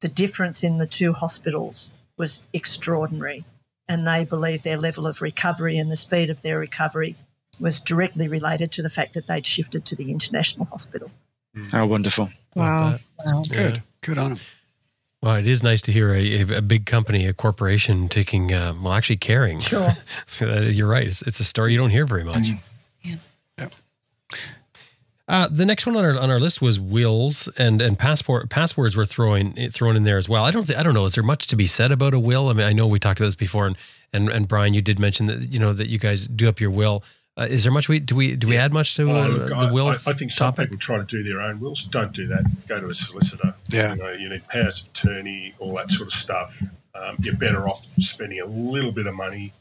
the 0.00 0.08
difference 0.08 0.64
in 0.64 0.78
the 0.78 0.86
two 0.86 1.12
hospitals 1.12 1.92
was 2.16 2.40
extraordinary 2.52 3.44
and 3.88 4.06
they 4.06 4.24
believe 4.24 4.62
their 4.62 4.76
level 4.76 5.06
of 5.06 5.22
recovery 5.22 5.78
and 5.78 5.90
the 5.90 5.96
speed 5.96 6.30
of 6.30 6.42
their 6.42 6.58
recovery 6.58 7.16
was 7.60 7.80
directly 7.80 8.28
related 8.28 8.70
to 8.72 8.82
the 8.82 8.90
fact 8.90 9.14
that 9.14 9.26
they'd 9.26 9.46
shifted 9.46 9.84
to 9.86 9.96
the 9.96 10.10
international 10.10 10.66
hospital. 10.66 11.10
How 11.70 11.86
wonderful! 11.86 12.30
Wow, 12.54 12.98
wow. 13.24 13.42
good, 13.50 13.74
yeah. 13.74 13.80
good 14.02 14.18
on 14.18 14.34
them. 14.34 14.38
Well, 15.22 15.34
it 15.34 15.48
is 15.48 15.64
nice 15.64 15.82
to 15.82 15.92
hear 15.92 16.14
a, 16.14 16.58
a 16.58 16.62
big 16.62 16.86
company, 16.86 17.26
a 17.26 17.32
corporation, 17.32 18.08
taking 18.08 18.52
uh, 18.52 18.74
well, 18.80 18.92
actually 18.92 19.16
caring. 19.16 19.58
Sure, 19.58 19.90
you're 20.40 20.88
right. 20.88 21.06
It's, 21.06 21.22
it's, 21.22 21.40
a 21.40 21.44
story 21.44 21.72
you 21.72 21.78
don't 21.78 21.90
hear 21.90 22.06
very 22.06 22.22
much. 22.22 22.50
Mm. 22.50 22.58
Yeah. 23.02 23.14
Uh, 25.28 25.46
the 25.50 25.66
next 25.66 25.86
one 25.86 25.94
on 25.94 26.04
our 26.04 26.18
on 26.18 26.30
our 26.30 26.40
list 26.40 26.62
was 26.62 26.80
wills 26.80 27.48
and 27.58 27.82
and 27.82 27.98
passport 27.98 28.48
passwords 28.48 28.96
were 28.96 29.04
throwing 29.04 29.52
thrown 29.70 29.94
in 29.94 30.04
there 30.04 30.16
as 30.16 30.26
well. 30.26 30.42
I 30.42 30.50
don't 30.50 30.66
think 30.66 30.78
I 30.78 30.82
don't 30.82 30.94
know. 30.94 31.04
Is 31.04 31.14
there 31.14 31.24
much 31.24 31.46
to 31.48 31.56
be 31.56 31.66
said 31.66 31.92
about 31.92 32.14
a 32.14 32.18
will? 32.18 32.48
I 32.48 32.54
mean, 32.54 32.66
I 32.66 32.72
know 32.72 32.86
we 32.86 32.98
talked 32.98 33.20
about 33.20 33.26
this 33.26 33.34
before, 33.34 33.66
and 33.66 33.76
and, 34.12 34.30
and 34.30 34.48
Brian, 34.48 34.72
you 34.72 34.80
did 34.80 34.98
mention 34.98 35.26
that 35.26 35.50
you 35.50 35.58
know 35.58 35.74
that 35.74 35.88
you 35.88 35.98
guys 35.98 36.26
do 36.26 36.48
up 36.48 36.60
your 36.60 36.70
will. 36.70 37.04
Uh, 37.38 37.46
is 37.48 37.62
there 37.62 37.70
much 37.70 37.90
we 37.90 38.00
do 38.00 38.16
we 38.16 38.36
do 38.36 38.48
we 38.48 38.56
add 38.56 38.72
much 38.72 38.94
to 38.96 39.10
uh, 39.10 39.26
oh, 39.26 39.28
look, 39.28 39.48
the 39.48 39.70
will? 39.72 39.88
I, 39.88 39.90
I, 39.90 40.12
think 40.14 40.32
some 40.32 40.46
topic? 40.46 40.70
people 40.70 40.78
try 40.78 40.96
to 40.96 41.04
do 41.04 41.22
their 41.22 41.42
own 41.42 41.60
wills. 41.60 41.84
Don't 41.84 42.12
do 42.12 42.26
that. 42.28 42.44
Go 42.66 42.80
to 42.80 42.88
a 42.88 42.94
solicitor. 42.94 43.54
Yeah, 43.68 43.94
you, 43.94 44.02
know, 44.02 44.10
you 44.12 44.28
need 44.30 44.48
powers 44.48 44.80
of 44.80 44.88
attorney, 44.88 45.54
all 45.58 45.74
that 45.76 45.90
sort 45.90 46.08
of 46.08 46.14
stuff. 46.14 46.62
Um, 46.94 47.16
you're 47.20 47.36
better 47.36 47.68
off 47.68 47.78
spending 47.78 48.40
a 48.40 48.46
little 48.46 48.92
bit 48.92 49.06
of 49.06 49.14
money 49.14 49.52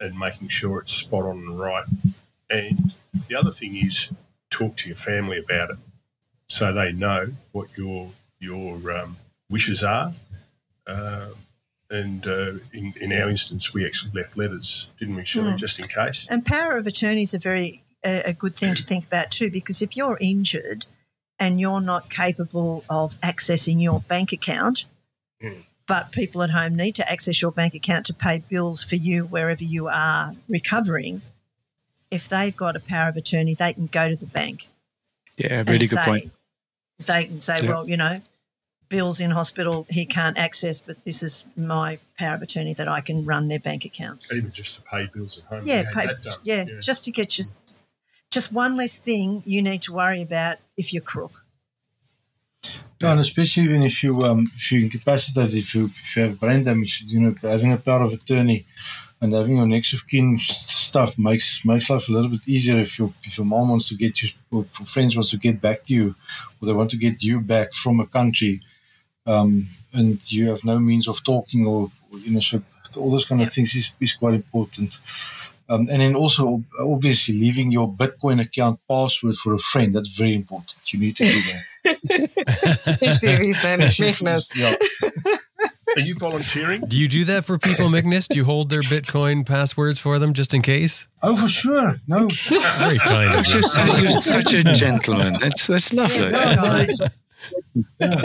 and 0.00 0.18
making 0.18 0.48
sure 0.48 0.80
it's 0.80 0.92
spot 0.92 1.24
on 1.24 1.38
and 1.38 1.58
right. 1.58 1.84
And 2.50 2.94
the 3.26 3.34
other 3.34 3.50
thing 3.50 3.74
is 3.74 4.10
talk 4.58 4.76
to 4.76 4.88
your 4.88 4.96
family 4.96 5.38
about 5.38 5.70
it 5.70 5.78
so 6.46 6.72
they 6.72 6.92
know 6.92 7.28
what 7.52 7.76
your 7.76 8.10
your 8.38 8.74
um, 8.92 9.16
wishes 9.50 9.82
are. 9.82 10.12
Uh, 10.86 11.28
and 11.90 12.26
uh, 12.26 12.52
in, 12.72 12.92
in 13.00 13.12
our 13.12 13.28
instance, 13.28 13.72
we 13.72 13.86
actually 13.86 14.12
left 14.14 14.36
letters, 14.36 14.88
didn't 14.98 15.16
we, 15.16 15.24
Shirley, 15.24 15.52
mm. 15.52 15.56
just 15.56 15.78
in 15.78 15.86
case? 15.86 16.26
And 16.30 16.44
power 16.44 16.76
of 16.76 16.86
attorney 16.86 17.22
is 17.22 17.34
a 17.34 17.38
very 17.38 17.82
a, 18.04 18.30
a 18.30 18.32
good 18.32 18.54
thing 18.56 18.74
to 18.74 18.82
think 18.82 19.06
about 19.06 19.30
too, 19.30 19.50
because 19.50 19.82
if 19.82 19.96
you're 19.96 20.18
injured 20.20 20.86
and 21.38 21.60
you're 21.60 21.80
not 21.80 22.10
capable 22.10 22.84
of 22.88 23.14
accessing 23.20 23.82
your 23.82 24.00
bank 24.00 24.32
account, 24.32 24.84
mm. 25.42 25.62
but 25.86 26.12
people 26.12 26.42
at 26.42 26.50
home 26.50 26.76
need 26.76 26.94
to 26.96 27.10
access 27.10 27.40
your 27.42 27.50
bank 27.50 27.74
account 27.74 28.06
to 28.06 28.14
pay 28.14 28.42
bills 28.48 28.82
for 28.82 28.96
you 28.96 29.24
wherever 29.24 29.64
you 29.64 29.88
are 29.88 30.32
recovering, 30.48 31.22
if 32.14 32.28
they've 32.28 32.56
got 32.56 32.76
a 32.76 32.80
power 32.80 33.08
of 33.08 33.16
attorney, 33.16 33.54
they 33.54 33.72
can 33.72 33.86
go 33.86 34.08
to 34.08 34.16
the 34.16 34.26
bank 34.26 34.68
yeah, 35.36 35.64
really 35.66 35.78
good 35.78 35.88
say, 35.88 36.02
point. 36.02 36.32
They 37.04 37.24
can 37.24 37.40
say, 37.40 37.56
yeah. 37.62 37.68
well, 37.68 37.88
you 37.88 37.96
know, 37.96 38.20
Bill's 38.88 39.20
in 39.20 39.30
hospital, 39.32 39.86
he 39.90 40.06
can't 40.06 40.38
access, 40.38 40.80
but 40.80 41.02
this 41.04 41.22
is 41.22 41.44
my 41.56 41.98
power 42.18 42.34
of 42.34 42.42
attorney 42.42 42.74
that 42.74 42.86
I 42.86 43.00
can 43.00 43.24
run 43.24 43.48
their 43.48 43.58
bank 43.58 43.84
accounts. 43.84 44.34
Even 44.34 44.52
just 44.52 44.76
to 44.76 44.82
pay 44.82 45.08
bills 45.12 45.38
at 45.38 45.44
home. 45.44 45.66
Yeah, 45.66 45.84
pay, 45.92 46.08
yeah, 46.44 46.64
yeah, 46.68 46.80
just 46.80 47.04
to 47.06 47.10
get 47.10 47.30
just 47.30 47.54
just 48.30 48.52
one 48.52 48.76
less 48.76 48.98
thing 48.98 49.42
you 49.46 49.62
need 49.62 49.82
to 49.82 49.92
worry 49.92 50.22
about 50.22 50.58
if 50.76 50.92
you're 50.92 51.02
crook. 51.02 51.44
Yeah, 53.00 53.12
and 53.12 53.20
especially 53.20 53.64
even 53.64 53.82
if 53.82 54.02
you 54.02 54.18
um 54.20 54.48
if 54.54 54.70
you're 54.70 54.82
incapacitated, 54.82 55.54
if 55.54 55.74
you 55.74 55.86
if 55.86 56.16
you 56.16 56.22
have 56.22 56.38
brain 56.38 56.62
damage, 56.62 57.02
you 57.06 57.20
know, 57.20 57.34
having 57.42 57.72
a 57.72 57.76
power 57.76 58.02
of 58.02 58.12
attorney 58.12 58.64
and 59.20 59.32
having 59.32 59.56
your 59.56 59.66
next 59.66 59.92
of 59.92 60.06
kin 60.06 60.36
stuff 60.36 61.18
makes 61.18 61.64
makes 61.64 61.88
life 61.90 62.08
a 62.08 62.12
little 62.12 62.30
bit 62.30 62.46
easier 62.46 62.78
if 62.78 62.98
your 62.98 63.10
if 63.22 63.38
your 63.38 63.46
mom 63.46 63.68
wants 63.70 63.88
to 63.88 63.94
get 63.94 64.22
you 64.22 64.28
or 64.50 64.64
friends 64.64 65.16
wants 65.16 65.30
to 65.30 65.38
get 65.38 65.60
back 65.60 65.82
to 65.84 65.94
you 65.94 66.14
or 66.60 66.66
they 66.66 66.72
want 66.72 66.90
to 66.90 66.98
get 66.98 67.22
you 67.22 67.40
back 67.40 67.72
from 67.72 68.00
a 68.00 68.06
country 68.06 68.60
um, 69.26 69.66
and 69.94 70.30
you 70.30 70.48
have 70.50 70.64
no 70.64 70.78
means 70.78 71.08
of 71.08 71.22
talking 71.24 71.66
or, 71.66 71.90
or 72.12 72.18
you 72.18 72.32
know 72.32 72.40
so 72.40 72.62
all 72.96 73.10
those 73.10 73.24
kind 73.24 73.40
of 73.40 73.48
things 73.48 73.74
is, 73.74 73.92
is 74.00 74.12
quite 74.12 74.34
important. 74.34 74.98
Um, 75.68 75.88
and 75.90 76.00
then 76.00 76.14
also 76.14 76.62
obviously 76.78 77.38
leaving 77.38 77.72
your 77.72 77.88
bitcoin 77.90 78.40
account 78.40 78.80
password 78.88 79.36
for 79.36 79.54
a 79.54 79.58
friend 79.58 79.94
that's 79.94 80.16
very 80.16 80.34
important. 80.34 80.76
You 80.92 81.00
need 81.00 81.16
to 81.16 81.24
do 81.24 81.40
that. 81.42 82.80
Especially 82.86 83.30
if 83.30 83.40
he's 83.40 83.64
yeah 84.56 84.74
Are 85.96 86.00
you 86.00 86.14
volunteering? 86.14 86.82
Do 86.82 86.96
you 86.96 87.08
do 87.08 87.24
that 87.26 87.44
for 87.44 87.58
people, 87.58 87.88
Magnus? 87.88 88.26
Do 88.28 88.36
you 88.36 88.44
hold 88.44 88.70
their 88.70 88.82
Bitcoin 88.82 89.46
passwords 89.46 89.98
for 90.00 90.18
them 90.18 90.32
just 90.32 90.52
in 90.52 90.62
case? 90.62 91.06
Oh, 91.22 91.36
for 91.36 91.48
sure. 91.48 92.00
No. 92.08 92.28
Very 92.28 92.98
kind 92.98 93.38
of 93.38 93.46
you. 93.46 93.54
You're 93.54 94.20
such 94.20 94.52
a 94.54 94.64
gentleman. 94.64 95.34
It's, 95.42 95.66
that's 95.66 95.92
lovely. 95.92 96.30
Yeah, 96.30 96.86
yeah. 98.00 98.20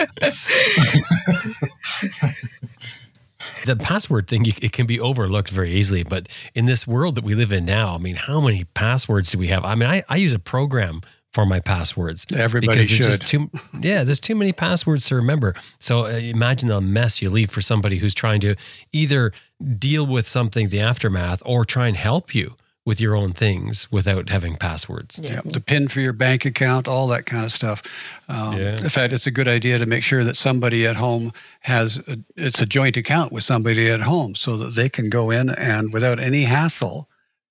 the 3.66 3.76
password 3.76 4.28
thing 4.28 4.46
it 4.46 4.72
can 4.72 4.86
be 4.86 5.00
overlooked 5.00 5.50
very 5.50 5.72
easily 5.72 6.04
but 6.04 6.28
in 6.56 6.66
this 6.66 6.88
world 6.88 7.16
that 7.16 7.24
we 7.24 7.36
live 7.36 7.52
in 7.52 7.66
now 7.66 7.94
i 7.96 7.98
mean 7.98 8.16
how 8.16 8.40
many 8.40 8.64
passwords 8.64 9.32
do 9.32 9.38
we 9.38 9.48
have 9.48 9.66
i 9.66 9.76
mean 9.76 9.90
i, 9.90 10.02
I 10.08 10.16
use 10.16 10.34
a 10.34 10.40
program 10.40 11.02
for 11.34 11.46
my 11.46 11.60
passwords. 11.60 12.26
Everybody 12.36 12.84
should. 12.84 13.22
Too, 13.22 13.50
yeah, 13.80 14.04
there's 14.04 14.20
too 14.20 14.36
many 14.36 14.52
passwords 14.52 15.08
to 15.08 15.16
remember. 15.16 15.54
So 15.80 16.06
uh, 16.06 16.10
imagine 16.10 16.70
the 16.70 16.82
mess 16.82 17.22
you 17.22 17.30
leave 17.30 17.52
for 17.52 17.62
somebody 17.62 17.98
who's 17.98 18.14
trying 18.14 18.42
to 18.42 18.56
either 18.92 19.32
deal 19.78 20.08
with 20.08 20.26
something, 20.26 20.70
the 20.70 20.80
aftermath, 20.80 21.42
or 21.46 21.66
try 21.66 21.88
and 21.88 21.98
help 21.98 22.34
you 22.34 22.56
with 22.86 23.00
your 23.00 23.16
own 23.16 23.32
things 23.34 23.92
without 23.92 24.30
having 24.30 24.56
passwords. 24.56 25.20
Yeah, 25.22 25.42
the 25.46 25.60
pin 25.60 25.88
for 25.88 26.00
your 26.00 26.14
bank 26.14 26.46
account, 26.46 26.88
all 26.88 27.08
that 27.10 27.26
kind 27.26 27.46
of 27.46 27.52
stuff. 27.52 27.84
Um, 28.30 28.58
yeah. 28.58 28.78
In 28.78 28.90
fact, 28.90 29.14
it's 29.14 29.28
a 29.28 29.32
good 29.32 29.48
idea 29.48 29.78
to 29.78 29.86
make 29.86 30.02
sure 30.02 30.24
that 30.24 30.36
somebody 30.36 30.88
at 30.88 30.96
home 30.96 31.32
has 31.60 32.00
a, 32.08 32.18
it's 32.36 32.62
a 32.62 32.66
joint 32.66 32.98
account 32.98 33.32
with 33.32 33.44
somebody 33.44 33.92
at 33.92 34.02
home, 34.02 34.34
so 34.34 34.58
that 34.58 34.76
they 34.76 34.90
can 34.90 35.10
go 35.10 35.30
in 35.30 35.50
and 35.60 35.94
without 35.94 36.20
any 36.20 36.42
hassle, 36.42 37.08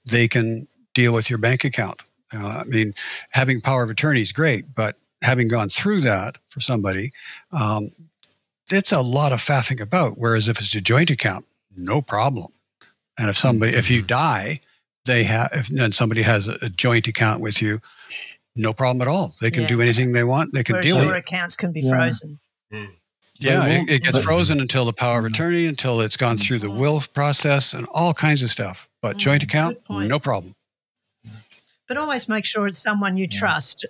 they 0.07 0.27
can 0.27 0.67
deal 0.95 1.15
with 1.15 1.31
your 1.31 1.39
bank 1.39 1.63
account. 1.63 2.03
Uh, 2.35 2.63
I 2.63 2.65
mean, 2.65 2.93
having 3.31 3.61
power 3.61 3.83
of 3.83 3.91
attorney 3.91 4.23
is 4.23 4.33
great, 4.33 4.75
but 4.75 4.97
having 5.23 5.49
gone 5.49 5.69
through 5.69 6.03
that 6.03 6.37
for 6.51 6.61
somebody, 6.61 7.11
um, 7.53 7.91
it's 8.71 8.93
a 8.93 9.01
lot 9.01 9.33
of 9.33 9.41
faffing 9.41 9.81
about. 9.81 10.15
Whereas 10.17 10.49
if 10.49 10.61
it's 10.61 10.75
a 10.75 10.81
joint 10.81 11.11
account, 11.11 11.47
no 11.77 12.03
problem. 12.03 12.53
And 13.19 13.31
if 13.31 13.37
somebody, 13.37 13.73
mm-hmm. 13.73 13.79
if 13.79 13.91
you 13.91 13.99
mm-hmm. 14.01 14.07
die, 14.07 14.61
they 15.07 15.25
have, 15.25 15.51
if, 15.53 15.71
and 15.71 15.95
somebody 15.95 16.23
has 16.23 16.49
a, 16.49 16.57
a, 16.63 16.69
joint 16.69 17.09
account 17.09 17.43
with 17.43 17.63
you, 17.63 17.79
no 18.57 18.73
problem 18.73 19.01
at 19.01 19.09
all. 19.09 19.35
They 19.41 19.51
can 19.51 19.63
yeah. 19.63 19.69
do 19.69 19.81
anything 19.81 20.13
they 20.13 20.25
want. 20.25 20.53
They 20.53 20.63
can 20.63 20.75
Whereas 20.75 20.87
deal 20.87 21.05
your 21.05 21.15
accounts 21.15 21.57
can 21.57 21.73
be 21.73 21.81
yeah. 21.81 21.91
frozen. 21.91 22.39
Mm. 22.73 22.91
Yeah, 23.41 23.65
it, 23.67 23.89
it, 23.89 24.03
gets 24.03 24.23
frozen 24.25 24.61
until 24.61 24.85
the 24.85 24.93
power 24.93 25.21
of 25.21 25.25
mm-hmm. 25.25 25.35
attorney, 25.35 25.67
until 25.67 26.01
it's 26.01 26.17
gone 26.17 26.37
through 26.37 26.59
the 26.59 26.71
will 26.71 27.01
process 27.15 27.73
and 27.73 27.87
all 27.95 28.13
kinds 28.13 28.43
of 28.43 28.51
stuff. 28.51 28.89
But 29.01 29.17
mm, 29.17 29.21
joint 29.21 29.45
account, 29.45 29.79
no 29.89 30.19
problem 30.19 30.57
but 31.89 31.97
always 31.97 32.29
make 32.29 32.45
sure 32.45 32.67
it's 32.67 32.79
someone 32.79 33.17
you 33.17 33.27
trust. 33.27 33.87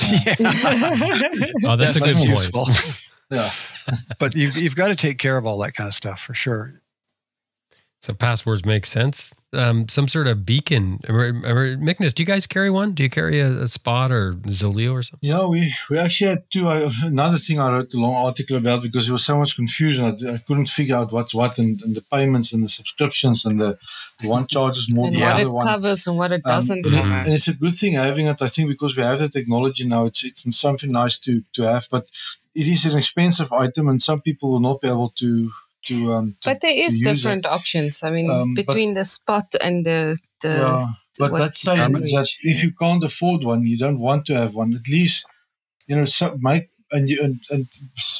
Yeah. 0.00 0.34
oh, 0.40 1.76
that's, 1.76 1.94
that's 1.94 1.96
a 1.96 2.00
good 2.00 2.16
point. 2.16 2.28
Useful. 2.28 2.68
yeah. 3.30 3.48
but 4.18 4.34
you've, 4.34 4.56
you've 4.56 4.76
got 4.76 4.88
to 4.88 4.96
take 4.96 5.18
care 5.18 5.36
of 5.36 5.46
all 5.46 5.58
that 5.58 5.74
kind 5.74 5.88
of 5.88 5.94
stuff 5.94 6.20
for 6.20 6.34
sure. 6.34 6.80
So 8.00 8.12
passwords 8.12 8.64
make 8.66 8.86
sense. 8.86 9.34
Um, 9.54 9.88
some 9.88 10.08
sort 10.08 10.26
of 10.26 10.44
beacon. 10.44 11.00
Magnus, 11.08 12.12
do 12.12 12.22
you 12.22 12.26
guys 12.26 12.46
carry 12.46 12.70
one? 12.70 12.92
Do 12.92 13.02
you 13.02 13.10
carry 13.10 13.40
a, 13.40 13.50
a 13.62 13.68
spot 13.68 14.10
or 14.10 14.34
Zoleo 14.48 14.92
or 14.92 15.02
something? 15.02 15.28
Yeah, 15.28 15.46
we, 15.46 15.72
we 15.90 15.98
actually 15.98 16.30
had 16.30 16.50
two. 16.50 16.68
Uh, 16.68 16.90
another 17.02 17.38
thing 17.38 17.58
I 17.60 17.70
wrote 17.70 17.94
a 17.94 17.98
long 17.98 18.14
article 18.14 18.56
about 18.56 18.82
because 18.82 19.06
there 19.06 19.12
was 19.12 19.24
so 19.24 19.38
much 19.38 19.56
confusion. 19.56 20.04
I, 20.04 20.34
I 20.34 20.38
couldn't 20.38 20.68
figure 20.68 20.96
out 20.96 21.12
what's 21.12 21.34
what 21.34 21.58
and, 21.58 21.80
and, 21.82 21.94
the 21.94 22.02
payments 22.02 22.52
and 22.52 22.64
the 22.64 22.68
subscriptions 22.68 23.44
and 23.44 23.60
the, 23.60 23.78
the 24.20 24.28
one 24.28 24.46
charges 24.46 24.90
more 24.90 25.06
and 25.06 25.14
than 25.14 25.20
the 25.20 25.26
other 25.26 25.50
one. 25.50 25.66
What 25.66 25.66
it 25.66 25.70
covers 25.70 26.06
and 26.06 26.16
what 26.16 26.32
it 26.32 26.42
um, 26.44 26.50
doesn't 26.50 26.86
um, 26.86 26.92
cover. 26.92 27.12
And 27.12 27.32
it's 27.32 27.48
a 27.48 27.54
good 27.54 27.74
thing 27.74 27.94
having 27.94 28.26
it. 28.26 28.42
I 28.42 28.48
think 28.48 28.68
because 28.68 28.96
we 28.96 29.02
have 29.02 29.18
the 29.18 29.28
technology 29.28 29.86
now, 29.86 30.06
it's 30.06 30.24
it's 30.24 30.44
something 30.56 30.90
nice 30.90 31.18
to 31.20 31.42
to 31.54 31.62
have. 31.62 31.86
But 31.90 32.10
it 32.54 32.68
is 32.68 32.84
an 32.86 32.96
expensive 32.96 33.52
item, 33.52 33.88
and 33.88 34.00
some 34.00 34.20
people 34.20 34.50
will 34.50 34.60
not 34.60 34.80
be 34.80 34.88
able 34.88 35.10
to 35.16 35.50
to, 35.86 36.12
um, 36.12 36.36
to, 36.42 36.50
but 36.50 36.60
there 36.60 36.74
is 36.76 36.98
different 36.98 37.44
it. 37.44 37.50
options. 37.50 38.02
I 38.02 38.10
mean, 38.10 38.30
um, 38.30 38.54
between 38.54 38.94
but, 38.94 39.00
the 39.00 39.04
spot 39.04 39.54
and 39.60 39.84
the, 39.84 40.18
the 40.42 40.48
yeah, 40.48 40.86
but 41.18 41.36
that's 41.36 41.60
saying 41.60 41.92
that 41.92 42.28
if 42.42 42.62
you 42.64 42.72
can't 42.72 43.02
afford 43.04 43.44
one, 43.44 43.66
you 43.66 43.78
don't 43.78 44.00
want 44.00 44.26
to 44.26 44.34
have 44.34 44.54
one. 44.54 44.74
At 44.74 44.88
least 44.88 45.26
you 45.86 45.96
know, 45.96 46.04
so 46.04 46.36
make 46.40 46.68
and 46.92 47.08
you 47.08 47.22
and, 47.22 47.40
and 47.50 47.66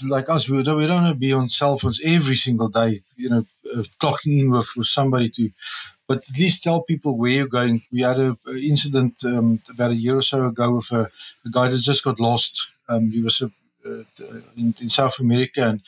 like 0.09 0.29
us, 0.29 0.49
we 0.49 0.63
don't 0.63 0.79
we 0.79 0.87
don't 0.87 1.03
want 1.03 1.15
to 1.15 1.19
be 1.19 1.33
on 1.33 1.49
cell 1.49 1.77
phones 1.77 2.01
every 2.05 2.35
single 2.35 2.69
day. 2.69 3.01
You 3.17 3.31
know, 3.31 3.45
uh, 3.75 3.83
clocking 4.01 4.41
in 4.41 4.51
with, 4.51 4.71
with 4.77 4.87
somebody 4.87 5.31
to. 5.31 5.51
But 6.07 6.19
at 6.19 6.39
least 6.39 6.63
tell 6.63 6.83
people 6.83 7.17
where 7.17 7.31
you're 7.31 7.47
going. 7.47 7.83
We 7.91 8.03
had 8.03 8.19
an 8.19 8.37
incident 8.47 9.25
um, 9.25 9.61
about 9.71 9.93
a 9.93 9.95
year 9.95 10.19
or 10.19 10.23
so 10.23 10.47
ago 10.47 10.75
with 10.75 10.93
a, 10.93 11.11
a 11.47 11.51
guy 11.51 11.69
that 11.69 11.79
just 11.79 12.05
got 12.05 12.21
lost. 12.21 12.69
Um, 12.91 13.11
he 13.11 13.23
was 13.23 13.41
a, 13.41 13.51
uh, 13.87 14.03
in, 14.59 14.75
in 14.83 14.91
South 14.91 15.19
America 15.19 15.63
and 15.67 15.81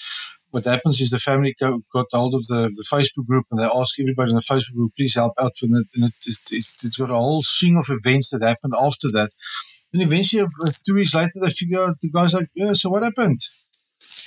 what 0.56 0.64
happens 0.64 0.98
is 1.02 1.10
the 1.10 1.18
family 1.18 1.54
got 1.60 2.06
hold 2.14 2.34
of 2.34 2.46
the, 2.46 2.70
the 2.72 2.86
Facebook 2.90 3.26
group 3.26 3.44
and 3.50 3.60
they 3.60 3.64
ask 3.64 4.00
everybody 4.00 4.30
in 4.30 4.36
the 4.36 4.40
Facebook 4.40 4.74
group, 4.74 4.92
please 4.96 5.14
help 5.14 5.34
out. 5.38 5.52
And 5.60 5.76
it, 5.76 5.86
and 5.94 6.04
it, 6.04 6.14
it, 6.50 6.64
it, 6.82 6.96
got 6.96 7.10
a 7.10 7.14
whole 7.14 7.42
string 7.42 7.76
of 7.76 7.88
events 7.90 8.30
that 8.30 8.40
happened 8.40 8.72
after 8.74 9.08
that. 9.08 9.28
And 9.92 10.00
eventually, 10.00 10.44
uh, 10.44 10.70
two 10.82 10.94
weeks 10.94 11.14
later, 11.14 11.40
they 11.42 11.50
figure 11.50 11.82
out 11.82 11.96
the 12.00 12.08
guy's 12.10 12.32
like, 12.32 12.48
yeah, 12.54 12.72
so 12.72 12.88
what 12.88 13.02
happened? 13.02 13.38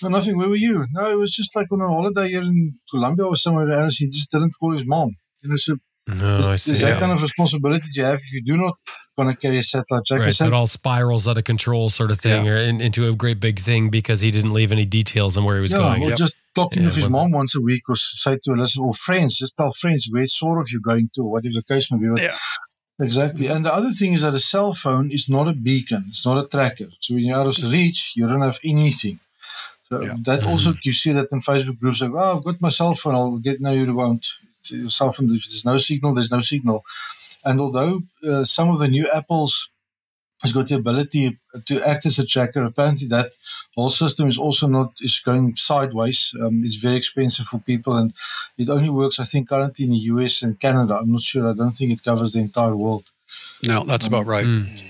No, 0.04 0.10
nothing. 0.10 0.38
Where 0.38 0.50
were 0.50 0.56
you? 0.56 0.86
No, 0.92 1.10
it 1.10 1.18
was 1.18 1.34
just 1.34 1.56
like 1.56 1.72
on 1.72 1.82
a 1.82 1.88
holiday 1.88 2.30
here 2.30 2.44
in 2.44 2.74
Colombia 2.92 3.26
or 3.26 3.36
somewhere 3.36 3.72
else. 3.72 3.96
He 3.96 4.06
just 4.06 4.32
didn't 4.32 4.54
call 4.60 4.74
his 4.74 4.86
mom. 4.86 5.16
You 5.42 5.50
know, 5.50 5.56
so 5.56 5.78
no, 6.08 6.14
there's, 6.16 6.48
I 6.48 6.58
see. 6.58 6.72
There's 6.74 6.84
that 6.84 7.00
kind 7.00 7.12
of 7.12 7.24
responsibility 7.24 7.88
you 7.96 8.04
have 8.04 8.20
if 8.20 8.34
you 8.34 8.44
do 8.44 8.56
not 8.56 8.76
want 9.20 9.30
to 9.30 9.38
carry 9.38 9.58
a 9.60 9.64
satellite 9.64 10.06
tracker. 10.06 10.24
Right, 10.24 10.34
so 10.34 10.48
it 10.48 10.54
all 10.54 10.68
spirals 10.68 11.28
out 11.28 11.38
of 11.38 11.44
control, 11.44 11.90
sort 11.90 12.12
of 12.12 12.20
thing, 12.20 12.46
yeah. 12.46 12.52
or 12.52 12.58
in, 12.58 12.82
into 12.82 13.08
a 13.08 13.14
great 13.14 13.40
big 13.40 13.60
thing 13.60 13.90
because 13.90 14.22
he 14.22 14.32
didn't 14.32 14.54
leave 14.54 14.72
any 14.72 14.86
details 14.86 15.38
on 15.38 15.46
where 15.46 15.56
he 15.56 15.62
was 15.62 15.72
yeah, 15.72 15.80
going. 15.80 16.04
Or 16.04 16.10
yep. 16.10 16.18
just 16.18 16.36
talking 16.56 16.82
yeah, 16.82 16.88
with 16.88 16.96
his 16.96 17.10
mom 17.10 17.32
once 17.32 17.56
a 17.56 17.62
week, 17.62 17.84
or 17.90 17.96
say 17.96 18.38
to 18.44 18.54
a 18.54 18.56
listen, 18.56 18.84
or 18.84 18.94
friends, 18.94 19.38
just 19.38 19.56
tell 19.56 19.72
friends 19.72 20.08
where 20.10 20.26
sort 20.26 20.60
of 20.60 20.72
you're 20.72 20.82
going 20.82 21.10
to, 21.14 21.22
or 21.22 21.32
whatever 21.32 21.54
the 21.54 21.64
case 21.64 21.92
may 21.92 22.00
be. 22.00 22.10
But, 22.10 22.32
Exactly. 23.02 23.48
And 23.48 23.64
the 23.64 23.74
other 23.74 23.92
thing 23.92 24.14
is 24.14 24.24
that 24.24 24.34
a 24.34 24.40
cell 24.40 24.74
phone 24.74 25.10
is 25.10 25.30
not 25.30 25.48
a 25.48 25.54
beacon, 25.54 26.04
it's 26.10 26.26
not 26.26 26.44
a 26.44 26.48
tracker. 26.48 26.88
So 27.00 27.14
when 27.14 27.24
you're 27.24 27.38
out 27.38 27.48
of 27.48 27.72
reach, 27.72 28.14
you 28.16 28.28
don't 28.28 28.42
have 28.42 28.60
anything. 28.64 29.20
So 29.88 30.02
yeah. 30.02 30.16
that 30.24 30.42
mm-hmm. 30.42 30.50
also, 30.50 30.74
you 30.84 30.92
see 30.94 31.14
that 31.14 31.32
in 31.32 31.40
Facebook 31.40 31.80
groups 31.80 32.02
like, 32.02 32.12
oh, 32.14 32.38
I've 32.38 32.44
got 32.44 32.62
my 32.62 32.70
cell 32.70 32.94
phone, 32.96 33.16
I'll 33.16 33.38
get, 33.38 33.62
no, 33.62 33.72
you 33.72 33.94
won't. 33.96 34.28
Your 34.70 34.90
cell 34.90 35.12
phone, 35.12 35.28
if 35.28 35.48
there's 35.48 35.66
no 35.66 35.78
signal, 35.78 36.14
there's 36.14 36.30
no 36.32 36.42
signal. 36.42 36.84
And 37.46 37.60
although 37.60 38.02
uh, 38.28 38.44
some 38.44 38.70
of 38.70 38.80
the 38.80 38.88
new 38.88 39.08
Apples 39.14 39.70
has 40.42 40.54
got 40.54 40.68
the 40.68 40.76
ability 40.76 41.38
to 41.66 41.88
act 41.88 42.06
as 42.06 42.18
a 42.18 42.26
tracker. 42.26 42.64
Apparently, 42.64 43.08
that 43.08 43.32
whole 43.76 43.90
system 43.90 44.30
is 44.30 44.38
also 44.38 44.68
not 44.68 44.94
is 45.02 45.20
going 45.20 45.56
sideways. 45.56 46.34
Um, 46.42 46.64
it's 46.64 46.76
very 46.76 46.96
expensive 46.96 47.46
for 47.48 47.60
people, 47.60 47.98
and 47.98 48.14
it 48.58 48.70
only 48.70 48.90
works, 48.90 49.20
I 49.20 49.26
think, 49.26 49.50
currently 49.50 49.86
in 49.86 49.92
the 49.92 49.98
US 49.98 50.42
and 50.42 50.60
Canada. 50.60 50.98
I'm 50.98 51.12
not 51.12 51.22
sure. 51.22 51.50
I 51.50 51.54
don't 51.54 51.72
think 51.72 51.92
it 51.92 52.04
covers 52.04 52.34
the 52.34 52.40
entire 52.40 52.76
world. 52.76 53.10
No, 53.64 53.84
that's 53.84 54.08
um, 54.08 54.14
about 54.14 54.26
right. 54.26 54.46
Mm. 54.46 54.84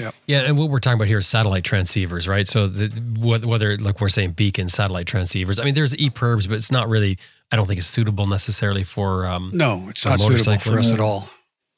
Yeah. 0.00 0.10
Yeah. 0.26 0.40
And 0.40 0.58
what 0.58 0.70
we're 0.70 0.80
talking 0.80 0.98
about 0.98 1.08
here 1.08 1.18
is 1.18 1.26
satellite 1.26 1.62
transceivers, 1.62 2.26
right? 2.26 2.48
So 2.48 2.66
the, 2.66 2.88
whether, 3.20 3.78
like 3.78 4.00
we're 4.00 4.08
saying 4.08 4.32
beacon 4.32 4.68
satellite 4.68 5.06
transceivers, 5.06 5.60
I 5.60 5.64
mean, 5.64 5.74
there's 5.74 5.94
EPIRBs, 5.94 6.48
but 6.48 6.54
it's 6.54 6.72
not 6.72 6.88
really, 6.88 7.16
I 7.52 7.56
don't 7.56 7.66
think 7.66 7.78
it's 7.78 7.86
suitable 7.86 8.26
necessarily 8.26 8.82
for. 8.82 9.26
Um, 9.26 9.50
no, 9.52 9.84
it's 9.90 10.04
not 10.04 10.18
suitable 10.18 10.58
for 10.58 10.78
us 10.78 10.92
at 10.92 11.00
all. 11.00 11.28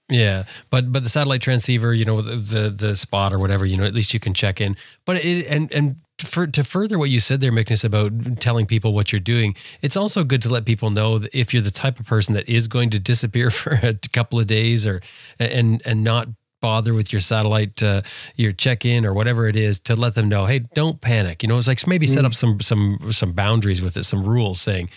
Yeah, 0.08 0.44
but 0.70 0.92
but 0.92 1.02
the 1.02 1.08
satellite 1.08 1.42
transceiver, 1.42 1.92
you 1.92 2.04
know, 2.04 2.20
the, 2.20 2.36
the 2.36 2.70
the 2.70 2.96
spot 2.96 3.32
or 3.32 3.38
whatever, 3.38 3.66
you 3.66 3.76
know, 3.76 3.84
at 3.84 3.92
least 3.92 4.14
you 4.14 4.20
can 4.20 4.34
check 4.34 4.60
in. 4.60 4.76
But 5.04 5.24
it 5.24 5.46
and 5.48 5.70
and 5.72 5.96
for, 6.18 6.46
to 6.46 6.64
further 6.64 6.98
what 6.98 7.10
you 7.10 7.20
said 7.20 7.40
there, 7.40 7.52
Magnus, 7.52 7.84
about 7.84 8.40
telling 8.40 8.66
people 8.66 8.94
what 8.94 9.12
you're 9.12 9.20
doing, 9.20 9.54
it's 9.82 9.96
also 9.96 10.24
good 10.24 10.42
to 10.42 10.48
let 10.48 10.64
people 10.64 10.90
know 10.90 11.18
that 11.18 11.34
if 11.34 11.52
you're 11.52 11.62
the 11.62 11.70
type 11.70 12.00
of 12.00 12.06
person 12.06 12.34
that 12.34 12.48
is 12.48 12.68
going 12.68 12.90
to 12.90 12.98
disappear 12.98 13.50
for 13.50 13.72
a 13.82 13.94
couple 14.12 14.38
of 14.38 14.46
days 14.46 14.86
or 14.86 15.00
and 15.38 15.82
and 15.84 16.04
not 16.04 16.28
bother 16.60 16.94
with 16.94 17.12
your 17.12 17.20
satellite 17.20 17.82
uh, 17.82 18.00
your 18.34 18.50
check-in 18.50 19.04
or 19.04 19.12
whatever 19.12 19.46
it 19.46 19.56
is 19.56 19.78
to 19.78 19.94
let 19.94 20.14
them 20.14 20.28
know 20.28 20.46
hey 20.46 20.60
don't 20.74 21.02
panic 21.02 21.42
you 21.42 21.48
know 21.48 21.58
it's 21.58 21.68
like 21.68 21.86
maybe 21.86 22.06
set 22.06 22.22
mm. 22.22 22.26
up 22.26 22.34
some 22.34 22.60
some 22.60 22.98
some 23.12 23.32
boundaries 23.32 23.82
with 23.82 23.94
it 23.96 24.04
some 24.04 24.24
rules 24.24 24.58
saying 24.58 24.88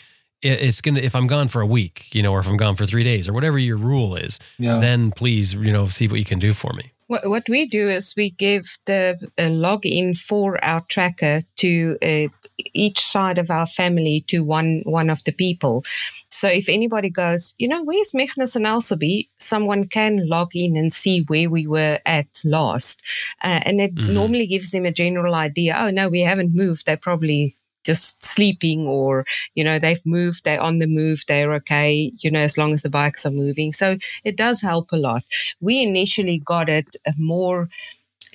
it's 0.42 0.82
gonna 0.82 1.00
if 1.00 1.16
I'm 1.16 1.28
gone 1.28 1.48
for 1.48 1.62
a 1.62 1.68
week, 1.68 2.14
you 2.14 2.24
know, 2.24 2.32
or 2.32 2.40
if 2.40 2.48
I'm 2.48 2.58
gone 2.58 2.76
for 2.76 2.86
three 2.86 3.04
days, 3.04 3.28
or 3.28 3.34
whatever 3.34 3.58
your 3.58 3.78
rule 3.78 4.16
is, 4.16 4.40
yeah. 4.58 4.80
then 4.80 5.12
please, 5.12 5.54
you 5.54 5.72
know, 5.72 5.88
see 5.88 6.08
what 6.08 6.20
you 6.20 6.26
can 6.26 6.40
do 6.40 6.54
for 6.54 6.74
me. 6.74 6.92
What 7.08 7.50
we 7.50 7.66
do 7.66 7.90
is 7.90 8.14
we 8.16 8.30
give 8.30 8.78
the 8.86 9.18
login 9.40 10.16
for 10.16 10.64
our 10.64 10.82
tracker 10.82 11.42
to 11.56 11.98
uh, 12.04 12.28
each 12.74 13.00
side 13.00 13.40
of 13.40 13.50
our 13.50 13.66
family 13.66 14.24
to 14.28 14.44
one 14.44 14.82
one 14.86 15.10
of 15.10 15.24
the 15.24 15.32
people. 15.32 15.84
So 16.30 16.48
if 16.48 16.70
anybody 16.70 17.10
goes, 17.10 17.56
you 17.58 17.68
know, 17.68 17.84
where's 17.84 18.14
Magnus 18.14 18.56
and 18.56 18.66
Elsabe, 18.66 19.28
someone 19.40 19.88
can 19.88 20.28
log 20.30 20.56
in 20.56 20.78
and 20.78 20.94
see 20.94 21.22
where 21.22 21.50
we 21.50 21.66
were 21.66 22.00
at 22.06 22.28
last, 22.46 23.02
uh, 23.44 23.62
and 23.64 23.82
it 23.82 23.96
mm-hmm. 23.96 24.14
normally 24.14 24.46
gives 24.46 24.70
them 24.70 24.86
a 24.86 24.92
general 24.92 25.34
idea. 25.34 25.76
Oh 25.80 25.90
no, 25.90 26.10
we 26.10 26.22
haven't 26.22 26.56
moved. 26.56 26.86
They 26.86 26.96
probably 26.96 27.56
just 27.90 28.24
sleeping 28.24 28.82
or, 28.88 29.26
you 29.56 29.64
know, 29.64 29.78
they've 29.80 30.06
moved, 30.06 30.44
they're 30.44 30.62
on 30.70 30.80
the 30.80 30.88
move, 31.00 31.24
they're 31.28 31.54
okay, 31.60 32.12
you 32.24 32.30
know, 32.32 32.44
as 32.50 32.58
long 32.58 32.72
as 32.74 32.82
the 32.84 32.90
bikes 33.02 33.26
are 33.26 33.32
moving. 33.46 33.72
So 33.82 33.98
it 34.24 34.36
does 34.46 34.62
help 34.62 34.92
a 34.92 35.02
lot. 35.10 35.24
We 35.60 35.82
initially 35.82 36.38
got 36.54 36.70
it 36.70 36.90
more 37.18 37.70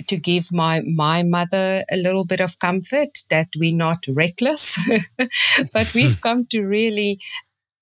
to 0.09 0.17
give 0.17 0.53
my 0.53 0.83
my 1.05 1.23
mother 1.23 1.85
a 1.91 1.97
little 1.97 2.25
bit 2.25 2.41
of 2.41 2.59
comfort 2.59 3.13
that 3.31 3.49
we're 3.61 3.83
not 3.87 4.01
reckless 4.09 4.79
but 5.73 5.95
we've 5.95 6.21
come 6.27 6.45
to 6.47 6.63
really 6.63 7.21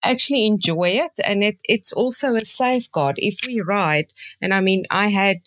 actually 0.03 0.47
enjoy 0.47 0.91
it 0.91 1.19
and 1.25 1.43
it, 1.43 1.61
it's 1.65 1.93
also 1.93 2.35
a 2.35 2.41
safeguard. 2.41 3.17
If 3.19 3.47
we 3.47 3.61
ride 3.61 4.13
and 4.41 4.53
i 4.55 4.61
mean 4.61 4.85
i 4.91 5.09
had 5.09 5.39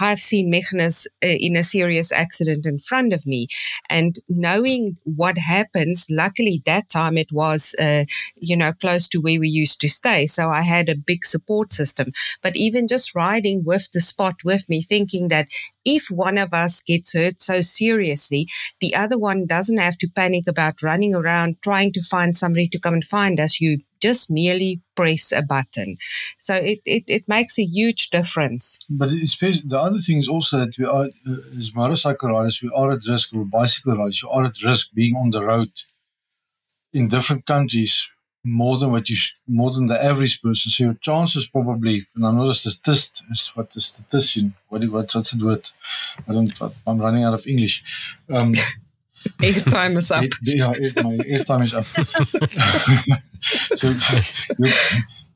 i've 0.00 0.20
seen 0.20 0.50
Magnus 0.50 1.06
uh, 1.24 1.26
in 1.26 1.56
a 1.56 1.62
serious 1.62 2.12
accident 2.12 2.66
in 2.66 2.78
front 2.78 3.12
of 3.12 3.26
me 3.26 3.48
and 3.88 4.16
knowing 4.28 4.96
what 5.04 5.38
happens 5.38 6.06
luckily 6.10 6.62
that 6.66 6.88
time 6.88 7.16
it 7.16 7.32
was 7.32 7.74
uh, 7.78 8.04
you 8.36 8.56
know 8.56 8.72
close 8.72 9.08
to 9.08 9.18
where 9.20 9.40
we 9.40 9.48
used 9.48 9.80
to 9.80 9.88
stay 9.88 10.26
so 10.26 10.50
i 10.50 10.62
had 10.62 10.88
a 10.88 10.96
big 10.96 11.24
support 11.24 11.72
system. 11.72 12.12
But 12.42 12.56
even 12.56 12.88
just 12.88 13.14
riding 13.14 13.64
with 13.64 13.90
the 13.92 14.00
spot 14.00 14.36
with 14.44 14.68
me 14.68 14.82
thinking 14.82 15.28
that 15.28 15.48
if 15.88 16.10
one 16.10 16.36
of 16.36 16.52
us 16.52 16.82
gets 16.82 17.14
hurt 17.14 17.40
so 17.40 17.62
seriously, 17.62 18.46
the 18.80 18.94
other 18.94 19.16
one 19.16 19.46
doesn't 19.46 19.78
have 19.78 19.96
to 19.98 20.08
panic 20.14 20.44
about 20.46 20.82
running 20.82 21.14
around 21.14 21.56
trying 21.62 21.92
to 21.94 22.02
find 22.02 22.36
somebody 22.36 22.68
to 22.68 22.78
come 22.78 22.92
and 22.92 23.04
find 23.04 23.40
us. 23.40 23.58
You 23.58 23.78
just 24.00 24.30
merely 24.30 24.82
press 24.94 25.32
a 25.32 25.40
button. 25.40 25.96
So 26.38 26.54
it, 26.56 26.80
it, 26.84 27.04
it 27.06 27.24
makes 27.26 27.58
a 27.58 27.64
huge 27.64 28.10
difference. 28.10 28.78
But 28.90 29.08
the 29.08 29.80
other 29.80 29.98
thing 29.98 30.18
is 30.18 30.28
also 30.28 30.58
that 30.58 30.76
we 30.78 30.84
are, 30.84 31.06
uh, 31.06 31.56
as 31.56 31.74
motorcycle 31.74 32.30
riders, 32.30 32.60
we 32.62 32.70
are 32.76 32.92
at 32.92 33.06
risk, 33.08 33.34
or 33.34 33.46
bicycle 33.46 33.96
riders, 33.96 34.22
you 34.22 34.28
are 34.28 34.44
at 34.44 34.62
risk 34.62 34.92
being 34.94 35.16
on 35.16 35.30
the 35.30 35.42
road 35.42 35.72
in 36.92 37.08
different 37.08 37.46
countries 37.46 38.08
more 38.44 38.78
than 38.78 38.90
what 38.92 39.08
you 39.08 39.16
sh- 39.16 39.34
more 39.46 39.70
than 39.70 39.86
the 39.86 40.02
average 40.02 40.40
person. 40.42 40.70
So 40.70 40.84
your 40.84 40.94
chances 40.94 41.48
probably, 41.48 42.02
and 42.14 42.26
I'm 42.26 42.36
not 42.36 42.48
a 42.48 42.54
statist, 42.54 43.22
what 43.54 43.74
a 43.76 43.80
statistician. 43.80 44.54
What 44.68 44.84
what's 44.84 45.14
what's 45.14 45.30
the 45.32 45.44
word? 45.44 45.68
I 46.28 46.32
don't. 46.32 46.52
I'm 46.86 46.98
running 46.98 47.24
out 47.24 47.34
of 47.34 47.46
English. 47.46 48.16
Um, 48.30 48.54
airtime 49.40 49.96
is 49.96 50.10
up. 50.10 50.24
yeah, 50.42 50.68
my 51.02 51.16
airtime 51.24 51.64
is 51.64 51.74
up. 51.74 51.84
so 53.40 53.92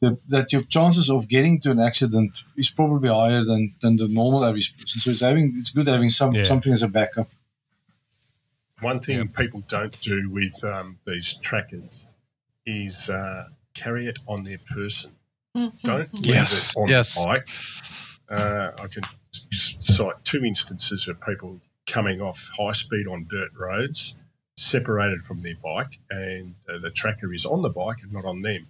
that, 0.01 0.19
that 0.29 0.53
your 0.53 0.63
chances 0.63 1.11
of 1.11 1.29
getting 1.29 1.61
to 1.61 1.71
an 1.71 1.81
accident 1.81 2.45
is 2.57 2.71
probably 2.71 3.09
higher 3.09 3.45
than, 3.45 3.75
than 3.81 3.97
the 3.97 4.09
normal 4.09 4.45
average 4.45 4.77
person. 4.77 5.01
So 5.01 5.11
it's 5.11 5.21
having 5.21 5.53
it's 5.57 5.71
good 5.71 5.87
having 5.87 6.11
some 6.11 6.33
yeah. 6.33 6.45
something 6.45 6.73
as 6.73 6.83
a 6.83 6.89
backup. 6.89 7.29
One 8.81 8.99
thing 8.99 9.19
yeah. 9.19 9.25
people 9.37 9.63
don't 9.69 9.99
do 10.01 10.29
with 10.29 10.65
um, 10.65 10.99
these 11.07 11.35
trackers 11.35 12.07
is 12.67 13.11
uh, 13.11 13.49
carry 13.75 14.07
it 14.07 14.19
on 14.27 14.45
their 14.45 14.59
person. 14.59 15.13
Mm-hmm. 15.57 15.77
Don't 15.85 16.27
leave 16.27 16.37
it 16.37 16.73
on 16.77 16.89
yes. 16.89 17.15
the 17.15 17.25
bike. 17.25 17.49
Uh, 18.31 18.71
I 18.83 18.87
can 18.87 19.03
cite 19.53 20.25
two 20.25 20.45
instances 20.45 21.09
of 21.09 21.21
people 21.21 21.61
coming 21.87 22.23
off 22.23 22.51
high 22.59 22.73
speed 22.73 23.07
on 23.07 23.27
dirt 23.29 23.51
roads, 23.59 24.17
separated 24.57 25.21
from 25.21 25.43
their 25.43 25.57
bike, 25.63 25.99
and 26.11 26.55
uh, 26.69 26.79
the 26.79 26.91
tracker 26.91 27.33
is 27.33 27.45
on 27.45 27.63
the 27.63 27.69
bike 27.69 27.99
and 28.03 28.13
not 28.13 28.25
on 28.25 28.43
them. 28.43 28.69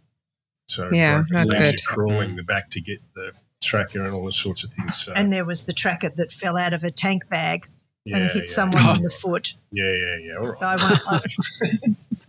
So 0.66 0.89
yeah, 0.93 1.24
not 1.31 1.48
good. 1.48 1.85
crawling 1.86 2.36
the 2.36 2.43
back 2.43 2.70
to 2.70 2.81
get 2.81 3.01
the 3.14 3.32
tracker 3.62 4.05
and 4.05 4.14
all 4.14 4.24
those 4.24 4.36
sorts 4.36 4.64
of 4.64 4.73
things. 4.73 4.98
So. 4.98 5.12
And 5.12 5.32
there 5.32 5.44
was 5.44 5.66
the 5.66 5.73
tracker 5.73 6.10
that 6.16 6.32
fell 6.32 6.56
out 6.56 6.73
of 6.73 6.82
a 6.85 6.90
tank 6.90 7.28
bag 7.28 7.69
yeah, 8.05 8.16
and 8.16 8.31
hit 8.31 8.44
yeah. 8.48 8.55
someone 8.55 8.82
oh. 8.85 8.90
on 8.90 9.02
the 9.02 9.10
foot. 9.23 9.55
Yeah, 9.70 9.85
yeah, 9.85 10.16
yeah. 10.23 10.36
All 10.36 10.52
right. 10.52 10.59
I 10.60 11.20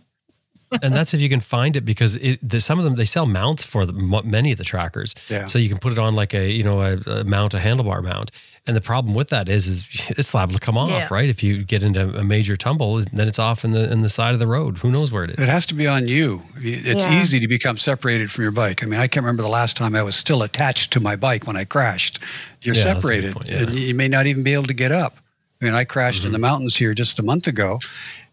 and 0.82 0.94
that's 0.94 1.14
if 1.14 1.20
you 1.20 1.28
can 1.28 1.40
find 1.40 1.76
it 1.76 1.82
because 1.82 2.16
it, 2.16 2.38
the, 2.42 2.60
some 2.60 2.78
of 2.78 2.84
them 2.84 2.96
they 2.96 3.04
sell 3.04 3.26
mounts 3.26 3.64
for 3.64 3.86
the, 3.86 3.92
many 4.24 4.52
of 4.52 4.58
the 4.58 4.64
trackers. 4.64 5.14
Yeah. 5.28 5.46
So 5.46 5.58
you 5.58 5.68
can 5.68 5.78
put 5.78 5.92
it 5.92 5.98
on 5.98 6.14
like 6.14 6.34
a 6.34 6.50
you 6.50 6.62
know 6.62 6.80
a, 6.80 6.96
a 7.06 7.24
mount, 7.24 7.54
a 7.54 7.58
handlebar 7.58 8.02
mount. 8.02 8.30
And 8.66 8.74
the 8.74 8.80
problem 8.80 9.14
with 9.14 9.28
that 9.28 9.50
is, 9.50 9.66
is 9.66 9.88
it's 10.10 10.32
liable 10.34 10.54
to 10.54 10.60
come 10.60 10.78
off, 10.78 10.88
yeah. 10.88 11.08
right? 11.10 11.28
If 11.28 11.42
you 11.42 11.64
get 11.64 11.84
into 11.84 12.16
a 12.16 12.24
major 12.24 12.56
tumble, 12.56 12.96
then 13.12 13.28
it's 13.28 13.38
off 13.38 13.64
in 13.64 13.72
the 13.72 13.92
in 13.92 14.02
the 14.02 14.08
side 14.08 14.32
of 14.32 14.40
the 14.40 14.46
road. 14.46 14.78
Who 14.78 14.90
knows 14.90 15.12
where 15.12 15.24
it 15.24 15.30
is? 15.30 15.38
It 15.38 15.50
has 15.50 15.66
to 15.66 15.74
be 15.74 15.86
on 15.86 16.08
you. 16.08 16.38
It's 16.56 17.04
yeah. 17.04 17.22
easy 17.22 17.40
to 17.40 17.48
become 17.48 17.76
separated 17.76 18.30
from 18.30 18.42
your 18.42 18.52
bike. 18.52 18.82
I 18.82 18.86
mean, 18.86 19.00
I 19.00 19.06
can't 19.06 19.24
remember 19.24 19.42
the 19.42 19.48
last 19.48 19.76
time 19.76 19.94
I 19.94 20.02
was 20.02 20.16
still 20.16 20.42
attached 20.42 20.92
to 20.94 21.00
my 21.00 21.16
bike 21.16 21.46
when 21.46 21.56
I 21.56 21.64
crashed. 21.64 22.22
You're 22.62 22.74
yeah, 22.74 22.94
separated, 22.94 23.36
and 23.50 23.74
you 23.74 23.94
may 23.94 24.08
not 24.08 24.26
even 24.26 24.42
be 24.42 24.54
able 24.54 24.64
to 24.64 24.74
get 24.74 24.90
up. 24.90 25.18
I 25.60 25.66
mean, 25.66 25.74
I 25.74 25.84
crashed 25.84 26.20
mm-hmm. 26.20 26.28
in 26.28 26.32
the 26.32 26.38
mountains 26.38 26.74
here 26.74 26.94
just 26.94 27.18
a 27.18 27.22
month 27.22 27.46
ago, 27.46 27.78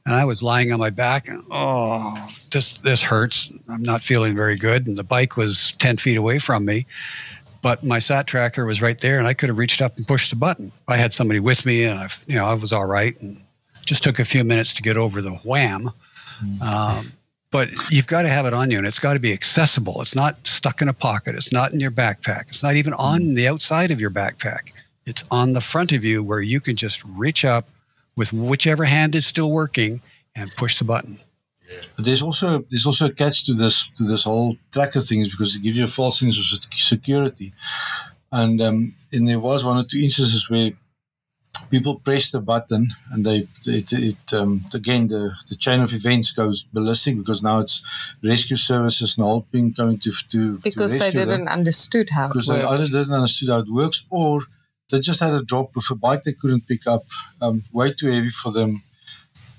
and 0.05 0.15
I 0.15 0.25
was 0.25 0.41
lying 0.41 0.71
on 0.71 0.79
my 0.79 0.89
back 0.89 1.27
and 1.27 1.43
oh 1.51 2.29
this 2.51 2.77
this 2.79 3.03
hurts. 3.03 3.51
I'm 3.69 3.83
not 3.83 4.01
feeling 4.01 4.35
very 4.35 4.57
good. 4.57 4.87
And 4.87 4.97
the 4.97 5.03
bike 5.03 5.37
was 5.37 5.73
ten 5.79 5.97
feet 5.97 6.17
away 6.17 6.39
from 6.39 6.65
me. 6.65 6.85
But 7.61 7.83
my 7.83 7.99
sat 7.99 8.25
tracker 8.25 8.65
was 8.65 8.81
right 8.81 8.99
there 8.99 9.19
and 9.19 9.27
I 9.27 9.35
could 9.35 9.49
have 9.49 9.59
reached 9.59 9.81
up 9.81 9.95
and 9.97 10.07
pushed 10.07 10.31
the 10.31 10.35
button. 10.35 10.71
I 10.87 10.97
had 10.97 11.13
somebody 11.13 11.39
with 11.39 11.65
me 11.65 11.83
and 11.83 11.99
I 11.99 12.07
you 12.27 12.35
know, 12.35 12.45
I 12.45 12.55
was 12.55 12.71
all 12.71 12.87
right 12.87 13.19
and 13.21 13.37
just 13.85 14.03
took 14.03 14.19
a 14.19 14.25
few 14.25 14.43
minutes 14.43 14.73
to 14.73 14.81
get 14.81 14.97
over 14.97 15.21
the 15.21 15.35
wham. 15.45 15.89
Mm-hmm. 16.43 16.61
Um, 16.63 17.13
but 17.51 17.69
you've 17.91 18.07
got 18.07 18.21
to 18.23 18.29
have 18.29 18.45
it 18.45 18.53
on 18.53 18.71
you 18.71 18.77
and 18.77 18.87
it's 18.87 18.99
got 18.99 19.13
to 19.13 19.19
be 19.19 19.33
accessible. 19.33 20.01
It's 20.01 20.15
not 20.15 20.47
stuck 20.47 20.81
in 20.81 20.87
a 20.87 20.93
pocket. 20.93 21.35
It's 21.35 21.51
not 21.51 21.73
in 21.73 21.79
your 21.79 21.91
backpack. 21.91 22.47
It's 22.47 22.63
not 22.63 22.75
even 22.75 22.93
on 22.93 23.19
mm-hmm. 23.19 23.33
the 23.35 23.47
outside 23.47 23.91
of 23.91 23.99
your 23.99 24.09
backpack. 24.09 24.71
It's 25.05 25.23
on 25.29 25.53
the 25.53 25.61
front 25.61 25.91
of 25.91 26.03
you 26.03 26.23
where 26.23 26.41
you 26.41 26.59
can 26.61 26.75
just 26.75 27.03
reach 27.05 27.43
up 27.43 27.67
with 28.15 28.33
whichever 28.33 28.85
hand 28.85 29.15
is 29.15 29.25
still 29.25 29.51
working 29.51 30.01
and 30.35 30.51
push 30.55 30.77
the 30.77 30.85
button. 30.85 31.17
But 31.95 32.05
there's 32.05 32.21
also 32.21 32.65
there's 32.69 32.85
also 32.85 33.05
a 33.05 33.11
catch 33.13 33.45
to 33.45 33.53
this 33.53 33.87
to 33.95 34.03
this 34.03 34.25
whole 34.25 34.57
tracker 34.71 34.99
thing 34.99 35.23
because 35.23 35.55
it 35.55 35.63
gives 35.63 35.77
you 35.77 35.85
a 35.85 35.87
false 35.87 36.19
sense 36.19 36.37
of 36.37 36.59
security, 36.73 37.53
and 38.31 38.61
um, 38.61 38.93
and 39.13 39.27
there 39.27 39.39
was 39.39 39.63
one 39.63 39.77
or 39.77 39.83
two 39.83 39.99
instances 39.99 40.49
where 40.49 40.71
people 41.69 41.95
press 41.95 42.31
the 42.31 42.41
button 42.41 42.89
and 43.11 43.25
they 43.25 43.47
it, 43.65 43.91
it 43.93 44.33
um, 44.33 44.61
again 44.73 45.07
the, 45.07 45.31
the 45.49 45.55
chain 45.55 45.79
of 45.79 45.93
events 45.93 46.31
goes 46.31 46.63
ballistic 46.63 47.17
because 47.17 47.41
now 47.41 47.59
it's 47.59 47.81
rescue 48.23 48.57
services 48.57 49.17
and 49.17 49.25
helping 49.25 49.73
coming 49.73 49.97
to 49.97 50.11
to 50.29 50.57
because 50.59 50.93
to 50.93 50.99
they 50.99 51.11
didn't 51.11 51.45
them. 51.45 51.47
understood 51.47 52.09
how 52.09 52.27
because 52.27 52.49
it 52.49 52.53
they 52.53 52.63
either 52.63 52.87
didn't 52.87 53.13
understood 53.13 53.49
how 53.49 53.59
it 53.59 53.71
works 53.71 54.05
or 54.09 54.41
they 54.91 54.99
just 54.99 55.19
had 55.19 55.33
a 55.33 55.41
drop 55.43 55.75
with 55.75 55.89
a 55.91 55.95
bike 55.95 56.23
they 56.23 56.33
couldn't 56.33 56.67
pick 56.67 56.85
up 56.85 57.03
um, 57.41 57.63
way 57.73 57.91
too 57.91 58.11
heavy 58.11 58.29
for 58.29 58.51
them 58.51 58.81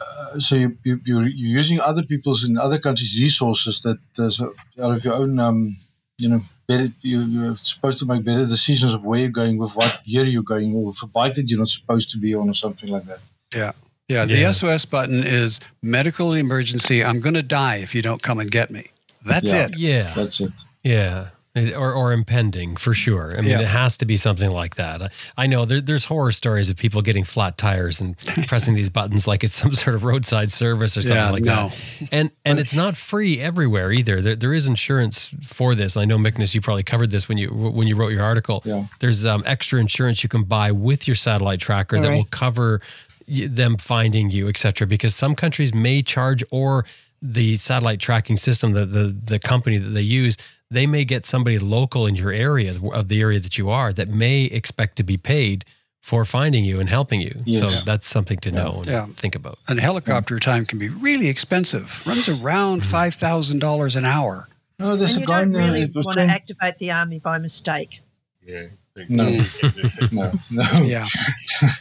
uh, 0.01 0.39
so 0.39 0.55
you, 0.57 0.77
you, 0.85 1.01
you're, 1.05 1.23
you're 1.23 1.59
using 1.59 1.81
other 1.81 2.03
people's 2.03 2.45
in 2.49 2.57
other 2.59 2.79
countries 2.79 3.19
resources 3.21 3.81
that 3.83 3.99
uh, 4.19 4.31
so 4.31 4.55
out 4.83 4.93
of 4.97 5.05
your 5.05 5.15
own 5.15 5.39
um, 5.39 5.77
you 6.19 6.29
know 6.29 6.41
better 6.69 6.89
you, 7.01 7.21
you're 7.23 7.57
supposed 7.57 7.99
to 7.99 8.07
make 8.07 8.25
better 8.25 8.45
decisions 8.47 8.95
of 8.95 9.05
where 9.05 9.21
you're 9.21 9.29
going 9.43 9.59
with 9.59 9.75
what 9.75 10.01
gear 10.07 10.25
you're 10.25 10.43
going 10.55 10.75
or 10.75 10.87
with 10.87 11.03
a 11.03 11.07
bike 11.07 11.35
that 11.35 11.49
you're 11.49 11.59
not 11.59 11.69
supposed 11.69 12.11
to 12.11 12.19
be 12.19 12.35
on 12.35 12.49
or 12.49 12.55
something 12.55 12.91
like 12.91 13.05
that 13.05 13.21
Yeah. 13.55 13.73
Yeah. 14.09 14.25
The 14.27 14.39
Yeah. 14.39 14.51
SOS 14.53 14.85
button 14.85 15.23
is 15.25 15.61
medical 15.83 16.35
emergency. 16.35 17.03
I'm 17.03 17.21
going 17.21 17.35
to 17.35 17.43
die 17.43 17.77
if 17.79 17.95
you 17.95 18.03
don't 18.03 18.21
come 18.23 18.41
and 18.41 18.51
get 18.51 18.71
me. 18.71 18.85
That's 19.25 19.51
Yeah. 19.53 19.67
it. 19.67 19.79
Yeah. 19.79 20.13
that's 20.15 20.41
it 20.41 20.53
Yeah. 20.83 21.29
Or, 21.55 21.93
or 21.93 22.12
impending 22.15 22.77
for 22.77 22.95
sure. 22.95 23.35
I 23.37 23.43
mean, 23.43 23.51
Yeah. 23.51 23.61
it 23.61 23.69
has 23.69 23.99
to 23.99 24.07
be 24.07 24.16
something 24.16 24.51
like 24.51 24.77
that. 24.77 25.03
I- 25.03 25.11
I 25.37 25.47
know 25.47 25.66
there, 25.66 25.83
there's 25.83 26.07
horror 26.07 26.33
stories 26.33 26.70
of 26.70 26.79
people 26.79 27.03
getting 27.03 27.24
flat 27.24 27.59
tires 27.59 28.01
and 28.01 28.16
pressing 28.47 28.73
these 28.74 28.89
buttons 28.89 29.29
like 29.29 29.45
it's 29.45 29.53
some 29.55 29.74
sort 29.74 29.95
of 29.95 30.03
roadside 30.03 30.51
service 30.51 30.97
or 30.97 31.03
something 31.03 31.16
Yeah, 31.19 31.31
like 31.31 31.43
no. 31.45 31.69
that. 31.69 32.09
And 32.11 32.31
and 32.47 32.59
it's 32.59 32.74
not 32.74 32.97
free 32.97 33.39
everywhere 33.39 33.93
either. 33.93 34.23
There, 34.23 34.35
there 34.35 34.55
is 34.55 34.66
insurance 34.66 35.29
for 35.43 35.74
this. 35.74 35.95
I 35.99 36.07
know, 36.07 36.16
Magnus, 36.16 36.55
you 36.55 36.62
probably 36.62 36.85
covered 36.85 37.11
this 37.11 37.29
when 37.29 37.37
you 37.37 37.49
when 37.51 37.87
you 37.87 37.97
wrote 37.97 38.12
your 38.12 38.23
article. 38.24 38.62
Yeah. 38.65 38.87
There's 39.01 39.27
um, 39.27 39.43
extra 39.45 39.79
insurance 39.79 40.23
you 40.23 40.31
can 40.31 40.45
buy 40.45 40.73
with 40.73 41.07
your 41.07 41.16
satellite 41.16 41.61
tracker 41.61 42.01
that 42.01 42.11
will 42.11 42.24
cover 42.31 42.81
them 43.29 43.77
finding 43.77 44.31
you, 44.31 44.49
et 44.49 44.57
cetera, 44.57 44.87
because 44.87 45.15
some 45.15 45.35
countries 45.35 45.74
may 45.74 46.03
charge 46.03 46.43
or 46.51 46.87
the 47.20 47.57
satellite 47.57 48.01
tracking 48.01 48.39
system, 48.39 48.73
the, 48.73 48.87
the 48.87 49.05
the 49.33 49.39
company 49.39 49.77
that 49.77 49.91
they 49.91 50.01
use, 50.01 50.37
they 50.73 50.86
may 50.86 51.05
get 51.05 51.24
somebody 51.27 51.59
local 51.59 52.07
in 52.07 52.15
your 52.15 52.32
area 52.32 52.74
of 52.93 53.09
the 53.09 53.20
area 53.20 53.39
that 53.40 53.57
you 53.59 53.70
are 53.70 53.93
that 53.93 54.09
may 54.09 54.44
expect 54.44 54.97
to 54.97 55.03
be 55.03 55.16
paid 55.16 55.65
for 56.01 56.24
finding 56.24 56.65
you 56.65 56.81
and 56.81 56.89
helping 56.89 57.20
you. 57.20 57.32
So 57.53 57.66
that's 57.85 58.07
something 58.09 58.39
to 58.40 58.51
know 58.51 58.78
and 58.78 58.86
Yeah. 58.86 59.07
think 59.07 59.35
about. 59.36 59.59
And 59.69 59.78
helicopter 59.78 60.39
time 60.40 60.65
can 60.66 60.78
be 60.78 60.89
really 60.89 61.28
expensive. 61.28 62.03
Runs 62.07 62.28
around 62.28 62.85
five 62.85 63.15
thousand 63.15 63.61
dollars 63.61 63.94
an 63.97 64.05
hour. 64.05 64.47
no 64.78 64.97
there's 64.97 65.11
and 65.15 65.19
a 65.19 65.20
you 65.20 65.27
don't 65.27 65.53
really 65.53 65.85
want 65.94 66.19
to 66.19 66.23
from- 66.24 66.31
activate 66.31 66.78
the 66.78 66.90
army 66.90 67.19
by 67.20 67.39
mistake. 67.39 68.01
Yeah. 68.44 68.66
No. 69.09 69.27
No 70.12 70.32
no 70.51 70.65
Yeah. 70.85 71.07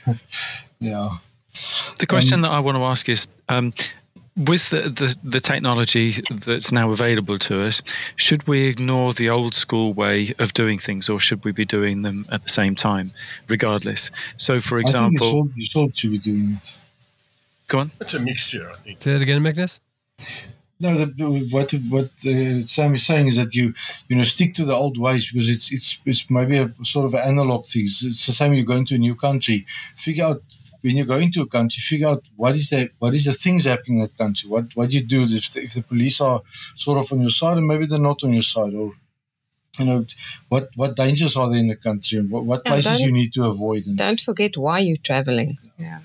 yeah 0.80 1.10
The 1.98 2.06
question 2.08 2.42
that 2.42 2.52
I 2.52 2.60
want 2.60 2.78
to 2.78 2.84
ask 2.84 3.10
is 3.10 3.28
um, 3.50 3.74
with 4.38 4.70
the, 4.70 4.84
the, 4.90 5.16
the 5.24 5.40
technology 5.40 6.16
that's 6.32 6.72
now 6.72 6.92
available 6.92 7.38
to 7.40 7.62
us, 7.62 7.82
should 8.16 8.48
we 8.48 8.64
ignore 8.68 9.14
the 9.14 9.30
old 9.30 9.54
school 9.54 9.94
way 9.94 10.34
of 10.40 10.54
doing 10.54 10.80
things 10.80 11.10
or 11.10 11.20
should 11.20 11.44
we 11.44 11.52
be 11.52 11.66
doing 11.66 12.02
them 12.02 12.26
at 12.32 12.44
the 12.44 12.50
same 12.50 12.76
time, 12.76 13.12
regardless? 13.50 14.10
So, 14.38 14.62
for 14.62 14.80
I 14.80 14.84
think 14.84 14.94
you 14.94 14.98
example, 14.98 15.28
still, 15.28 15.50
you 15.56 15.66
still 15.66 15.90
should 15.92 16.12
be 16.12 16.18
doing 16.18 16.52
it 16.54 16.78
go 17.72 17.80
on. 17.80 17.92
It's 18.02 18.14
a 18.14 18.20
mixture, 18.20 18.70
I 18.70 18.76
think. 18.76 19.02
Say 19.02 19.14
it 19.14 19.22
again, 19.22 19.42
Magnus? 19.42 19.80
No, 20.80 20.98
the, 20.98 21.06
the- 21.06 21.48
what 21.52 21.72
what 21.90 22.10
uh, 22.26 22.66
Sam 22.66 22.96
is 22.96 23.06
saying 23.06 23.28
is 23.28 23.36
that 23.38 23.54
you 23.54 23.74
you 24.10 24.16
know 24.16 24.24
stick 24.24 24.54
to 24.56 24.66
the 24.66 24.74
old 24.74 24.98
ways 24.98 25.32
because 25.32 25.48
it's 25.50 25.72
it's 25.72 26.00
it's 26.06 26.30
maybe 26.30 26.58
a 26.58 26.72
sort 26.84 27.06
of 27.06 27.14
an 27.14 27.22
analog 27.22 27.66
thing. 27.66 27.84
It's, 27.86 28.04
it's 28.04 28.26
the 28.26 28.34
same. 28.34 28.54
You're 28.54 28.66
going 28.66 28.86
to 28.88 28.96
a 28.96 28.98
new 28.98 29.16
country. 29.16 29.66
Figure 29.96 30.26
out 30.26 30.42
when 30.82 30.98
you 30.98 31.06
go 31.06 31.18
into 31.18 31.42
a 31.42 31.48
country. 31.48 31.82
Figure 31.82 32.08
out 32.08 32.24
what 32.36 32.56
is 32.56 32.70
the 32.70 32.90
what 33.00 33.14
is 33.14 33.26
the 33.26 33.34
things 33.34 33.66
happening 33.66 34.00
in 34.00 34.04
that 34.06 34.18
country. 34.18 34.50
What 34.50 34.76
what 34.76 34.92
you 34.92 35.02
do 35.04 35.24
if 35.24 35.54
the, 35.54 35.64
if 35.64 35.74
the 35.74 35.84
police 35.84 36.22
are 36.22 36.42
sort 36.76 37.00
of 37.00 37.12
on 37.14 37.22
your 37.22 37.30
side 37.30 37.58
and 37.58 37.68
maybe 37.68 37.86
they're 37.86 38.00
not 38.00 38.24
on 38.24 38.34
your 38.34 38.44
side 38.44 38.74
or. 38.74 38.94
You 39.80 39.86
know 39.86 40.06
what? 40.50 40.68
What 40.76 40.98
dangers 40.98 41.38
are 41.38 41.50
there 41.50 41.58
in 41.58 41.70
the 41.70 41.78
country, 41.78 42.20
and 42.20 42.30
what, 42.30 42.44
what 42.44 42.62
places 42.66 43.00
you 43.00 43.10
need 43.10 43.32
to 43.32 43.46
avoid? 43.46 43.86
And 43.88 43.98
Don't 43.98 44.20
forget 44.20 44.58
why 44.58 44.80
you're 44.80 44.98
traveling. 44.98 45.60
Yeah. 45.78 46.00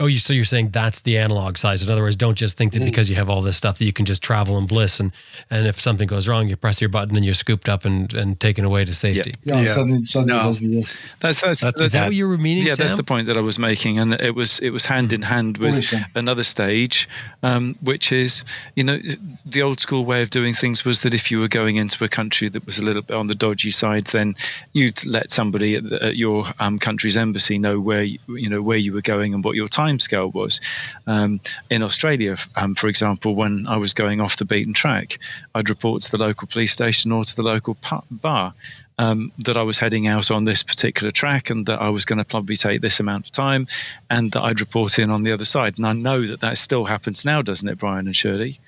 Oh, 0.00 0.06
you 0.06 0.18
so 0.18 0.32
you're 0.32 0.46
saying 0.46 0.70
that's 0.70 1.00
the 1.00 1.18
analog 1.18 1.58
size. 1.58 1.82
In 1.82 1.90
other 1.90 2.00
words, 2.00 2.16
don't 2.16 2.36
just 2.36 2.56
think 2.56 2.72
that 2.72 2.82
because 2.84 3.10
you 3.10 3.16
have 3.16 3.28
all 3.28 3.42
this 3.42 3.56
stuff 3.56 3.78
that 3.78 3.84
you 3.84 3.92
can 3.92 4.06
just 4.06 4.22
travel 4.22 4.56
in 4.58 4.66
bliss 4.66 4.98
and 4.98 5.12
and 5.50 5.66
if 5.66 5.78
something 5.78 6.06
goes 6.08 6.26
wrong, 6.26 6.48
you 6.48 6.56
press 6.56 6.80
your 6.80 6.88
button 6.88 7.14
and 7.16 7.24
you're 7.24 7.34
scooped 7.34 7.68
up 7.68 7.84
and, 7.84 8.12
and 8.14 8.40
taken 8.40 8.64
away 8.64 8.84
to 8.84 8.94
safety. 8.94 9.34
yeah, 9.44 9.60
Yeah. 9.60 9.66
suddenly, 9.74 10.04
suddenly 10.04 10.32
No. 10.34 10.78
it. 10.80 10.96
That's, 11.20 11.40
that's, 11.42 11.60
That's- 11.60 11.80
Is 11.82 11.92
that 11.92 12.06
what 12.06 12.14
you 12.14 12.26
were 12.28 12.38
meaning, 12.38 12.66
yeah, 12.66 12.74
that's 12.76 12.94
the 12.94 13.02
point 13.04 13.26
that 13.26 13.36
I 13.36 13.42
was 13.42 13.58
making, 13.58 13.98
and 13.98 14.14
it 14.14 14.34
was 14.34 14.58
it 14.60 14.70
was 14.70 14.86
hand 14.86 15.12
in 15.12 15.22
hand 15.22 15.58
with 15.58 15.92
another 16.14 16.44
stage, 16.44 17.08
um, 17.42 17.76
which 17.82 18.10
is 18.10 18.42
you 18.74 18.82
know 18.84 18.98
the 19.44 19.60
old 19.62 19.80
school 19.80 20.04
way 20.06 20.22
of 20.22 20.30
doing 20.30 20.54
things 20.54 20.84
was 20.84 21.00
that 21.02 21.12
if 21.12 21.30
you 21.30 21.38
were 21.40 21.48
going 21.48 21.76
into 21.76 22.02
a 22.04 22.08
country 22.08 22.48
that 22.48 22.64
was 22.64 22.78
a 22.78 22.84
little 22.84 23.02
bit 23.02 23.14
on 23.16 23.26
the 23.26 23.34
dodgy 23.34 23.70
side, 23.70 24.06
then 24.06 24.34
you'd 24.72 25.04
let 25.04 25.30
somebody 25.30 25.76
at, 25.76 25.84
the, 25.90 26.02
at 26.02 26.16
your 26.16 26.46
um, 26.58 26.78
country's 26.78 27.16
embassy 27.18 27.58
know 27.58 27.78
where 27.78 28.02
you, 28.02 28.18
you 28.28 28.48
know 28.48 28.62
where 28.62 28.78
you 28.78 28.94
were 28.94 29.02
going 29.02 29.34
and 29.34 29.44
what 29.44 29.56
your 29.56 29.68
timescale 29.98 30.32
was. 30.32 30.60
Um, 31.06 31.40
in 31.70 31.82
Australia, 31.82 32.36
um, 32.56 32.74
for 32.74 32.88
example, 32.88 33.34
when 33.34 33.66
I 33.66 33.76
was 33.76 33.92
going 33.92 34.20
off 34.20 34.36
the 34.36 34.44
beaten 34.44 34.74
track, 34.74 35.18
I'd 35.54 35.68
report 35.68 36.02
to 36.02 36.10
the 36.10 36.18
local 36.18 36.48
police 36.48 36.72
station 36.72 37.12
or 37.12 37.24
to 37.24 37.36
the 37.36 37.42
local 37.42 37.74
pu- 37.80 38.02
bar 38.10 38.54
um, 38.98 39.32
that 39.38 39.56
I 39.56 39.62
was 39.62 39.78
heading 39.78 40.06
out 40.06 40.30
on 40.30 40.44
this 40.44 40.62
particular 40.62 41.10
track 41.10 41.50
and 41.50 41.66
that 41.66 41.80
I 41.80 41.88
was 41.88 42.04
going 42.04 42.18
to 42.18 42.24
probably 42.24 42.56
take 42.56 42.80
this 42.80 43.00
amount 43.00 43.26
of 43.26 43.32
time 43.32 43.66
and 44.08 44.32
that 44.32 44.42
I'd 44.42 44.60
report 44.60 44.98
in 44.98 45.10
on 45.10 45.22
the 45.22 45.32
other 45.32 45.44
side. 45.44 45.78
And 45.78 45.86
I 45.86 45.92
know 45.92 46.26
that 46.26 46.40
that 46.40 46.58
still 46.58 46.84
happens 46.86 47.24
now, 47.24 47.42
doesn't 47.42 47.68
it, 47.68 47.78
Brian 47.78 48.06
and 48.06 48.16
Shirley? 48.16 48.60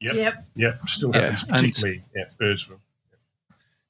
Yep. 0.00 0.14
Yep. 0.14 0.44
Yep. 0.56 0.88
Still 0.88 1.12
happens, 1.12 1.42
and- 1.44 1.50
particularly 1.52 2.04
at 2.16 2.38
Birdsville. 2.38 2.80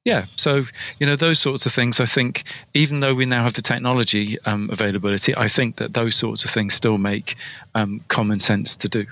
Yeah. 0.07 0.27
So, 0.37 0.67
you 1.01 1.07
know, 1.07 1.17
those 1.17 1.41
sorts 1.41 1.67
of 1.67 1.73
things, 1.73 1.99
I 2.01 2.07
think, 2.07 2.45
even 2.75 3.01
though 3.01 3.13
we 3.13 3.27
now 3.27 3.43
have 3.43 3.55
the 3.55 3.61
technology 3.63 4.39
um, 4.47 4.71
availability, 4.71 5.37
I 5.37 5.49
think 5.49 5.77
that 5.77 5.95
those 5.95 6.15
sorts 6.15 6.45
of 6.45 6.51
things 6.53 6.75
still 6.75 6.97
make 6.97 7.35
um, 7.75 8.01
common 8.07 8.39
sense 8.41 8.77
to 8.77 8.89
do. 8.89 9.07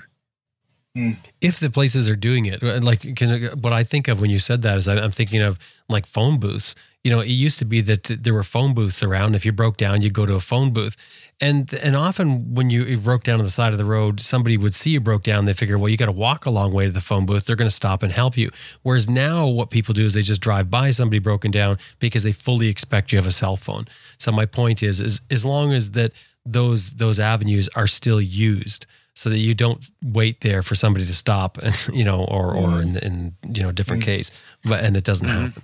if 1.41 1.59
the 1.59 1.69
places 1.69 2.09
are 2.09 2.15
doing 2.15 2.45
it, 2.45 2.63
like 2.63 3.03
like 3.03 3.15
'cause 3.17 3.31
what 3.61 3.73
I 3.73 3.83
think 3.83 4.07
of 4.07 4.21
when 4.21 4.29
you 4.29 4.39
said 4.39 4.61
that 4.61 4.77
is 4.77 4.87
I'm 4.87 5.11
thinking 5.11 5.41
of 5.41 5.59
like 5.89 6.05
phone 6.05 6.39
booths. 6.39 6.73
You 7.05 7.11
know, 7.11 7.19
it 7.19 7.29
used 7.29 7.59
to 7.59 7.65
be 7.65 7.81
that 7.81 8.05
there 8.05 8.33
were 8.33 8.43
phone 8.43 8.73
booths 8.73 9.03
around. 9.03 9.35
If 9.35 9.45
you 9.45 9.51
broke 9.51 9.77
down, 9.77 10.01
you 10.01 10.09
go 10.09 10.25
to 10.25 10.33
a 10.33 10.39
phone 10.39 10.73
booth, 10.73 10.97
and 11.39 11.71
and 11.75 11.95
often 11.95 12.55
when 12.55 12.71
you 12.71 12.97
broke 12.97 13.23
down 13.23 13.37
on 13.39 13.45
the 13.45 13.51
side 13.51 13.73
of 13.73 13.77
the 13.77 13.85
road, 13.85 14.19
somebody 14.19 14.57
would 14.57 14.73
see 14.73 14.89
you 14.89 14.99
broke 14.99 15.21
down. 15.21 15.45
They 15.45 15.53
figure, 15.53 15.77
well, 15.77 15.89
you 15.89 15.97
got 15.97 16.07
to 16.07 16.11
walk 16.11 16.47
a 16.47 16.49
long 16.49 16.73
way 16.73 16.85
to 16.85 16.91
the 16.91 16.99
phone 16.99 17.27
booth. 17.27 17.45
They're 17.45 17.55
going 17.55 17.69
to 17.69 17.75
stop 17.75 18.01
and 18.01 18.11
help 18.11 18.35
you. 18.35 18.49
Whereas 18.81 19.07
now, 19.07 19.47
what 19.47 19.69
people 19.69 19.93
do 19.93 20.07
is 20.07 20.15
they 20.15 20.23
just 20.23 20.41
drive 20.41 20.71
by 20.71 20.89
somebody 20.89 21.19
broken 21.19 21.51
down 21.51 21.77
because 21.99 22.23
they 22.23 22.31
fully 22.31 22.69
expect 22.69 23.11
you 23.11 23.19
have 23.19 23.27
a 23.27 23.31
cell 23.31 23.55
phone. 23.55 23.85
So 24.17 24.31
my 24.31 24.47
point 24.47 24.81
is, 24.81 24.99
is 24.99 25.21
as 25.29 25.45
long 25.45 25.73
as 25.73 25.91
that 25.91 26.11
those 26.43 26.93
those 26.93 27.19
avenues 27.19 27.69
are 27.75 27.87
still 27.87 28.19
used 28.19 28.87
so 29.13 29.29
that 29.29 29.37
you 29.37 29.53
don't 29.53 29.85
wait 30.03 30.41
there 30.41 30.61
for 30.61 30.73
somebody 30.73 31.05
to 31.05 31.13
stop 31.13 31.57
and 31.59 31.87
you 31.93 32.03
know 32.03 32.25
or 32.25 32.55
or 32.55 32.69
mm. 32.69 32.81
in, 32.81 32.97
in 32.97 33.33
you 33.55 33.63
know 33.63 33.69
a 33.69 33.73
different 33.73 34.03
mm. 34.03 34.05
case 34.05 34.31
but 34.63 34.83
and 34.83 34.95
it 34.95 35.03
doesn't 35.03 35.27
mm-hmm. 35.27 35.45
happen 35.45 35.63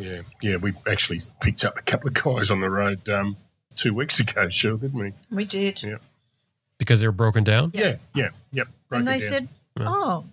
Yeah. 0.00 0.22
Yeah. 0.42 0.56
We 0.56 0.72
actually 0.90 1.22
picked 1.40 1.64
up 1.64 1.78
a 1.78 1.82
couple 1.82 2.08
of 2.08 2.14
guys 2.14 2.50
on 2.50 2.60
the 2.60 2.70
road 2.70 3.08
um, 3.08 3.36
two 3.76 3.94
weeks 3.94 4.20
ago, 4.20 4.48
sure, 4.48 4.76
didn't 4.76 4.98
we? 5.00 5.12
We 5.30 5.44
did. 5.44 5.82
Yeah. 5.82 5.96
because 6.78 7.00
they 7.00 7.06
were 7.06 7.12
broken 7.12 7.44
down 7.44 7.72
Yeah. 7.74 7.96
Yeah. 8.14 8.28
Yep. 8.52 8.68
Broke 8.88 8.98
and 8.98 9.08
they 9.08 9.18
down. 9.18 9.20
said, 9.20 9.48
oh, 9.78 10.24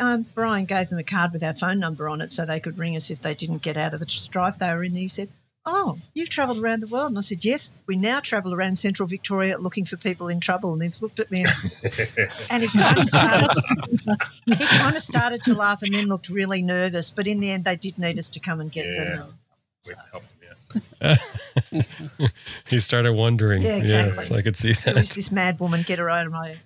um, 0.00 0.26
Brian 0.34 0.64
gave 0.64 0.88
them 0.88 0.98
a 0.98 1.04
card 1.04 1.32
with 1.32 1.42
our 1.42 1.54
phone 1.54 1.78
number 1.78 2.08
on 2.08 2.20
it 2.20 2.32
so 2.32 2.44
they 2.44 2.60
could 2.60 2.76
ring 2.78 2.96
us 2.96 3.10
if 3.10 3.22
they 3.22 3.34
didn't 3.34 3.62
get 3.62 3.76
out 3.76 3.94
of 3.94 4.00
the 4.00 4.08
strife 4.08 4.58
they 4.58 4.72
were 4.72 4.82
in. 4.84 4.94
He 4.96 5.08
said, 5.08 5.28
oh, 5.66 5.96
you've 6.14 6.28
travelled 6.28 6.62
around 6.62 6.80
the 6.80 6.86
world. 6.86 7.08
And 7.10 7.18
I 7.18 7.22
said, 7.22 7.44
yes, 7.44 7.72
we 7.86 7.96
now 7.96 8.20
travel 8.20 8.52
around 8.52 8.76
central 8.76 9.06
Victoria 9.06 9.58
looking 9.58 9.84
for 9.84 9.96
people 9.96 10.28
in 10.28 10.40
trouble. 10.40 10.72
And 10.74 10.82
he's 10.82 11.02
looked 11.02 11.20
at 11.20 11.30
me 11.30 11.44
and, 11.44 12.28
and 12.50 12.62
he 12.62 12.68
kind 12.78 12.98
of 12.98 13.06
started, 13.06 13.50
he 14.46 14.66
kind 14.66 14.94
of 14.96 15.02
started 15.02 15.42
to 15.44 15.54
laugh 15.54 15.82
and 15.82 15.94
then 15.94 16.06
looked 16.06 16.28
really 16.28 16.60
nervous. 16.62 17.10
But 17.10 17.26
in 17.26 17.40
the 17.40 17.50
end, 17.50 17.64
they 17.64 17.76
did 17.76 17.98
need 17.98 18.18
us 18.18 18.28
to 18.30 18.40
come 18.40 18.60
and 18.60 18.70
get 18.70 18.84
Yeah. 18.86 19.04
them. 19.16 19.38
We 19.86 19.94
helped 20.12 20.26
them 21.00 21.16
he 22.68 22.80
started 22.80 23.12
wondering 23.12 23.62
Yeah, 23.62 23.76
exactly. 23.76 24.16
yes 24.16 24.30
i 24.32 24.42
could 24.42 24.56
see 24.56 24.72
Who 24.72 24.92
that 24.92 24.96
is 25.02 25.14
this 25.14 25.30
mad 25.30 25.60
woman? 25.60 25.82
Get 25.82 26.00
her 26.00 26.10
out 26.10 26.26
of 26.26 26.32
my. 26.32 26.56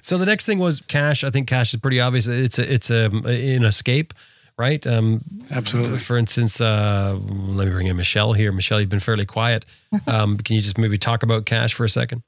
so 0.00 0.16
the 0.16 0.24
next 0.24 0.46
thing 0.46 0.58
was 0.58 0.80
cash 0.80 1.22
i 1.22 1.28
think 1.28 1.46
cash 1.48 1.74
is 1.74 1.80
pretty 1.80 2.00
obvious 2.00 2.26
it's 2.28 2.58
a 2.58 2.72
it's 2.72 2.90
a 2.90 3.06
an 3.10 3.64
escape 3.64 4.14
right 4.60 4.86
um 4.86 5.20
Absolutely. 5.50 5.98
for 5.98 6.16
instance 6.18 6.60
uh 6.60 7.18
let 7.58 7.66
me 7.66 7.72
bring 7.72 7.86
in 7.86 7.96
michelle 7.96 8.34
here 8.34 8.52
michelle 8.52 8.78
you've 8.80 8.90
been 8.90 9.00
fairly 9.00 9.24
quiet 9.24 9.64
um 10.06 10.36
can 10.36 10.56
you 10.56 10.62
just 10.62 10.76
maybe 10.76 10.98
talk 10.98 11.22
about 11.22 11.46
cash 11.46 11.72
for 11.74 11.84
a 11.84 11.88
second 11.88 12.22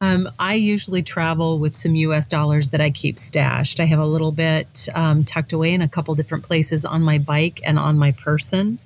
Um, 0.00 0.28
I 0.38 0.54
usually 0.54 1.02
travel 1.02 1.58
with 1.58 1.74
some 1.74 1.94
US 1.94 2.26
dollars 2.28 2.70
that 2.70 2.80
I 2.80 2.90
keep 2.90 3.16
stashed. 3.18 3.80
I 3.80 3.86
have 3.86 4.00
a 4.00 4.10
little 4.14 4.32
bit 4.32 4.88
um, 4.94 5.24
tucked 5.24 5.52
away 5.54 5.72
in 5.72 5.80
a 5.80 5.88
couple 5.88 6.14
different 6.14 6.44
places 6.44 6.84
on 6.84 7.00
my 7.02 7.18
bike 7.18 7.60
and 7.64 7.78
on 7.78 7.96
my 7.96 8.12
person. 8.12 8.80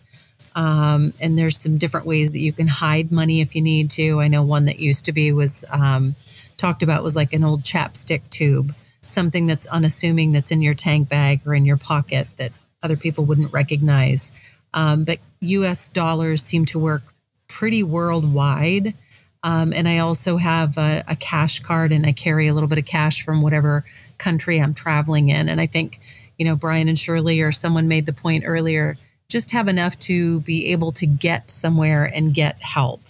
Um, 0.55 1.13
and 1.21 1.37
there's 1.39 1.59
some 1.59 1.77
different 1.79 2.07
ways 2.07 2.33
that 2.33 2.41
you 2.47 2.53
can 2.53 2.69
hide 2.69 3.11
money 3.11 3.41
if 3.41 3.55
you 3.57 3.63
need 3.63 3.91
to. 3.99 4.21
I 4.21 4.29
know 4.29 4.45
one 4.45 4.67
that 4.67 4.79
used 4.79 5.05
to 5.07 5.13
be 5.13 5.33
was 5.33 5.65
um, 5.71 6.15
talked 6.57 6.83
about 6.83 7.03
was 7.03 7.17
like 7.17 7.33
an 7.33 7.43
old 7.43 7.63
chapstick 7.63 8.23
tube, 8.31 8.69
something 9.01 9.47
that's 9.47 9.67
unassuming 9.67 10.33
that's 10.33 10.53
in 10.53 10.63
your 10.63 10.75
tank 10.75 11.09
bag 11.09 11.41
or 11.47 11.55
in 11.55 11.65
your 11.65 11.79
pocket 11.79 12.27
that 12.37 12.53
other 12.83 12.97
people 12.97 13.25
wouldn't 13.25 13.53
recognize. 13.53 14.33
Um, 14.75 15.05
but 15.05 15.19
US 15.41 15.89
dollars 15.89 16.43
seem 16.43 16.65
to 16.67 16.79
work 16.79 17.03
pretty 17.49 17.83
worldwide. 17.83 18.95
Um, 19.43 19.73
and 19.73 19.89
I 19.89 19.99
also 19.99 20.37
have 20.37 20.77
a, 20.77 21.05
a, 21.09 21.15
cash 21.15 21.61
card 21.61 21.93
and 21.93 22.05
I 22.05 22.13
carry 22.13 22.49
a 22.49 22.55
little 22.55 22.69
bit 22.69 22.79
of 22.79 22.85
cash 22.85 23.25
from 23.25 23.41
whatever 23.41 23.85
country 24.19 24.61
I'm 24.61 24.75
traveling 24.75 25.29
in. 25.29 25.49
And 25.49 25.61
I 25.61 25.67
think, 25.67 26.01
you 26.39 26.45
know, 26.45 26.57
Brian 26.57 26.89
and 26.89 26.99
Shirley 26.99 27.41
or 27.41 27.53
someone 27.53 27.87
made 27.87 28.07
the 28.07 28.13
point 28.13 28.43
earlier 28.47 28.97
just 29.29 29.53
have 29.53 29.69
enough 29.69 29.99
to 30.01 30.41
be 30.41 30.73
able 30.73 30.91
to 30.93 31.07
get 31.07 31.51
somewhere 31.51 32.05
and 32.05 32.35
get 32.35 32.57
help 32.61 33.01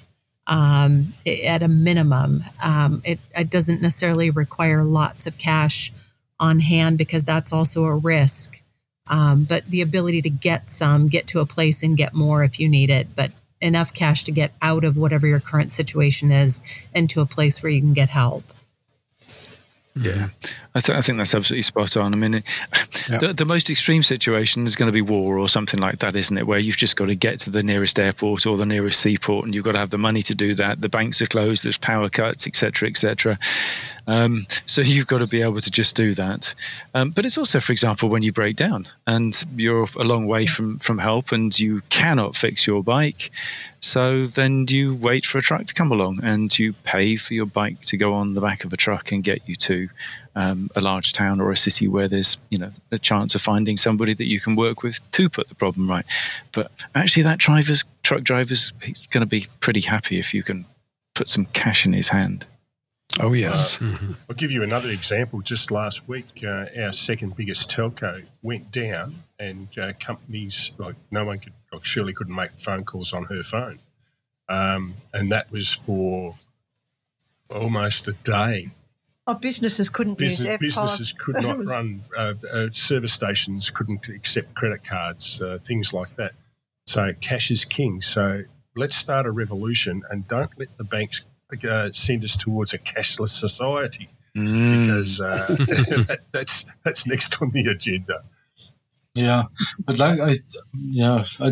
um, 0.46 1.14
at 1.46 1.62
a 1.62 1.68
minimum. 1.68 2.42
Um, 2.64 3.02
it, 3.04 3.20
it 3.36 3.50
doesn't 3.50 3.80
necessarily 3.80 4.30
require 4.30 4.82
lots 4.84 5.26
of 5.26 5.38
cash 5.38 5.92
on 6.40 6.60
hand 6.60 6.98
because 6.98 7.24
that's 7.24 7.52
also 7.52 7.84
a 7.84 7.96
risk. 7.96 8.62
Um, 9.10 9.44
but 9.44 9.64
the 9.66 9.82
ability 9.82 10.22
to 10.22 10.30
get 10.30 10.68
some, 10.68 11.08
get 11.08 11.26
to 11.28 11.40
a 11.40 11.46
place 11.46 11.82
and 11.82 11.96
get 11.96 12.14
more 12.14 12.44
if 12.44 12.60
you 12.60 12.68
need 12.68 12.90
it, 12.90 13.08
but 13.14 13.32
enough 13.60 13.92
cash 13.92 14.24
to 14.24 14.32
get 14.32 14.52
out 14.62 14.84
of 14.84 14.96
whatever 14.96 15.26
your 15.26 15.40
current 15.40 15.72
situation 15.72 16.30
is 16.30 16.62
and 16.94 17.10
to 17.10 17.20
a 17.20 17.26
place 17.26 17.62
where 17.62 17.72
you 17.72 17.80
can 17.80 17.92
get 17.92 18.10
help. 18.10 18.44
Yeah, 20.00 20.28
I, 20.76 20.80
th- 20.80 20.96
I, 20.96 21.02
think 21.02 21.18
that's 21.18 21.34
absolutely 21.34 21.62
spot 21.62 21.96
on. 21.96 22.12
I 22.12 22.16
mean, 22.16 22.34
it, 22.34 22.44
yeah. 23.10 23.18
the, 23.18 23.32
the, 23.32 23.44
most 23.44 23.68
extreme 23.68 24.04
situation 24.04 24.64
is 24.64 24.76
going 24.76 24.86
to 24.86 24.92
be 24.92 25.02
war 25.02 25.38
or 25.38 25.48
something 25.48 25.80
like 25.80 25.98
that, 25.98 26.14
isn't 26.14 26.38
it? 26.38 26.46
Where 26.46 26.58
you've 26.58 26.76
just 26.76 26.94
got 26.94 27.06
to 27.06 27.16
get 27.16 27.40
to 27.40 27.50
the 27.50 27.64
nearest 27.64 27.98
airport 27.98 28.46
or 28.46 28.56
the 28.56 28.66
nearest 28.66 29.00
seaport, 29.00 29.44
and 29.44 29.54
you've 29.54 29.64
got 29.64 29.72
to 29.72 29.78
have 29.78 29.90
the 29.90 29.98
money 29.98 30.22
to 30.22 30.36
do 30.36 30.54
that. 30.54 30.80
The 30.80 30.88
banks 30.88 31.20
are 31.20 31.26
closed, 31.26 31.64
there's 31.64 31.78
power 31.78 32.08
cuts, 32.08 32.46
etc., 32.46 32.88
etc. 32.88 33.38
Um, 34.08 34.38
so 34.64 34.80
you've 34.80 35.06
got 35.06 35.18
to 35.18 35.26
be 35.26 35.42
able 35.42 35.60
to 35.60 35.70
just 35.70 35.94
do 35.94 36.14
that. 36.14 36.54
Um, 36.94 37.10
but 37.10 37.26
it's 37.26 37.36
also, 37.36 37.60
for 37.60 37.72
example, 37.72 38.08
when 38.08 38.22
you 38.22 38.32
break 38.32 38.56
down 38.56 38.88
and 39.06 39.44
you're 39.54 39.86
a 39.96 40.02
long 40.02 40.26
way 40.26 40.46
from, 40.46 40.78
from 40.78 40.98
help 40.98 41.30
and 41.30 41.56
you 41.56 41.82
cannot 41.90 42.34
fix 42.34 42.66
your 42.66 42.82
bike. 42.82 43.30
So 43.80 44.26
then 44.26 44.64
you 44.70 44.94
wait 44.94 45.26
for 45.26 45.38
a 45.38 45.42
truck 45.42 45.66
to 45.66 45.74
come 45.74 45.92
along 45.92 46.20
and 46.24 46.58
you 46.58 46.72
pay 46.72 47.16
for 47.16 47.34
your 47.34 47.46
bike 47.46 47.82
to 47.82 47.98
go 47.98 48.14
on 48.14 48.32
the 48.32 48.40
back 48.40 48.64
of 48.64 48.72
a 48.72 48.78
truck 48.78 49.12
and 49.12 49.22
get 49.22 49.46
you 49.46 49.54
to 49.56 49.88
um, 50.34 50.70
a 50.74 50.80
large 50.80 51.12
town 51.12 51.38
or 51.38 51.52
a 51.52 51.56
city 51.56 51.86
where 51.86 52.08
there's, 52.08 52.38
you 52.48 52.58
know, 52.58 52.70
a 52.90 52.98
chance 52.98 53.34
of 53.34 53.42
finding 53.42 53.76
somebody 53.76 54.14
that 54.14 54.26
you 54.26 54.40
can 54.40 54.56
work 54.56 54.82
with 54.82 54.98
to 55.12 55.28
put 55.28 55.48
the 55.48 55.54
problem 55.54 55.88
right. 55.88 56.06
But 56.52 56.70
actually, 56.94 57.24
that 57.24 57.38
driver's 57.38 57.84
truck 58.02 58.22
driver's 58.22 58.72
going 59.10 59.20
to 59.20 59.26
be 59.26 59.46
pretty 59.60 59.80
happy 59.80 60.18
if 60.18 60.32
you 60.32 60.42
can 60.42 60.64
put 61.14 61.28
some 61.28 61.44
cash 61.46 61.84
in 61.84 61.92
his 61.92 62.08
hand. 62.08 62.46
Oh, 63.20 63.32
yes. 63.32 63.80
Uh, 63.80 63.84
mm-hmm. 63.86 64.12
I'll 64.28 64.36
give 64.36 64.50
you 64.50 64.62
another 64.62 64.90
example. 64.90 65.40
Just 65.40 65.70
last 65.70 66.06
week, 66.08 66.44
uh, 66.44 66.66
our 66.78 66.92
second 66.92 67.36
biggest 67.36 67.70
telco 67.70 68.24
went 68.42 68.70
down, 68.70 69.14
and 69.38 69.68
uh, 69.78 69.92
companies 69.98 70.72
like 70.78 70.96
no 71.10 71.24
one 71.24 71.38
could, 71.38 71.54
like 71.72 71.84
Shirley 71.84 72.12
couldn't 72.12 72.34
make 72.34 72.58
phone 72.58 72.84
calls 72.84 73.12
on 73.12 73.24
her 73.24 73.42
phone. 73.42 73.78
Um, 74.48 74.94
and 75.12 75.32
that 75.32 75.50
was 75.50 75.74
for 75.74 76.34
almost 77.50 78.08
a 78.08 78.12
day. 78.12 78.68
Oh, 79.26 79.34
businesses 79.34 79.90
couldn't 79.90 80.16
Business, 80.16 80.58
use 80.60 80.74
Businesses 80.74 81.12
could 81.12 81.42
not 81.42 81.58
was... 81.58 81.68
run, 81.68 82.02
uh, 82.16 82.34
uh, 82.52 82.68
service 82.72 83.12
stations 83.12 83.70
couldn't 83.70 84.08
accept 84.08 84.54
credit 84.54 84.84
cards, 84.84 85.40
uh, 85.42 85.58
things 85.60 85.92
like 85.92 86.16
that. 86.16 86.32
So 86.86 87.12
cash 87.20 87.50
is 87.50 87.66
king. 87.66 88.00
So 88.00 88.44
let's 88.74 88.96
start 88.96 89.26
a 89.26 89.30
revolution 89.30 90.02
and 90.10 90.26
don't 90.28 90.50
let 90.58 90.78
the 90.78 90.84
banks 90.84 91.26
uh, 91.64 91.90
send 91.92 92.24
us 92.24 92.36
towards 92.36 92.74
a 92.74 92.78
cashless 92.78 93.30
society 93.30 94.08
mm. 94.36 94.80
because 94.80 95.20
uh, 95.20 95.46
that, 95.48 96.18
that's 96.32 96.66
that's 96.84 97.06
next 97.06 97.40
on 97.40 97.50
the 97.50 97.66
agenda. 97.66 98.22
Yeah, 99.14 99.44
but 99.84 99.98
like 99.98 100.20
I, 100.20 100.34
yeah, 100.74 101.24
I, 101.40 101.48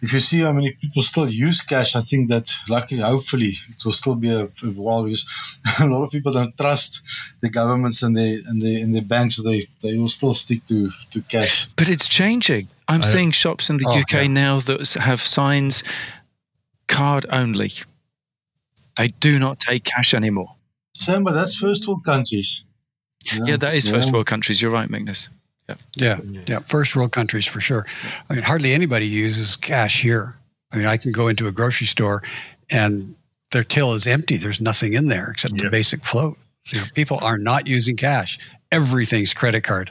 if 0.00 0.12
you 0.12 0.20
see 0.20 0.40
how 0.40 0.52
many 0.52 0.70
people 0.80 1.02
still 1.02 1.28
use 1.28 1.60
cash, 1.60 1.96
I 1.96 2.02
think 2.02 2.28
that 2.28 2.54
luckily, 2.68 3.00
hopefully, 3.00 3.54
it 3.68 3.84
will 3.84 3.92
still 3.92 4.14
be 4.14 4.30
a, 4.30 4.44
a 4.44 4.66
while 4.76 5.02
because 5.02 5.26
a 5.80 5.86
lot 5.86 6.04
of 6.04 6.12
people 6.12 6.30
don't 6.30 6.56
trust 6.56 7.02
the 7.40 7.50
governments 7.50 8.04
and 8.04 8.16
the 8.16 8.44
and 8.46 8.62
the 8.62 8.80
and 8.80 8.94
the 8.94 9.00
banks, 9.00 9.36
so 9.36 9.42
they 9.42 9.62
they 9.82 9.98
will 9.98 10.08
still 10.08 10.34
stick 10.34 10.64
to 10.66 10.90
to 11.10 11.20
cash. 11.22 11.66
But 11.74 11.88
it's 11.88 12.06
changing. 12.06 12.68
I'm 12.86 13.02
I, 13.02 13.06
seeing 13.06 13.32
shops 13.32 13.70
in 13.70 13.78
the 13.78 13.88
oh, 13.88 13.98
UK 14.00 14.12
yeah. 14.12 14.26
now 14.28 14.60
that 14.60 14.92
have 14.92 15.20
signs 15.20 15.82
card 16.86 17.26
only. 17.30 17.72
They 19.00 19.08
do 19.08 19.38
not 19.38 19.58
take 19.58 19.84
cash 19.84 20.12
anymore. 20.12 20.56
Sam, 20.94 21.24
but 21.24 21.32
that's 21.32 21.54
first 21.54 21.88
world 21.88 22.04
countries. 22.04 22.64
Yeah, 23.24 23.44
yeah 23.46 23.56
that 23.56 23.74
is 23.74 23.86
yeah. 23.86 23.92
first 23.94 24.12
world 24.12 24.26
countries. 24.26 24.60
You're 24.60 24.70
right, 24.70 24.90
Magnus. 24.90 25.30
Yeah. 25.68 25.76
yeah, 25.96 26.42
yeah, 26.46 26.58
first 26.58 26.94
world 26.94 27.12
countries 27.12 27.46
for 27.46 27.60
sure. 27.62 27.86
I 28.28 28.34
mean, 28.34 28.42
hardly 28.42 28.74
anybody 28.74 29.06
uses 29.06 29.56
cash 29.56 30.02
here. 30.02 30.34
I 30.72 30.76
mean, 30.76 30.86
I 30.86 30.98
can 30.98 31.12
go 31.12 31.28
into 31.28 31.46
a 31.46 31.52
grocery 31.52 31.86
store 31.86 32.22
and 32.70 33.14
their 33.52 33.64
till 33.64 33.94
is 33.94 34.06
empty. 34.06 34.36
There's 34.36 34.60
nothing 34.60 34.92
in 34.92 35.08
there 35.08 35.30
except 35.30 35.54
yep. 35.54 35.62
the 35.62 35.70
basic 35.70 36.02
float. 36.02 36.36
You 36.66 36.80
know, 36.80 36.86
people 36.94 37.20
are 37.22 37.38
not 37.38 37.66
using 37.66 37.96
cash. 37.96 38.38
Everything's 38.70 39.32
credit 39.32 39.62
card. 39.62 39.90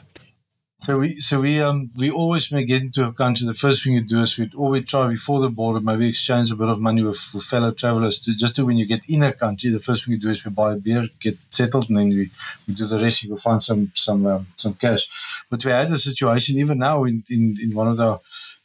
So 0.82 1.00
we 1.00 1.16
so 1.18 1.42
we 1.42 1.60
um 1.60 1.90
we 1.98 2.10
always 2.10 2.50
when 2.50 2.62
we 2.62 2.66
get 2.66 2.82
into 2.82 3.06
a 3.06 3.12
country, 3.12 3.46
the 3.46 3.54
first 3.54 3.84
thing 3.84 3.94
you 3.94 4.02
do 4.02 4.22
is 4.22 4.38
we 4.38 4.50
always 4.56 4.86
try 4.86 5.08
before 5.10 5.42
the 5.42 5.50
border, 5.50 5.82
maybe 5.82 6.08
exchange 6.08 6.52
a 6.52 6.56
bit 6.56 6.70
of 6.70 6.80
money 6.80 7.02
with, 7.04 7.22
with 7.34 7.44
fellow 7.44 7.72
travelers. 7.72 8.20
To, 8.22 8.34
just 8.34 8.56
to 8.56 8.66
when 8.66 8.78
you 8.78 8.86
get 8.86 9.04
in 9.10 9.22
a 9.24 9.34
country, 9.34 9.72
the 9.72 9.80
first 9.80 10.06
thing 10.06 10.14
you 10.14 10.20
do 10.20 10.30
is 10.30 10.44
we 10.46 10.52
buy 10.52 10.72
a 10.72 10.78
beer, 10.78 11.08
get 11.20 11.38
settled, 11.50 11.90
and 11.90 11.98
then 11.98 12.10
we, 12.10 12.30
we 12.66 12.74
do 12.74 12.86
the 12.86 12.98
rest. 12.98 13.24
You 13.24 13.32
go 13.32 13.36
find 13.36 13.62
some 13.62 13.92
some 13.94 14.26
um, 14.26 14.48
some 14.56 14.74
cash. 14.76 15.04
But 15.50 15.66
we 15.66 15.72
had 15.72 15.92
a 15.92 15.98
situation 15.98 16.58
even 16.58 16.78
now 16.78 17.04
in 17.04 17.24
in, 17.30 17.58
in 17.62 17.76
one 17.76 17.90
of 17.90 17.98
the 17.98 18.18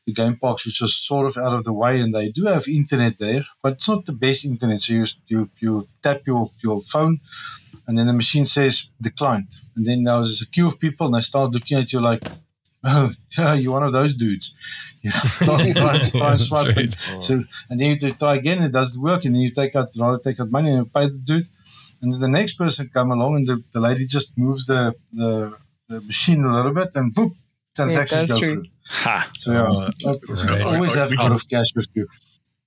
the 0.06 0.12
game 0.12 0.36
parks, 0.36 0.66
which 0.66 0.80
was 0.82 0.94
sort 0.94 1.26
of 1.26 1.36
out 1.36 1.54
of 1.54 1.64
the 1.64 1.72
way, 1.72 2.00
and 2.00 2.14
they 2.14 2.28
do 2.28 2.44
have 2.44 2.68
internet 2.68 3.16
there, 3.18 3.42
but 3.60 3.72
it's 3.72 3.88
not 3.88 4.06
the 4.06 4.12
best 4.12 4.44
internet. 4.44 4.80
So 4.80 4.92
you 4.92 5.04
you, 5.26 5.50
you 5.58 5.88
tap 6.00 6.20
your, 6.26 6.48
your 6.62 6.80
phone, 6.82 7.18
and 7.86 7.98
then 7.98 8.06
the 8.06 8.12
machine 8.12 8.44
says 8.44 8.86
declined, 9.00 9.52
and 9.76 9.86
then 9.86 10.04
there's 10.04 10.42
a 10.42 10.46
queue 10.46 10.66
of 10.66 10.80
people, 10.80 11.06
and 11.06 11.14
they 11.14 11.20
start 11.20 11.52
looking 11.52 11.78
at 11.78 11.92
you 11.92 12.00
like, 12.00 12.22
oh, 12.84 13.10
you're 13.56 13.72
one 13.72 13.82
of 13.82 13.92
those 13.92 14.14
dudes. 14.14 14.54
You 15.02 15.10
start 15.10 15.62
trying, 15.62 16.00
trying 16.00 16.38
swipe, 16.38 16.76
right. 16.76 16.94
so 17.20 17.44
and 17.68 17.80
then 17.80 17.96
you 18.00 18.12
try 18.12 18.36
again, 18.36 18.62
it 18.62 18.72
doesn't 18.72 19.02
work, 19.02 19.24
and 19.24 19.34
then 19.34 19.42
you 19.42 19.50
take 19.50 19.76
out 19.76 19.88
rather 19.98 20.18
take 20.18 20.40
out 20.40 20.50
money 20.50 20.70
and 20.70 20.78
you 20.78 20.84
pay 20.86 21.06
the 21.08 21.18
dude, 21.18 21.46
and 22.00 22.12
then 22.12 22.20
the 22.20 22.28
next 22.28 22.54
person 22.54 22.90
come 22.92 23.10
along, 23.10 23.36
and 23.36 23.46
the, 23.46 23.62
the 23.72 23.80
lady 23.80 24.06
just 24.06 24.36
moves 24.36 24.66
the, 24.66 24.94
the 25.12 25.56
the 25.88 26.00
machine 26.00 26.42
a 26.44 26.54
little 26.54 26.72
bit, 26.72 26.88
and 26.94 27.12
whoop, 27.16 27.32
transactions 27.74 28.30
yeah, 28.30 28.34
go 28.34 28.38
true. 28.38 28.52
through. 28.52 28.64
Ha. 28.86 29.30
So 29.38 29.52
yeah, 29.52 30.10
uh, 30.10 30.14
right. 30.48 30.62
always 30.62 30.94
have 30.94 31.12
out 31.18 31.32
of 31.32 31.48
cash 31.48 31.74
with 31.74 31.88
you. 31.94 32.06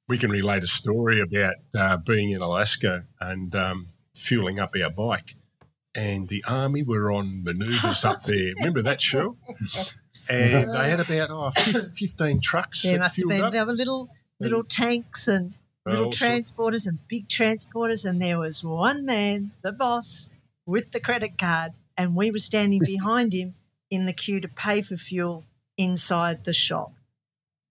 We 0.07 0.17
can 0.17 0.31
relate 0.31 0.63
a 0.63 0.67
story 0.67 1.21
about 1.21 1.55
uh, 1.75 1.97
being 1.97 2.29
in 2.29 2.41
Alaska 2.41 3.03
and 3.19 3.53
um, 3.55 3.87
fueling 4.27 4.59
up 4.59 4.75
our 4.81 4.89
bike. 4.89 5.35
And 5.95 6.27
the 6.27 6.43
army 6.47 6.83
were 6.83 7.11
on 7.11 7.43
manoeuvres 7.43 8.05
up 8.05 8.23
there. 8.25 8.53
Remember 8.57 8.81
that 8.83 9.01
show? 9.01 9.35
And 10.29 10.71
they 10.71 10.89
had 10.89 10.99
about 10.99 11.29
oh, 11.31 11.49
15 11.51 12.41
trucks. 12.41 12.83
There 12.83 12.99
must 12.99 13.17
have 13.17 13.27
been. 13.27 13.41
Up. 13.41 13.51
There 13.51 13.65
were 13.65 13.73
little 13.73 14.09
little 14.39 14.63
tanks 14.63 15.27
and 15.27 15.53
little 15.85 16.11
transporters 16.11 16.87
and 16.87 16.99
big 17.07 17.27
transporters. 17.27 18.07
And 18.07 18.21
there 18.21 18.37
was 18.37 18.63
one 18.63 19.05
man, 19.05 19.51
the 19.63 19.71
boss, 19.71 20.29
with 20.65 20.91
the 20.91 20.99
credit 20.99 21.37
card. 21.39 21.71
And 21.97 22.15
we 22.15 22.29
were 22.29 22.39
standing 22.39 22.81
behind 22.85 23.33
him 23.33 23.55
in 23.89 24.05
the 24.05 24.13
queue 24.13 24.39
to 24.41 24.47
pay 24.47 24.81
for 24.81 24.97
fuel 24.97 25.45
inside 25.77 26.43
the 26.43 26.53
shop. 26.53 26.91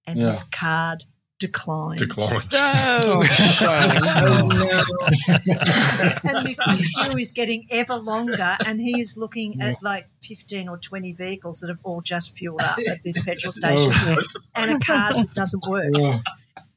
And 0.05 0.19
yeah. 0.19 0.31
his 0.31 0.45
card 0.45 1.05
declined. 1.39 1.99
Declined. 1.99 2.45
Oh, 2.55 3.23
oh 3.63 4.49
no. 4.49 4.69
and 6.31 6.47
the 6.47 7.05
queue 7.05 7.19
is 7.19 7.33
getting 7.33 7.67
ever 7.71 7.97
longer, 7.97 8.57
and 8.67 8.81
he 8.81 9.01
is 9.01 9.17
looking 9.17 9.61
at 9.61 9.83
like 9.83 10.09
15 10.23 10.69
or 10.69 10.79
20 10.79 11.13
vehicles 11.13 11.61
that 11.61 11.69
have 11.69 11.79
all 11.83 12.01
just 12.01 12.37
fueled 12.37 12.63
up 12.63 12.79
at 12.89 13.03
this 13.03 13.23
petrol 13.23 13.53
station 13.53 13.93
oh. 14.07 14.23
and 14.55 14.71
a 14.71 14.79
card 14.79 15.17
that 15.17 15.35
doesn't 15.35 15.65
work. 15.69 15.93
Oh. 15.95 16.21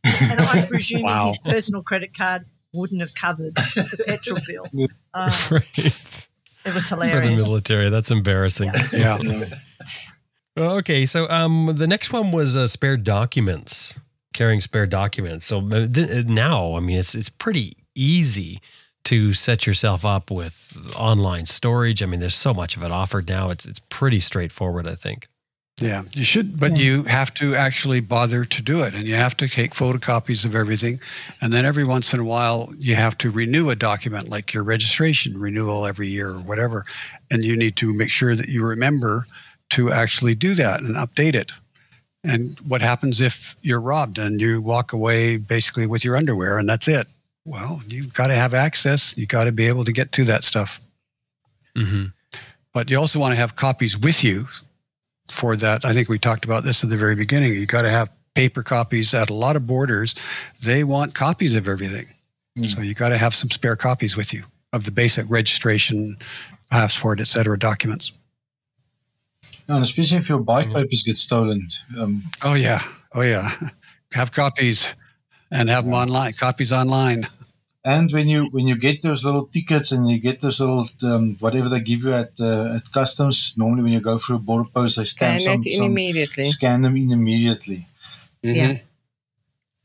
And 0.03 0.40
I'm 0.40 0.68
presuming 0.68 1.06
wow. 1.06 1.26
his 1.26 1.38
personal 1.40 1.84
credit 1.84 2.18
card 2.18 2.45
wouldn't 2.73 3.02
have 3.02 3.14
covered 3.15 3.56
the 3.56 4.03
petrol 4.06 4.40
bill. 4.48 4.88
Um, 5.11 5.31
right. 5.49 6.27
It 6.65 6.76
was 6.76 6.88
hilarious. 6.88 7.26
For 7.26 7.27
the 7.27 7.36
military, 7.36 7.90
that's 7.90 8.11
embarrassing. 8.11 8.72
Yeah. 8.94 9.18
yeah. 9.23 10.64
okay, 10.76 11.07
so 11.07 11.27
um, 11.31 11.73
the 11.76 11.88
next 11.88 12.14
one 12.14 12.31
was 12.31 12.56
uh, 12.56 12.68
spare 12.68 12.95
documents, 12.95 13.99
carrying 14.34 14.62
spare 14.62 14.86
documents. 14.86 15.46
So 15.46 15.60
uh, 15.60 15.88
th- 15.88 16.26
now, 16.26 16.76
I 16.76 16.80
mean, 16.80 16.98
it's 16.98 17.16
it's 17.16 17.30
pretty 17.30 17.78
easy 17.96 18.60
to 19.06 19.34
set 19.34 19.66
yourself 19.66 20.06
up 20.06 20.30
with 20.30 20.94
online 20.98 21.46
storage. 21.46 22.04
I 22.04 22.06
mean, 22.06 22.20
there's 22.20 22.36
so 22.36 22.54
much 22.54 22.78
of 22.78 22.84
it 22.84 22.92
offered 22.92 23.28
now. 23.28 23.50
It's 23.50 23.66
it's 23.66 23.80
pretty 23.90 24.20
straightforward, 24.20 24.88
I 24.88 24.96
think. 24.96 25.28
Yeah, 25.82 26.04
you 26.12 26.26
should, 26.26 26.60
but 26.60 26.78
you 26.78 27.04
have 27.04 27.34
to 27.36 27.56
actually 27.56 28.02
bother 28.02 28.44
to 28.44 28.62
do 28.62 28.84
it, 28.84 28.94
and 28.94 29.06
you 29.06 29.16
have 29.16 29.38
to 29.38 29.48
take 29.48 29.74
photocopies 29.74 30.44
of 30.44 30.54
everything, 30.54 31.00
and 31.42 31.54
then 31.54 31.66
every 31.66 31.86
once 31.86 32.14
in 32.14 32.20
a 32.20 32.26
while 32.26 32.70
you 32.78 32.96
have 32.96 33.18
to 33.20 33.32
renew 33.32 33.70
a 33.70 33.76
document, 33.76 34.30
like 34.30 34.54
your 34.54 34.66
registration 34.66 35.40
renewal 35.40 35.86
every 35.86 36.08
year 36.08 36.32
or 36.32 36.40
whatever, 36.40 36.84
and 37.32 37.44
you 37.46 37.56
need 37.56 37.78
to 37.78 37.94
make 37.94 38.12
sure 38.12 38.36
that 38.36 38.50
you 38.50 38.66
remember 38.66 39.26
to 39.70 39.92
actually 39.92 40.36
do 40.36 40.54
that 40.56 40.82
and 40.82 40.96
update 40.96 41.36
it. 41.36 41.52
And 42.24 42.60
what 42.68 42.82
happens 42.82 43.22
if 43.22 43.56
you're 43.62 43.82
robbed 43.82 44.18
and 44.18 44.41
you 44.41 44.62
walk 44.62 44.94
away 44.94 45.38
basically 45.38 45.88
with 45.88 46.04
your 46.04 46.18
underwear 46.18 46.58
and 46.58 46.68
that's 46.68 46.88
it? 46.88 47.08
Well, 47.46 47.82
you've 47.88 48.14
got 48.14 48.28
to 48.28 48.34
have 48.34 48.54
access. 48.54 49.18
You've 49.18 49.30
got 49.30 49.46
to 49.46 49.52
be 49.52 49.68
able 49.68 49.86
to 49.86 49.94
get 49.94 50.12
to 50.14 50.26
that 50.26 50.44
stuff. 50.44 50.80
Mm-hmm. 51.76 52.06
But 52.74 52.91
you 52.91 53.00
also 53.00 53.20
want 53.20 53.34
to 53.34 53.40
have 53.40 53.56
copies 53.56 53.98
with 53.98 54.24
you 54.24 54.46
for 55.30 55.56
that. 55.56 55.86
I 55.86 55.94
think 55.94 56.10
we 56.10 56.20
talked 56.20 56.46
about 56.46 56.64
this 56.64 56.84
at 56.84 56.90
the 56.90 56.98
very 56.98 57.16
beginning. 57.16 57.54
You've 57.54 57.68
got 57.68 57.84
to 57.84 57.90
have 57.90 58.10
paper 58.36 58.64
copies 58.64 59.14
at 59.14 59.30
a 59.30 59.34
lot 59.34 59.56
of 59.56 59.66
borders. 59.66 60.16
They 60.64 60.84
want 60.84 61.14
copies 61.14 61.56
of 61.56 61.68
everything. 61.68 62.06
Mm. 62.58 62.66
So 62.66 62.82
you've 62.82 62.98
got 62.98 63.10
to 63.10 63.18
have 63.18 63.34
some 63.34 63.50
spare 63.50 63.76
copies 63.76 64.16
with 64.16 64.34
you 64.34 64.44
of 64.74 64.84
the 64.84 64.91
basic 64.91 65.30
registration, 65.30 66.18
passport, 66.70 67.20
etc. 67.20 67.58
documents. 67.58 68.12
And 69.70 69.84
especially 69.84 70.18
if 70.18 70.28
your 70.28 70.40
bike 70.40 70.74
papers 70.74 71.04
get 71.04 71.18
stolen. 71.18 71.68
Um, 71.98 72.24
oh 72.44 72.56
yeah, 72.56 72.82
oh 73.14 73.22
yeah. 73.22 73.50
Have 74.14 74.32
copies 74.32 74.96
and 75.52 75.70
have 75.70 75.86
them 75.86 75.94
online. 75.94 76.34
Copies 76.34 76.72
online. 76.74 77.28
And 77.86 78.12
when 78.12 78.28
you 78.28 78.48
when 78.50 78.68
you 78.68 78.76
get 78.76 79.04
those 79.04 79.24
little 79.24 79.46
tickets 79.46 79.91
and 79.91 80.10
you 80.10 80.20
get 80.20 80.41
those 80.41 80.60
little 80.60 80.88
um, 81.04 81.36
whatever 81.40 81.70
they 81.70 81.80
give 81.80 82.02
you 82.04 82.14
at 82.14 82.32
uh, 82.40 82.78
at 82.78 82.91
customs, 82.91 83.54
normally 83.56 83.84
when 83.84 83.94
you 83.94 84.02
go 84.02 84.18
through 84.18 84.38
a 84.38 84.40
border 84.40 84.68
post, 84.68 84.98
they 84.98 85.04
scan 85.04 85.40
some, 85.40 85.60
it 85.60 85.68
in 85.68 85.74
some, 85.74 85.86
immediately. 85.86 86.44
Scan 86.46 86.82
them 86.82 86.98
in 86.98 87.12
immediately. 87.12 87.86
Mm-hmm. 88.44 88.56
Yeah. 88.56 88.78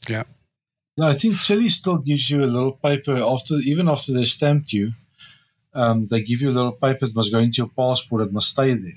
Yeah. 0.09 0.23
No, 0.97 1.09
I 1.09 1.12
think 1.12 1.36
Chile 1.36 1.69
still 1.69 1.98
gives 1.98 2.31
you 2.31 2.43
a 2.44 2.47
little 2.47 2.73
paper 2.73 3.16
after 3.16 3.56
even 3.65 3.89
after 3.89 4.12
they 4.15 4.24
stamped 4.24 4.73
you. 4.73 4.93
Um, 5.74 6.06
they 6.06 6.23
give 6.23 6.40
you 6.40 6.51
a 6.51 6.52
little 6.59 6.73
paper 6.73 7.06
that 7.06 7.15
must 7.15 7.32
go 7.32 7.39
into 7.39 7.59
your 7.59 7.69
passport. 7.69 8.27
It 8.27 8.32
must 8.32 8.51
stay 8.51 8.73
there. 8.73 8.93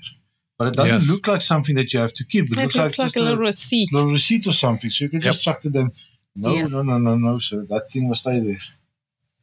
But 0.58 0.68
it 0.68 0.74
doesn't 0.74 1.02
yes. 1.02 1.10
look 1.10 1.28
like 1.28 1.40
something 1.40 1.76
that 1.76 1.92
you 1.92 2.00
have 2.00 2.12
to 2.14 2.24
keep. 2.24 2.46
It, 2.46 2.52
it 2.52 2.56
looks, 2.56 2.76
looks, 2.76 2.98
like, 2.98 3.14
like 3.14 3.16
a 3.16 3.20
little 3.20 3.38
receipt. 3.38 3.92
little 3.92 4.10
receipt 4.10 4.46
or 4.46 4.52
something. 4.52 4.90
So 4.90 5.04
you 5.04 5.08
can 5.08 5.20
yep. 5.20 5.26
just 5.26 5.44
chuck 5.44 5.60
to 5.60 5.70
them. 5.70 5.92
No, 6.34 6.52
yeah. 6.52 6.66
no, 6.66 6.82
no, 6.82 6.98
no, 6.98 7.16
no, 7.16 7.38
sir. 7.38 7.64
That 7.68 7.88
thing 7.90 8.08
must 8.08 8.22
stay 8.22 8.40
there. 8.40 8.58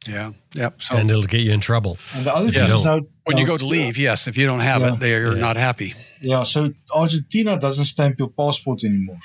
Yeah. 0.06 0.32
Yep. 0.54 0.82
So, 0.82 0.96
and 0.96 1.10
it'll 1.10 1.22
get 1.22 1.40
you 1.40 1.52
in 1.52 1.60
trouble. 1.60 1.98
And 2.14 2.26
the 2.26 2.34
other 2.34 2.50
thing 2.50 2.66
is 2.66 2.84
now, 2.84 3.00
when 3.24 3.38
you 3.38 3.46
go 3.46 3.56
to 3.56 3.66
leave, 3.66 3.96
yes, 3.96 4.28
if 4.28 4.36
you 4.36 4.46
don't 4.46 4.60
have 4.60 4.82
yeah, 4.82 4.94
it, 4.94 5.00
they're 5.00 5.34
yeah. 5.34 5.40
not 5.40 5.56
happy. 5.56 5.94
Yeah. 6.20 6.44
So 6.44 6.72
Argentina 6.94 7.58
doesn't 7.58 7.86
stamp 7.86 8.18
your 8.18 8.28
passport 8.28 8.84
anymore, 8.84 9.18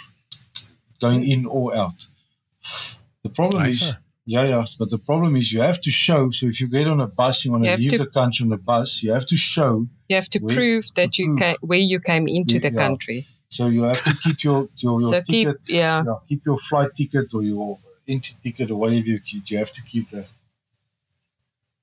going 0.99 1.27
in 1.27 1.45
or 1.45 1.76
out. 1.76 1.93
The 3.23 3.30
problem 3.30 3.63
nice. 3.63 3.81
is, 3.81 3.97
yeah, 4.26 4.45
yeah, 4.45 4.65
but 4.77 4.89
the 4.89 4.99
problem 4.99 5.35
is 5.35 5.52
you 5.52 5.61
have 5.61 5.81
to 5.81 5.89
show. 5.89 6.30
So 6.30 6.48
if 6.48 6.61
you 6.61 6.68
get 6.68 6.88
on 6.88 6.99
a 7.02 7.07
bus, 7.07 7.43
you 7.43 7.52
want 7.52 7.65
to 7.65 7.76
leave 7.76 7.98
the 7.98 8.06
country 8.06 8.43
on 8.43 8.49
the 8.49 8.57
bus, 8.57 9.02
you 9.03 9.11
have 9.11 9.26
to 9.27 9.35
show. 9.35 9.88
You 10.10 10.15
have 10.15 10.30
to 10.30 10.39
where, 10.39 10.56
prove 10.56 10.85
that 10.95 11.18
you 11.18 11.35
prove. 11.35 11.57
where 11.61 11.80
you 11.80 11.99
came 11.99 12.27
into 12.27 12.60
the 12.60 12.72
country. 12.72 13.27
So 13.49 13.68
you 13.68 13.84
have 13.84 14.03
to 14.03 14.15
keep 14.23 14.43
your 14.43 14.69
your, 14.77 15.02
your 15.02 15.10
so 15.10 15.22
ticket. 15.22 15.61
Keep, 15.65 15.76
yeah. 15.76 16.03
Keep 16.27 16.45
your 16.45 16.57
flight 16.57 16.89
ticket 16.95 17.34
or 17.34 17.43
your 17.43 17.80
entry 18.07 18.35
ticket 18.41 18.72
or 18.72 18.76
whatever 18.76 19.07
you 19.07 19.19
keep. 19.19 19.49
You 19.49 19.57
have 19.57 19.72
to 19.72 19.81
keep 19.84 20.10
that. 20.11 20.27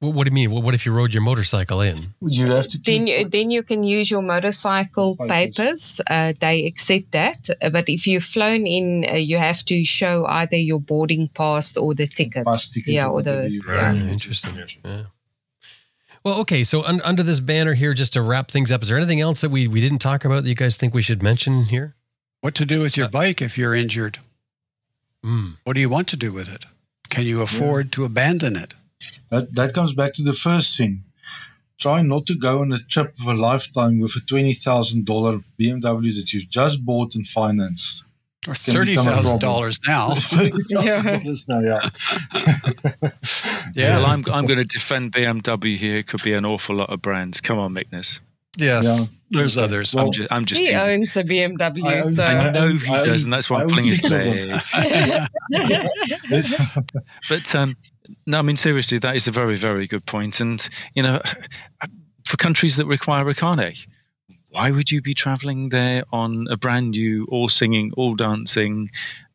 Well, 0.01 0.13
what 0.13 0.25
do 0.25 0.29
you 0.29 0.35
mean? 0.35 0.53
Well, 0.53 0.63
what 0.63 0.75
if 0.75 0.87
you 0.87 0.93
rode 0.93 1.13
your 1.13 1.25
motorcycle 1.25 1.81
in? 1.81 2.15
You 2.21 2.47
have 2.47 2.69
to. 2.69 2.79
then 2.79 3.09
you, 3.09 3.29
then 3.29 3.51
you 3.51 3.65
can 3.65 3.83
use 3.83 4.13
your 4.13 4.23
motorcycle 4.23 5.17
papers. 5.17 5.57
papers. 5.57 6.01
Uh, 6.09 6.35
they 6.39 6.67
accept 6.67 7.11
that, 7.13 7.49
uh, 7.61 7.71
but 7.71 7.89
if 7.89 8.07
you've 8.07 8.23
flown 8.23 8.65
in, 8.65 9.05
uh, 9.11 9.15
you 9.15 9.39
have 9.39 9.65
to 9.65 9.85
show 9.85 10.25
either 10.27 10.57
your 10.57 10.79
boarding 10.79 11.29
pass 11.35 11.77
or 11.77 11.95
the 11.95 12.07
ticket. 12.07 12.45
Bus 12.45 12.69
ticket. 12.69 12.95
Yeah, 12.95 13.09
or 13.09 13.23
the. 13.23 13.51
Yeah. 13.67 13.93
Interesting. 13.95 14.53
Yeah. 14.85 15.03
Well, 16.23 16.41
okay. 16.43 16.63
So 16.63 16.85
un- 16.85 17.01
under 17.03 17.25
this 17.25 17.41
banner 17.41 17.75
here, 17.75 17.93
just 17.93 18.13
to 18.13 18.23
wrap 18.23 18.53
things 18.53 18.71
up, 18.71 18.83
is 18.83 18.89
there 18.89 18.99
anything 18.99 19.21
else 19.21 19.41
that 19.41 19.51
we 19.51 19.67
we 19.67 19.81
didn't 19.81 19.99
talk 19.99 20.25
about 20.25 20.45
that 20.45 20.49
you 20.49 20.55
guys 20.55 20.77
think 20.77 20.95
we 20.95 21.03
should 21.03 21.25
mention 21.25 21.65
here? 21.65 21.97
What 22.41 22.55
to 22.57 22.65
do 22.65 22.81
with 22.81 22.97
your 22.97 23.07
uh, 23.07 23.11
bike 23.11 23.43
if 23.43 23.59
you're 23.59 23.75
injured? 23.75 24.19
Mm. 25.25 25.57
What 25.65 25.75
do 25.75 25.81
you 25.81 25.91
want 25.91 26.07
to 26.09 26.17
do 26.17 26.33
with 26.33 26.49
it? 26.55 26.65
Can 27.09 27.25
you 27.25 27.43
afford 27.43 27.87
yeah. 27.87 27.91
to 27.93 28.05
abandon 28.05 28.55
it? 28.55 28.75
That 29.31 29.55
that 29.55 29.75
comes 29.75 29.95
back 29.95 30.15
to 30.15 30.23
the 30.23 30.33
first 30.33 30.77
thing. 30.77 31.05
Try 31.79 32.03
not 32.03 32.27
to 32.27 32.35
go 32.35 32.61
on 32.61 32.73
a 32.73 32.79
trip 32.79 33.15
of 33.21 33.27
a 33.27 33.35
lifetime 33.35 34.01
with 34.01 34.17
a 34.17 34.21
twenty 34.21 34.53
thousand 34.53 35.07
dollar 35.07 35.39
BMW 35.59 36.15
that 36.17 36.33
you've 36.33 36.49
just 36.51 36.85
bought 36.85 37.15
and 37.15 37.27
financed. 37.27 38.05
Or 38.49 38.55
thirty 38.55 38.95
thousand 38.95 39.41
dollars 39.41 39.79
now. 39.87 40.15
thirty 40.15 40.63
thousand 40.63 41.23
dollars 41.23 41.49
now, 41.49 41.61
yeah. 41.61 41.81
yeah. 43.75 43.99
Well, 43.99 44.07
I'm 44.07 44.25
I'm 44.33 44.47
going 44.47 44.59
to 44.59 44.65
defend 44.65 45.13
BMW 45.13 45.77
here. 45.77 45.97
It 45.97 46.07
could 46.07 46.23
be 46.23 46.33
an 46.33 46.45
awful 46.45 46.77
lot 46.77 46.91
of 46.91 47.03
brands. 47.03 47.41
Come 47.41 47.59
on, 47.59 47.75
Magnus. 47.75 48.21
Yes, 48.57 48.85
yeah. 48.85 49.05
there's 49.31 49.59
others. 49.59 49.95
Well, 49.95 50.07
I'm 50.07 50.13
just, 50.13 50.33
I'm 50.33 50.45
just 50.45 50.63
he 50.63 50.75
owns 50.75 51.17
a 51.17 51.23
BMW, 51.23 51.85
I 51.85 51.99
own, 51.99 52.05
so 52.05 52.25
I 52.25 52.51
know 52.53 52.69
he 52.69 52.93
I 52.93 53.05
does, 53.05 53.25
and 53.25 53.33
that's 53.33 53.49
why 53.49 53.63
I'm 53.63 53.69
pulling 53.69 53.85
his 53.85 54.11
leg. 54.11 54.59
but 57.29 57.55
um, 57.55 57.77
no, 58.27 58.39
I 58.39 58.43
mean 58.43 58.57
seriously, 58.57 58.99
that 58.99 59.15
is 59.15 59.29
a 59.29 59.31
very, 59.31 59.57
very 59.57 59.87
good 59.87 60.07
point. 60.07 60.41
And 60.41 60.67
you 60.95 61.03
know, 61.03 61.21
for 62.25 62.37
countries 62.37 62.77
that 62.77 62.87
require 62.87 63.29
a 63.29 63.35
carnet, 63.35 63.87
why 64.51 64.71
would 64.71 64.91
you 64.91 65.03
be 65.03 65.15
traveling 65.15 65.69
there 65.69 66.05
on 66.11 66.47
a 66.51 66.57
brand 66.57 66.93
new, 66.93 67.27
all 67.31 67.49
singing, 67.49 67.93
all 67.97 68.15
dancing 68.15 68.89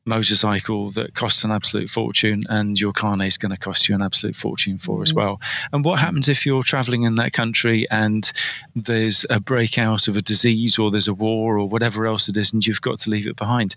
motorcycle 0.05 0.91
that 0.91 1.13
costs 1.13 1.43
an 1.43 1.51
absolute 1.51 1.89
fortune 1.89 2.43
and 2.49 2.79
your 2.79 2.91
carnet 2.91 3.27
is 3.27 3.37
going 3.37 3.51
to 3.51 3.57
cost 3.57 3.87
you 3.87 3.95
an 3.95 4.01
absolute 4.01 4.35
fortune 4.35 4.77
for 4.77 4.95
mm-hmm. 4.95 5.03
as 5.03 5.13
well? 5.13 5.39
And 5.71 5.85
what 5.85 5.99
happens 5.99 6.27
if 6.27 6.45
you're 6.45 6.63
traveling 6.63 7.03
in 7.03 7.15
that 7.15 7.33
country 7.33 7.87
and 7.89 8.31
there's 8.75 9.25
a 9.29 9.39
breakout 9.39 10.07
of 10.07 10.17
a 10.17 10.21
disease 10.21 10.77
or 10.77 10.91
there's 10.91 11.07
a 11.07 11.13
war 11.13 11.57
or 11.57 11.67
whatever 11.67 12.05
else 12.05 12.27
it 12.27 12.37
is 12.37 12.53
and 12.53 12.65
you've 12.65 12.81
got 12.81 12.99
to 12.99 13.09
leave 13.09 13.27
it 13.27 13.35
behind? 13.35 13.75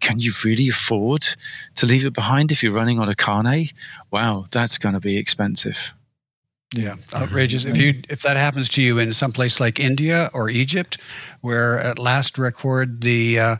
Can 0.00 0.18
you 0.18 0.32
really 0.44 0.68
afford 0.68 1.26
to 1.76 1.86
leave 1.86 2.06
it 2.06 2.12
behind 2.12 2.52
if 2.52 2.62
you're 2.62 2.72
running 2.72 2.98
on 2.98 3.08
a 3.08 3.14
carnet? 3.14 3.72
Wow, 4.10 4.44
that's 4.50 4.78
going 4.78 4.94
to 4.94 5.00
be 5.00 5.16
expensive. 5.16 5.92
Yeah, 6.74 6.96
outrageous. 7.14 7.64
If 7.64 7.78
you 7.78 7.94
if 8.10 8.20
that 8.22 8.36
happens 8.36 8.68
to 8.70 8.82
you 8.82 8.98
in 8.98 9.14
some 9.14 9.32
place 9.32 9.58
like 9.58 9.80
India 9.80 10.28
or 10.34 10.50
Egypt, 10.50 10.98
where 11.40 11.80
at 11.80 11.98
last 11.98 12.36
record 12.36 13.00
the 13.00 13.38
uh, 13.38 13.56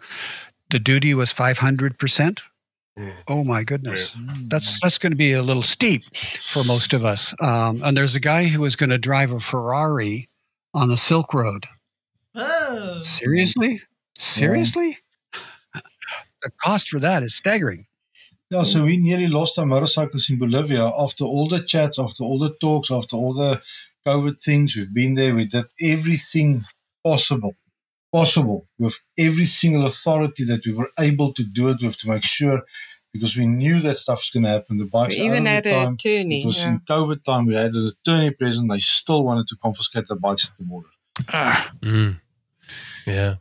the 0.70 0.78
duty 0.78 1.14
was 1.14 1.32
five 1.32 1.58
hundred 1.58 1.98
percent. 1.98 2.42
Oh 3.28 3.44
my 3.44 3.62
goodness, 3.62 4.16
that's 4.48 4.80
that's 4.80 4.98
going 4.98 5.12
to 5.12 5.16
be 5.16 5.32
a 5.32 5.42
little 5.42 5.62
steep 5.62 6.02
for 6.14 6.64
most 6.64 6.92
of 6.92 7.04
us. 7.04 7.32
Um, 7.40 7.80
and 7.84 7.96
there's 7.96 8.16
a 8.16 8.20
guy 8.20 8.46
who 8.46 8.62
was 8.62 8.74
going 8.74 8.90
to 8.90 8.98
drive 8.98 9.30
a 9.30 9.38
Ferrari 9.38 10.28
on 10.74 10.88
the 10.88 10.96
Silk 10.96 11.32
Road. 11.32 11.66
Oh, 12.34 13.00
seriously, 13.02 13.80
seriously, 14.18 14.98
the 16.42 16.50
cost 16.60 16.88
for 16.88 16.98
that 16.98 17.22
is 17.22 17.36
staggering. 17.36 17.84
Yeah, 18.50 18.62
so 18.62 18.84
we 18.84 18.96
nearly 18.96 19.28
lost 19.28 19.58
our 19.58 19.66
motorcycles 19.66 20.30
in 20.30 20.38
Bolivia 20.38 20.86
after 20.86 21.24
all 21.24 21.48
the 21.48 21.60
chats, 21.60 21.98
after 21.98 22.24
all 22.24 22.38
the 22.38 22.54
talks, 22.60 22.90
after 22.90 23.16
all 23.16 23.34
the 23.34 23.60
COVID 24.06 24.42
things. 24.42 24.74
We've 24.74 24.92
been 24.92 25.14
there. 25.14 25.34
We 25.34 25.44
did 25.44 25.66
everything 25.82 26.64
possible, 27.04 27.54
possible 28.12 28.66
with 28.78 28.98
every 29.18 29.44
single 29.44 29.84
authority 29.84 30.44
that 30.44 30.64
we 30.66 30.72
were 30.72 30.90
able 30.98 31.32
to 31.34 31.42
do 31.42 31.68
it 31.68 31.82
with 31.82 31.98
to 31.98 32.08
make 32.08 32.24
sure, 32.24 32.62
because 33.12 33.36
we 33.36 33.46
knew 33.46 33.80
that 33.80 33.96
stuff 33.96 34.18
was 34.18 34.30
going 34.30 34.44
to 34.44 34.50
happen. 34.50 34.78
The 34.78 34.90
bikes 34.92 35.16
we 35.16 35.22
even 35.22 35.46
had 35.46 35.66
an 35.66 35.94
attorney. 35.94 36.38
It 36.42 36.46
was 36.46 36.60
yeah. 36.60 36.68
in 36.70 36.80
COVID 36.80 37.24
time. 37.24 37.46
We 37.46 37.54
had 37.54 37.72
an 37.72 37.88
attorney 37.88 38.30
present. 38.30 38.70
They 38.70 38.80
still 38.80 39.24
wanted 39.24 39.48
to 39.48 39.56
confiscate 39.56 40.06
the 40.06 40.16
bikes 40.16 40.48
at 40.48 40.56
the 40.56 40.64
border. 40.64 40.88
Ah. 41.28 41.72
Mm. 41.82 42.20
Yeah. 43.06 43.36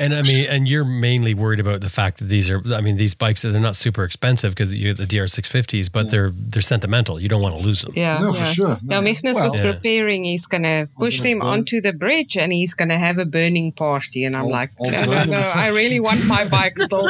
And 0.00 0.14
I 0.14 0.22
mean, 0.22 0.46
and 0.46 0.66
you're 0.66 0.86
mainly 0.86 1.34
worried 1.34 1.60
about 1.60 1.82
the 1.82 1.90
fact 1.90 2.20
that 2.20 2.24
these 2.24 2.48
are, 2.48 2.62
I 2.72 2.80
mean, 2.80 2.96
these 2.96 3.12
bikes 3.12 3.42
they're 3.42 3.52
not 3.60 3.76
super 3.76 4.02
expensive 4.02 4.52
because 4.52 4.74
you 4.74 4.94
the 4.94 5.04
DR650s, 5.04 5.92
but 5.92 6.06
yeah. 6.06 6.10
they're 6.10 6.30
they're 6.30 6.62
sentimental. 6.62 7.20
You 7.20 7.28
don't 7.28 7.42
want 7.42 7.56
to 7.56 7.62
lose 7.62 7.82
them. 7.82 7.92
Yeah, 7.94 8.16
no, 8.18 8.32
yeah. 8.32 8.40
for 8.40 8.46
sure. 8.46 8.68
No. 8.68 8.78
Now, 8.82 9.00
Magnus 9.02 9.34
well, 9.34 9.44
was 9.44 9.58
yeah. 9.58 9.72
preparing. 9.72 10.24
He's 10.24 10.46
gonna 10.46 10.88
push 10.98 11.20
them 11.20 11.42
onto 11.42 11.82
the 11.82 11.92
bridge, 11.92 12.38
and 12.38 12.50
he's 12.50 12.72
gonna 12.72 12.98
have 12.98 13.18
a 13.18 13.26
burning 13.26 13.72
party. 13.72 14.24
And 14.24 14.34
I'm 14.34 14.44
all, 14.44 14.50
like, 14.50 14.70
all 14.78 14.90
no, 14.90 15.04
no, 15.04 15.24
no, 15.24 15.52
I 15.54 15.68
really 15.68 16.00
want 16.00 16.24
my 16.26 16.48
bike 16.48 16.78
still. 16.78 17.06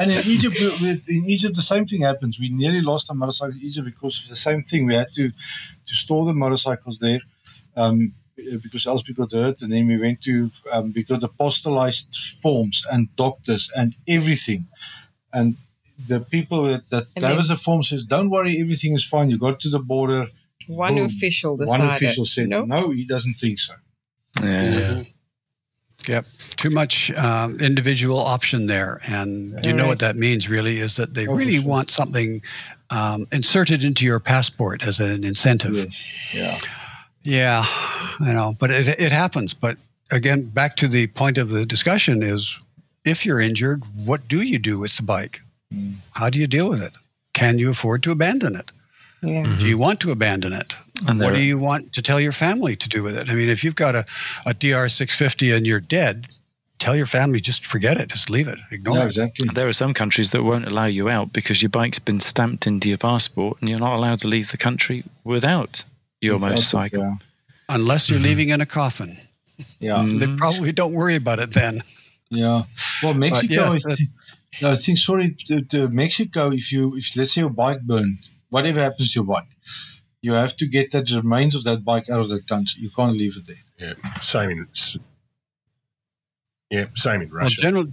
and 0.00 0.10
in 0.10 0.20
Egypt, 0.26 0.56
in 1.08 1.24
Egypt, 1.26 1.56
the 1.56 1.62
same 1.62 1.86
thing 1.86 2.02
happens. 2.02 2.38
We 2.38 2.50
nearly 2.50 2.82
lost 2.82 3.08
our 3.08 3.16
motorcycle 3.16 3.54
in 3.54 3.62
Egypt 3.62 3.86
because 3.86 4.22
of 4.22 4.28
the 4.28 4.36
same 4.36 4.62
thing. 4.62 4.84
We 4.84 4.96
had 4.96 5.14
to 5.14 5.30
to 5.30 5.94
store 5.94 6.26
the 6.26 6.34
motorcycles 6.34 6.98
there. 6.98 7.20
Um, 7.74 8.12
because 8.62 8.86
else 8.86 9.06
we 9.06 9.14
got 9.14 9.32
hurt. 9.32 9.62
And 9.62 9.72
then 9.72 9.86
we 9.86 9.98
went 9.98 10.22
to, 10.22 10.50
um, 10.72 10.92
we 10.94 11.02
got 11.02 11.22
apostolized 11.22 12.14
forms 12.40 12.84
and 12.90 13.14
doctors 13.16 13.70
and 13.76 13.94
everything. 14.08 14.66
And 15.32 15.56
the 16.08 16.20
people 16.20 16.62
that, 16.64 16.88
that 16.90 17.14
gave 17.14 17.38
us 17.38 17.48
the 17.48 17.56
form 17.56 17.82
says, 17.82 18.04
don't 18.04 18.30
worry, 18.30 18.60
everything 18.60 18.94
is 18.94 19.04
fine. 19.04 19.30
You 19.30 19.38
got 19.38 19.60
to 19.60 19.68
the 19.68 19.78
border. 19.78 20.28
One 20.66 20.94
boom. 20.96 21.06
official 21.06 21.56
decided. 21.56 21.84
One 21.84 21.94
official 21.94 22.24
said, 22.24 22.48
no? 22.48 22.64
no, 22.64 22.90
he 22.90 23.04
doesn't 23.06 23.34
think 23.34 23.58
so. 23.58 23.74
Yeah. 24.42 24.62
yeah. 24.78 25.02
Yep. 26.08 26.26
Too 26.56 26.70
much 26.70 27.10
um, 27.12 27.60
individual 27.60 28.18
option 28.18 28.66
there. 28.66 29.00
And 29.08 29.64
you 29.64 29.72
know 29.74 29.86
what 29.86 29.98
that 29.98 30.16
means 30.16 30.48
really 30.48 30.78
is 30.78 30.96
that 30.96 31.12
they 31.12 31.26
Oh, 31.26 31.34
really 31.34 31.58
sure. 31.58 31.68
want 31.68 31.90
something 31.90 32.40
um, 32.88 33.26
inserted 33.32 33.84
into 33.84 34.06
your 34.06 34.18
passport 34.18 34.82
as 34.86 35.00
an 35.00 35.24
incentive. 35.24 35.74
Yes. 35.74 36.34
Yeah. 36.34 36.58
Yeah, 37.22 37.62
I 37.64 38.32
know, 38.32 38.54
but 38.58 38.70
it, 38.70 38.88
it 39.00 39.12
happens. 39.12 39.54
But 39.54 39.76
again, 40.10 40.42
back 40.42 40.76
to 40.76 40.88
the 40.88 41.06
point 41.08 41.38
of 41.38 41.50
the 41.50 41.66
discussion 41.66 42.22
is 42.22 42.58
if 43.04 43.24
you're 43.26 43.40
injured, 43.40 43.82
what 44.04 44.26
do 44.28 44.42
you 44.42 44.58
do 44.58 44.78
with 44.78 44.96
the 44.96 45.02
bike? 45.02 45.40
Mm. 45.72 45.94
How 46.12 46.30
do 46.30 46.38
you 46.38 46.46
deal 46.46 46.68
with 46.68 46.82
it? 46.82 46.92
Can 47.32 47.58
you 47.58 47.70
afford 47.70 48.02
to 48.04 48.12
abandon 48.12 48.56
it? 48.56 48.70
Yeah. 49.22 49.54
Do 49.58 49.66
you 49.66 49.76
want 49.76 50.00
to 50.00 50.12
abandon 50.12 50.52
it? 50.52 50.74
And 51.06 51.20
what 51.20 51.34
do 51.34 51.42
you 51.42 51.58
want 51.58 51.92
to 51.94 52.02
tell 52.02 52.20
your 52.20 52.32
family 52.32 52.76
to 52.76 52.88
do 52.88 53.02
with 53.02 53.16
it? 53.16 53.30
I 53.30 53.34
mean, 53.34 53.48
if 53.48 53.64
you've 53.64 53.74
got 53.74 53.94
a, 53.94 54.04
a 54.46 54.52
DR650 54.52 55.56
and 55.56 55.66
you're 55.66 55.80
dead, 55.80 56.28
tell 56.78 56.96
your 56.96 57.06
family 57.06 57.40
just 57.40 57.64
forget 57.64 57.98
it, 57.98 58.08
just 58.08 58.28
leave 58.28 58.48
it, 58.48 58.58
ignore 58.70 58.96
Yeah, 58.96 59.26
it. 59.26 59.54
There 59.54 59.68
are 59.68 59.72
some 59.72 59.94
countries 59.94 60.30
that 60.30 60.42
won't 60.42 60.66
allow 60.66 60.86
you 60.86 61.08
out 61.08 61.32
because 61.32 61.62
your 61.62 61.68
bike's 61.70 61.98
been 61.98 62.20
stamped 62.20 62.66
into 62.66 62.88
your 62.88 62.98
passport 62.98 63.58
and 63.60 63.68
you're 63.68 63.78
not 63.78 63.96
allowed 63.96 64.18
to 64.20 64.28
leave 64.28 64.50
the 64.50 64.56
country 64.58 65.04
without 65.24 65.84
your 66.20 66.34
Without 66.34 66.46
it, 66.46 66.50
motorcycle. 66.50 67.00
Yeah. 67.02 67.16
Unless 67.68 68.10
you're 68.10 68.18
Mhm. 68.18 68.22
leaving 68.28 68.48
in 68.50 68.60
a 68.60 68.66
coffin. 68.66 69.16
Yeah. 69.78 69.98
Mm. 69.98 70.18
They 70.20 70.26
probably 70.36 70.72
don't 70.72 70.92
worry 70.94 71.16
about 71.16 71.38
it 71.38 71.52
then. 71.52 71.80
Yeah. 72.30 72.64
Well, 73.02 73.14
Mexico 73.14 73.54
yes, 73.54 73.86
is. 73.86 74.08
No, 74.62 74.72
I 74.72 74.74
think 74.74 74.98
sorry 74.98 75.30
to, 75.46 75.62
to 75.62 75.88
Mexico. 75.88 76.50
If 76.50 76.72
you 76.72 76.96
if 76.96 77.14
let's 77.16 77.32
say 77.34 77.40
your 77.42 77.50
bike 77.50 77.82
burn, 77.82 78.18
whatever 78.48 78.80
happens 78.80 79.12
to 79.12 79.20
your 79.20 79.24
bike, 79.24 79.46
you 80.22 80.32
have 80.32 80.56
to 80.56 80.66
get 80.66 80.90
that 80.90 81.08
remains 81.10 81.54
of 81.54 81.62
that 81.64 81.84
bike 81.84 82.10
out 82.10 82.18
of 82.20 82.28
that 82.30 82.48
country. 82.48 82.82
You 82.82 82.90
can't 82.90 83.16
leave 83.16 83.36
it 83.36 83.46
there. 83.46 83.64
Yeah, 83.78 83.94
same 84.20 84.50
in 84.50 84.66
yeah, 86.70 86.86
same 86.94 87.22
in 87.22 87.28
Well, 87.30 87.42
Russia. 87.42 87.60
general, 87.62 87.86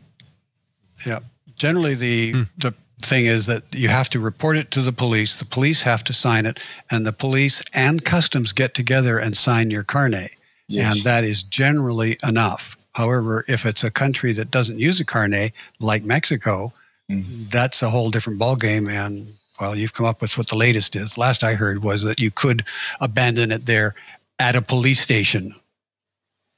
yeah. 1.06 1.20
Generally, 1.56 1.96
the 1.96 2.32
Hmm. 2.32 2.44
the 2.58 2.74
thing 3.02 3.26
is 3.26 3.46
that 3.46 3.64
you 3.74 3.88
have 3.90 4.10
to 4.10 4.20
report 4.20 4.58
it 4.58 4.72
to 4.72 4.82
the 4.82 4.92
police. 4.92 5.38
The 5.38 5.46
police 5.46 5.82
have 5.84 6.04
to 6.06 6.14
sign 6.14 6.46
it, 6.46 6.64
and 6.90 7.06
the 7.06 7.14
police 7.14 7.62
and 7.74 8.04
customs 8.04 8.52
get 8.52 8.74
together 8.74 9.20
and 9.20 9.36
sign 9.38 9.70
your 9.72 9.84
carnet, 9.84 10.32
Yes. 10.68 10.96
and 10.96 11.04
that 11.04 11.24
is 11.24 11.44
generally 11.44 12.18
enough. 12.28 12.76
However, 12.94 13.46
if 13.48 13.66
it's 13.66 13.84
a 13.84 13.92
country 13.92 14.34
that 14.34 14.50
doesn't 14.52 14.80
use 14.80 15.00
a 15.00 15.06
carnet, 15.06 15.56
like 15.80 16.04
Mexico, 16.04 16.74
Mhm. 17.12 17.50
that's 17.52 17.82
a 17.84 17.90
whole 17.90 18.10
different 18.10 18.40
ballgame. 18.40 18.92
And 18.92 19.32
well, 19.62 19.76
you've 19.76 19.94
come 19.94 20.06
up 20.06 20.22
with 20.22 20.38
what 20.38 20.48
the 20.50 20.56
latest 20.56 20.96
is. 20.96 21.18
Last 21.18 21.44
I 21.44 21.54
heard 21.54 21.84
was 21.84 22.04
that 22.04 22.20
you 22.20 22.32
could 22.32 22.64
abandon 23.00 23.52
it 23.52 23.66
there 23.66 23.94
at 24.40 24.56
a 24.56 24.62
police 24.62 25.00
station, 25.00 25.54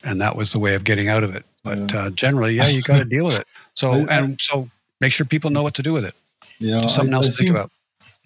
and 0.05 0.19
that 0.21 0.35
was 0.35 0.51
the 0.51 0.59
way 0.59 0.75
of 0.75 0.83
getting 0.85 1.07
out 1.09 1.23
of 1.23 1.35
it. 1.35 1.45
But 1.63 1.93
uh, 1.93 2.09
generally, 2.11 2.55
yeah, 2.55 2.67
you 2.69 2.81
got 2.81 2.99
to 2.99 3.05
deal 3.17 3.25
with 3.25 3.39
it. 3.39 3.47
So 3.75 4.05
and 4.09 4.39
so, 4.39 4.69
make 5.01 5.11
sure 5.11 5.25
people 5.25 5.49
know 5.49 5.63
what 5.63 5.73
to 5.75 5.83
do 5.83 5.93
with 5.93 6.05
it. 6.05 6.15
Yeah, 6.59 6.85
Something 6.87 7.13
I- 7.13 7.17
else 7.17 7.27
I 7.27 7.31
to 7.31 7.35
think 7.37 7.49
about. 7.51 7.71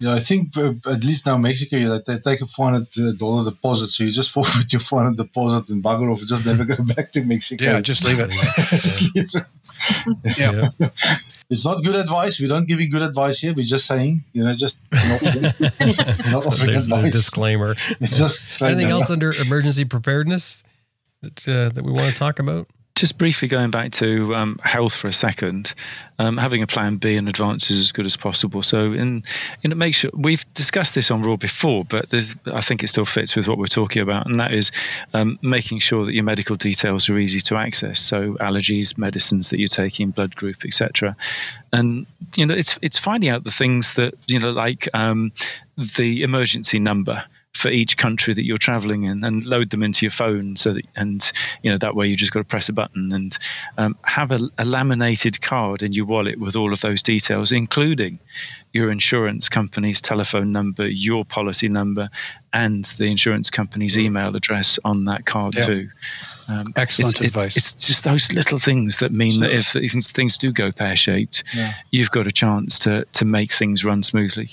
Yeah, 0.00 0.14
I 0.14 0.18
think 0.18 0.56
uh, 0.56 0.72
at 0.90 1.04
least 1.04 1.24
now 1.24 1.38
Mexico, 1.38 1.76
yeah, 1.76 1.98
they 2.04 2.18
take 2.18 2.40
a 2.40 2.46
four 2.46 2.68
hundred 2.68 2.88
dollar 3.16 3.44
deposit, 3.48 3.88
so 3.90 4.02
you 4.02 4.10
just 4.10 4.30
forfeit 4.36 4.72
your 4.72 4.80
four 4.80 5.02
hundred 5.04 5.16
deposit 5.18 5.70
and 5.70 5.82
bugger 5.84 6.10
off, 6.10 6.20
just 6.26 6.44
never 6.44 6.64
go 6.64 6.74
back 6.96 7.12
to 7.12 7.24
Mexico. 7.24 7.64
Yeah, 7.64 7.80
just 7.80 8.02
leave 8.04 8.18
it. 8.18 8.30
Just 8.70 9.14
leave 9.14 9.26
it. 9.34 10.38
Yeah. 10.38 10.68
It's 11.50 11.64
not 11.64 11.82
good 11.84 11.94
advice. 11.94 12.40
We 12.40 12.48
don't 12.48 12.66
give 12.66 12.80
you 12.80 12.90
good 12.90 13.02
advice 13.02 13.38
here. 13.38 13.52
We're 13.54 13.66
just 13.66 13.86
saying, 13.86 14.24
you 14.32 14.44
know, 14.44 14.54
just 14.54 14.82
not, 14.92 15.22
not 15.22 16.46
offering 16.46 16.72
There's 16.72 16.88
the 16.88 17.10
disclaimer. 17.12 17.76
It's 18.00 18.16
just 18.18 18.60
Anything 18.62 18.86
else 18.86 19.10
under 19.10 19.32
emergency 19.46 19.84
preparedness 19.84 20.64
that 21.22 21.46
uh, 21.48 21.68
that 21.68 21.84
we 21.84 21.92
want 21.92 22.08
to 22.08 22.14
talk 22.14 22.38
about? 22.38 22.66
Just 22.94 23.18
briefly 23.18 23.48
going 23.48 23.72
back 23.72 23.90
to 23.92 24.34
um, 24.36 24.56
health 24.62 24.94
for 24.94 25.08
a 25.08 25.12
second, 25.12 25.74
um, 26.20 26.36
having 26.36 26.62
a 26.62 26.66
plan 26.66 26.96
B 26.96 27.16
in 27.16 27.26
advance 27.26 27.68
is 27.68 27.78
as 27.78 27.90
good 27.90 28.06
as 28.06 28.16
possible. 28.16 28.62
So, 28.62 28.92
in 28.92 29.24
you 29.62 29.70
know, 29.70 29.74
make 29.74 29.96
sure 29.96 30.12
we've 30.14 30.44
discussed 30.54 30.94
this 30.94 31.10
on 31.10 31.22
Raw 31.22 31.34
before, 31.34 31.84
but 31.84 32.10
there's 32.10 32.36
I 32.46 32.60
think 32.60 32.84
it 32.84 32.88
still 32.88 33.04
fits 33.04 33.34
with 33.34 33.48
what 33.48 33.58
we're 33.58 33.66
talking 33.66 34.00
about, 34.00 34.26
and 34.26 34.38
that 34.38 34.54
is 34.54 34.70
um, 35.12 35.40
making 35.42 35.80
sure 35.80 36.04
that 36.04 36.14
your 36.14 36.22
medical 36.22 36.54
details 36.54 37.08
are 37.08 37.18
easy 37.18 37.40
to 37.40 37.56
access. 37.56 37.98
So, 37.98 38.34
allergies, 38.34 38.96
medicines 38.96 39.50
that 39.50 39.58
you're 39.58 39.66
taking, 39.66 40.10
blood 40.10 40.36
group, 40.36 40.64
etc. 40.64 41.16
And 41.72 42.06
you 42.36 42.46
know, 42.46 42.54
it's 42.54 42.78
it's 42.80 42.98
finding 42.98 43.28
out 43.28 43.42
the 43.42 43.50
things 43.50 43.94
that 43.94 44.14
you 44.28 44.38
know, 44.38 44.52
like 44.52 44.88
um, 44.94 45.32
the 45.76 46.22
emergency 46.22 46.78
number 46.78 47.24
for 47.54 47.70
each 47.70 47.96
country 47.96 48.34
that 48.34 48.44
you're 48.44 48.58
traveling 48.58 49.04
in 49.04 49.22
and 49.22 49.46
load 49.46 49.70
them 49.70 49.82
into 49.82 50.04
your 50.04 50.10
phone 50.10 50.56
so 50.56 50.72
that 50.72 50.84
and 50.96 51.30
you 51.62 51.70
know 51.70 51.78
that 51.78 51.94
way 51.94 52.06
you 52.06 52.16
just 52.16 52.32
got 52.32 52.40
to 52.40 52.44
press 52.44 52.68
a 52.68 52.72
button 52.72 53.12
and 53.12 53.38
um, 53.78 53.96
have 54.02 54.32
a, 54.32 54.40
a 54.58 54.64
laminated 54.64 55.40
card 55.40 55.82
in 55.82 55.92
your 55.92 56.04
wallet 56.04 56.38
with 56.40 56.56
all 56.56 56.72
of 56.72 56.80
those 56.80 57.02
details 57.02 57.52
including 57.52 58.18
your 58.72 58.90
insurance 58.90 59.48
company's 59.48 60.00
telephone 60.00 60.50
number 60.50 60.86
your 60.88 61.24
policy 61.24 61.68
number 61.68 62.10
and 62.52 62.86
the 62.98 63.04
insurance 63.06 63.50
company's 63.50 63.96
email 63.96 64.34
address 64.34 64.78
on 64.84 65.04
that 65.04 65.24
card 65.24 65.54
Yeah. 65.56 65.64
too 65.66 65.88
um, 66.48 66.74
Excellent 66.76 67.20
it's, 67.22 67.34
advice. 67.34 67.56
It's, 67.56 67.72
it's 67.74 67.86
just 67.86 68.04
those 68.04 68.30
little 68.32 68.58
things 68.58 68.98
that 68.98 69.12
mean 69.12 69.40
that 69.40 69.50
if 69.52 69.68
things, 69.68 70.10
things 70.10 70.36
do 70.36 70.52
go 70.52 70.72
pear 70.72 70.94
shaped, 70.94 71.42
Yeah. 71.54 71.72
you've 71.90 72.10
got 72.10 72.26
a 72.26 72.32
chance 72.32 72.78
to 72.80 73.06
to 73.12 73.24
make 73.24 73.50
things 73.50 73.82
run 73.82 74.02
smoothly. 74.02 74.50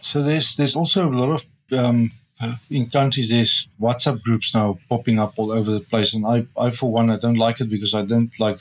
So 0.00 0.22
there's 0.22 0.54
there's 0.54 0.76
also 0.76 1.08
a 1.08 1.10
lot 1.10 1.30
of 1.30 1.44
um, 1.76 2.12
in 2.70 2.86
countries 2.90 3.30
there's 3.30 3.68
WhatsApp 3.80 4.22
groups 4.22 4.54
now 4.54 4.78
popping 4.88 5.18
up 5.18 5.34
all 5.38 5.50
over 5.50 5.70
the 5.70 5.80
place, 5.80 6.12
and 6.12 6.26
I, 6.26 6.46
I 6.58 6.70
for 6.70 6.92
one 6.92 7.10
I 7.10 7.16
don't 7.16 7.38
like 7.38 7.60
it 7.60 7.70
because 7.70 7.94
I 7.94 8.04
don't 8.04 8.38
like 8.38 8.58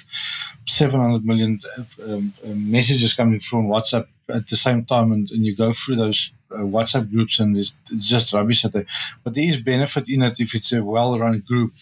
700 0.66 1.26
million 1.26 1.60
um, 2.08 2.34
um, 2.46 2.72
messages 2.72 3.14
coming 3.14 3.40
from 3.40 3.68
WhatsApp 3.68 4.08
at 4.30 4.48
the 4.48 4.56
same 4.56 4.86
time, 4.86 5.12
and, 5.12 5.30
and 5.32 5.46
you 5.46 5.56
go 5.56 5.74
through 5.74 5.98
those 5.98 6.32
uh, 6.52 6.58
WhatsApp 6.60 7.12
groups 7.12 7.40
and 7.40 7.56
it's, 7.58 7.76
it's 7.92 8.08
just 8.08 8.34
rubbish 8.34 8.64
it. 8.64 8.88
But 9.24 9.36
there 9.36 9.46
is 9.46 9.58
benefit 9.58 10.08
in 10.10 10.22
it 10.22 10.40
if 10.40 10.56
it's 10.56 10.72
a 10.72 10.84
well-run 10.84 11.40
group. 11.40 11.74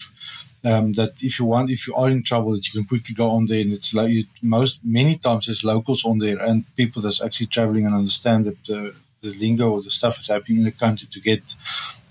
Um, 0.66 0.92
that 0.92 1.22
if 1.22 1.38
you 1.38 1.44
want, 1.44 1.68
if 1.68 1.86
you 1.86 1.94
are 1.94 2.08
in 2.08 2.22
trouble, 2.22 2.52
that 2.52 2.66
you 2.66 2.72
can 2.72 2.88
quickly 2.88 3.14
go 3.14 3.28
on 3.32 3.44
there, 3.44 3.60
and 3.60 3.70
it's 3.70 3.92
like 3.92 4.08
you, 4.08 4.24
most 4.40 4.80
many 4.82 5.18
times 5.18 5.44
there's 5.44 5.62
locals 5.62 6.06
on 6.06 6.20
there 6.20 6.38
and 6.40 6.64
people 6.74 7.02
that's 7.02 7.20
actually 7.20 7.48
traveling 7.48 7.84
and 7.84 7.94
understand 7.94 8.46
that 8.46 8.64
the, 8.64 8.94
the 9.24 9.34
lingo 9.40 9.70
or 9.70 9.82
the 9.82 9.90
stuff 9.90 10.16
that's 10.16 10.28
happening 10.28 10.58
in 10.58 10.64
the 10.64 10.72
country 10.84 11.08
to 11.10 11.20
get 11.20 11.42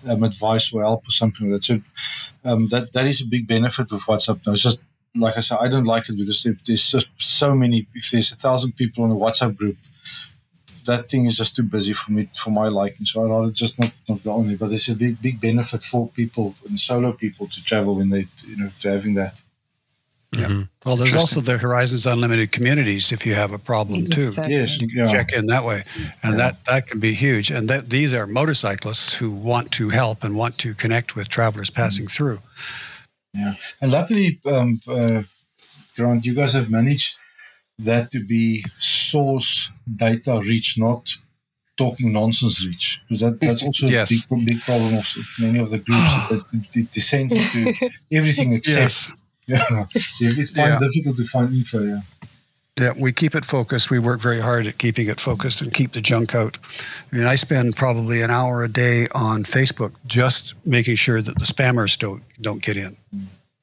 um, 0.09 0.23
advice 0.23 0.73
or 0.73 0.81
help 0.81 1.07
or 1.07 1.11
something 1.11 1.49
like 1.49 1.61
that. 1.61 1.63
So 1.63 1.81
um, 2.49 2.67
that 2.69 2.93
that 2.93 3.05
is 3.05 3.21
a 3.21 3.27
big 3.27 3.47
benefit 3.47 3.91
of 3.91 4.01
WhatsApp 4.01 4.45
now. 4.45 4.53
It's 4.53 4.63
just 4.63 4.79
like 5.15 5.37
I 5.37 5.41
said, 5.41 5.59
I 5.61 5.67
don't 5.67 5.85
like 5.85 6.09
it 6.09 6.17
because 6.17 6.43
there, 6.43 6.55
there's 6.65 6.91
just 6.91 7.07
so 7.17 7.53
many. 7.55 7.87
If 7.93 8.11
there's 8.11 8.31
a 8.31 8.35
thousand 8.35 8.75
people 8.75 9.03
on 9.03 9.11
a 9.11 9.15
WhatsApp 9.15 9.55
group, 9.55 9.77
that 10.85 11.09
thing 11.09 11.25
is 11.25 11.37
just 11.37 11.55
too 11.55 11.63
busy 11.63 11.93
for 11.93 12.11
me 12.11 12.29
for 12.33 12.49
my 12.49 12.67
liking. 12.67 13.05
So 13.05 13.23
I'd 13.23 13.29
rather 13.29 13.51
just 13.51 13.79
not, 13.79 13.91
not 14.09 14.23
go 14.23 14.33
on 14.33 14.49
it. 14.49 14.59
But 14.59 14.69
there's 14.69 14.89
a 14.89 14.95
big 14.95 15.21
big 15.21 15.39
benefit 15.39 15.83
for 15.83 16.09
people 16.09 16.55
and 16.67 16.79
solo 16.79 17.11
people 17.11 17.47
to 17.47 17.63
travel 17.63 17.95
when 17.95 18.09
they 18.09 18.25
you 18.47 18.57
know 18.57 18.69
to 18.79 18.91
having 18.91 19.13
that. 19.15 19.41
Mhm. 20.33 20.67
Well, 20.85 20.95
there's 20.97 21.15
also 21.15 21.41
the 21.41 21.57
Horizons 21.57 22.05
Unlimited 22.05 22.51
communities 22.51 23.11
if 23.11 23.25
you 23.25 23.35
have 23.35 23.53
a 23.53 23.59
problem 23.59 24.05
too. 24.07 24.23
Exactly. 24.23 24.55
Yes, 24.55 24.79
You 24.81 24.87
can 24.87 24.97
yeah. 24.99 25.07
check 25.07 25.33
in 25.33 25.47
that 25.47 25.63
way, 25.63 25.83
and 26.23 26.31
Yeah. 26.33 26.37
that 26.37 26.65
that 26.65 26.87
can 26.87 26.99
be 26.99 27.13
huge. 27.13 27.51
And 27.51 27.69
that 27.69 27.89
these 27.89 28.13
are 28.13 28.25
motorcyclists 28.27 29.13
who 29.13 29.31
want 29.31 29.71
to 29.73 29.89
help 29.89 30.23
and 30.23 30.35
want 30.35 30.57
to 30.59 30.73
connect 30.73 31.15
with 31.15 31.29
travelers 31.29 31.69
passing 31.69 32.07
through. 32.07 32.39
Yeah, 33.33 33.55
and 33.81 33.91
luckily, 33.91 34.39
um, 34.45 34.79
uh, 34.87 35.23
Grant, 35.95 36.25
you 36.25 36.33
guys 36.35 36.53
have 36.53 36.69
managed 36.69 37.15
that 37.79 38.11
to 38.11 38.19
be 38.23 38.63
source 38.79 39.69
data 39.95 40.39
reach, 40.43 40.77
not 40.77 41.09
talking 41.75 42.11
nonsense 42.13 42.63
reach, 42.65 43.01
because 43.07 43.21
that, 43.21 43.39
that's 43.39 43.63
also 43.67 43.87
Yes. 43.87 44.11
a 44.11 44.35
big, 44.35 44.45
big 44.45 44.61
problem 44.61 44.93
of 44.95 45.07
many 45.39 45.57
of 45.59 45.69
the 45.71 45.79
groups 45.79 46.13
that 46.29 46.41
it, 46.53 46.75
it 46.77 46.91
descends 46.91 47.33
into 47.33 47.73
everything 48.11 48.53
except. 48.53 49.11
Yeah, 49.47 49.85
it's 49.93 50.51
find 50.51 50.69
Yeah. 50.69 50.79
difficult 50.79 51.17
to 51.17 51.25
find 51.25 51.53
info. 51.53 51.83
Yeah, 51.83 52.01
Yeah, 52.79 52.93
we 52.97 53.11
keep 53.11 53.35
it 53.35 53.45
focused. 53.45 53.91
We 53.91 53.99
work 53.99 54.21
very 54.21 54.39
hard 54.39 54.67
at 54.67 54.77
keeping 54.77 55.07
it 55.07 55.19
focused 55.19 55.61
and 55.61 55.73
keep 55.73 55.91
the 55.91 56.01
junk 56.01 56.33
out. 56.33 56.57
I 57.11 57.15
mean, 57.15 57.27
I 57.27 57.35
spend 57.35 57.75
probably 57.75 58.21
an 58.21 58.31
hour 58.31 58.63
a 58.63 58.69
day 58.69 59.07
on 59.13 59.43
Facebook 59.43 59.91
just 60.07 60.53
making 60.65 60.95
sure 60.95 61.21
that 61.21 61.37
the 61.37 61.45
spammers 61.45 61.97
don't 61.97 62.23
don't 62.41 62.61
get 62.61 62.77
in. 62.77 62.95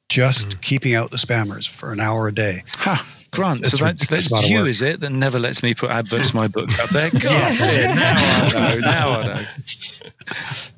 Just 0.08 0.48
mm. 0.48 0.60
keeping 0.60 0.94
out 0.94 1.10
the 1.10 1.16
spammers 1.16 1.68
for 1.68 1.92
an 1.92 2.00
hour 2.00 2.28
a 2.28 2.32
day. 2.32 2.62
Ha! 2.76 3.04
Grant, 3.32 3.60
It's 3.60 3.78
so 3.78 3.84
that's, 3.84 4.06
that's 4.06 4.48
you, 4.48 4.58
work. 4.58 4.68
is 4.68 4.82
it, 4.82 4.98
that 5.00 5.10
never 5.10 5.38
lets 5.38 5.62
me 5.62 5.72
put 5.72 5.90
adverts 5.90 6.30
to 6.30 6.36
my 6.36 6.48
book 6.48 6.68
up 6.80 6.90
there? 6.90 7.10
God, 7.12 7.22
yeah, 7.22 7.94
now 7.94 8.14
I 8.16 8.50
know, 8.52 8.78
now 8.78 9.20
I 9.20 9.26
know. 9.26 9.46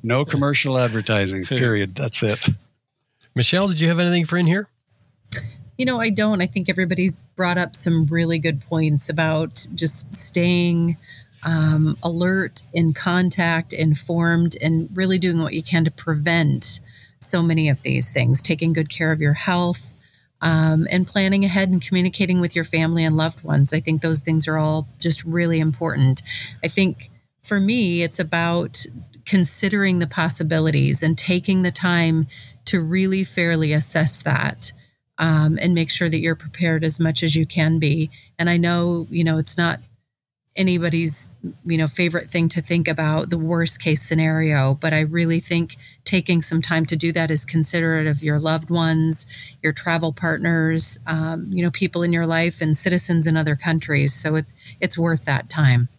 No 0.03 0.25
commercial 0.25 0.77
advertising. 0.77 1.45
Period. 1.45 1.95
That's 1.95 2.21
it. 2.21 2.47
Michelle, 3.35 3.67
did 3.67 3.79
you 3.79 3.87
have 3.87 3.99
anything 3.99 4.25
for 4.25 4.37
in 4.37 4.45
here? 4.45 4.67
You 5.77 5.85
know, 5.85 5.99
I 5.99 6.11
don't. 6.11 6.41
I 6.41 6.45
think 6.45 6.69
everybody's 6.69 7.19
brought 7.35 7.57
up 7.57 7.75
some 7.75 8.05
really 8.05 8.37
good 8.37 8.61
points 8.61 9.09
about 9.09 9.67
just 9.73 10.13
staying 10.13 10.97
um, 11.43 11.97
alert, 12.03 12.61
in 12.73 12.93
contact, 12.93 13.73
informed, 13.73 14.55
and 14.61 14.89
really 14.93 15.17
doing 15.17 15.41
what 15.41 15.53
you 15.53 15.63
can 15.63 15.83
to 15.85 15.91
prevent 15.91 16.79
so 17.19 17.41
many 17.41 17.69
of 17.69 17.81
these 17.81 18.13
things. 18.13 18.41
Taking 18.41 18.71
good 18.71 18.89
care 18.89 19.11
of 19.11 19.19
your 19.19 19.33
health, 19.33 19.95
um, 20.41 20.87
and 20.91 21.07
planning 21.07 21.43
ahead 21.43 21.69
and 21.69 21.81
communicating 21.81 22.39
with 22.39 22.55
your 22.55 22.65
family 22.65 23.03
and 23.03 23.17
loved 23.17 23.43
ones. 23.43 23.73
I 23.73 23.79
think 23.79 24.01
those 24.01 24.21
things 24.21 24.47
are 24.47 24.57
all 24.57 24.87
just 24.99 25.23
really 25.23 25.59
important. 25.59 26.21
I 26.63 26.67
think 26.67 27.09
for 27.41 27.59
me, 27.59 28.03
it's 28.03 28.19
about 28.19 28.85
considering 29.25 29.99
the 29.99 30.07
possibilities 30.07 31.01
and 31.01 31.17
taking 31.17 31.63
the 31.63 31.71
time 31.71 32.27
to 32.65 32.81
really 32.81 33.23
fairly 33.23 33.73
assess 33.73 34.21
that 34.21 34.71
um, 35.17 35.57
and 35.61 35.73
make 35.73 35.91
sure 35.91 36.09
that 36.09 36.19
you're 36.19 36.35
prepared 36.35 36.83
as 36.83 36.99
much 36.99 37.23
as 37.23 37.35
you 37.35 37.45
can 37.45 37.79
be. 37.79 38.09
And 38.37 38.49
I 38.49 38.57
know, 38.57 39.07
you 39.09 39.23
know, 39.23 39.37
it's 39.37 39.57
not 39.57 39.79
anybody's 40.55 41.29
you 41.65 41.77
know 41.77 41.87
favorite 41.87 42.29
thing 42.29 42.47
to 42.47 42.61
think 42.61 42.87
about 42.87 43.29
the 43.29 43.37
worst 43.37 43.81
case 43.81 44.01
scenario 44.01 44.75
but 44.75 44.93
i 44.93 44.99
really 44.99 45.39
think 45.39 45.75
taking 46.03 46.41
some 46.41 46.61
time 46.61 46.85
to 46.85 46.95
do 46.95 47.11
that 47.11 47.31
is 47.31 47.43
considerate 47.43 48.05
of 48.05 48.21
your 48.21 48.39
loved 48.39 48.69
ones 48.69 49.25
your 49.63 49.73
travel 49.73 50.13
partners 50.13 50.99
um, 51.07 51.47
you 51.49 51.63
know 51.63 51.71
people 51.71 52.03
in 52.03 52.13
your 52.13 52.27
life 52.27 52.61
and 52.61 52.77
citizens 52.77 53.25
in 53.25 53.35
other 53.35 53.55
countries 53.55 54.13
so 54.13 54.35
it's 54.35 54.53
it's 54.79 54.97
worth 54.97 55.25
that 55.25 55.49
time 55.49 55.89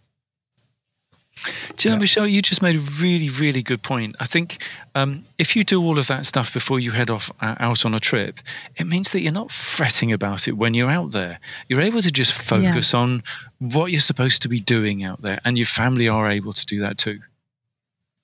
do 1.75 1.87
you 1.87 1.91
know, 1.91 1.95
yeah. 1.95 1.99
Michelle, 1.99 2.27
you 2.27 2.41
just 2.41 2.61
made 2.61 2.75
a 2.75 2.79
really, 2.79 3.29
really 3.29 3.61
good 3.61 3.81
point. 3.83 4.15
I 4.19 4.25
think 4.25 4.61
um, 4.93 5.23
if 5.37 5.55
you 5.55 5.63
do 5.63 5.81
all 5.83 5.97
of 5.99 6.07
that 6.07 6.25
stuff 6.25 6.53
before 6.53 6.79
you 6.79 6.91
head 6.91 7.09
off 7.09 7.31
uh, 7.41 7.55
out 7.59 7.85
on 7.85 7.93
a 7.93 7.99
trip, 7.99 8.39
it 8.75 8.87
means 8.87 9.11
that 9.11 9.21
you're 9.21 9.31
not 9.31 9.51
fretting 9.51 10.11
about 10.11 10.47
it 10.47 10.53
when 10.53 10.73
you're 10.73 10.89
out 10.89 11.11
there. 11.11 11.39
You're 11.67 11.81
able 11.81 12.01
to 12.01 12.11
just 12.11 12.33
focus 12.33 12.93
yeah. 12.93 12.99
on 12.99 13.23
what 13.59 13.91
you're 13.91 13.99
supposed 13.99 14.41
to 14.43 14.47
be 14.47 14.59
doing 14.59 15.03
out 15.03 15.21
there, 15.21 15.39
and 15.45 15.57
your 15.57 15.67
family 15.67 16.07
are 16.07 16.29
able 16.29 16.53
to 16.53 16.65
do 16.65 16.79
that 16.81 16.97
too. 16.97 17.19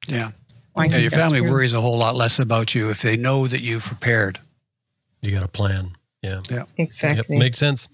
Yeah. 0.07 0.31
yeah 0.77 0.98
your 0.98 1.11
family 1.11 1.39
true. 1.39 1.52
worries 1.52 1.73
a 1.73 1.81
whole 1.81 1.98
lot 1.98 2.15
less 2.15 2.39
about 2.39 2.73
you 2.73 2.89
if 2.89 3.02
they 3.02 3.18
know 3.18 3.48
that 3.48 3.61
you've 3.61 3.84
prepared. 3.84 4.39
You 5.22 5.31
got 5.31 5.43
a 5.43 5.48
plan. 5.48 5.95
Yeah. 6.22 6.41
Yeah. 6.49 6.64
Exactly. 6.77 7.35
Yep. 7.35 7.39
Makes 7.39 7.57
sense. 7.57 7.88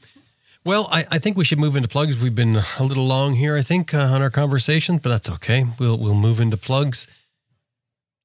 Well, 0.68 0.89
I, 0.91 1.06
I, 1.10 1.18
think 1.18 1.38
we 1.38 1.45
should 1.45 1.60
move 1.60 1.77
into 1.77 1.88
plugs. 1.88 2.22
We've 2.22 2.35
been 2.35 2.57
a 2.77 2.84
little 2.84 3.06
long 3.06 3.35
here, 3.35 3.56
I 3.56 3.61
think, 3.61 3.94
uh, 3.94 3.99
on 3.99 4.22
our 4.22 4.30
conversation, 4.30 4.98
but 4.98 5.07
that's 5.07 5.30
okay. 5.30 5.64
We'll 5.80 5.98
we'll 5.98 6.14
move 6.14 6.41
into 6.41 6.57
plugs. 6.57 7.07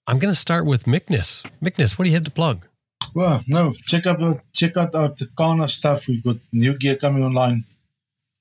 I'm 0.09 0.19
going 0.19 0.32
to 0.35 0.40
start 0.40 0.66
with 0.66 0.89
Magnus. 0.89 1.44
Magnus, 1.60 1.97
what 1.97 2.05
do 2.05 2.10
you 2.10 2.16
have 2.16 2.24
to 2.24 2.32
plug? 2.32 2.66
Well, 3.14 3.40
no, 3.47 3.74
check 3.86 4.09
out 4.09 4.20
uh, 4.20 4.35
check 4.52 4.77
out 4.77 4.93
our 4.97 5.10
Turkana 5.10 5.70
stuff. 5.70 6.09
We've 6.09 6.24
got 6.24 6.39
new 6.52 6.77
gear 6.77 6.97
coming 6.97 7.23
online. 7.23 7.62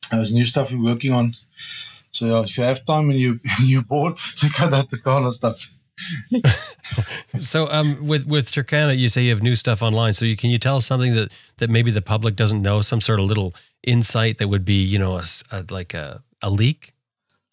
There's 0.09 0.33
new 0.33 0.45
stuff 0.45 0.71
we're 0.71 0.83
working 0.83 1.11
on. 1.11 1.33
So 2.09 2.25
yeah, 2.25 2.41
if 2.41 2.57
you 2.57 2.63
have 2.63 2.83
time 2.83 3.11
and 3.11 3.19
you 3.19 3.39
you 3.63 3.83
bored, 3.83 4.15
check 4.35 4.59
out 4.61 4.73
our 4.73 4.81
Turkana 4.81 5.31
stuff. 5.31 5.63
So 7.39 7.67
um, 7.69 8.05
with 8.05 8.25
with 8.27 8.51
Turkana, 8.51 8.97
you 8.97 9.09
say 9.09 9.23
you 9.23 9.31
have 9.31 9.43
new 9.43 9.55
stuff 9.55 9.81
online. 9.81 10.13
So 10.13 10.25
you, 10.25 10.37
can 10.37 10.49
you 10.49 10.57
tell 10.57 10.77
us 10.77 10.85
something 10.85 11.15
that 11.15 11.31
that 11.57 11.69
maybe 11.69 11.91
the 11.91 12.01
public 12.01 12.35
doesn't 12.35 12.61
know? 12.61 12.81
Some 12.81 13.01
sort 13.01 13.19
of 13.19 13.25
little 13.25 13.53
insight 13.83 14.37
that 14.37 14.47
would 14.47 14.65
be, 14.65 14.81
you 14.83 14.99
know, 14.99 15.17
a, 15.17 15.23
a, 15.51 15.65
like 15.69 15.93
a, 15.93 16.23
a 16.41 16.49
leak? 16.49 16.93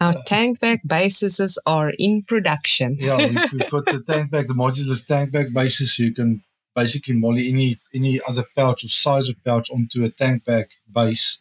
Our 0.01 0.15
tank 0.27 0.61
bag 0.61 0.81
bases 0.87 1.59
are 1.66 1.93
in 1.99 2.23
production. 2.23 2.95
yeah, 2.99 3.16
we've, 3.16 3.53
we've, 3.53 3.70
got 3.70 3.87
the 3.87 4.03
tank 4.07 4.31
bag, 4.31 4.47
the 4.47 4.55
modular 4.55 5.05
tank 5.05 5.33
bag 5.33 5.53
bases. 5.53 5.99
You 5.99 6.15
can 6.15 6.43
basically 6.75 7.19
molly 7.19 7.49
any 7.49 7.79
any 7.93 8.20
other 8.29 8.45
pouch 8.55 8.85
or 8.85 8.89
size 8.89 9.29
of 9.29 9.43
pouch 9.45 9.69
onto 9.70 10.05
a 10.05 10.09
tank 10.09 10.45
bag 10.45 10.66
base 10.93 11.39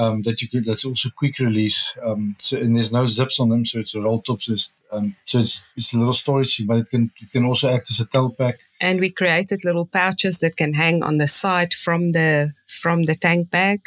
um, 0.00 0.22
that 0.22 0.40
you 0.40 0.48
can. 0.48 0.62
That's 0.64 0.84
also 0.84 1.08
quick 1.10 1.38
release. 1.38 1.78
Um, 2.02 2.36
so 2.38 2.56
and 2.58 2.74
there's 2.76 2.92
no 2.92 3.06
zips 3.06 3.40
on 3.40 3.48
them, 3.50 3.64
so 3.64 3.80
it's 3.80 3.94
a 3.94 4.00
roll 4.00 4.20
top. 4.22 4.40
Um, 4.92 5.14
so 5.24 5.38
it's, 5.38 5.62
it's 5.76 5.92
a 5.94 5.98
little 5.98 6.12
storage, 6.24 6.66
but 6.66 6.78
it 6.82 6.88
can 6.90 7.10
it 7.22 7.30
can 7.32 7.44
also 7.44 7.66
act 7.68 7.90
as 7.90 8.00
a 8.00 8.06
tail 8.06 8.30
pack. 8.30 8.56
And 8.80 9.00
we 9.00 9.10
created 9.10 9.64
little 9.64 9.86
pouches 9.86 10.38
that 10.40 10.56
can 10.56 10.74
hang 10.74 11.02
on 11.02 11.18
the 11.18 11.28
side 11.28 11.74
from 11.74 12.12
the 12.12 12.52
from 12.66 13.04
the 13.04 13.14
tank 13.14 13.50
bag 13.50 13.80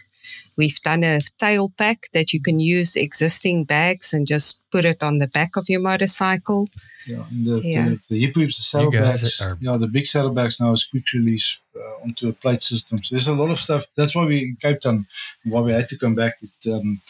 We've 0.57 0.79
done 0.81 1.03
a 1.03 1.19
tail 1.39 1.69
pack 1.77 2.05
that 2.13 2.33
you 2.33 2.41
can 2.41 2.59
use 2.59 2.95
existing 2.95 3.65
bags 3.65 4.13
and 4.13 4.27
just 4.27 4.61
put 4.71 4.85
it 4.85 5.01
on 5.01 5.17
the 5.17 5.27
back 5.27 5.55
of 5.55 5.69
your 5.69 5.81
motorcycle. 5.81 6.69
Yeah, 7.07 7.23
and 7.29 7.45
the, 7.45 7.61
yeah. 7.63 7.89
the, 7.89 7.99
the 8.09 8.25
hip 8.25 8.35
whips, 8.35 8.57
the 8.57 8.63
saddlebags, 8.63 9.41
are... 9.41 9.57
yeah, 9.59 9.77
the 9.77 9.87
big 9.87 10.05
saddlebags 10.05 10.59
now 10.59 10.71
is 10.71 10.85
quick 10.85 11.03
release 11.13 11.59
uh, 11.75 12.03
onto 12.03 12.29
a 12.29 12.33
plate 12.33 12.61
system. 12.61 12.97
So 13.03 13.15
there's 13.15 13.27
a 13.27 13.35
lot 13.35 13.49
of 13.49 13.57
stuff. 13.57 13.85
That's 13.95 14.15
why 14.15 14.25
we 14.25 14.39
in 14.39 14.55
Cape 14.55 14.79
Town, 14.79 15.05
why 15.43 15.61
we 15.61 15.71
had 15.71 15.89
to 15.89 15.97
come 15.97 16.15
back. 16.15 16.35
It, 16.41 16.71
um, 16.71 17.01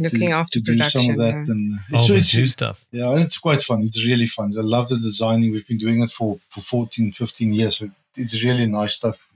Looking 0.00 0.20
to, 0.20 0.30
after 0.30 0.60
to 0.60 0.64
do 0.64 0.78
some 0.78 1.10
of 1.10 1.16
that 1.16 1.34
yeah. 1.34 1.52
and 1.52 1.74
it's, 1.90 2.10
All 2.10 2.16
it's, 2.16 2.34
new 2.34 2.46
stuff. 2.46 2.84
Yeah, 2.92 3.10
and 3.10 3.24
it's 3.24 3.38
quite 3.38 3.60
fun. 3.62 3.82
It's 3.82 4.06
really 4.06 4.26
fun. 4.26 4.54
I 4.56 4.60
love 4.60 4.88
the 4.88 4.96
designing. 4.96 5.50
We've 5.50 5.66
been 5.66 5.78
doing 5.78 6.02
it 6.02 6.10
for, 6.10 6.38
for 6.50 6.60
14, 6.60 7.10
15 7.10 7.52
years. 7.52 7.78
So 7.78 7.88
it's 8.16 8.44
really 8.44 8.66
nice 8.66 8.94
stuff 8.94 9.28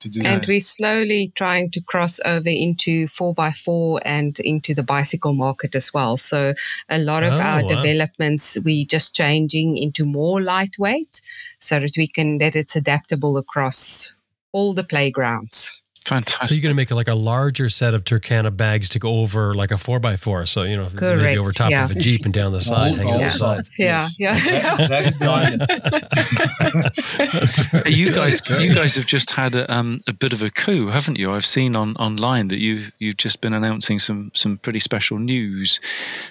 to 0.00 0.08
do 0.08 0.20
and 0.24 0.42
that. 0.42 0.48
we're 0.48 0.60
slowly 0.60 1.32
trying 1.34 1.70
to 1.70 1.80
cross 1.82 2.20
over 2.24 2.48
into 2.48 3.06
4x4 3.06 4.00
and 4.04 4.38
into 4.40 4.74
the 4.74 4.82
bicycle 4.82 5.32
market 5.32 5.74
as 5.74 5.92
well 5.94 6.16
so 6.16 6.54
a 6.88 6.98
lot 6.98 7.22
of 7.22 7.34
oh, 7.34 7.40
our 7.40 7.62
wow. 7.62 7.68
developments 7.68 8.58
we're 8.64 8.86
just 8.86 9.14
changing 9.14 9.76
into 9.76 10.04
more 10.04 10.40
lightweight 10.40 11.20
so 11.58 11.80
that 11.80 11.92
we 11.96 12.06
can 12.06 12.38
that 12.38 12.56
it's 12.56 12.76
adaptable 12.76 13.36
across 13.36 14.12
all 14.52 14.72
the 14.72 14.84
playgrounds 14.84 15.79
Fantastic. 16.06 16.48
So 16.48 16.54
you're 16.54 16.62
going 16.62 16.74
to 16.74 16.76
make 16.76 16.90
like 16.90 17.08
a 17.08 17.14
larger 17.14 17.68
set 17.68 17.92
of 17.92 18.04
Turkana 18.04 18.56
bags 18.56 18.88
to 18.90 18.98
go 18.98 19.20
over 19.20 19.54
like 19.54 19.70
a 19.70 19.76
four 19.76 20.00
by 20.00 20.16
four. 20.16 20.46
So 20.46 20.62
you 20.62 20.76
know, 20.76 20.86
Correct. 20.86 21.22
maybe 21.22 21.38
over 21.38 21.52
top 21.52 21.70
yeah. 21.70 21.84
of 21.84 21.90
a 21.90 21.94
jeep 21.94 22.24
and 22.24 22.32
down 22.32 22.52
the 22.52 22.60
side, 22.60 22.94
hanging 22.94 23.20
yeah. 23.20 23.24
the 23.24 23.30
sides. 23.30 23.70
Yeah, 23.78 24.08
yes. 24.18 24.46
yeah. 27.74 27.86
you 27.86 28.06
guys, 28.06 28.40
you 28.62 28.74
guys 28.74 28.94
have 28.94 29.06
just 29.06 29.32
had 29.32 29.54
a, 29.54 29.72
um, 29.72 30.00
a 30.06 30.14
bit 30.14 30.32
of 30.32 30.40
a 30.40 30.50
coup, 30.50 30.88
haven't 30.88 31.18
you? 31.18 31.32
I've 31.32 31.46
seen 31.46 31.76
on 31.76 31.96
online 31.96 32.48
that 32.48 32.60
you've 32.60 32.92
you've 32.98 33.18
just 33.18 33.42
been 33.42 33.52
announcing 33.52 33.98
some 33.98 34.30
some 34.34 34.56
pretty 34.56 34.80
special 34.80 35.18
news, 35.18 35.80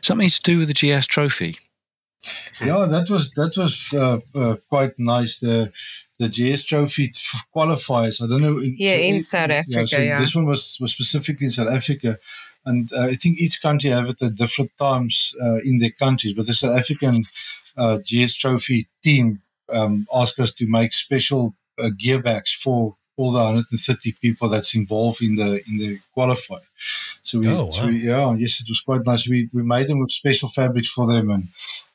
something 0.01 0.29
to 0.29 0.41
do 0.41 0.57
with 0.57 0.67
the 0.67 0.73
GS 0.73 1.05
Trophy. 1.05 1.57
Yeah, 2.59 2.87
that 2.89 3.09
was 3.09 3.31
that 3.31 3.55
was 3.55 3.93
uh, 3.93 4.19
uh, 4.35 4.55
quite 4.67 4.97
nice. 4.97 5.39
The 5.39 5.71
the 6.19 6.27
GS 6.27 6.65
Trophy 6.65 7.09
qualifiers. 7.55 8.21
I 8.21 8.27
don't 8.27 8.41
know. 8.41 8.59
Yeah, 8.59 8.95
so 8.95 9.01
in 9.01 9.15
it, 9.15 9.21
South 9.21 9.49
Africa. 9.49 9.79
Yeah, 9.79 9.85
so 9.85 9.97
yeah. 9.99 10.19
this 10.19 10.35
one 10.35 10.45
was, 10.45 10.77
was 10.81 10.91
specifically 10.91 11.45
in 11.45 11.51
South 11.51 11.69
Africa, 11.69 12.19
and 12.65 12.91
uh, 12.93 13.03
I 13.03 13.13
think 13.13 13.39
each 13.39 13.61
country 13.61 13.89
have 13.89 14.09
it 14.09 14.21
at 14.21 14.35
different 14.35 14.71
times 14.77 15.33
uh, 15.41 15.59
in 15.63 15.79
their 15.79 15.91
countries. 15.91 16.33
But 16.33 16.45
the 16.45 16.53
South 16.53 16.77
African 16.77 17.23
uh, 17.77 17.99
GS 17.99 18.35
Trophy 18.35 18.87
team 19.01 19.41
um, 19.71 20.05
asked 20.13 20.39
us 20.39 20.53
to 20.55 20.67
make 20.67 20.91
special 20.91 21.55
uh, 21.81 21.89
bags 22.21 22.53
for 22.53 22.95
all 23.15 23.31
the 23.31 23.37
130 23.37 24.13
people 24.21 24.47
that's 24.47 24.75
involved 24.75 25.21
in 25.21 25.35
the 25.35 25.61
in 25.67 25.77
the 25.77 25.99
qualifier. 26.15 26.65
So 27.21 27.39
we, 27.39 27.47
oh, 27.47 27.65
wow. 27.65 27.69
so 27.69 27.87
we, 27.87 28.07
yeah, 28.07 28.33
yes, 28.35 28.61
it 28.61 28.69
was 28.69 28.81
quite 28.81 29.05
nice. 29.05 29.29
We 29.29 29.49
we 29.53 29.63
made 29.63 29.87
them 29.87 29.99
with 29.99 30.11
special 30.11 30.49
fabrics 30.49 30.89
for 30.89 31.07
them 31.07 31.29
and 31.29 31.43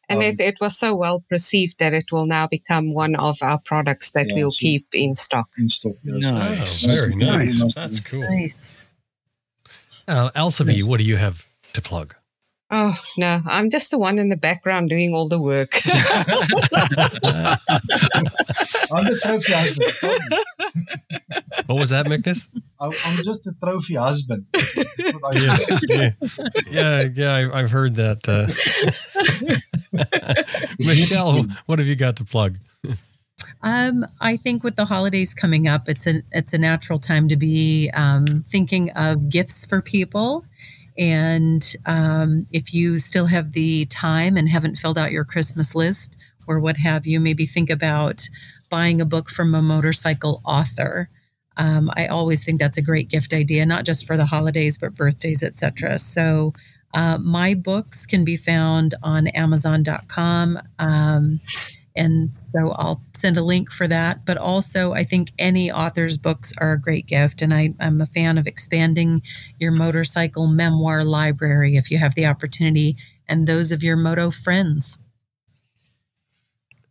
and 0.08 0.18
um, 0.18 0.24
it, 0.24 0.40
it 0.40 0.60
was 0.60 0.76
so 0.78 0.94
well 0.94 1.24
perceived 1.28 1.78
that 1.78 1.92
it 1.92 2.04
will 2.12 2.26
now 2.26 2.46
become 2.46 2.94
one 2.94 3.14
of 3.16 3.38
our 3.42 3.58
products 3.58 4.12
that 4.12 4.28
yeah, 4.28 4.34
we'll 4.34 4.50
so 4.50 4.60
keep 4.60 4.86
in 4.92 5.14
stock. 5.14 5.48
In 5.58 5.68
stock, 5.68 5.94
yes. 6.02 6.30
Nice. 6.30 6.84
Oh, 6.84 6.94
very 6.94 7.14
nice. 7.14 7.60
nice. 7.60 7.74
That's 7.74 8.00
cool. 8.00 8.20
Nice. 8.20 8.80
Uh, 10.06 10.30
Elsabe, 10.36 10.76
yes. 10.76 10.84
what 10.84 10.98
do 10.98 11.04
you 11.04 11.16
have 11.16 11.46
to 11.72 11.80
plug? 11.80 12.14
Oh, 12.76 12.98
no, 13.16 13.40
I'm 13.46 13.70
just 13.70 13.92
the 13.92 13.98
one 13.98 14.18
in 14.18 14.30
the 14.30 14.36
background 14.36 14.88
doing 14.88 15.14
all 15.14 15.28
the 15.28 15.40
work. 15.40 15.68
I'm 18.90 19.04
the 19.04 19.16
trophy 19.22 19.52
husband. 19.52 19.92
What 21.66 21.76
was 21.78 21.90
that, 21.90 22.08
Magnus? 22.08 22.48
I'm 22.80 22.90
just 23.22 23.46
a 23.46 23.52
trophy 23.62 23.94
husband. 23.94 24.46
yeah, 25.34 25.58
yeah, 25.88 26.10
yeah, 26.68 27.08
yeah, 27.14 27.50
I've 27.54 27.70
heard 27.70 27.94
that. 27.94 28.26
Uh, 28.26 28.50
Michelle, 30.84 31.46
what 31.66 31.78
have 31.78 31.86
you 31.86 31.94
got 31.94 32.16
to 32.16 32.24
plug? 32.24 32.58
Um, 33.62 34.04
I 34.20 34.36
think 34.36 34.64
with 34.64 34.74
the 34.74 34.86
holidays 34.86 35.32
coming 35.32 35.68
up, 35.68 35.88
it's 35.88 36.08
a 36.08 36.22
it's 36.32 36.52
a 36.52 36.58
natural 36.58 36.98
time 36.98 37.28
to 37.28 37.36
be 37.36 37.88
um, 37.94 38.42
thinking 38.48 38.90
of 38.96 39.30
gifts 39.30 39.64
for 39.64 39.80
people 39.80 40.42
and 40.96 41.74
um, 41.86 42.46
if 42.52 42.72
you 42.72 42.98
still 42.98 43.26
have 43.26 43.52
the 43.52 43.86
time 43.86 44.36
and 44.36 44.48
haven't 44.48 44.76
filled 44.76 44.98
out 44.98 45.12
your 45.12 45.24
Christmas 45.24 45.74
list 45.74 46.20
or 46.46 46.60
what 46.60 46.78
have 46.78 47.06
you, 47.06 47.20
maybe 47.20 47.46
think 47.46 47.70
about 47.70 48.28
buying 48.70 49.00
a 49.00 49.06
book 49.06 49.30
from 49.30 49.54
a 49.54 49.62
motorcycle 49.62 50.40
author. 50.44 51.08
Um, 51.56 51.90
I 51.96 52.06
always 52.06 52.44
think 52.44 52.60
that's 52.60 52.76
a 52.76 52.82
great 52.82 53.08
gift 53.08 53.32
idea, 53.32 53.64
not 53.66 53.84
just 53.84 54.06
for 54.06 54.16
the 54.16 54.26
holidays, 54.26 54.76
but 54.78 54.94
birthdays, 54.94 55.42
etc. 55.42 55.98
So 55.98 56.52
uh, 56.94 57.18
my 57.20 57.54
books 57.54 58.06
can 58.06 58.24
be 58.24 58.36
found 58.36 58.94
on 59.02 59.26
Amazon.com. 59.28 60.58
Um, 60.78 61.40
and 61.96 62.36
so 62.36 62.72
I'll 62.76 63.00
send 63.12 63.36
a 63.36 63.42
link 63.42 63.70
for 63.70 63.86
that. 63.86 64.24
But 64.24 64.36
also, 64.36 64.92
I 64.92 65.04
think 65.04 65.30
any 65.38 65.70
author's 65.70 66.18
books 66.18 66.52
are 66.58 66.72
a 66.72 66.80
great 66.80 67.06
gift. 67.06 67.40
And 67.40 67.54
I, 67.54 67.74
am 67.78 68.00
a 68.00 68.06
fan 68.06 68.36
of 68.36 68.46
expanding 68.46 69.22
your 69.60 69.70
motorcycle 69.70 70.48
memoir 70.48 71.04
library 71.04 71.76
if 71.76 71.90
you 71.90 71.98
have 71.98 72.14
the 72.14 72.26
opportunity, 72.26 72.96
and 73.28 73.46
those 73.46 73.70
of 73.70 73.82
your 73.82 73.96
moto 73.96 74.30
friends. 74.30 74.98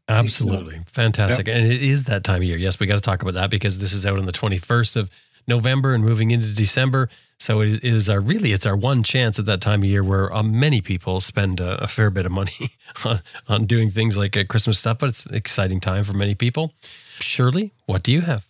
Absolutely. 0.07 0.81
Fantastic. 0.87 1.47
Yep. 1.47 1.55
And 1.55 1.71
it 1.71 1.81
is 1.81 2.05
that 2.05 2.23
time 2.23 2.37
of 2.37 2.43
year. 2.43 2.57
Yes, 2.57 2.79
we 2.79 2.87
got 2.87 2.95
to 2.95 3.01
talk 3.01 3.21
about 3.21 3.35
that 3.35 3.49
because 3.49 3.79
this 3.79 3.93
is 3.93 4.05
out 4.05 4.17
on 4.17 4.25
the 4.25 4.31
21st 4.31 4.95
of 4.95 5.09
November 5.47 5.93
and 5.93 6.03
moving 6.03 6.31
into 6.31 6.53
December. 6.53 7.09
So 7.39 7.61
it 7.61 7.83
is 7.83 8.09
our 8.09 8.19
really 8.19 8.53
it's 8.53 8.65
our 8.65 8.75
one 8.75 9.03
chance 9.03 9.37
at 9.37 9.45
that 9.45 9.61
time 9.61 9.81
of 9.81 9.89
year 9.89 10.03
where 10.03 10.33
uh, 10.33 10.43
many 10.43 10.81
people 10.81 11.19
spend 11.19 11.59
a, 11.59 11.83
a, 11.83 11.87
fair 11.87 12.09
bit 12.09 12.25
of 12.25 12.31
money 12.31 12.51
on, 13.05 13.21
on 13.49 13.65
doing 13.65 13.89
things 13.89 14.17
like 14.17 14.37
uh, 14.37 14.45
Christmas 14.45 14.79
stuff. 14.79 14.99
But 14.99 15.09
it's 15.09 15.25
an 15.25 15.35
exciting 15.35 15.79
time 15.79 16.03
for 16.03 16.13
many 16.13 16.35
people. 16.35 16.73
Shirley, 17.19 17.73
what 17.85 18.03
do 18.03 18.11
you 18.11 18.21
have? 18.21 18.47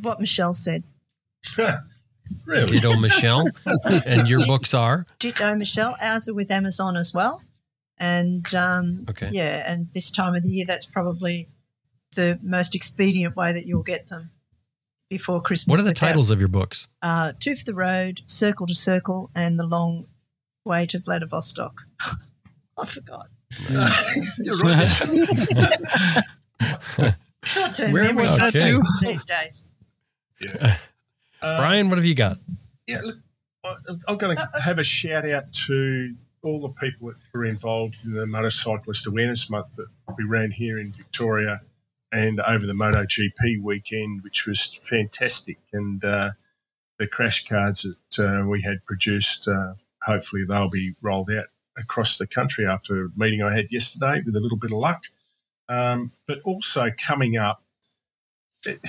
What 0.00 0.20
Michelle 0.20 0.52
said. 0.52 0.82
really? 2.44 2.66
Ditto 2.66 2.96
Michelle. 2.96 3.48
and 4.06 4.28
your 4.28 4.44
books 4.46 4.74
are? 4.74 5.06
Ditto 5.18 5.54
Michelle. 5.54 5.96
Ours 6.00 6.28
are 6.28 6.34
with 6.34 6.50
Amazon 6.50 6.96
as 6.96 7.14
well. 7.14 7.42
And 7.98 8.52
um, 8.54 9.06
okay. 9.10 9.28
yeah, 9.30 9.70
and 9.70 9.88
this 9.92 10.10
time 10.10 10.36
of 10.36 10.44
the 10.44 10.50
year, 10.50 10.66
that's 10.66 10.86
probably 10.86 11.48
the 12.14 12.38
most 12.42 12.74
expedient 12.74 13.36
way 13.36 13.52
that 13.52 13.66
you'll 13.66 13.82
get 13.82 14.08
them 14.08 14.30
before 15.08 15.40
Christmas. 15.40 15.72
What 15.72 15.80
are 15.80 15.88
the 15.88 15.94
titles 15.94 16.30
of 16.30 16.38
your 16.38 16.48
books? 16.48 16.88
Uh, 17.02 17.32
Two 17.38 17.54
for 17.56 17.64
the 17.64 17.74
Road, 17.74 18.22
Circle 18.26 18.66
to 18.66 18.74
Circle, 18.74 19.30
and 19.34 19.58
The 19.58 19.64
Long 19.66 20.06
Way 20.64 20.86
to 20.86 20.98
Vladivostok. 20.98 21.82
I 22.78 22.84
forgot. 22.86 23.28
You're 24.38 24.56
right. 24.58 24.88
Short 27.44 27.74
term 27.74 27.92
Where 27.92 28.14
was 28.14 28.36
that 28.36 28.54
Okay. 28.54 28.72
too? 28.72 28.82
these 29.00 29.24
days. 29.24 29.64
Yeah. 30.40 30.76
Uh, 31.42 31.58
Brian, 31.58 31.88
what 31.88 31.98
have 31.98 32.04
you 32.04 32.14
got? 32.14 32.36
Yeah, 32.86 33.00
look, 33.02 33.16
I, 33.64 33.74
I'm 34.08 34.16
going 34.16 34.36
to 34.36 34.48
have 34.64 34.78
a 34.78 34.84
shout 34.84 35.28
out 35.28 35.52
to 35.66 36.14
all 36.42 36.60
the 36.60 36.68
people 36.70 37.08
that 37.08 37.16
were 37.34 37.44
involved 37.44 38.04
in 38.04 38.12
the 38.12 38.26
Motorcyclist 38.26 39.06
Awareness 39.06 39.48
Month 39.50 39.76
that 39.76 39.86
we 40.16 40.24
ran 40.24 40.50
here 40.50 40.78
in 40.78 40.92
Victoria 40.92 41.60
and 42.12 42.40
over 42.40 42.66
the 42.66 42.72
MotoGP 42.72 43.62
weekend, 43.62 44.22
which 44.22 44.46
was 44.46 44.78
fantastic. 44.82 45.58
And 45.72 46.04
uh, 46.04 46.30
the 46.98 47.06
crash 47.06 47.46
cards 47.46 47.86
that 48.16 48.24
uh, 48.24 48.46
we 48.46 48.62
had 48.62 48.84
produced, 48.84 49.48
uh, 49.48 49.74
hopefully 50.02 50.44
they'll 50.48 50.70
be 50.70 50.94
rolled 51.02 51.30
out 51.30 51.46
across 51.78 52.18
the 52.18 52.26
country 52.26 52.66
after 52.66 53.04
a 53.04 53.08
meeting 53.16 53.42
I 53.42 53.54
had 53.54 53.70
yesterday 53.70 54.22
with 54.24 54.36
a 54.36 54.40
little 54.40 54.58
bit 54.58 54.72
of 54.72 54.78
luck. 54.78 55.04
Um, 55.68 56.12
but 56.26 56.40
also 56.44 56.90
coming 56.96 57.36
up, 57.36 57.62
it, 58.64 58.80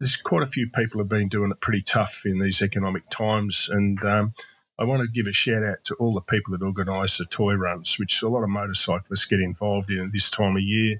there's 0.00 0.16
quite 0.16 0.42
a 0.42 0.46
few 0.46 0.68
people 0.68 1.00
have 1.00 1.08
been 1.08 1.28
doing 1.28 1.50
it 1.50 1.60
pretty 1.60 1.82
tough 1.82 2.22
in 2.24 2.38
these 2.38 2.62
economic 2.62 3.08
times, 3.08 3.68
and 3.70 4.02
um, 4.04 4.34
I 4.78 4.84
want 4.84 5.02
to 5.02 5.08
give 5.08 5.26
a 5.26 5.32
shout 5.32 5.64
out 5.64 5.82
to 5.84 5.94
all 5.96 6.12
the 6.12 6.20
people 6.20 6.56
that 6.56 6.64
organise 6.64 7.18
the 7.18 7.24
toy 7.24 7.54
runs, 7.54 7.98
which 7.98 8.22
a 8.22 8.28
lot 8.28 8.44
of 8.44 8.48
motorcyclists 8.48 9.24
get 9.24 9.40
involved 9.40 9.90
in 9.90 10.06
at 10.06 10.12
this 10.12 10.30
time 10.30 10.56
of 10.56 10.62
year, 10.62 10.98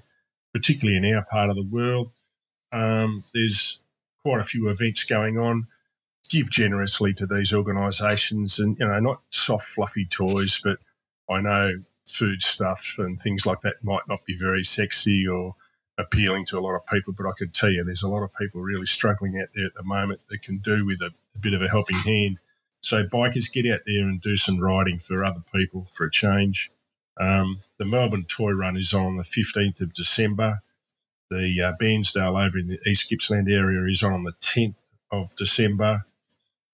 particularly 0.53 0.97
in 0.97 1.15
our 1.15 1.25
part 1.25 1.49
of 1.49 1.55
the 1.55 1.63
world. 1.63 2.11
Um, 2.71 3.23
there's 3.33 3.79
quite 4.23 4.39
a 4.39 4.43
few 4.43 4.69
events 4.69 5.03
going 5.03 5.37
on. 5.37 5.67
Give 6.29 6.49
generously 6.49 7.13
to 7.15 7.25
these 7.25 7.53
organisations, 7.53 8.59
and 8.59 8.77
you 8.79 8.87
know, 8.87 8.99
not 8.99 9.21
soft, 9.29 9.65
fluffy 9.65 10.05
toys, 10.05 10.61
but 10.63 10.77
I 11.29 11.41
know 11.41 11.81
food 12.05 12.41
stuff 12.41 12.95
and 12.97 13.19
things 13.19 13.45
like 13.45 13.61
that 13.61 13.83
might 13.83 14.07
not 14.07 14.25
be 14.25 14.35
very 14.35 14.63
sexy 14.63 15.27
or 15.27 15.51
appealing 15.97 16.45
to 16.45 16.57
a 16.57 16.61
lot 16.61 16.75
of 16.75 16.85
people, 16.87 17.13
but 17.13 17.27
I 17.27 17.33
can 17.37 17.49
tell 17.49 17.69
you 17.69 17.83
there's 17.83 18.03
a 18.03 18.09
lot 18.09 18.23
of 18.23 18.31
people 18.33 18.61
really 18.61 18.85
struggling 18.85 19.39
out 19.39 19.49
there 19.53 19.65
at 19.65 19.73
the 19.75 19.83
moment 19.83 20.21
that 20.29 20.41
can 20.41 20.57
do 20.57 20.85
with 20.85 21.01
a, 21.01 21.11
a 21.35 21.39
bit 21.39 21.53
of 21.53 21.61
a 21.61 21.67
helping 21.67 21.97
hand. 21.97 22.39
So 22.81 23.03
bikers 23.03 23.51
get 23.51 23.71
out 23.71 23.81
there 23.85 24.03
and 24.03 24.21
do 24.21 24.35
some 24.35 24.59
riding 24.59 24.97
for 24.97 25.25
other 25.25 25.43
people 25.53 25.87
for 25.89 26.05
a 26.05 26.11
change. 26.11 26.71
Um, 27.19 27.59
the 27.77 27.85
Melbourne 27.85 28.25
Toy 28.25 28.51
Run 28.51 28.77
is 28.77 28.93
on 28.93 29.17
the 29.17 29.23
15th 29.23 29.81
of 29.81 29.93
December. 29.93 30.61
The 31.29 31.61
uh, 31.61 31.73
Bairnsdale 31.79 32.47
over 32.47 32.57
in 32.57 32.67
the 32.67 32.79
East 32.89 33.09
Gippsland 33.09 33.49
area 33.49 33.83
is 33.85 34.01
on 34.01 34.23
the 34.23 34.33
10th 34.33 34.75
of 35.11 35.35
December. 35.35 36.05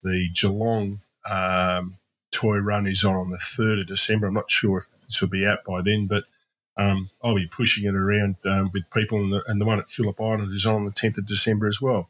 The 0.03 0.29
Geelong 0.33 0.99
um, 1.29 1.95
Toy 2.31 2.57
Run 2.57 2.85
is 2.85 3.03
on 3.03 3.31
the 3.31 3.37
3rd 3.37 3.81
of 3.81 3.87
December. 3.87 4.27
I'm 4.27 4.33
not 4.33 4.51
sure 4.51 4.77
if 4.77 4.85
this 5.07 5.21
will 5.21 5.29
be 5.29 5.45
out 5.45 5.63
by 5.65 5.81
then, 5.81 6.05
but 6.05 6.25
um, 6.77 7.09
I'll 7.23 7.35
be 7.35 7.47
pushing 7.47 7.85
it 7.85 7.95
around 7.95 8.35
um, 8.45 8.69
with 8.73 8.89
people, 8.91 9.19
and 9.19 9.33
the, 9.33 9.43
and 9.47 9.59
the 9.59 9.65
one 9.65 9.79
at 9.79 9.89
Phillip 9.89 10.19
Island 10.19 10.53
is 10.53 10.65
on 10.65 10.85
the 10.85 10.91
10th 10.91 11.17
of 11.17 11.25
December 11.25 11.67
as 11.67 11.81
well. 11.81 12.09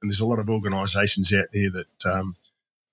And 0.00 0.10
there's 0.10 0.20
a 0.20 0.26
lot 0.26 0.38
of 0.38 0.50
organisations 0.50 1.32
out 1.32 1.46
there 1.52 1.70
that 1.70 2.06
um, 2.06 2.36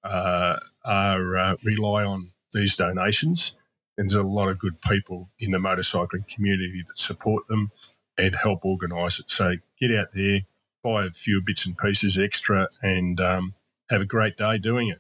uh, 0.04 0.58
are 0.86 1.38
uh, 1.38 1.56
rely 1.64 2.06
on 2.06 2.32
these 2.54 2.76
donations. 2.76 3.54
And 4.00 4.10
there's 4.10 4.16
a 4.16 4.24
lot 4.24 4.50
of 4.50 4.58
good 4.58 4.82
people 4.82 5.30
in 5.40 5.52
the 5.52 5.58
motorcycling 5.58 6.26
community 6.26 6.84
that 6.88 6.98
support 6.98 7.46
them 7.48 7.72
and 8.18 8.34
help 8.34 8.64
organise 8.64 9.20
it. 9.20 9.30
So 9.30 9.56
get 9.78 9.92
out 9.94 10.14
there, 10.14 10.40
buy 10.82 11.04
a 11.04 11.10
few 11.10 11.42
bits 11.42 11.66
and 11.66 11.78
pieces 11.78 12.18
extra, 12.18 12.70
and 12.82 13.20
um, 13.20 13.56
have 13.90 14.00
a 14.00 14.06
great 14.06 14.38
day 14.38 14.58
doing 14.58 14.88
it. 14.88 15.00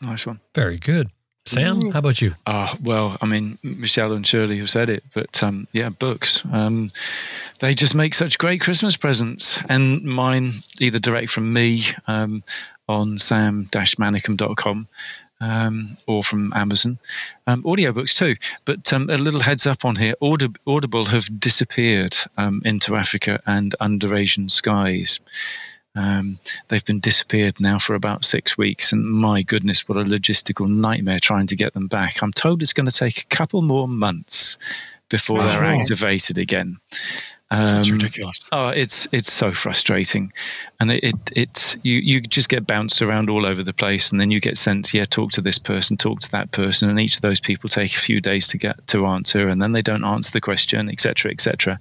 Nice 0.00 0.26
one. 0.26 0.38
Very 0.54 0.78
good. 0.78 1.10
Sam, 1.44 1.90
how 1.90 1.98
about 1.98 2.22
you? 2.22 2.36
Ah, 2.46 2.76
well, 2.80 3.16
I 3.20 3.26
mean, 3.26 3.58
Michelle 3.64 4.12
and 4.12 4.24
Shirley 4.24 4.58
have 4.58 4.70
said 4.70 4.88
it, 4.88 5.02
but 5.12 5.42
um, 5.42 5.66
yeah, 5.72 5.88
books. 5.88 6.44
Um, 6.52 6.92
they 7.58 7.74
just 7.74 7.96
make 7.96 8.14
such 8.14 8.38
great 8.38 8.60
Christmas 8.60 8.96
presents. 8.96 9.58
And 9.68 10.04
mine, 10.04 10.50
either 10.78 11.00
direct 11.00 11.30
from 11.30 11.52
me 11.52 11.82
um, 12.06 12.44
on 12.88 13.18
sam-manicom.com 13.18 14.86
um, 15.40 15.96
or 16.06 16.22
from 16.22 16.52
Amazon. 16.54 16.98
Um, 17.46 17.62
audiobooks 17.62 18.14
too. 18.14 18.36
But 18.64 18.92
um, 18.92 19.08
a 19.10 19.16
little 19.16 19.40
heads 19.40 19.66
up 19.66 19.84
on 19.84 19.96
here 19.96 20.14
Audib- 20.22 20.56
Audible 20.66 21.06
have 21.06 21.40
disappeared 21.40 22.16
um, 22.36 22.62
into 22.64 22.96
Africa 22.96 23.40
and 23.46 23.74
under 23.80 24.14
Asian 24.14 24.48
skies. 24.48 25.20
Um, 25.96 26.36
they've 26.68 26.84
been 26.84 27.00
disappeared 27.00 27.60
now 27.60 27.78
for 27.78 27.94
about 27.94 28.24
six 28.24 28.56
weeks, 28.56 28.92
and 28.92 29.04
my 29.04 29.42
goodness, 29.42 29.88
what 29.88 29.98
a 29.98 30.04
logistical 30.04 30.68
nightmare 30.68 31.18
trying 31.18 31.48
to 31.48 31.56
get 31.56 31.74
them 31.74 31.88
back. 31.88 32.22
I'm 32.22 32.32
told 32.32 32.62
it's 32.62 32.72
going 32.72 32.88
to 32.88 32.96
take 32.96 33.22
a 33.22 33.36
couple 33.36 33.60
more 33.62 33.88
months 33.88 34.56
before 35.08 35.40
they're 35.40 35.64
activated 35.64 36.38
again. 36.38 36.78
Um, 37.52 37.82
ridiculous. 37.82 38.46
Oh, 38.52 38.68
it's 38.68 39.08
it's 39.10 39.32
so 39.32 39.50
frustrating, 39.50 40.32
and 40.78 40.92
it, 40.92 41.02
it 41.02 41.16
it 41.34 41.76
you 41.82 41.98
you 41.98 42.20
just 42.20 42.48
get 42.48 42.64
bounced 42.64 43.02
around 43.02 43.28
all 43.28 43.44
over 43.44 43.64
the 43.64 43.72
place, 43.72 44.12
and 44.12 44.20
then 44.20 44.30
you 44.30 44.40
get 44.40 44.56
sent. 44.56 44.94
Yeah, 44.94 45.04
talk 45.04 45.32
to 45.32 45.40
this 45.40 45.58
person, 45.58 45.96
talk 45.96 46.20
to 46.20 46.30
that 46.30 46.52
person, 46.52 46.88
and 46.88 47.00
each 47.00 47.16
of 47.16 47.22
those 47.22 47.40
people 47.40 47.68
take 47.68 47.90
a 47.90 47.98
few 47.98 48.20
days 48.20 48.46
to 48.48 48.58
get 48.58 48.86
to 48.88 49.04
answer, 49.04 49.48
and 49.48 49.60
then 49.60 49.72
they 49.72 49.82
don't 49.82 50.04
answer 50.04 50.30
the 50.30 50.40
question, 50.40 50.88
etc., 50.88 51.32
etc. 51.32 51.80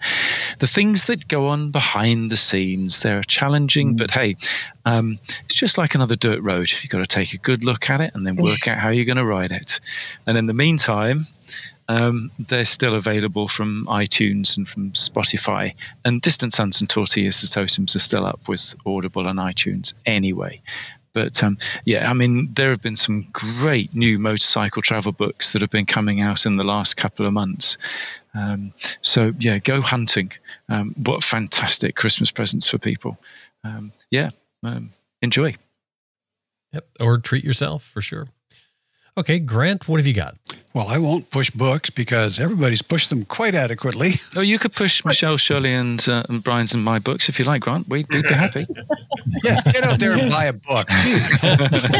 The 0.58 0.66
things 0.66 1.04
that 1.04 1.28
go 1.28 1.46
on 1.46 1.70
behind 1.70 2.32
the 2.32 2.38
scenes, 2.38 3.02
they're 3.02 3.22
challenging, 3.22 3.96
but 3.96 4.12
hey, 4.12 4.38
um, 4.86 5.18
it's 5.46 5.54
just 5.54 5.78
like 5.78 5.94
another 5.94 6.16
dirt 6.16 6.42
road. 6.42 6.72
You've 6.82 6.90
got 6.90 7.00
to 7.00 7.08
take 7.08 7.34
a 7.34 7.38
good 7.38 7.64
look 7.64 7.92
at 7.92 8.02
it, 8.02 8.16
and 8.16 8.26
then 8.26 8.38
work 8.38 8.68
out 8.68 8.80
how 8.80 8.90
you're 8.90 9.06
going 9.06 9.18
to 9.18 9.26
ride 9.26 9.52
it. 9.52 9.80
And 10.26 10.36
in 10.36 10.48
the 10.48 10.54
meantime, 10.56 11.20
um, 11.90 12.30
they're 12.38 12.66
still 12.66 12.94
available 12.94 13.48
from 13.48 13.86
iTunes 13.88 14.56
and 14.56 14.70
from 14.70 14.92
Spotify. 14.92 15.76
And 16.06 16.22
Distant 16.22 16.54
Suns 16.54 16.80
and 16.80 16.90
Tortillas 16.90 17.50
Totems 17.50 17.96
are 17.96 18.00
still 18.00 18.26
up 18.26 18.48
with 18.48 18.76
Audible 18.86 19.28
and 19.28 19.40
iTunes 19.40 19.94
anyway. 20.06 20.62
But 21.14 21.44
um, 21.44 21.58
yeah, 21.86 22.10
I 22.10 22.14
mean, 22.14 22.54
there 22.54 22.70
have 22.70 22.84
been 22.84 22.96
some 22.96 23.26
great 23.34 23.96
new 23.96 24.20
motorcycle 24.20 24.84
travel 24.84 25.12
books 25.12 25.52
that 25.52 25.64
have 25.64 25.72
been 25.72 25.88
coming 25.88 26.22
out 26.22 26.46
in 26.46 26.58
the 26.58 26.64
last 26.64 26.96
couple 26.96 27.26
of 27.26 27.34
months. 27.34 27.80
Um, 28.36 28.72
so 29.02 29.34
yeah, 29.40 29.58
go 29.58 29.82
hunting. 29.82 30.32
Um, 30.70 30.94
what 31.04 31.24
fantastic 31.24 31.96
Christmas 31.96 32.30
presents 32.30 32.70
for 32.70 32.78
people. 32.78 33.18
Um, 33.64 33.94
yeah, 34.12 34.30
um, 34.64 34.92
enjoy. 35.24 35.56
Yep. 36.72 36.88
Or 37.02 37.18
treat 37.18 37.44
yourself 37.44 37.84
for 37.84 38.02
sure. 38.02 38.28
Okay, 39.20 39.38
Grant, 39.38 39.90
what 39.90 39.98
have 39.98 40.08
you 40.08 40.14
got? 40.14 40.38
Well, 40.74 40.88
I 40.88 40.98
won't 40.98 41.30
push 41.30 41.50
books 41.50 41.90
because 41.90 42.40
everybody's 42.40 42.82
pushed 42.82 43.10
them 43.10 43.26
quite 43.26 43.54
adequately. 43.54 44.14
Oh, 44.38 44.40
you 44.40 44.58
could 44.58 44.72
push 44.72 45.04
Michelle, 45.04 45.36
Shirley, 45.36 45.74
and, 45.74 46.08
uh, 46.08 46.24
and 46.30 46.42
Brian's 46.42 46.74
and 46.74 46.82
my 46.82 47.00
books 47.00 47.28
if 47.28 47.38
you 47.38 47.44
like, 47.44 47.64
Grant. 47.64 47.90
We'd, 47.90 48.08
we'd 48.14 48.24
be 48.24 48.34
happy. 48.34 48.66
Yes, 49.44 49.64
get 49.72 49.84
out 49.84 50.00
there 50.00 50.18
and 50.18 50.30
buy 50.30 50.46
a 50.46 50.54
book. 50.54 50.88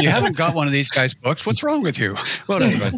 You 0.00 0.10
haven't 0.10 0.36
got 0.36 0.54
one 0.54 0.66
of 0.66 0.72
these 0.72 0.90
guys' 0.90 1.14
books. 1.14 1.46
What's 1.46 1.62
wrong 1.62 1.82
with 1.82 1.98
you? 1.98 2.16
Well 2.48 2.58
done, 2.58 2.76
Brian. 2.76 2.94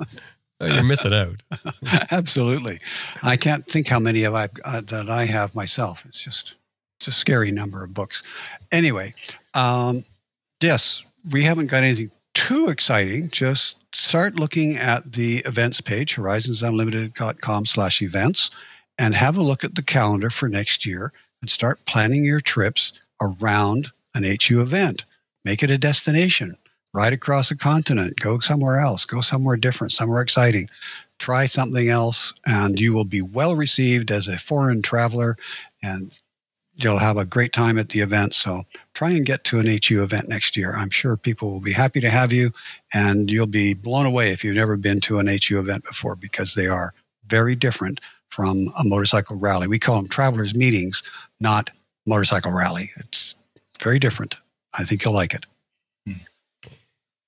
Oh, 0.60 0.66
you're 0.66 0.82
missing 0.84 1.12
out. 1.12 1.42
Absolutely. 2.10 2.78
I 3.22 3.36
can't 3.36 3.64
think 3.66 3.88
how 3.88 3.98
many 3.98 4.24
of 4.24 4.34
I've 4.34 4.52
uh, 4.64 4.80
that 4.82 5.10
I 5.10 5.26
have 5.26 5.54
myself. 5.54 6.04
It's 6.06 6.22
just 6.22 6.54
it's 6.98 7.08
a 7.08 7.12
scary 7.12 7.50
number 7.50 7.84
of 7.84 7.92
books. 7.92 8.22
Anyway, 8.70 9.12
um, 9.54 10.02
yes, 10.60 11.02
we 11.30 11.42
haven't 11.42 11.66
got 11.66 11.82
anything 11.82 12.10
too 12.32 12.68
exciting. 12.68 13.28
Just 13.30 13.76
start 13.92 14.36
looking 14.36 14.76
at 14.76 15.12
the 15.12 15.38
events 15.38 15.80
page, 15.80 16.16
horizonsunlimited.com 16.16 17.66
slash 17.66 18.02
events, 18.02 18.50
and 18.98 19.14
have 19.14 19.36
a 19.36 19.42
look 19.42 19.64
at 19.64 19.74
the 19.74 19.82
calendar 19.82 20.30
for 20.30 20.48
next 20.48 20.84
year 20.86 21.12
and 21.40 21.50
start 21.50 21.84
planning 21.86 22.24
your 22.24 22.40
trips 22.40 22.92
around 23.20 23.90
an 24.14 24.24
HU 24.24 24.60
event. 24.60 25.04
Make 25.44 25.62
it 25.62 25.70
a 25.70 25.78
destination. 25.78 26.56
Ride 26.94 27.14
across 27.14 27.50
a 27.50 27.56
continent, 27.56 28.20
go 28.20 28.38
somewhere 28.38 28.78
else, 28.78 29.06
go 29.06 29.22
somewhere 29.22 29.56
different, 29.56 29.92
somewhere 29.92 30.20
exciting 30.20 30.68
try 31.22 31.46
something 31.46 31.88
else 31.88 32.34
and 32.46 32.80
you 32.80 32.92
will 32.92 33.04
be 33.04 33.22
well 33.22 33.54
received 33.54 34.10
as 34.10 34.26
a 34.26 34.36
foreign 34.36 34.82
traveler 34.82 35.36
and 35.80 36.10
you'll 36.74 36.98
have 36.98 37.16
a 37.16 37.24
great 37.24 37.52
time 37.52 37.78
at 37.78 37.90
the 37.90 38.00
event. 38.00 38.34
So 38.34 38.64
try 38.94 39.10
and 39.10 39.26
get 39.26 39.44
to 39.44 39.60
an 39.60 39.66
HU 39.66 40.02
event 40.02 40.28
next 40.28 40.56
year. 40.56 40.74
I'm 40.74 40.90
sure 40.90 41.16
people 41.16 41.52
will 41.52 41.60
be 41.60 41.72
happy 41.72 42.00
to 42.00 42.10
have 42.10 42.32
you, 42.32 42.50
and 42.94 43.30
you'll 43.30 43.46
be 43.46 43.74
blown 43.74 44.06
away 44.06 44.32
if 44.32 44.44
you've 44.44 44.54
never 44.54 44.76
been 44.76 45.00
to 45.02 45.18
an 45.18 45.28
HU 45.28 45.58
event 45.58 45.84
before 45.84 46.16
because 46.16 46.54
they 46.54 46.66
are 46.66 46.94
very 47.26 47.54
different 47.54 48.00
from 48.30 48.72
a 48.78 48.84
motorcycle 48.84 49.36
rally. 49.36 49.68
We 49.68 49.78
call 49.78 49.96
them 49.96 50.08
travelers 50.08 50.54
meetings, 50.54 51.02
not 51.40 51.70
motorcycle 52.06 52.52
rally. 52.52 52.90
It's 52.96 53.36
very 53.80 53.98
different. 53.98 54.38
I 54.72 54.84
think 54.84 55.04
you'll 55.04 55.14
like 55.14 55.34
it. 55.34 55.44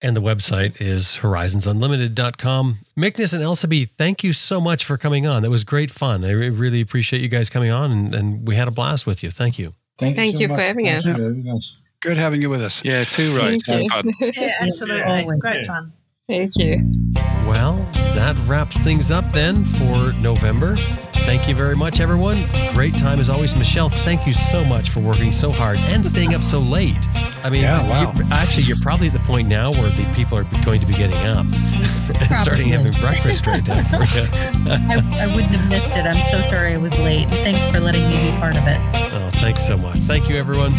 And 0.05 0.15
the 0.15 0.21
website 0.21 0.83
is 0.83 1.21
horizonsunlimited.com. 1.23 2.77
Magnus 2.95 3.33
and 3.33 3.43
Elsabe, 3.43 3.89
thank 3.89 4.23
you 4.23 4.35
so 4.35 4.61
much 4.61 4.85
for 4.85 4.99
coming 4.99 5.27
on. 5.27 5.41
That 5.41 5.49
was 5.49 5.65
great 5.65 5.91
fun. 5.91 6.27
I 6.27 6.31
really 6.33 6.83
appreciate 6.83 7.23
you 7.23 7.29
guys 7.29 7.49
coming 7.49 7.71
on, 7.71 7.91
and, 7.91 8.15
and 8.15 8.47
we 8.47 8.55
had 8.55 8.69
a 8.69 8.71
blast 8.71 9.07
with 9.07 9.23
you. 9.23 9.31
Thank 9.31 9.59
you. 9.59 9.73
Thank, 9.97 10.15
thank 10.15 10.33
you, 10.33 10.37
so 10.37 10.43
you, 10.43 10.49
for 10.49 10.61
having 10.61 10.85
Thanks 10.85 11.07
us. 11.07 11.17
for. 11.17 12.07
Good 12.07 12.19
having 12.19 12.43
you 12.43 12.51
with 12.51 12.61
us. 12.61 12.85
Yeah, 12.85 13.05
too 13.05 13.35
right. 13.35 13.59
Thank 13.65 13.91
you. 13.95 14.33
Yeah, 14.37 14.57
absolutely. 14.61 15.03
Always. 15.05 15.41
Great 15.41 15.67
fun. 15.67 15.95
Thank 16.27 16.57
you. 16.57 16.79
Well, 17.47 17.77
that 18.15 18.35
wraps 18.47 18.83
things 18.83 19.11
up 19.11 19.31
then 19.31 19.63
for 19.65 20.13
November. 20.15 20.77
Thank 21.27 21.49
you 21.49 21.55
very 21.55 21.77
much, 21.77 22.01
everyone. 22.01 22.45
Great 22.73 22.97
time 22.97 23.19
as 23.21 23.29
always. 23.29 23.55
Michelle, 23.57 23.91
thank 23.91 24.27
you 24.27 24.33
so 24.33 24.65
much 24.65 24.89
for 24.89 25.01
working 25.01 25.33
so 25.33 25.53
hard 25.53 25.79
and 25.81 26.05
staying 26.05 26.35
up 26.35 26.43
so 26.43 26.61
late. 26.61 26.97
I 27.45 27.51
mean, 27.51 27.63
Yeah, 27.63 27.87
wow. 27.89 28.13
you're- 28.15 28.27
actually, 28.31 28.63
you're 28.65 28.81
probably 28.81 29.09
at 29.09 29.13
the 29.13 29.21
point 29.21 29.49
now 29.49 29.71
where 29.73 29.91
the 29.91 30.11
people 30.15 30.39
are 30.39 30.45
going 30.65 30.81
to 30.81 30.87
be 30.87 30.95
getting 30.95 31.17
up 31.17 31.45
and 31.45 32.31
starting 32.37 32.71
Probably. 32.71 32.71
having 32.71 33.01
breakfast 33.01 33.47
right 33.47 33.67
now 33.67 33.83
for 33.85 34.03
you. 34.17 34.27
I, 34.71 35.19
I 35.21 35.27
wouldn't 35.35 35.53
have 35.55 35.69
missed 35.69 35.97
it. 35.97 36.07
I'm 36.07 36.23
so 36.23 36.41
sorry 36.41 36.73
I 36.73 36.79
was 36.79 36.99
late. 36.99 37.27
Thanks 37.27 37.67
for 37.69 37.81
letting 37.81 38.09
me 38.09 38.31
be 38.31 38.37
part 38.39 38.57
of 38.57 38.65
it. 38.67 38.81
Oh, 39.13 39.31
thanks 39.41 39.67
so 39.67 39.77
much. 39.77 39.99
Thank 40.01 40.29
you, 40.31 40.37
everyone. 40.37 40.73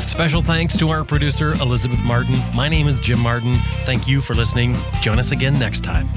Special 0.07 0.41
thanks 0.41 0.77
to 0.77 0.91
our 0.91 1.03
producer, 1.03 1.55
Elizabeth 1.55 2.05
Martin. 2.05 2.41
My 2.55 2.69
name 2.69 2.87
is 2.87 3.01
Jim 3.01 3.19
Martin. 3.19 3.57
Thank 3.83 4.07
you 4.07 4.21
for 4.21 4.35
listening. 4.35 4.77
Join 5.01 5.19
us 5.19 5.33
again 5.33 5.59
next 5.59 5.83
time. 5.83 6.09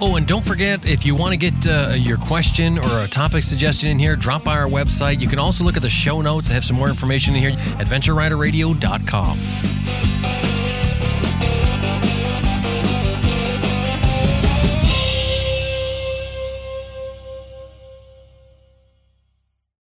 Oh, 0.00 0.16
and 0.16 0.26
don't 0.26 0.44
forget 0.44 0.84
if 0.84 1.06
you 1.06 1.14
want 1.14 1.30
to 1.30 1.36
get 1.36 1.54
uh, 1.68 1.92
your 1.94 2.16
question 2.16 2.80
or 2.80 3.04
a 3.04 3.08
topic 3.08 3.44
suggestion 3.44 3.90
in 3.90 4.00
here, 4.00 4.16
drop 4.16 4.42
by 4.42 4.58
our 4.58 4.66
website. 4.66 5.20
You 5.20 5.28
can 5.28 5.38
also 5.38 5.62
look 5.62 5.76
at 5.76 5.82
the 5.82 5.88
show 5.88 6.20
notes. 6.20 6.50
I 6.50 6.54
have 6.54 6.64
some 6.64 6.76
more 6.76 6.88
information 6.88 7.36
in 7.36 7.42
here. 7.42 7.52
AdventureRiderRadio.com. 7.52 10.39